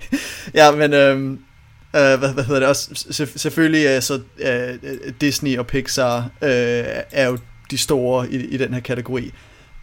ja, 0.60 0.70
men 0.70 0.92
uh, 0.92 1.30
uh, 1.30 2.18
hvad, 2.18 2.32
hvad 2.34 2.44
hedder 2.44 2.60
det 2.60 2.68
også, 2.68 3.06
selvfølgelig 3.36 3.96
uh, 3.96 4.02
så 4.02 4.14
uh, 4.14 5.12
Disney 5.20 5.58
og 5.58 5.66
Pixar 5.66 6.18
uh, 6.42 6.48
er 7.12 7.26
jo 7.26 7.38
de 7.70 7.78
store 7.78 8.30
i, 8.30 8.36
i 8.36 8.56
den 8.56 8.74
her 8.74 8.80
kategori. 8.80 9.32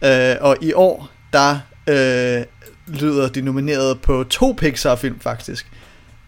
Uh, 0.02 0.10
og 0.40 0.56
i 0.60 0.72
år, 0.72 1.10
der 1.32 1.60
uh, 1.90 2.46
lyder 2.86 3.28
de 3.28 3.40
nomineret 3.40 4.00
på 4.00 4.24
to 4.30 4.54
Pixar-film 4.58 5.20
faktisk. 5.20 5.66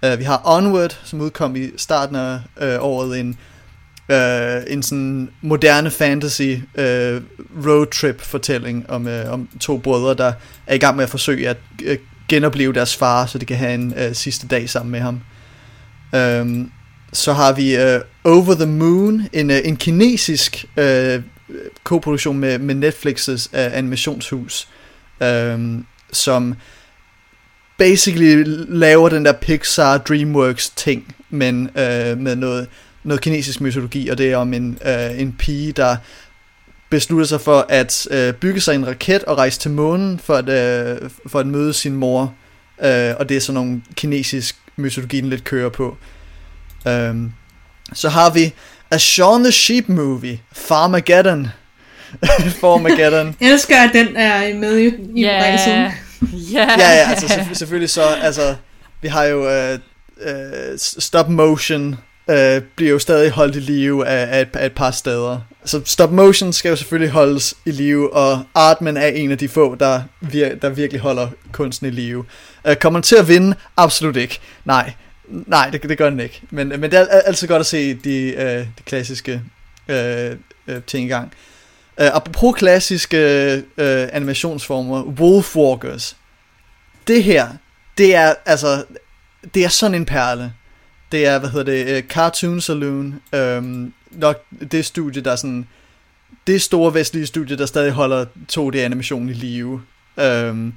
Uh, 0.07 0.19
vi 0.19 0.25
har 0.25 0.43
Onward, 0.45 0.99
som 1.05 1.21
udkom 1.21 1.57
i 1.57 1.71
starten 1.77 2.17
af 2.17 2.39
uh, 2.63 2.85
året, 2.85 3.21
en, 3.21 3.39
uh, 4.09 4.73
en 4.73 4.83
sådan 4.83 5.29
moderne 5.41 5.91
fantasy 5.91 6.55
uh, 6.79 7.23
roadtrip 7.67 8.21
fortælling 8.21 8.91
om, 8.91 9.07
uh, 9.07 9.33
om 9.33 9.49
to 9.61 9.79
brødre, 9.79 10.15
der 10.15 10.33
er 10.67 10.75
i 10.75 10.79
gang 10.79 10.97
med 10.97 11.05
at 11.05 11.11
forsøge 11.11 11.49
at 11.49 11.57
uh, 11.87 11.97
genopleve 12.29 12.73
deres 12.73 12.97
far, 12.97 13.27
så 13.27 13.39
de 13.39 13.47
kan 13.47 13.57
have 13.57 13.75
en 13.75 13.95
uh, 13.95 14.13
sidste 14.13 14.47
dag 14.47 14.71
sammen 14.71 14.93
med 14.93 15.01
ham. 15.01 15.21
Um, 16.41 16.73
så 17.13 17.33
har 17.33 17.53
vi 17.53 17.77
uh, 17.77 18.01
Over 18.25 18.55
the 18.55 18.67
Moon, 18.67 19.29
en, 19.33 19.51
uh, 19.51 19.57
en 19.65 19.77
kinesisk 19.77 20.65
uh, 20.79 21.23
koproduktion 21.85 22.39
med, 22.39 22.59
med 22.59 22.75
Netflix's 22.75 23.49
uh, 23.53 23.77
animationshus, 23.79 24.69
um, 25.21 25.87
som 26.15 26.55
basically 27.79 28.45
laver 28.69 29.09
den 29.09 29.25
der 29.25 29.33
Pixar 29.33 29.99
DreamWorks 29.99 30.71
ting, 30.71 31.15
men 31.31 31.63
uh, 31.63 32.19
med 32.19 32.37
noget, 32.37 32.69
noget 33.05 33.21
kinesisk 33.23 33.61
mytologi, 33.61 34.09
og 34.09 34.19
det 34.19 34.33
er 34.33 34.37
om 34.37 34.55
en, 34.55 34.79
uh, 34.85 35.21
en 35.21 35.33
pige, 35.39 35.73
der 35.73 35.97
beslutter 36.91 37.27
sig 37.27 37.41
for 37.41 37.67
at 37.69 38.07
uh, 38.11 38.35
bygge 38.35 38.61
sig 38.61 38.75
en 38.75 38.87
raket 38.87 39.25
og 39.25 39.39
rejse 39.39 39.61
til 39.61 39.71
månen 39.71 40.19
for 40.19 40.35
at, 40.35 41.03
uh, 41.03 41.11
for 41.27 41.41
at 41.41 41.47
møde 41.47 41.73
sin 41.73 41.95
mor, 41.95 42.35
uh, 42.79 42.87
og 43.19 43.29
det 43.29 43.37
er 43.37 43.41
sådan 43.41 43.55
nogle 43.55 43.83
kinesisk 43.95 44.57
mytologi, 44.77 45.21
den 45.21 45.31
lidt 45.31 45.45
kører 45.45 45.69
på. 45.69 45.97
Um, 46.87 47.33
så 47.93 48.09
har 48.09 48.31
vi 48.31 48.53
A 48.91 48.99
Shaun 48.99 49.43
the 49.43 49.53
Sheep 49.53 49.89
Movie, 49.89 50.41
Farmageddon. 50.53 51.49
Farmageddon. 52.61 53.37
Jeg 53.41 53.53
elsker, 53.53 53.77
at 53.77 53.91
den 53.93 54.17
er 54.17 54.55
med 54.55 54.79
i, 54.79 54.87
i 54.87 55.25
Yeah. 55.25 55.43
ræsen. 55.43 56.04
Yeah. 56.35 56.79
ja, 56.79 56.91
ja, 56.95 57.11
altså 57.11 57.27
selvf- 57.27 57.55
selvfølgelig 57.55 57.91
så, 57.91 58.03
altså, 58.03 58.55
vi 59.03 59.09
har 59.09 59.25
jo 59.25 59.73
uh, 59.73 59.79
uh, 60.27 60.77
stop 60.79 61.29
motion, 61.29 61.89
uh, 62.29 62.35
bliver 62.77 62.91
jo 62.91 62.99
stadig 62.99 63.31
holdt 63.31 63.57
i 63.57 63.61
live 63.61 64.07
af, 64.07 64.37
af, 64.39 64.41
et, 64.43 64.49
af 64.57 64.67
et 64.67 64.73
par 64.73 64.91
steder. 64.91 65.41
Så 65.65 65.81
stop 65.85 66.13
motion 66.13 66.53
skal 66.53 66.69
jo 66.69 66.77
selvfølgelig 66.77 67.11
holdes 67.13 67.55
i 67.67 67.71
live, 67.71 68.13
og 68.13 68.45
Artman 68.55 68.97
er 68.97 69.07
en 69.07 69.31
af 69.33 69.39
de 69.39 69.49
få, 69.49 69.75
der, 69.75 70.03
vir- 70.25 70.59
der 70.63 70.69
virkelig 70.69 71.01
holder 71.01 71.29
kunsten 71.53 71.87
i 71.87 71.91
live. 71.91 72.25
Uh, 72.69 72.75
kommer 72.75 72.99
den 73.01 73.05
til 73.05 73.17
at 73.17 73.29
vinde? 73.29 73.57
Absolut 73.77 74.17
ikke. 74.17 74.39
Nej, 74.65 74.93
nej, 75.29 75.71
det, 75.71 75.83
det 75.83 75.99
gør 75.99 76.11
den 76.11 76.21
ikke. 76.21 76.43
Men, 76.51 76.69
men 76.69 76.83
det 76.83 76.95
er 76.95 77.07
altid 77.07 77.49
godt 77.49 77.61
at 77.61 77.67
se 77.67 77.95
de, 77.95 78.35
uh, 78.37 78.43
de 78.45 78.67
klassiske 78.85 79.43
uh, 79.89 79.95
uh, 80.75 80.83
ting 80.87 81.07
i 81.07 81.09
gang. 81.09 81.33
Uh, 82.01 82.07
apropos 82.07 82.55
klassiske 82.57 83.57
uh, 83.57 83.85
animationsformer, 84.13 85.03
Wolfwalkers. 85.03 86.17
Det 87.07 87.25
her, 87.25 87.49
det 87.99 88.15
er 88.15 88.35
altså, 88.47 88.85
det 89.55 89.65
er 89.65 89.69
sådan 89.69 89.95
en 89.95 90.07
perle. 90.07 90.53
Det 91.13 91.27
er, 91.27 91.39
hvad 91.39 91.51
hedder 91.51 91.73
det, 91.73 92.03
uh, 92.03 92.09
Cartoon 92.09 92.61
Saloon. 92.61 93.21
Um, 93.37 93.95
nok 94.11 94.45
det 94.73 94.85
studie, 94.85 95.23
der 95.23 95.33
er 95.33 95.37
sådan, 95.37 95.67
det 96.47 96.63
store 96.63 96.95
vestlige 96.95 97.27
studie, 97.27 97.57
der 97.57 97.67
stadig 97.67 97.93
holder 97.93 98.25
2D-animation 98.53 99.29
i 99.29 99.33
live. 99.33 99.83
Um, 100.51 100.75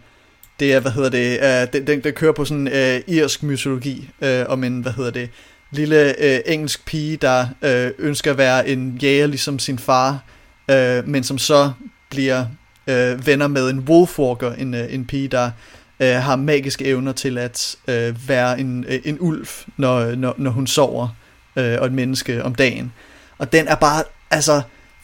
det 0.60 0.74
er, 0.74 0.80
hvad 0.80 0.92
hedder 0.92 1.10
det, 1.10 1.40
uh, 1.40 1.74
den, 1.74 1.88
den, 1.88 2.04
der 2.04 2.12
kører 2.12 2.34
på 2.34 2.46
sådan 2.46 2.68
uh, 2.68 3.14
irsk 3.16 3.44
mytologi 3.44 4.10
uh, 4.22 4.28
om 4.48 4.64
en, 4.64 4.82
hvad 4.82 4.92
hedder 4.92 5.12
det, 5.12 5.30
lille 5.72 6.16
uh, 6.20 6.54
engelsk 6.54 6.86
pige, 6.86 7.18
der 7.18 7.48
uh, 7.62 8.06
ønsker 8.06 8.32
at 8.32 8.38
være 8.38 8.70
en 8.70 9.00
jæger 9.02 9.28
ligesom 9.28 9.60
sin 9.60 9.80
far, 9.80 10.24
øh, 10.70 11.08
men 11.08 11.24
som 11.24 11.38
så 11.38 11.72
bliver 12.10 12.46
øh, 12.88 13.28
venner 13.28 13.48
med 13.48 13.70
en 13.70 13.80
wolfwalker, 13.80 14.54
en, 14.54 14.74
øh, 14.74 14.94
en 14.94 15.06
pige, 15.06 15.28
der 15.28 15.52
øh, 16.00 16.16
har 16.16 16.36
magiske 16.36 16.86
evner 16.86 17.12
til 17.12 17.38
at 17.38 17.76
øh, 17.88 18.30
være 18.30 18.60
en, 18.60 18.86
øh, 18.88 19.00
en 19.06 19.18
ulv, 19.20 19.48
når, 19.78 20.16
når, 20.16 20.36
når 20.38 20.52
hun 20.52 20.68
sover, 20.68 21.08
øh, 21.56 21.78
og 21.80 21.86
et 21.86 21.94
menneske 21.94 22.44
om 22.44 22.56
dagen. 22.56 22.94
Og 23.38 23.52
den 23.54 23.68
er 23.68 23.76
bare, 23.76 24.04
altså, 24.32 24.62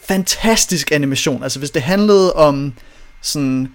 fantastisk 0.08 0.92
animation. 0.92 1.42
Altså, 1.42 1.58
hvis 1.58 1.70
det 1.70 1.82
handlede 1.82 2.32
om 2.32 2.72
sådan 3.20 3.68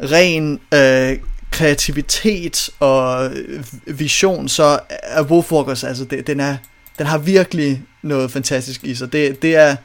ren 0.00 0.60
øh, 0.74 1.18
kreativitet 1.50 2.70
og 2.80 3.30
øh, 3.36 3.64
vision, 3.86 4.48
så 4.48 4.78
er 4.88 5.22
Wolfwalkers, 5.22 5.84
altså, 5.84 6.04
det, 6.04 6.26
den, 6.26 6.40
er, 6.40 6.56
den 6.98 7.06
har 7.06 7.18
virkelig 7.18 7.82
noget 8.02 8.30
fantastisk 8.30 8.84
i 8.84 8.94
sig. 8.94 9.12
Det, 9.12 9.42
det, 9.42 9.56
er, 9.56 9.76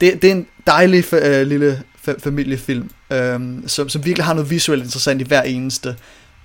det, 0.00 0.22
det 0.22 0.28
er 0.28 0.32
en 0.34 0.46
dejlig 0.66 1.14
øh, 1.14 1.46
lille 1.46 1.82
fa- 2.08 2.20
familiefilm, 2.24 2.90
øh, 3.12 3.40
som, 3.66 3.88
som 3.88 4.04
virkelig 4.04 4.24
har 4.24 4.34
noget 4.34 4.50
visuelt 4.50 4.82
interessant 4.84 5.20
i 5.20 5.24
hver 5.24 5.42
eneste 5.42 5.96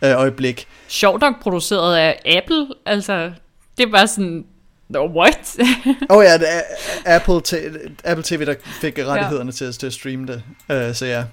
øh, 0.04 0.12
øjeblik. 0.20 0.68
Sjovt 0.88 1.22
nok 1.22 1.42
produceret 1.42 1.96
af 1.98 2.22
Apple, 2.38 2.68
altså, 2.86 3.32
det 3.78 3.86
er 3.86 3.92
bare 3.92 4.08
sådan, 4.08 4.46
no, 4.90 5.06
what? 5.20 5.56
Åh 6.10 6.18
oh 6.18 6.24
ja, 6.24 6.38
det 6.38 6.48
er 6.50 6.62
Apple, 7.16 7.42
t- 7.48 7.90
Apple 8.04 8.24
TV, 8.24 8.46
der 8.46 8.56
fik 8.82 9.00
rettighederne 9.00 9.48
ja. 9.48 9.52
til, 9.52 9.74
til 9.74 9.88
at 9.88 9.94
streame 9.94 10.28
det, 10.28 10.44
øh, 10.72 10.96
så 10.96 11.06
ja. 11.06 11.18
Det, 11.18 11.26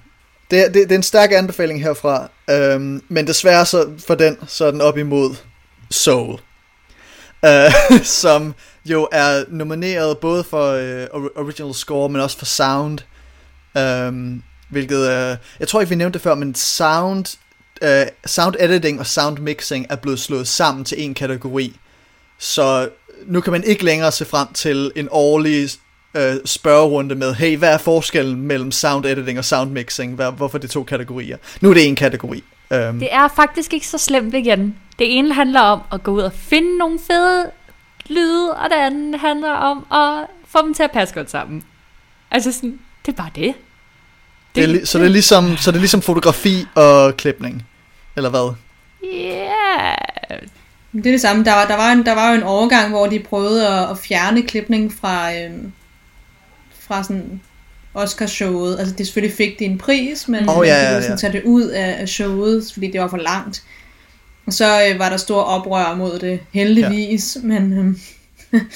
det, 0.51 0.81
er- 0.81 0.85
det, 0.85 0.91
er 0.91 0.95
en 0.95 1.03
stærk 1.03 1.31
anbefaling 1.31 1.83
herfra, 1.83 2.29
øhm, 2.49 3.03
men 3.09 3.27
desværre 3.27 3.65
så 3.65 3.89
for 4.07 4.15
den, 4.15 4.37
så 4.47 4.65
er 4.65 4.71
den 4.71 4.81
op 4.81 4.97
imod 4.97 5.35
Soul, 5.91 6.39
øh, 7.45 7.71
som 8.03 8.55
jo 8.85 9.07
er 9.11 9.43
nomineret 9.47 10.17
både 10.17 10.43
for 10.43 10.71
øh, 10.71 11.07
original 11.35 11.73
score, 11.73 12.09
men 12.09 12.21
også 12.21 12.37
for 12.37 12.45
sound, 12.45 12.99
øhm, 13.77 14.43
hvilket, 14.69 15.09
øh, 15.09 15.37
jeg 15.59 15.67
tror 15.67 15.81
ikke 15.81 15.89
vi 15.89 15.95
nævnte 15.95 16.13
det 16.13 16.23
før, 16.23 16.35
men 16.35 16.55
sound, 16.55 17.37
øh, 17.81 18.05
sound 18.25 18.55
editing 18.59 18.99
og 18.99 19.07
sound 19.07 19.39
mixing 19.39 19.85
er 19.89 19.95
blevet 19.95 20.19
slået 20.19 20.47
sammen 20.47 20.85
til 20.85 21.03
en 21.03 21.13
kategori, 21.13 21.79
så 22.39 22.89
nu 23.25 23.41
kan 23.41 23.51
man 23.51 23.63
ikke 23.63 23.85
længere 23.85 24.11
se 24.11 24.25
frem 24.25 24.47
til 24.53 24.91
en 24.95 25.07
årlig 25.11 25.69
øh, 26.17 26.35
spørgerunde 26.45 27.15
med, 27.15 27.33
hey, 27.33 27.57
hvad 27.57 27.73
er 27.73 27.77
forskellen 27.77 28.41
mellem 28.41 28.71
sound 28.71 29.05
editing 29.05 29.39
og 29.39 29.45
sound 29.45 29.71
mixing? 29.71 30.15
Hvad, 30.15 30.31
hvorfor 30.31 30.57
er 30.57 30.61
det 30.61 30.69
to 30.69 30.83
kategorier? 30.83 31.37
Nu 31.61 31.69
er 31.69 31.73
det 31.73 31.87
en 31.87 31.95
kategori. 31.95 32.43
Um, 32.71 32.99
Det 32.99 33.13
er 33.13 33.27
faktisk 33.35 33.73
ikke 33.73 33.87
så 33.87 33.97
slemt 33.97 34.33
igen. 34.33 34.75
Det 34.99 35.17
ene 35.17 35.33
handler 35.33 35.61
om 35.61 35.81
at 35.91 36.03
gå 36.03 36.11
ud 36.11 36.21
og 36.21 36.33
finde 36.33 36.77
nogle 36.77 36.99
fede 37.07 37.51
lyde, 38.09 38.51
og 38.55 38.69
det 38.69 38.75
andet 38.75 39.19
handler 39.19 39.51
om 39.51 39.85
at 39.91 40.27
få 40.47 40.65
dem 40.65 40.73
til 40.73 40.83
at 40.83 40.91
passe 40.91 41.13
godt 41.13 41.31
sammen. 41.31 41.63
Altså 42.31 42.51
sådan, 42.51 42.79
det 43.05 43.11
er 43.11 43.15
bare 43.15 43.29
det. 43.35 43.53
det 44.55 44.63
er, 44.63 44.67
li- 44.67 44.85
så, 44.85 44.99
det 44.99 45.05
er 45.05 45.09
ligesom, 45.09 45.57
så 45.57 45.71
det 45.71 45.77
er 45.77 45.81
ligesom 45.81 46.01
fotografi 46.01 46.65
og 46.75 47.17
klipning, 47.17 47.65
eller 48.15 48.29
hvad? 48.29 48.53
Ja. 49.03 49.95
Det 50.93 51.05
er 51.05 51.11
det 51.11 51.21
samme. 51.21 51.43
Der 51.43 51.53
var, 51.53 51.67
der 51.67 51.75
var, 51.75 51.91
en, 51.91 52.05
der 52.05 52.13
var 52.13 52.29
jo 52.29 52.35
en 52.35 52.43
overgang, 52.43 52.89
hvor 52.89 53.07
de 53.07 53.19
prøvede 53.19 53.67
at, 53.67 53.89
at 53.89 53.97
fjerne 53.97 54.41
klipning 54.41 54.93
fra, 55.01 55.35
øhm, 55.35 55.71
fra 56.79 57.03
sådan 57.03 57.41
Oscar-showet. 57.93 58.79
Altså, 58.79 58.95
det 58.95 59.05
selvfølgelig 59.07 59.37
fik 59.37 59.59
de 59.59 59.65
en 59.65 59.77
pris, 59.77 60.27
men 60.27 60.49
oh, 60.49 60.67
ja, 60.67 60.73
ja, 60.73 60.81
de 60.81 60.85
ja, 60.85 60.91
ville 60.91 61.03
sådan 61.03 61.17
tage 61.17 61.33
det 61.33 61.43
ud 61.43 61.63
af, 61.63 61.95
af 61.99 62.09
showet, 62.09 62.69
fordi 62.73 62.91
det 62.91 63.01
var 63.01 63.07
for 63.07 63.17
langt. 63.17 63.63
Og 64.45 64.53
så 64.53 64.89
øh, 64.89 64.99
var 64.99 65.09
der 65.09 65.17
stor 65.17 65.41
oprør 65.41 65.95
mod 65.95 66.19
det, 66.19 66.39
heldigvis, 66.51 67.37
ja. 67.41 67.47
men 67.47 67.73
øhm, 67.73 67.99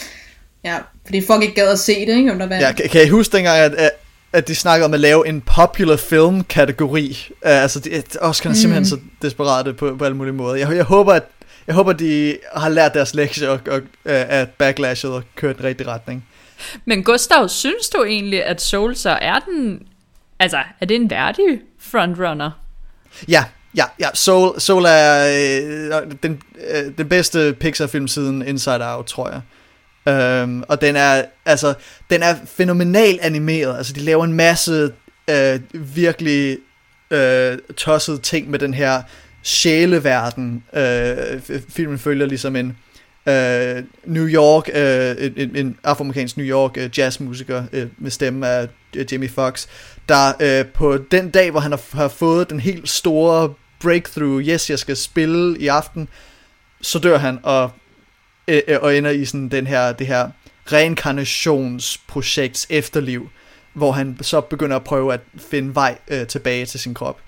ja, 0.64 0.78
fordi 1.06 1.26
folk 1.26 1.44
ikke 1.44 1.56
gad 1.56 1.72
at 1.72 1.80
se 1.80 2.06
det, 2.06 2.18
ikke, 2.18 2.32
om 2.32 2.40
der 2.40 2.48
var 2.48 2.56
Ja, 2.56 2.72
kan, 2.72 2.90
kan 2.90 3.06
I 3.06 3.10
huske 3.10 3.38
dengang, 3.38 3.58
at, 3.60 3.74
at, 3.74 3.92
at 4.34 4.48
de 4.48 4.56
snakkede 4.56 4.86
om 4.86 4.94
at 4.94 5.00
lave 5.00 5.28
en 5.28 5.42
popular 5.42 5.96
film 5.96 6.44
kategori? 6.44 7.28
Uh, 7.32 7.38
altså, 7.44 7.80
det, 7.80 8.18
Oscar 8.22 8.50
er 8.50 8.54
simpelthen 8.54 8.82
Mm. 8.82 8.86
så 8.86 8.98
desperate 9.22 9.74
på, 9.74 9.96
på 9.96 10.06
alle 10.06 10.18
mulige 10.18 10.34
måder. 10.34 10.56
Jeg, 10.56 10.76
jeg 10.76 10.84
håber, 10.84 11.14
at 11.14 11.24
jeg 11.68 11.76
håber, 11.76 11.94
de 11.94 12.38
har 12.56 12.70
lært 12.70 12.94
deres 12.94 13.14
lektie 13.14 13.50
og, 13.50 13.60
og, 13.68 13.78
uh, 13.78 13.82
at 14.06 14.50
backlashet 14.50 15.12
og 15.12 15.24
kørt 15.36 15.56
i 15.56 15.58
den 15.58 15.66
rigtige 15.66 15.88
retning. 15.88 16.26
Men 16.86 17.04
Gustav, 17.04 17.50
synes 17.50 17.90
du 17.90 18.04
egentlig, 18.04 18.44
at 18.46 18.62
Soul 18.62 18.96
så 18.96 19.10
er 19.10 19.40
den... 19.40 19.80
Altså, 20.40 20.58
er 20.82 20.86
det 20.86 20.96
en 20.96 21.10
værdig 21.10 21.60
frontrunner? 21.80 22.52
Ja, 23.28 23.44
ja, 23.78 23.86
ja. 24.00 24.10
Soul, 24.14 24.60
Soul 24.60 24.86
er 24.88 25.28
øh, 25.96 26.12
den, 26.24 26.42
øh, 26.70 26.98
den 26.98 27.10
bedste 27.10 27.56
Pixar-film 27.60 28.08
siden 28.08 28.42
Inside 28.42 28.94
Out, 28.96 29.06
tror 29.06 29.30
jeg. 29.30 29.42
Øhm, 30.14 30.64
og 30.68 30.82
den 30.82 30.96
er, 30.96 31.24
altså, 31.46 31.74
den 32.10 32.24
er 32.24 32.36
fænomenal 32.46 33.20
animeret. 33.22 33.78
Altså, 33.78 33.94
de 33.94 34.00
laver 34.00 34.26
en 34.26 34.34
masse 34.34 34.92
øh, 35.30 35.60
virkelig 35.74 36.58
øh, 37.12 37.58
tossede 37.78 38.18
ting 38.18 38.50
med 38.50 38.60
den 38.60 38.74
her 38.74 39.02
sjæleverden. 39.44 40.64
Øh, 40.74 41.42
filmen 41.70 42.00
følger 42.00 42.26
ligesom 42.26 42.56
en 42.56 42.78
øh, 43.28 43.84
New 44.06 44.28
York, 44.28 44.70
øh, 44.74 45.32
en, 45.38 45.56
en, 45.56 45.78
afroamerikansk 45.84 46.38
New 46.38 46.46
York 46.46 46.78
øh, 46.78 46.90
jazzmusiker 46.98 47.64
øh, 47.74 47.88
med 47.98 48.12
stemme 48.12 48.48
af 48.48 48.68
øh, 48.96 49.06
Jimmy 49.12 49.30
Fox, 49.30 49.68
der 50.10 50.34
øh, 50.40 50.66
på 50.66 50.98
den 51.12 51.30
dag, 51.30 51.52
hvor 51.52 51.60
han 51.60 51.72
har, 51.72 51.82
har 51.94 52.08
fået 52.08 52.50
den 52.50 52.60
helt 52.60 52.90
store 52.90 53.54
breakthrough, 53.82 54.42
yes, 54.42 54.70
jeg 54.70 54.80
skal 54.80 54.98
spille 54.98 55.60
i 55.60 55.68
aften, 55.68 56.08
så 56.82 57.00
dør 57.00 57.18
han 57.18 57.40
og, 57.44 57.72
øh, 58.48 58.62
øh, 58.68 58.78
og 58.82 58.98
ender 58.98 59.12
i 59.12 59.26
sådan 59.26 59.50
den 59.50 59.68
her, 59.68 59.92
det 59.94 60.08
her 60.08 60.30
reinkarnationsprojekts 60.72 62.68
efterliv, 62.70 63.30
hvor 63.74 63.92
han 63.92 64.18
så 64.22 64.42
begynder 64.42 64.76
at 64.76 64.84
prøve 64.84 65.14
at 65.14 65.22
finde 65.52 65.76
vej 65.76 65.98
øh, 66.08 66.28
tilbage 66.28 66.66
til 66.66 66.80
sin 66.80 66.94
krop. 66.94 67.20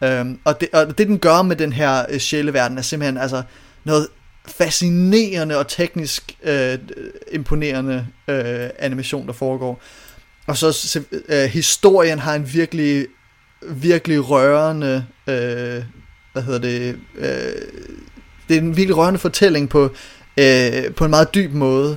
Um, 0.00 0.40
og, 0.44 0.60
det, 0.60 0.68
og 0.72 0.98
det 0.98 1.06
den 1.06 1.18
gør 1.18 1.42
med 1.42 1.56
den 1.56 1.72
her 1.72 2.04
øh, 2.08 2.18
sjæleverden 2.18 2.78
er 2.78 2.82
simpelthen 2.82 3.16
altså 3.16 3.42
noget 3.84 4.08
fascinerende 4.46 5.58
og 5.58 5.68
teknisk 5.68 6.36
øh, 6.42 6.78
imponerende 7.32 8.06
øh, 8.28 8.70
animation 8.78 9.26
der 9.26 9.32
foregår. 9.32 9.82
Og 10.46 10.56
så 10.56 11.00
øh, 11.28 11.44
historien 11.44 12.18
har 12.18 12.34
en 12.34 12.54
virkelig 12.54 13.06
virkelig 13.62 14.30
rørende 14.30 15.06
øh, 15.26 15.82
hvad 16.32 16.42
hedder 16.42 16.58
det 16.58 16.98
øh, 17.18 17.28
det 18.48 18.56
er 18.56 18.60
en 18.60 18.76
virkelig 18.76 18.96
rørende 18.96 19.18
fortælling 19.18 19.68
på 19.68 19.90
øh, 20.36 20.94
på 20.96 21.04
en 21.04 21.10
meget 21.10 21.34
dyb 21.34 21.52
måde. 21.52 21.96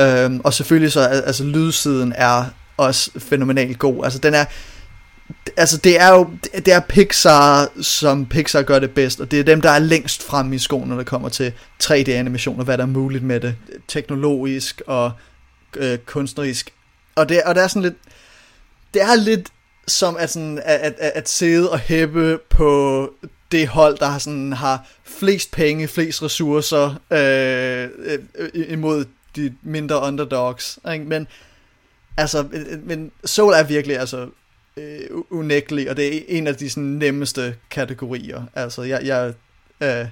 Øh, 0.00 0.30
og 0.44 0.54
selvfølgelig 0.54 0.92
så 0.92 1.00
altså 1.00 1.44
lydsiden 1.44 2.12
er 2.16 2.44
også 2.76 3.10
fænomenalt 3.18 3.78
god. 3.78 4.04
Altså 4.04 4.18
den 4.18 4.34
er 4.34 4.44
altså 5.56 5.76
det 5.76 6.00
er 6.00 6.08
jo 6.08 6.30
det 6.52 6.68
er 6.68 6.80
Pixar 6.80 7.68
som 7.82 8.26
Pixar 8.26 8.62
gør 8.62 8.78
det 8.78 8.90
bedst 8.90 9.20
og 9.20 9.30
det 9.30 9.40
er 9.40 9.44
dem 9.44 9.60
der 9.60 9.70
er 9.70 9.78
længst 9.78 10.22
frem 10.22 10.52
i 10.52 10.58
skoene 10.58 10.88
når 10.90 10.96
det 10.96 11.06
kommer 11.06 11.28
til 11.28 11.52
3D 11.82 12.10
animation 12.10 12.58
og 12.58 12.64
hvad 12.64 12.78
der 12.78 12.84
er 12.84 12.88
muligt 12.88 13.24
med 13.24 13.40
det 13.40 13.54
teknologisk 13.88 14.82
og 14.86 15.12
øh, 15.76 15.98
kunstnerisk. 15.98 16.70
Og 17.14 17.28
det 17.28 17.42
og 17.42 17.54
det 17.54 17.62
er 17.62 17.68
sådan 17.68 17.82
lidt 17.82 17.96
det 18.94 19.02
er 19.02 19.14
lidt 19.14 19.48
som 19.88 20.16
at, 20.16 20.30
sådan, 20.30 20.58
at, 20.64 20.80
at, 20.80 21.12
at, 21.14 21.28
sidde 21.28 21.70
og 21.70 21.78
hæppe 21.78 22.38
på 22.38 23.12
det 23.52 23.68
hold, 23.68 23.98
der 23.98 24.06
har, 24.06 24.18
sådan, 24.18 24.52
har 24.52 24.86
flest 25.04 25.50
penge, 25.50 25.88
flest 25.88 26.22
ressourcer 26.22 27.00
øh, 27.10 27.90
øh, 27.98 28.18
øh 28.54 28.72
imod 28.72 29.04
de 29.36 29.54
mindre 29.62 30.00
underdogs. 30.00 30.78
Ikke? 30.92 31.04
Men, 31.04 31.26
altså, 32.16 32.48
men 32.82 33.12
Soul 33.24 33.52
er 33.52 33.62
virkelig 33.62 33.98
altså, 33.98 34.28
øh, 34.76 35.00
unægtelig, 35.30 35.90
og 35.90 35.96
det 35.96 36.16
er 36.16 36.20
en 36.28 36.46
af 36.46 36.56
de 36.56 36.70
sådan, 36.70 36.84
nemmeste 36.84 37.56
kategorier. 37.70 38.42
Altså, 38.54 38.82
jeg, 38.82 39.00
jeg, 39.04 39.34
øh, 39.80 40.08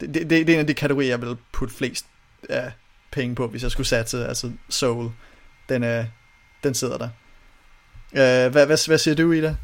det, 0.00 0.14
det, 0.14 0.30
det 0.30 0.48
er 0.48 0.54
en 0.54 0.60
af 0.60 0.66
de 0.66 0.74
kategorier, 0.74 1.08
jeg 1.08 1.22
vil 1.22 1.36
putte 1.52 1.74
flest 1.74 2.06
øh, 2.50 2.58
penge 3.12 3.34
på, 3.34 3.46
hvis 3.46 3.62
jeg 3.62 3.70
skulle 3.70 3.86
satse. 3.86 4.26
Altså, 4.26 4.50
Soul, 4.68 5.10
den, 5.68 5.84
øh, 5.84 6.04
den 6.64 6.74
sidder 6.74 6.98
der. 6.98 7.08
Øh, 8.12 8.20
hvad, 8.52 8.66
hvad, 8.66 8.86
hvad 8.86 8.98
siger 8.98 9.14
du, 9.14 9.32
Ida? 9.32 9.54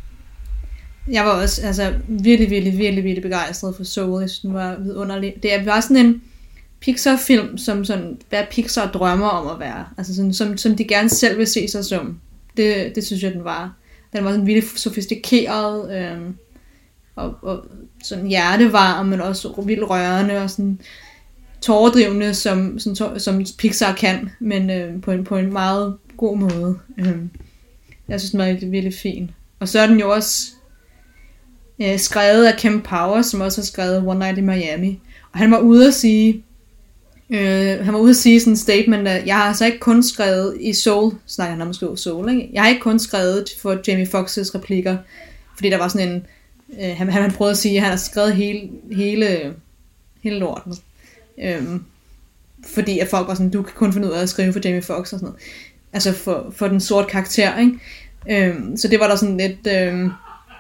Jeg 1.09 1.25
var 1.25 1.31
også 1.31 1.67
altså, 1.67 1.93
virkelig, 2.09 2.51
virkelig, 2.51 2.79
virkelig, 2.79 3.05
virkelig 3.05 3.23
begejstret 3.23 3.77
for 3.77 3.85
Soul. 3.85 4.21
Jeg 4.21 4.31
synes, 4.31 4.41
den 4.41 4.55
var 4.55 4.77
vidunderlig. 4.79 5.35
Det 5.43 5.55
er- 5.55 5.65
var 5.65 5.81
sådan 5.81 5.97
en 5.97 6.23
Pixar-film, 6.81 7.59
som 7.59 7.85
sådan, 7.85 8.19
hvad 8.29 8.45
Pixar 8.51 8.87
drømmer 8.91 9.29
om 9.29 9.49
at 9.55 9.61
være. 9.61 9.85
Altså 9.99 10.15
sådan, 10.15 10.35
som, 10.35 10.57
som 10.57 10.77
de 10.77 10.85
gerne 10.85 11.09
selv 11.09 11.39
vil 11.39 11.47
se 11.47 11.69
sig 11.69 11.85
som. 11.85 12.19
Det, 12.57 12.93
det 12.95 13.05
synes 13.07 13.23
jeg, 13.23 13.33
den 13.33 13.45
var. 13.45 13.75
Den 14.13 14.25
var 14.25 14.31
sådan 14.31 14.47
virkelig 14.47 14.71
sofistikeret, 14.79 15.97
Øh, 16.03 16.19
og, 17.17 17.35
og 17.43 17.65
sådan 18.05 18.27
hjertevarm, 18.27 19.07
men 19.07 19.21
også 19.21 19.63
vildt 19.67 19.91
rørende, 19.91 20.43
og 20.43 20.51
sådan 20.51 20.79
tåredrivende, 21.61 22.35
som, 22.35 22.79
som, 22.79 23.19
som 23.19 23.45
Pixar 23.59 23.93
kan, 23.95 24.31
men 24.41 24.71
øh, 24.71 25.03
på, 25.03 25.13
en, 25.13 25.25
på 25.25 25.37
en 25.37 25.53
meget 25.53 25.97
god 26.17 26.37
måde. 26.39 26.79
Øh 26.99 27.17
jeg 28.09 28.21
synes, 28.21 28.31
den 28.31 28.41
var 28.41 28.47
virkelig, 28.47 28.73
virkelig 28.73 28.95
fin. 28.95 29.31
Og 29.61 29.69
så 29.69 29.81
er 29.81 29.87
den 29.87 30.01
jo 30.01 30.11
også 30.11 30.53
øh, 31.83 31.99
skrevet 31.99 32.47
af 32.47 32.59
Kim 32.59 32.81
Power, 32.81 33.23
som 33.23 33.41
også 33.41 33.61
har 33.61 33.65
skrevet 33.65 34.07
One 34.07 34.19
Night 34.19 34.39
in 34.39 34.47
Miami. 34.47 35.01
Og 35.33 35.39
han 35.39 35.51
var 35.51 35.59
ude 35.59 35.89
at 35.89 35.95
sige, 35.95 36.45
øh, 37.31 37.85
han 37.85 37.95
var 37.95 38.01
ude 38.01 38.11
at 38.11 38.17
sige 38.17 38.41
sådan 38.41 38.53
en 38.53 38.57
statement, 38.57 39.09
at 39.09 39.27
jeg 39.27 39.37
har 39.37 39.45
altså 39.45 39.65
ikke 39.65 39.79
kun 39.79 40.03
skrevet 40.03 40.57
i 40.61 40.73
Soul, 40.73 41.13
snakker 41.27 41.53
han 41.53 41.63
om 41.63 41.69
at 41.69 41.99
Soul, 41.99 42.31
ikke? 42.31 42.51
Jeg 42.53 42.63
har 42.63 42.69
ikke 42.69 42.81
kun 42.81 42.99
skrevet 42.99 43.49
for 43.63 43.81
Jamie 43.89 44.07
Foxx's 44.07 44.55
replikker, 44.55 44.97
fordi 45.55 45.71
der 45.71 45.79
var 45.79 45.89
sådan 45.89 46.09
en, 46.09 46.27
øh, 46.81 46.97
han, 46.97 47.09
han 47.09 47.33
prøvede 47.33 47.51
at 47.51 47.59
sige, 47.59 47.77
at 47.77 47.83
han 47.83 47.91
har 47.91 47.97
skrevet 47.97 48.35
hele, 48.35 48.71
hele, 48.93 49.55
hele 50.23 50.39
lorten. 50.39 50.75
Øhm, 51.43 51.85
fordi 52.67 52.99
at 52.99 53.09
folk 53.09 53.29
var 53.29 53.35
sådan, 53.35 53.51
du 53.51 53.63
kan 53.63 53.75
kun 53.75 53.93
finde 53.93 54.09
ud 54.09 54.13
af 54.13 54.23
at 54.23 54.29
skrive 54.29 54.53
for 54.53 54.61
Jamie 54.65 54.83
Foxx 54.83 55.13
og 55.13 55.19
sådan 55.19 55.27
noget. 55.27 55.41
Altså 55.93 56.13
for, 56.13 56.53
for 56.57 56.69
den 56.69 56.81
sorte 56.81 57.09
karakter, 57.09 57.59
ikke? 57.59 57.79
Øhm, 58.31 58.77
så 58.77 58.89
det 58.89 59.01
var 59.01 59.09
der 59.09 59.17
sådan 59.17 59.37
lidt 59.37 59.67
øhm, 59.67 60.11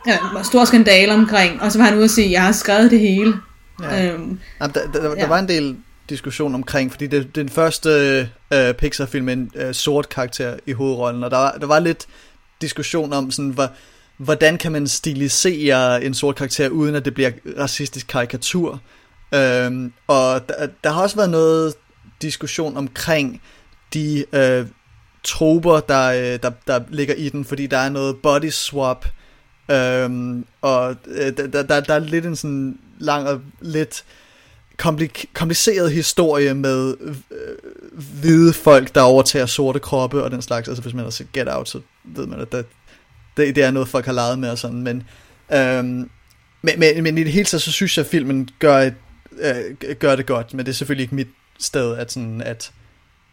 ja, 0.07 0.19
stor 0.43 0.65
skandale 0.65 1.15
omkring. 1.15 1.63
Og 1.63 1.73
så 1.73 1.79
var 1.79 1.85
han 1.85 1.95
ude 1.95 2.05
at 2.05 2.11
sige, 2.11 2.31
jeg 2.31 2.43
har 2.43 2.53
skrevet 2.53 2.91
det 2.91 3.01
hele. 3.01 3.35
Ja. 3.83 4.07
Øhm, 4.07 4.39
Jamen, 4.61 4.75
der, 4.75 4.93
der, 4.93 5.01
der 5.01 5.15
ja. 5.17 5.27
var 5.27 5.39
en 5.39 5.49
del 5.49 5.77
diskussion 6.09 6.55
omkring, 6.55 6.91
fordi 6.91 7.07
det, 7.07 7.13
det 7.35 7.41
er 7.41 7.45
den 7.45 7.49
første 7.49 7.91
øh, 8.53 8.75
Pixar-film 8.75 9.25
med 9.25 9.33
en 9.33 9.51
øh, 9.55 9.75
sort 9.75 10.09
karakter 10.09 10.57
i 10.67 10.73
hovedrollen, 10.73 11.25
og 11.25 11.31
der 11.31 11.37
var, 11.37 11.53
der 11.53 11.67
var 11.67 11.79
lidt 11.79 12.07
diskussion 12.61 13.13
om, 13.13 13.31
sådan, 13.31 13.51
hvor, 13.51 13.71
hvordan 14.17 14.59
kan 14.59 14.73
man 14.73 14.89
stilisere 14.89 16.05
en 16.05 16.15
sort 16.15 16.37
karakter, 16.37 16.69
uden 16.69 16.95
at 16.95 17.05
det 17.05 17.15
bliver 17.15 17.31
racistisk 17.59 18.07
karikatur. 18.07 18.81
Øhm, 19.35 19.93
og 20.07 20.49
der, 20.49 20.69
der 20.85 20.91
har 20.91 21.03
også 21.03 21.17
været 21.17 21.31
noget 21.31 21.75
diskussion 22.23 22.77
omkring 22.77 23.43
de 23.95 24.25
øh, 24.33 24.67
troper, 25.25 25.81
der, 25.81 26.09
øh, 26.09 26.39
der, 26.43 26.51
der 26.67 26.81
ligger 26.89 27.15
i 27.15 27.29
den, 27.29 27.45
fordi 27.45 27.67
der 27.67 27.79
er 27.79 27.89
noget 27.89 28.17
body 28.23 28.51
swap 28.51 29.07
Øhm, 29.71 30.47
og 30.61 30.97
øh, 31.07 31.37
der, 31.37 31.63
der, 31.63 31.81
der 31.81 31.95
er 31.95 31.99
lidt 31.99 32.27
en 32.27 32.37
sådan 32.37 32.79
lang 32.99 33.29
og 33.29 33.41
lidt 33.61 34.05
komplik- 34.83 35.25
kompliceret 35.35 35.93
historie 35.93 36.55
med 36.55 36.97
øh, 37.01 37.15
hvide 38.21 38.53
folk, 38.53 38.95
der 38.95 39.01
overtager 39.01 39.47
sorte 39.47 39.79
kroppe 39.79 40.23
og 40.23 40.31
den 40.31 40.43
slags. 40.43 40.69
Altså 40.69 40.83
hvis 40.83 40.95
man 40.95 41.05
har 41.05 41.11
set 41.11 41.33
Get 41.33 41.49
Out, 41.49 41.69
så 41.69 41.81
ved 42.05 42.27
man, 42.27 42.41
at 42.41 42.53
det, 42.53 42.67
det, 43.37 43.57
det 43.57 43.65
er 43.65 43.71
noget, 43.71 43.89
folk 43.89 44.07
har 44.07 44.13
leget 44.13 44.39
med 44.39 44.51
og 44.51 44.59
sådan. 44.59 44.83
Men, 44.83 45.03
øhm, 45.53 46.11
men, 46.63 46.79
men, 46.81 47.03
men 47.03 47.19
i 47.19 47.25
det 47.25 47.33
hele 47.33 47.45
taget, 47.45 47.63
så 47.63 47.73
synes 47.73 47.97
jeg, 47.97 48.05
at 48.05 48.11
filmen 48.11 48.49
gør, 48.59 48.79
et, 48.79 48.95
øh, 49.41 49.97
gør 49.99 50.17
det 50.17 50.27
godt. 50.27 50.55
Men 50.55 50.67
det 50.67 50.73
er 50.73 50.77
selvfølgelig 50.77 51.03
ikke 51.03 51.15
mit 51.15 51.29
sted 51.59 51.97
at, 51.97 52.13
sådan, 52.13 52.41
at 52.41 52.73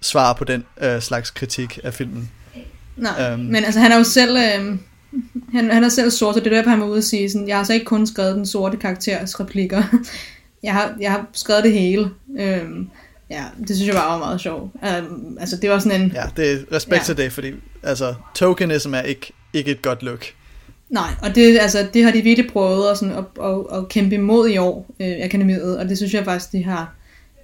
svare 0.02 0.36
på 0.36 0.44
den 0.44 0.64
øh, 0.82 1.02
slags 1.02 1.30
kritik 1.30 1.80
af 1.84 1.94
filmen. 1.94 2.32
Nej, 2.98 3.32
øhm. 3.32 3.42
men 3.42 3.64
altså 3.66 3.80
han 3.80 3.92
er 3.92 3.98
jo 3.98 4.04
selv, 4.04 4.38
øh, 4.38 4.78
han, 5.54 5.72
han 5.72 5.84
er 5.84 5.90
selv 5.90 6.12
sort, 6.12 6.36
så 6.36 6.40
det 6.40 6.48
er 6.48 6.56
derfor, 6.56 6.70
han 6.70 6.80
var 6.80 6.88
ude 6.88 6.98
og 6.98 7.04
sige 7.04 7.32
sådan, 7.32 7.48
jeg 7.48 7.58
har 7.58 7.64
så 7.64 7.74
ikke 7.74 7.86
kun 7.86 8.08
skrevet 8.08 8.36
den 8.36 8.46
sorte 8.46 8.78
karakters 8.78 9.40
replikker. 9.40 9.84
jeg, 10.64 10.74
har, 10.74 10.96
jeg 11.00 11.12
har 11.12 11.26
skrevet 11.34 11.64
det 11.64 11.74
hele. 11.74 12.10
Øhm, 12.40 12.90
ja, 13.30 13.44
det 13.68 13.76
synes 13.76 13.88
jeg 13.88 13.96
bare 13.96 14.12
var 14.12 14.18
meget 14.18 14.42
sjovt. 14.42 14.72
Um, 14.74 15.38
altså 15.40 15.56
det 15.56 15.70
var 15.70 15.80
sådan 15.80 16.02
en... 16.02 16.12
Ja, 16.12 16.24
det 16.38 16.52
er 16.52 16.58
respekt 16.72 17.00
ja. 17.00 17.04
til 17.04 17.18
det, 17.18 17.32
fordi 17.32 17.54
altså, 17.84 18.14
tokenism 18.36 18.94
er 18.94 19.02
ikke, 19.02 19.34
ikke 19.54 19.72
et 19.72 19.82
godt 19.82 20.04
look. 20.04 20.26
Nej, 20.90 21.10
og 21.22 21.36
det, 21.36 21.60
altså, 21.60 21.88
det 21.94 22.04
har 22.04 22.12
de 22.12 22.22
virkelig 22.22 22.52
prøvet 22.52 22.92
at, 22.92 22.98
sådan, 22.98 23.14
at, 23.14 23.44
at, 23.44 23.78
at 23.78 23.90
kæmpe 23.90 24.16
imod 24.16 24.50
i 24.50 24.58
år, 24.58 24.86
øh, 25.00 25.16
akademiet, 25.22 25.78
og 25.78 25.90
det 25.90 25.98
synes 25.98 26.14
jeg 26.14 26.26
faktisk, 26.26 26.52
de 26.52 26.64
har. 26.64 26.94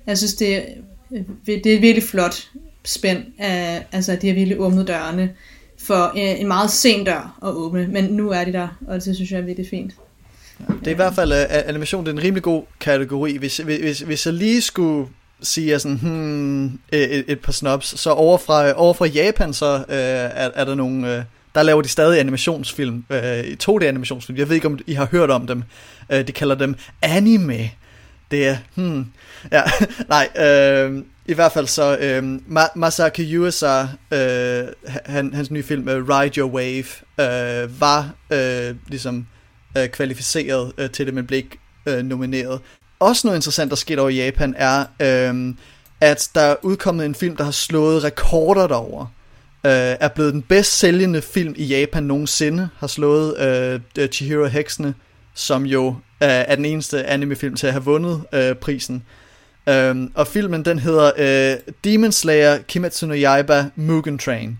Jeg 0.07 0.17
synes, 0.17 0.33
det, 0.33 0.63
Øh, 1.11 1.21
det 1.45 1.73
er 1.75 1.79
virkelig 1.79 2.03
flot 2.03 2.49
spænd 2.85 3.23
af, 3.37 3.85
altså 3.91 4.17
de 4.21 4.27
har 4.27 4.33
virkelig 4.33 4.59
åbnet 4.59 4.87
dørene 4.87 5.29
for 5.77 6.11
en, 6.15 6.37
en 6.37 6.47
meget 6.47 6.71
sen 6.71 7.03
dør 7.03 7.37
at 7.43 7.49
åbne, 7.49 7.87
men 7.87 8.03
nu 8.03 8.29
er 8.29 8.43
de 8.43 8.53
der, 8.53 8.67
og 8.87 9.05
det 9.05 9.15
synes 9.15 9.31
jeg 9.31 9.37
er 9.37 9.43
virkelig 9.43 9.69
fint. 9.69 9.93
Ja, 10.59 10.73
det 10.79 10.87
er 10.87 10.91
i 10.91 10.95
hvert 10.95 11.15
fald, 11.15 11.31
uh, 11.31 11.69
animation 11.69 12.05
det 12.05 12.11
er 12.11 12.17
en 12.17 12.23
rimelig 12.23 12.43
god 12.43 12.63
kategori. 12.79 13.37
Hvis, 13.37 13.57
hvis, 13.57 13.99
hvis 13.99 14.25
jeg 14.25 14.33
lige 14.33 14.61
skulle 14.61 15.07
sige 15.41 15.79
sådan, 15.79 15.97
hmm, 15.97 16.65
et, 16.65 17.23
et 17.27 17.39
par 17.39 17.51
snobs, 17.51 17.99
så 17.99 18.09
over 18.09 18.37
fra, 18.37 18.73
over 18.73 18.93
fra 18.93 19.05
Japan, 19.05 19.53
så 19.53 19.75
uh, 19.75 19.83
er, 19.89 20.51
er 20.55 20.65
der 20.65 20.75
nogle... 20.75 21.17
Uh, 21.17 21.23
der 21.55 21.63
laver 21.63 21.81
de 21.81 21.87
stadig 21.87 22.19
animationsfilm, 22.19 23.05
uh, 23.09 23.17
2D 23.63 23.83
animationsfilm. 23.83 24.37
Jeg 24.37 24.49
ved 24.49 24.55
ikke, 24.55 24.67
om 24.67 24.79
I 24.87 24.93
har 24.93 25.07
hørt 25.11 25.29
om 25.29 25.47
dem. 25.47 25.63
Uh, 26.13 26.19
de 26.19 26.31
kalder 26.31 26.55
dem 26.55 26.75
anime. 27.01 27.69
Det 28.31 28.47
er, 28.47 28.57
hmm, 28.75 29.05
ja, 29.51 29.61
nej, 30.15 30.29
øh, 30.45 31.03
i 31.25 31.33
hvert 31.33 31.51
fald 31.51 31.67
så, 31.67 31.97
øh, 31.97 32.39
Masaki 32.75 33.35
Yuasa, 33.35 33.81
øh, 34.11 34.63
han, 35.05 35.33
hans 35.33 35.51
nye 35.51 35.63
film, 35.63 35.89
øh, 35.89 36.09
Ride 36.09 36.39
Your 36.39 36.49
Wave, 36.49 36.85
øh, 37.19 37.81
var 37.81 38.09
øh, 38.31 38.75
ligesom 38.87 39.27
øh, 39.77 39.87
kvalificeret 39.87 40.73
øh, 40.77 40.89
til 40.89 41.05
det, 41.05 41.13
men 41.13 41.27
blev 41.27 41.37
ikke 41.37 41.59
øh, 41.85 42.03
nomineret. 42.03 42.59
Også 42.99 43.27
noget 43.27 43.37
interessant, 43.37 43.69
der 43.69 43.75
skete 43.75 43.99
over 43.99 44.09
i 44.09 44.15
Japan, 44.15 44.55
er, 44.57 44.85
øh, 44.99 45.55
at 46.01 46.29
der 46.35 46.41
er 46.41 46.55
udkommet 46.61 47.05
en 47.05 47.15
film, 47.15 47.35
der 47.35 47.43
har 47.43 47.51
slået 47.51 48.03
rekorder 48.03 48.67
derover. 48.67 49.05
Øh, 49.65 49.71
er 49.71 50.07
blevet 50.07 50.33
den 50.33 50.41
bedst 50.41 50.79
sælgende 50.79 51.21
film 51.21 51.53
i 51.57 51.65
Japan 51.65 52.03
nogensinde, 52.03 52.69
har 52.77 52.87
slået 52.87 53.39
øh, 53.97 54.07
Chihiro 54.07 54.45
Heksene, 54.45 54.93
som 55.33 55.65
jo 55.65 55.95
Øh, 56.25 56.31
er 56.47 56.55
den 56.55 56.65
eneste 56.65 57.05
animefilm 57.05 57.55
til 57.55 57.67
at 57.67 57.73
have 57.73 57.83
vundet 57.83 58.23
øh, 58.33 58.55
prisen. 58.55 59.03
Øhm, 59.69 60.11
og 60.15 60.27
filmen 60.27 60.65
den 60.65 60.79
hedder 60.79 61.11
øh, 61.17 61.73
Demon 61.83 62.11
Slayer 62.11 62.57
Kimetsu 62.57 63.07
no 63.07 63.13
Yaiba 63.13 63.65
Mugen 63.75 64.17
Train. 64.17 64.59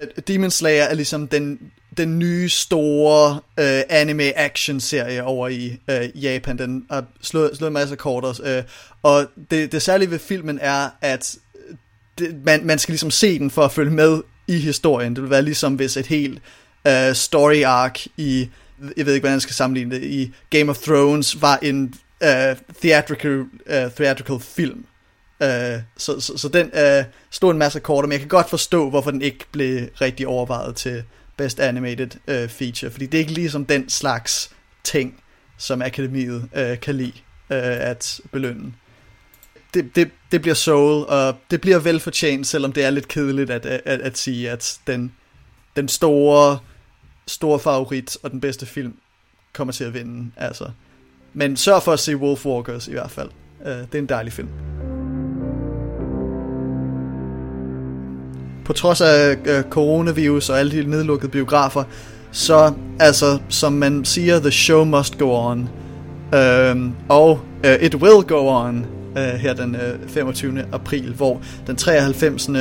Øh, 0.00 0.08
Demon 0.28 0.50
Slayer 0.50 0.82
er 0.82 0.94
ligesom 0.94 1.28
den, 1.28 1.58
den 1.96 2.18
nye 2.18 2.48
store 2.48 3.40
øh, 3.58 3.82
anime 3.88 4.38
action 4.38 4.80
serie 4.80 5.24
over 5.24 5.48
i 5.48 5.78
øh, 5.90 6.22
Japan. 6.24 6.58
Den 6.58 6.84
har 6.90 7.04
slået, 7.22 7.56
slået 7.56 7.72
masser 7.72 7.94
af 7.94 7.98
korter. 7.98 8.40
Øh, 8.44 8.62
og 9.02 9.26
det, 9.50 9.72
det 9.72 9.82
særlige 9.82 10.10
ved 10.10 10.18
filmen 10.18 10.58
er, 10.62 10.88
at 11.00 11.36
øh, 11.54 11.76
det, 12.18 12.44
man, 12.44 12.66
man 12.66 12.78
skal 12.78 12.92
ligesom 12.92 13.10
se 13.10 13.38
den 13.38 13.50
for 13.50 13.62
at 13.62 13.72
følge 13.72 13.90
med 13.90 14.22
i 14.46 14.58
historien. 14.58 15.14
Det 15.14 15.22
vil 15.22 15.30
være 15.30 15.42
ligesom 15.42 15.74
hvis 15.74 15.96
et 15.96 16.06
helt 16.06 16.38
øh, 16.86 17.14
story 17.14 17.62
arc 17.62 18.06
i, 18.16 18.48
jeg 18.96 19.06
ved 19.06 19.14
ikke 19.14 19.22
hvordan 19.22 19.34
jeg 19.34 19.42
skal 19.42 19.54
sammenligne 19.54 19.94
det, 19.94 20.02
i 20.02 20.32
Game 20.50 20.70
of 20.70 20.78
Thrones 20.78 21.42
var 21.42 21.58
en 21.62 21.94
uh, 22.24 22.56
theatrical, 22.80 23.40
uh, 23.40 23.92
theatrical 23.96 24.40
film. 24.40 24.84
Uh, 25.40 25.46
så, 25.96 26.20
så, 26.20 26.32
så 26.36 26.48
den 26.48 26.66
uh, 26.66 27.04
stod 27.30 27.52
en 27.52 27.58
masse 27.58 27.80
korter, 27.80 28.06
men 28.08 28.12
jeg 28.12 28.20
kan 28.20 28.28
godt 28.28 28.50
forstå, 28.50 28.90
hvorfor 28.90 29.10
den 29.10 29.22
ikke 29.22 29.44
blev 29.52 29.88
rigtig 30.00 30.26
overvejet 30.26 30.76
til 30.76 31.02
Best 31.36 31.60
Animated 31.60 32.10
uh, 32.28 32.50
Feature, 32.50 32.90
fordi 32.90 33.06
det 33.06 33.18
er 33.18 33.20
ikke 33.20 33.32
ligesom 33.32 33.64
den 33.64 33.88
slags 33.88 34.50
ting, 34.84 35.22
som 35.58 35.82
akademiet 35.82 36.48
uh, 36.56 36.80
kan 36.82 36.94
lide 36.94 37.12
uh, 37.50 37.56
at 37.90 38.20
belønne. 38.32 38.72
Det, 39.74 39.96
det, 39.96 40.10
det 40.32 40.42
bliver 40.42 40.54
soul, 40.54 41.04
og 41.08 41.36
det 41.50 41.60
bliver 41.60 41.78
velfortjent, 41.78 42.46
selvom 42.46 42.72
det 42.72 42.84
er 42.84 42.90
lidt 42.90 43.08
kedeligt 43.08 43.50
at, 43.50 43.66
at, 43.66 43.80
at, 43.84 44.00
at 44.00 44.18
sige, 44.18 44.50
at 44.50 44.78
den, 44.86 45.12
den 45.76 45.88
store, 45.88 46.58
store 47.30 47.58
favorit 47.58 48.16
og 48.22 48.30
den 48.30 48.40
bedste 48.40 48.66
film 48.66 48.94
kommer 49.52 49.72
til 49.72 49.84
at 49.84 49.94
vinde. 49.94 50.30
Altså, 50.36 50.64
men 51.32 51.56
sørg 51.56 51.82
for 51.82 51.92
at 51.92 52.00
se 52.00 52.16
Wolfwalkers 52.16 52.88
i 52.88 52.92
hvert 52.92 53.10
fald. 53.10 53.28
Uh, 53.60 53.66
det 53.66 53.94
er 53.94 53.98
en 53.98 54.06
dejlig 54.06 54.32
film. 54.32 54.48
På 58.64 58.72
trods 58.72 59.00
af 59.00 59.36
uh, 59.36 59.70
coronavirus 59.70 60.50
og 60.50 60.58
alle 60.58 60.72
de 60.72 60.90
nedlukkede 60.90 61.30
biografer, 61.30 61.84
så 62.30 62.72
altså, 63.00 63.38
som 63.48 63.72
man 63.72 64.04
siger, 64.04 64.40
the 64.40 64.50
show 64.50 64.84
must 64.84 65.18
go 65.18 65.50
on. 65.50 65.68
Uh, 66.32 66.90
og 67.08 67.40
uh, 67.64 67.70
it 67.70 67.94
will 67.94 68.22
go 68.26 68.48
on 68.48 68.86
uh, 69.10 69.22
her 69.22 69.54
den 69.54 69.74
uh, 69.74 70.08
25. 70.08 70.64
april, 70.72 71.14
hvor 71.14 71.42
den 71.66 71.76
93. 71.76 72.48
Uh, 72.48 72.54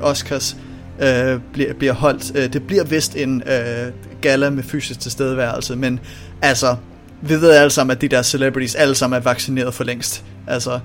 Oscars 0.00 0.56
uh, 1.00 1.40
bliver, 1.52 1.74
bliver 1.74 1.92
holdt. 1.92 2.36
Øh, 2.36 2.52
det 2.52 2.66
bliver 2.66 2.84
vist 2.84 3.16
en 3.16 3.42
øh, 3.46 3.92
gala 4.20 4.50
med 4.50 4.62
fysisk 4.62 5.00
tilstedeværelse, 5.00 5.76
men 5.76 6.00
altså, 6.42 6.76
vi 7.20 7.34
ved 7.34 7.50
alle 7.50 7.70
sammen, 7.70 7.96
at 7.96 8.00
de 8.00 8.08
der 8.08 8.22
celebrities 8.22 8.74
alle 8.74 8.94
sammen 8.94 9.16
er 9.16 9.22
vaccineret 9.22 9.74
for 9.74 9.84
længst. 9.84 10.24
Altså, 10.48 10.80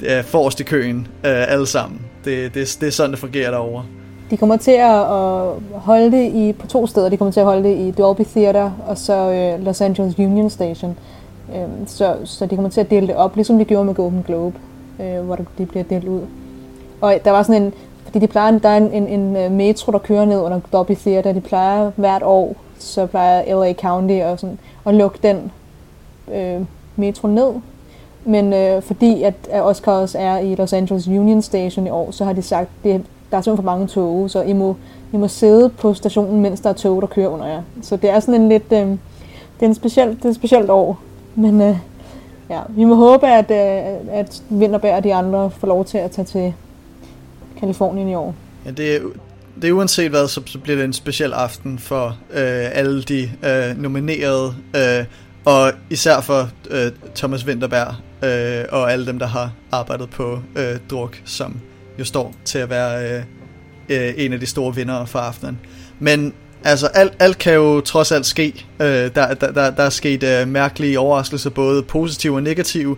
det 0.00 0.12
er 0.12 0.22
forrest 0.22 0.60
i 0.60 0.62
køen, 0.62 1.08
øh, 1.24 1.52
alle 1.52 1.66
sammen. 1.66 2.00
Det, 2.24 2.54
det, 2.54 2.76
det 2.80 2.86
er 2.86 2.90
sådan, 2.90 3.10
det 3.10 3.18
fungerer 3.18 3.50
derovre. 3.50 3.84
De 4.30 4.36
kommer 4.36 4.56
til 4.56 4.70
at 4.70 5.04
holde 5.80 6.12
det 6.12 6.34
i, 6.34 6.52
på 6.52 6.66
to 6.66 6.86
steder. 6.86 7.08
De 7.08 7.16
kommer 7.16 7.32
til 7.32 7.40
at 7.40 7.46
holde 7.46 7.68
det 7.68 7.78
i 7.78 7.90
Dolby 7.90 8.22
Theater 8.32 8.70
og 8.86 8.98
så 8.98 9.30
øh, 9.30 9.64
Los 9.64 9.80
Angeles 9.80 10.18
Union 10.18 10.50
Station. 10.50 10.96
Øh, 11.54 11.86
så, 11.86 12.16
så 12.24 12.46
de 12.46 12.54
kommer 12.54 12.70
til 12.70 12.80
at 12.80 12.90
dele 12.90 13.06
det 13.06 13.16
op, 13.16 13.36
ligesom 13.36 13.58
de 13.58 13.64
gjorde 13.64 13.84
med 13.84 13.94
Golden 13.94 14.22
Globe, 14.26 14.58
øh, 15.00 15.20
hvor 15.20 15.38
de 15.58 15.66
bliver 15.66 15.84
delt 15.84 16.04
ud. 16.04 16.20
Og 17.00 17.18
der 17.24 17.30
var 17.30 17.42
sådan 17.42 17.62
en, 17.62 17.72
fordi 18.04 18.18
de 18.18 18.26
plejer, 18.26 18.58
der 18.58 18.68
er 18.68 18.76
en, 18.76 18.92
en, 18.92 19.06
en 19.06 19.36
øh, 19.36 19.50
metro, 19.50 19.92
der 19.92 19.98
kører 19.98 20.24
ned 20.24 20.40
under 20.40 20.60
Dolby 20.72 20.92
Theater. 20.92 21.32
De 21.32 21.40
plejer 21.40 21.90
hvert 21.96 22.22
år, 22.22 22.56
så 22.78 23.06
plejer 23.06 23.60
LA 23.60 23.72
County 23.72 24.20
og 24.24 24.40
sådan, 24.40 24.58
at 24.86 24.94
lukke 24.94 25.18
den 25.22 25.52
øh, 26.34 26.60
metro 26.96 27.28
ned. 27.28 27.52
Men 28.24 28.52
øh, 28.52 28.82
fordi 28.82 29.22
at, 29.22 29.34
at 29.50 29.62
Oscars 29.62 30.14
er 30.18 30.38
i 30.38 30.54
Los 30.54 30.72
Angeles 30.72 31.08
Union 31.08 31.42
Station 31.42 31.86
i 31.86 31.90
år, 31.90 32.10
så 32.10 32.24
har 32.24 32.32
de 32.32 32.42
sagt, 32.42 32.68
at 32.84 33.00
der 33.30 33.38
er 33.38 33.40
simpelthen 33.40 33.56
for 33.64 33.72
mange 33.72 33.86
tog, 33.86 34.30
så 34.30 34.42
I 34.42 34.52
må, 34.52 34.76
I 35.12 35.16
må 35.16 35.28
sidde 35.28 35.68
på 35.68 35.94
stationen, 35.94 36.40
mens 36.40 36.60
der 36.60 36.70
er 36.70 36.74
tog, 36.74 37.02
der 37.02 37.06
kører 37.06 37.28
under 37.28 37.46
jer. 37.46 37.62
Så 37.82 37.96
det 37.96 38.10
er 38.10 38.20
sådan 38.20 38.40
en 38.40 38.48
lidt... 38.48 38.72
Øh, 38.72 38.88
det, 39.60 39.66
er 39.66 39.70
en 39.70 39.74
speciel, 39.74 40.08
det 40.08 40.24
er 40.24 40.28
et 40.28 40.34
specielt 40.34 40.70
år. 40.70 40.98
Men 41.34 41.60
øh, 41.60 41.76
ja, 42.50 42.60
vi 42.68 42.84
må 42.84 42.94
håbe, 42.94 43.26
at, 43.26 43.50
øh, 43.50 43.96
at 44.10 44.42
Vinterberg 44.48 44.94
og 44.94 45.04
de 45.04 45.14
andre 45.14 45.50
får 45.50 45.68
lov 45.68 45.84
til 45.84 45.98
at 45.98 46.10
tage 46.10 46.24
til 46.24 46.54
Kalifornien 47.62 48.08
i 48.08 48.14
år. 48.14 48.34
Ja, 48.66 48.70
det 48.70 48.96
er, 48.96 49.00
det 49.62 49.68
er 49.68 49.72
uanset 49.72 50.10
hvad, 50.10 50.28
så, 50.28 50.42
så 50.46 50.58
bliver 50.58 50.76
det 50.76 50.84
en 50.84 50.92
speciel 50.92 51.32
aften 51.32 51.78
for 51.78 52.06
øh, 52.30 52.68
alle 52.72 53.02
de 53.02 53.30
øh, 53.44 53.82
nominerede 53.82 54.54
øh, 54.76 55.04
og 55.44 55.72
især 55.90 56.20
for 56.20 56.48
øh, 56.70 56.92
Thomas 57.14 57.46
Winterberg 57.46 57.94
øh, 58.24 58.64
og 58.72 58.92
alle 58.92 59.06
dem, 59.06 59.18
der 59.18 59.26
har 59.26 59.52
arbejdet 59.72 60.10
på 60.10 60.40
øh, 60.56 60.78
druk, 60.90 61.20
som 61.24 61.60
jo 61.98 62.04
står 62.04 62.34
til 62.44 62.58
at 62.58 62.70
være 62.70 63.16
øh, 63.16 63.22
øh, 63.88 64.14
en 64.16 64.32
af 64.32 64.40
de 64.40 64.46
store 64.46 64.74
vinder 64.74 65.04
for 65.04 65.18
aftenen. 65.18 65.58
Men 65.98 66.34
altså, 66.64 66.86
alt, 66.86 67.12
alt 67.18 67.38
kan 67.38 67.54
jo 67.54 67.80
trods 67.80 68.12
alt 68.12 68.26
ske. 68.26 68.66
Øh, 68.80 68.86
der, 68.86 69.34
der, 69.34 69.34
der, 69.34 69.70
der 69.70 69.82
er 69.82 69.90
sket 69.90 70.22
øh, 70.22 70.48
mærkelige 70.48 70.98
overraskelser, 70.98 71.50
både 71.50 71.82
positive 71.82 72.34
og 72.34 72.42
negative. 72.42 72.96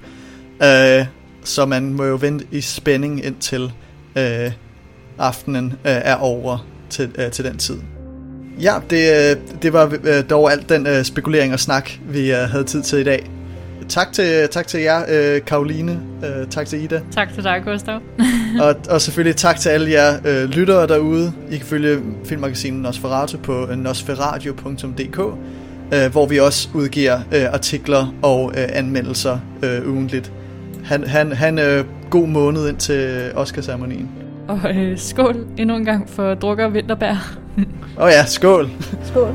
Øh, 0.63 1.07
så 1.45 1.67
man 1.67 1.95
må 1.95 2.05
jo 2.05 2.19
vente 2.21 2.47
i 2.51 2.61
spænding 2.61 3.25
indtil 3.25 3.73
øh, 4.17 4.53
aftenen 5.19 5.67
øh, 5.67 5.79
er 5.85 6.15
over 6.15 6.67
til, 6.91 7.11
øh, 7.19 7.31
til 7.31 7.45
den 7.45 7.59
tid. 7.59 7.77
Ja, 8.61 8.75
det, 8.91 9.31
øh, 9.31 9.37
det 9.63 9.73
var 9.73 9.93
øh, 10.05 10.31
dog 10.31 10.53
alt 10.53 10.69
den 10.69 10.87
uh, 10.87 11.03
spekulering 11.03 11.53
og 11.53 11.61
snak, 11.61 11.91
vi 12.09 12.33
uh, 12.33 12.37
havde 12.37 12.65
tid 12.65 12.83
til 12.83 12.99
i 12.99 13.05
dag. 13.05 13.31
Tak 13.89 14.13
til, 14.13 14.49
tak 14.49 14.67
til 14.67 14.81
jer, 14.81 15.03
uh, 15.37 15.45
Karoline. 15.45 16.01
Uh, 16.23 16.49
tak 16.51 16.67
til 16.67 16.85
Ida. 16.85 17.01
Tak 17.13 17.35
til 17.35 17.45
dig, 17.45 17.63
Gustav. 17.65 18.01
og, 18.65 18.77
og 18.91 19.01
selvfølgelig 19.01 19.37
tak 19.37 19.61
til 19.61 19.69
alle 19.69 19.91
jer 19.91 20.19
uh, 20.19 20.51
lyttere 20.51 20.87
derude. 20.87 21.33
I 21.51 21.57
kan 21.57 21.67
følge 21.67 22.01
filmmagasinet 22.25 22.83
Nosferatu 22.83 23.39
på 23.39 23.69
nosferadio.dk. 23.77 25.19
øh, 25.95 26.13
hvor 26.13 26.27
vi 26.27 26.39
også 26.39 26.69
udgiver 26.75 27.21
øh, 27.35 27.45
artikler 27.53 28.15
og 28.23 28.53
øh, 28.57 28.69
anmeldelser 28.73 29.39
øh, 29.63 29.89
ugentligt. 29.89 30.33
Han, 30.85 31.05
han, 31.05 31.33
han 31.33 31.59
øh, 31.59 31.85
god 32.11 32.27
måned 32.27 32.69
ind 32.69 32.77
til 32.77 33.31
Oscar-ceremonien. 33.35 34.11
Og 34.49 34.59
øh, 34.77 34.99
skål 34.99 35.47
endnu 35.59 35.77
en 35.77 35.85
gang 35.85 36.09
for 36.09 36.35
drukker 36.35 36.69
vinterbær. 36.69 37.39
Åh 37.99 38.05
oh 38.05 38.11
ja, 38.11 38.25
skål! 38.25 38.71
Skål. 39.05 39.35